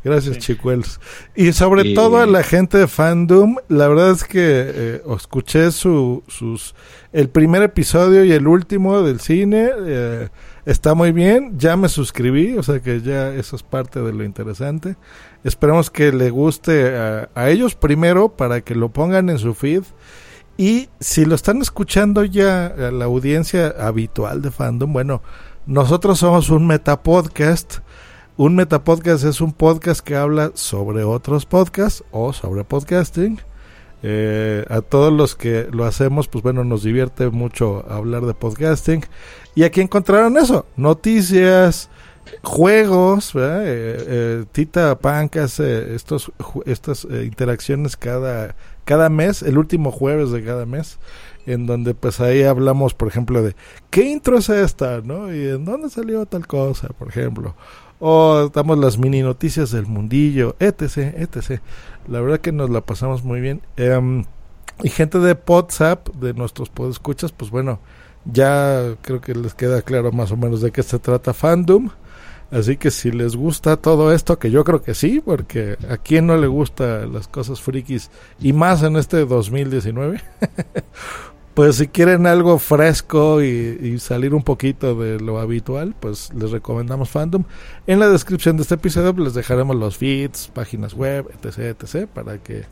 gracias 0.04 0.38
chicuels. 0.38 1.00
Y 1.34 1.52
sobre 1.52 1.88
Y- 1.88 1.94
todo 1.94 2.18
a 2.18 2.26
la 2.26 2.42
gente 2.42 2.78
de 2.78 2.88
Fandom, 2.88 3.56
la 3.68 3.88
verdad 3.88 4.10
es 4.12 4.24
que 4.24 4.40
eh, 4.42 5.02
escuché 5.16 5.70
su, 5.72 6.22
sus 6.28 6.74
el 7.12 7.28
primer 7.28 7.62
episodio 7.62 8.24
y 8.24 8.32
el 8.32 8.46
último 8.48 9.02
del 9.02 9.20
cine, 9.20 9.70
eh, 9.86 10.28
Está 10.64 10.94
muy 10.94 11.10
bien, 11.10 11.58
ya 11.58 11.76
me 11.76 11.88
suscribí, 11.88 12.56
o 12.56 12.62
sea 12.62 12.78
que 12.78 13.00
ya 13.00 13.34
eso 13.34 13.56
es 13.56 13.64
parte 13.64 14.00
de 14.00 14.12
lo 14.12 14.22
interesante. 14.22 14.94
Esperemos 15.42 15.90
que 15.90 16.12
le 16.12 16.30
guste 16.30 16.96
a, 16.96 17.28
a 17.34 17.50
ellos 17.50 17.74
primero 17.74 18.28
para 18.28 18.60
que 18.60 18.76
lo 18.76 18.88
pongan 18.90 19.28
en 19.28 19.40
su 19.40 19.54
feed. 19.54 19.82
Y 20.56 20.88
si 21.00 21.24
lo 21.24 21.34
están 21.34 21.62
escuchando 21.62 22.22
ya 22.24 22.66
a 22.66 22.92
la 22.92 23.06
audiencia 23.06 23.74
habitual 23.76 24.40
de 24.40 24.52
fandom, 24.52 24.92
bueno, 24.92 25.20
nosotros 25.66 26.20
somos 26.20 26.48
un 26.48 26.64
metapodcast. 26.68 27.78
Un 28.42 28.56
metapodcast 28.56 29.24
es 29.24 29.40
un 29.40 29.52
podcast 29.52 30.00
que 30.00 30.16
habla 30.16 30.50
sobre 30.54 31.04
otros 31.04 31.46
podcasts 31.46 32.02
o 32.10 32.32
sobre 32.32 32.64
podcasting. 32.64 33.38
Eh, 34.02 34.64
a 34.68 34.80
todos 34.80 35.12
los 35.12 35.36
que 35.36 35.68
lo 35.70 35.84
hacemos, 35.84 36.26
pues 36.26 36.42
bueno, 36.42 36.64
nos 36.64 36.82
divierte 36.82 37.30
mucho 37.30 37.88
hablar 37.88 38.26
de 38.26 38.34
podcasting. 38.34 39.04
Y 39.54 39.62
aquí 39.62 39.80
encontraron 39.80 40.36
eso, 40.38 40.66
noticias, 40.76 41.88
juegos. 42.42 43.32
Eh, 43.36 43.38
eh, 43.38 44.44
Tita 44.50 44.98
Punk 44.98 45.36
hace 45.36 45.94
estos, 45.94 46.32
estas 46.66 47.04
eh, 47.04 47.24
interacciones 47.24 47.96
cada, 47.96 48.56
cada 48.84 49.08
mes, 49.08 49.42
el 49.42 49.56
último 49.56 49.92
jueves 49.92 50.32
de 50.32 50.42
cada 50.42 50.66
mes, 50.66 50.98
en 51.46 51.66
donde 51.66 51.94
pues 51.94 52.20
ahí 52.20 52.42
hablamos, 52.42 52.94
por 52.94 53.06
ejemplo, 53.06 53.40
de 53.40 53.54
qué 53.90 54.02
intro 54.02 54.38
es 54.38 54.48
esta, 54.48 55.00
¿no? 55.00 55.32
Y 55.32 55.46
en 55.48 55.64
dónde 55.64 55.90
salió 55.90 56.26
tal 56.26 56.48
cosa, 56.48 56.88
por 56.88 57.06
ejemplo. 57.06 57.54
O 58.04 58.50
damos 58.52 58.78
las 58.78 58.98
mini 58.98 59.22
noticias 59.22 59.70
del 59.70 59.86
mundillo, 59.86 60.56
etc, 60.58 61.14
etc. 61.16 61.60
La 62.08 62.20
verdad 62.20 62.40
que 62.40 62.50
nos 62.50 62.68
la 62.68 62.80
pasamos 62.80 63.22
muy 63.22 63.40
bien. 63.40 63.62
Em, 63.76 64.24
y 64.82 64.88
gente 64.88 65.20
de 65.20 65.38
WhatsApp, 65.46 66.08
de 66.16 66.34
nuestros 66.34 66.68
podescuchas, 66.68 67.30
pues 67.30 67.52
bueno, 67.52 67.78
ya 68.24 68.96
creo 69.02 69.20
que 69.20 69.34
les 69.34 69.54
queda 69.54 69.82
claro 69.82 70.10
más 70.10 70.32
o 70.32 70.36
menos 70.36 70.60
de 70.60 70.72
qué 70.72 70.82
se 70.82 70.98
trata 70.98 71.32
Fandom. 71.32 71.90
Así 72.50 72.76
que 72.76 72.90
si 72.90 73.12
les 73.12 73.34
gusta 73.34 73.78
todo 73.78 74.12
esto, 74.12 74.38
que 74.38 74.50
yo 74.50 74.62
creo 74.64 74.82
que 74.82 74.94
sí, 74.94 75.22
porque 75.24 75.78
a 75.88 75.96
quien 75.96 76.26
no 76.26 76.36
le 76.36 76.48
gusta 76.48 77.06
las 77.06 77.26
cosas 77.28 77.62
frikis 77.62 78.10
y 78.40 78.52
más 78.52 78.82
en 78.82 78.96
este 78.96 79.24
2019, 79.24 80.20
pues 81.54 81.76
si 81.76 81.88
quieren 81.88 82.26
algo 82.26 82.58
fresco 82.58 83.42
y, 83.42 83.78
y 83.82 83.98
salir 83.98 84.34
un 84.34 84.42
poquito 84.42 84.94
de 84.94 85.20
lo 85.20 85.38
habitual, 85.38 85.94
pues 85.98 86.32
les 86.34 86.50
recomendamos 86.50 87.10
Fandom. 87.10 87.44
En 87.86 88.00
la 88.00 88.08
descripción 88.08 88.56
de 88.56 88.62
este 88.62 88.74
episodio 88.74 89.14
pues, 89.14 89.26
les 89.26 89.34
dejaremos 89.34 89.76
los 89.76 89.96
feeds, 89.96 90.48
páginas 90.48 90.94
web, 90.94 91.30
etc, 91.42 91.76
etc, 91.78 92.08
para 92.08 92.38
que 92.38 92.64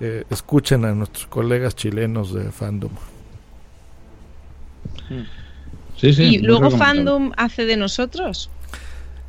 eh, 0.00 0.24
escuchen 0.30 0.84
a 0.84 0.92
nuestros 0.92 1.26
colegas 1.26 1.76
chilenos 1.76 2.32
de 2.32 2.50
Fandom. 2.50 2.90
Sí, 5.96 6.12
sí. 6.12 6.22
y 6.22 6.38
luego. 6.38 6.70
Fandom 6.70 7.32
hace 7.36 7.66
de 7.66 7.76
nosotros. 7.76 8.50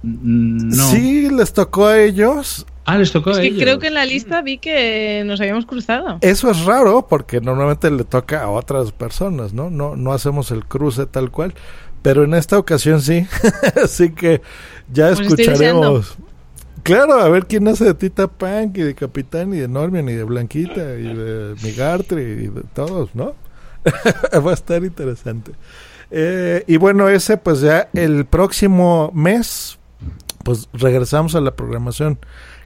No. 0.01 0.83
Sí, 0.89 1.29
les 1.29 1.53
tocó 1.53 1.87
a 1.87 1.99
ellos. 1.99 2.65
Ah, 2.85 2.97
les 2.97 3.11
tocó 3.11 3.31
Es 3.31 3.37
a 3.37 3.41
que 3.41 3.47
ellos. 3.47 3.61
creo 3.61 3.79
que 3.79 3.87
en 3.87 3.93
la 3.93 4.05
lista 4.05 4.41
vi 4.41 4.57
que 4.57 5.23
nos 5.25 5.39
habíamos 5.39 5.65
cruzado. 5.65 6.17
Eso 6.21 6.51
es 6.51 6.65
raro 6.65 7.07
porque 7.07 7.39
normalmente 7.39 7.89
le 7.89 8.03
toca 8.03 8.43
a 8.43 8.49
otras 8.49 8.91
personas, 8.91 9.53
¿no? 9.53 9.69
No, 9.69 9.95
no 9.95 10.11
hacemos 10.13 10.51
el 10.51 10.65
cruce 10.65 11.05
tal 11.05 11.31
cual. 11.31 11.53
Pero 12.01 12.25
en 12.25 12.33
esta 12.33 12.59
ocasión 12.59 13.01
sí. 13.01 13.25
Así 13.83 14.11
que 14.11 14.41
ya 14.91 15.13
Pues 15.13 15.21
escucharemos. 15.21 16.17
Claro, 16.83 17.13
a 17.13 17.29
ver 17.29 17.45
quién 17.45 17.65
hace 17.69 17.85
de 17.85 17.93
Tita 17.93 18.27
Punk 18.27 18.77
y 18.77 18.81
de 18.81 18.93
Capitán 18.95 19.53
y 19.53 19.57
de 19.59 19.69
Normion 19.69 20.09
y 20.09 20.13
de 20.13 20.23
Blanquita 20.25 20.95
y 20.95 21.15
de 21.15 21.55
Migartri 21.63 22.21
y 22.21 22.47
de 22.47 22.63
todos, 22.73 23.15
¿no? 23.15 23.35
Va 24.45 24.51
a 24.51 24.53
estar 24.53 24.83
interesante. 24.83 25.53
Eh, 26.11 26.65
y 26.67 26.75
bueno, 26.75 27.07
ese 27.07 27.37
pues 27.37 27.61
ya 27.61 27.89
el 27.93 28.25
próximo 28.25 29.11
mes 29.15 29.79
pues 30.43 30.67
regresamos 30.73 31.35
a 31.35 31.39
la 31.41 31.55
programación 31.55 32.19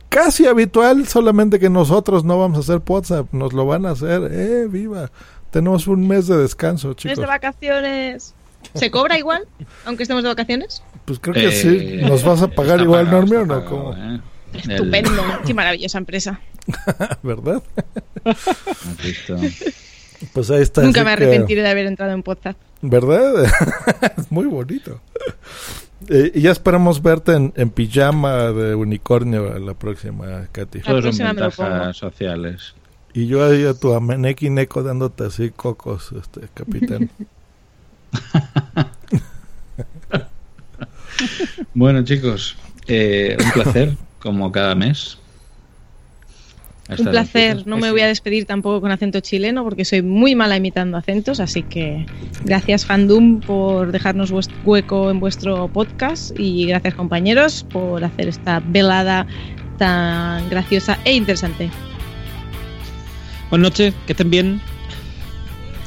casi 0.09 0.45
habitual, 0.47 1.07
solamente 1.07 1.59
que 1.59 1.69
nosotros 1.69 2.23
no 2.23 2.39
vamos 2.39 2.57
a 2.57 2.61
hacer 2.61 2.81
WhatsApp, 2.87 3.27
nos 3.31 3.53
lo 3.53 3.65
van 3.65 3.85
a 3.85 3.91
hacer, 3.91 4.29
eh, 4.31 4.67
viva. 4.69 5.11
Tenemos 5.51 5.87
un 5.87 6.07
mes 6.07 6.27
de 6.27 6.37
descanso, 6.37 6.89
Mes 6.89 6.97
chicos. 6.97 7.17
de 7.19 7.25
vacaciones. 7.25 8.33
¿Se 8.73 8.91
cobra 8.91 9.17
igual? 9.17 9.47
Aunque 9.85 10.03
estemos 10.03 10.23
de 10.23 10.29
vacaciones. 10.29 10.83
Pues 11.05 11.19
creo 11.19 11.33
que 11.35 11.47
Eh, 11.47 11.51
sí. 11.51 11.97
¿Nos 12.05 12.23
vas 12.23 12.41
a 12.41 12.47
pagar 12.49 12.81
igual, 12.81 13.05
pagado, 13.05 13.21
Normio, 13.25 13.41
o 13.41 13.45
no? 13.45 13.53
pagado, 13.55 13.69
¿Cómo? 13.69 13.93
¿eh? 13.95 14.21
El- 14.53 14.71
Estupendo. 14.71 15.23
Qué 15.45 15.53
maravillosa 15.53 15.97
empresa. 15.99 16.39
¿Verdad? 17.23 17.61
Pues 20.33 20.49
ahí 20.49 20.61
está. 20.61 20.81
Nunca 20.81 21.01
me 21.03 21.05
que- 21.15 21.23
arrepentiré 21.23 21.61
de 21.61 21.69
haber 21.69 21.85
entrado 21.85 22.11
en 22.11 22.23
podcast. 22.23 22.57
¿Verdad? 22.81 23.45
es 24.17 24.31
muy 24.31 24.45
bonito. 24.45 24.99
Eh, 26.09 26.31
y 26.35 26.41
ya 26.41 26.51
esperamos 26.51 27.01
verte 27.01 27.33
en, 27.33 27.53
en 27.55 27.69
pijama 27.69 28.51
de 28.51 28.75
unicornio 28.75 29.57
la 29.59 29.73
próxima, 29.73 30.47
Katy. 30.51 30.81
Todos 30.81 31.15
son 31.15 31.27
ventajas 31.27 31.97
sociales. 31.97 32.75
Y 33.13 33.27
yo 33.27 33.43
ahí 33.43 33.65
a 33.65 33.73
tu 33.73 33.93
ameneki 33.93 34.49
neko 34.49 34.83
dándote 34.83 35.25
así 35.25 35.49
cocos, 35.49 36.11
este 36.11 36.47
capitán. 36.53 37.09
Bueno, 41.73 42.03
chicos, 42.03 42.55
eh, 42.87 43.37
un 43.39 43.51
placer, 43.51 43.97
como 44.19 44.51
cada 44.51 44.75
mes. 44.75 45.17
Un 46.89 47.05
placer. 47.05 47.67
No 47.67 47.77
me 47.77 47.91
voy 47.91 48.01
a 48.01 48.07
despedir 48.07 48.45
tampoco 48.45 48.79
con 48.79 48.91
acento 48.91 49.19
chileno 49.19 49.63
porque 49.63 49.83
soy 49.83 50.01
muy 50.01 50.35
mala 50.35 50.55
imitando 50.55 50.97
acentos. 50.97 51.39
Así 51.39 51.63
que 51.63 52.05
gracias, 52.45 52.85
Fandom, 52.85 53.41
por 53.41 53.91
dejarnos 53.91 54.31
hueco 54.63 55.11
en 55.11 55.19
vuestro 55.19 55.67
podcast. 55.67 56.37
Y 56.39 56.67
gracias, 56.67 56.95
compañeros, 56.95 57.65
por 57.69 58.03
hacer 58.03 58.29
esta 58.29 58.61
velada 58.65 59.27
tan 59.77 60.49
graciosa 60.49 60.97
e 61.03 61.13
interesante. 61.13 61.69
Buenas 63.49 63.71
noches, 63.71 63.93
que 64.05 64.13
estén 64.13 64.29
bien. 64.29 64.61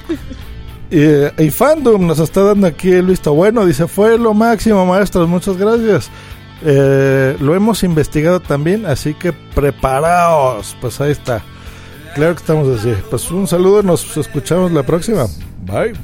Eh, 0.93 1.31
y 1.39 1.51
Fandom 1.51 2.05
nos 2.05 2.19
está 2.19 2.43
dando 2.43 2.67
aquí 2.67 2.91
el 2.91 3.07
visto 3.07 3.33
bueno. 3.33 3.65
Dice: 3.65 3.87
Fue 3.87 4.19
lo 4.19 4.35
máximo, 4.35 4.85
maestros. 4.85 5.29
Muchas 5.29 5.57
gracias. 5.57 6.11
Eh, 6.63 7.37
lo 7.41 7.55
hemos 7.55 7.83
investigado 7.83 8.41
también, 8.41 8.87
así 8.87 9.15
que 9.15 9.33
preparaos. 9.33 10.77
Pues 10.81 11.01
ahí 11.01 11.13
está. 11.13 11.43
Claro 12.15 12.35
que 12.35 12.41
estamos 12.41 12.79
así. 12.79 12.95
Pues 13.09 13.31
un 13.31 13.47
saludo. 13.47 13.83
Nos 13.83 14.17
escuchamos 14.17 14.73
la 14.73 14.83
próxima. 14.83 15.27
Bye. 15.65 15.95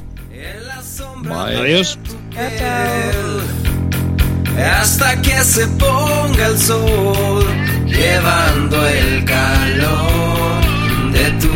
Adiós. 1.31 1.99
hasta 4.59 5.21
que 5.23 5.43
se 5.45 5.67
ponga 5.69 6.47
el 6.47 6.59
sol, 6.59 7.45
llevando 7.87 8.87
el 8.87 9.25
calor 9.25 11.13
de 11.13 11.31
tu 11.41 11.56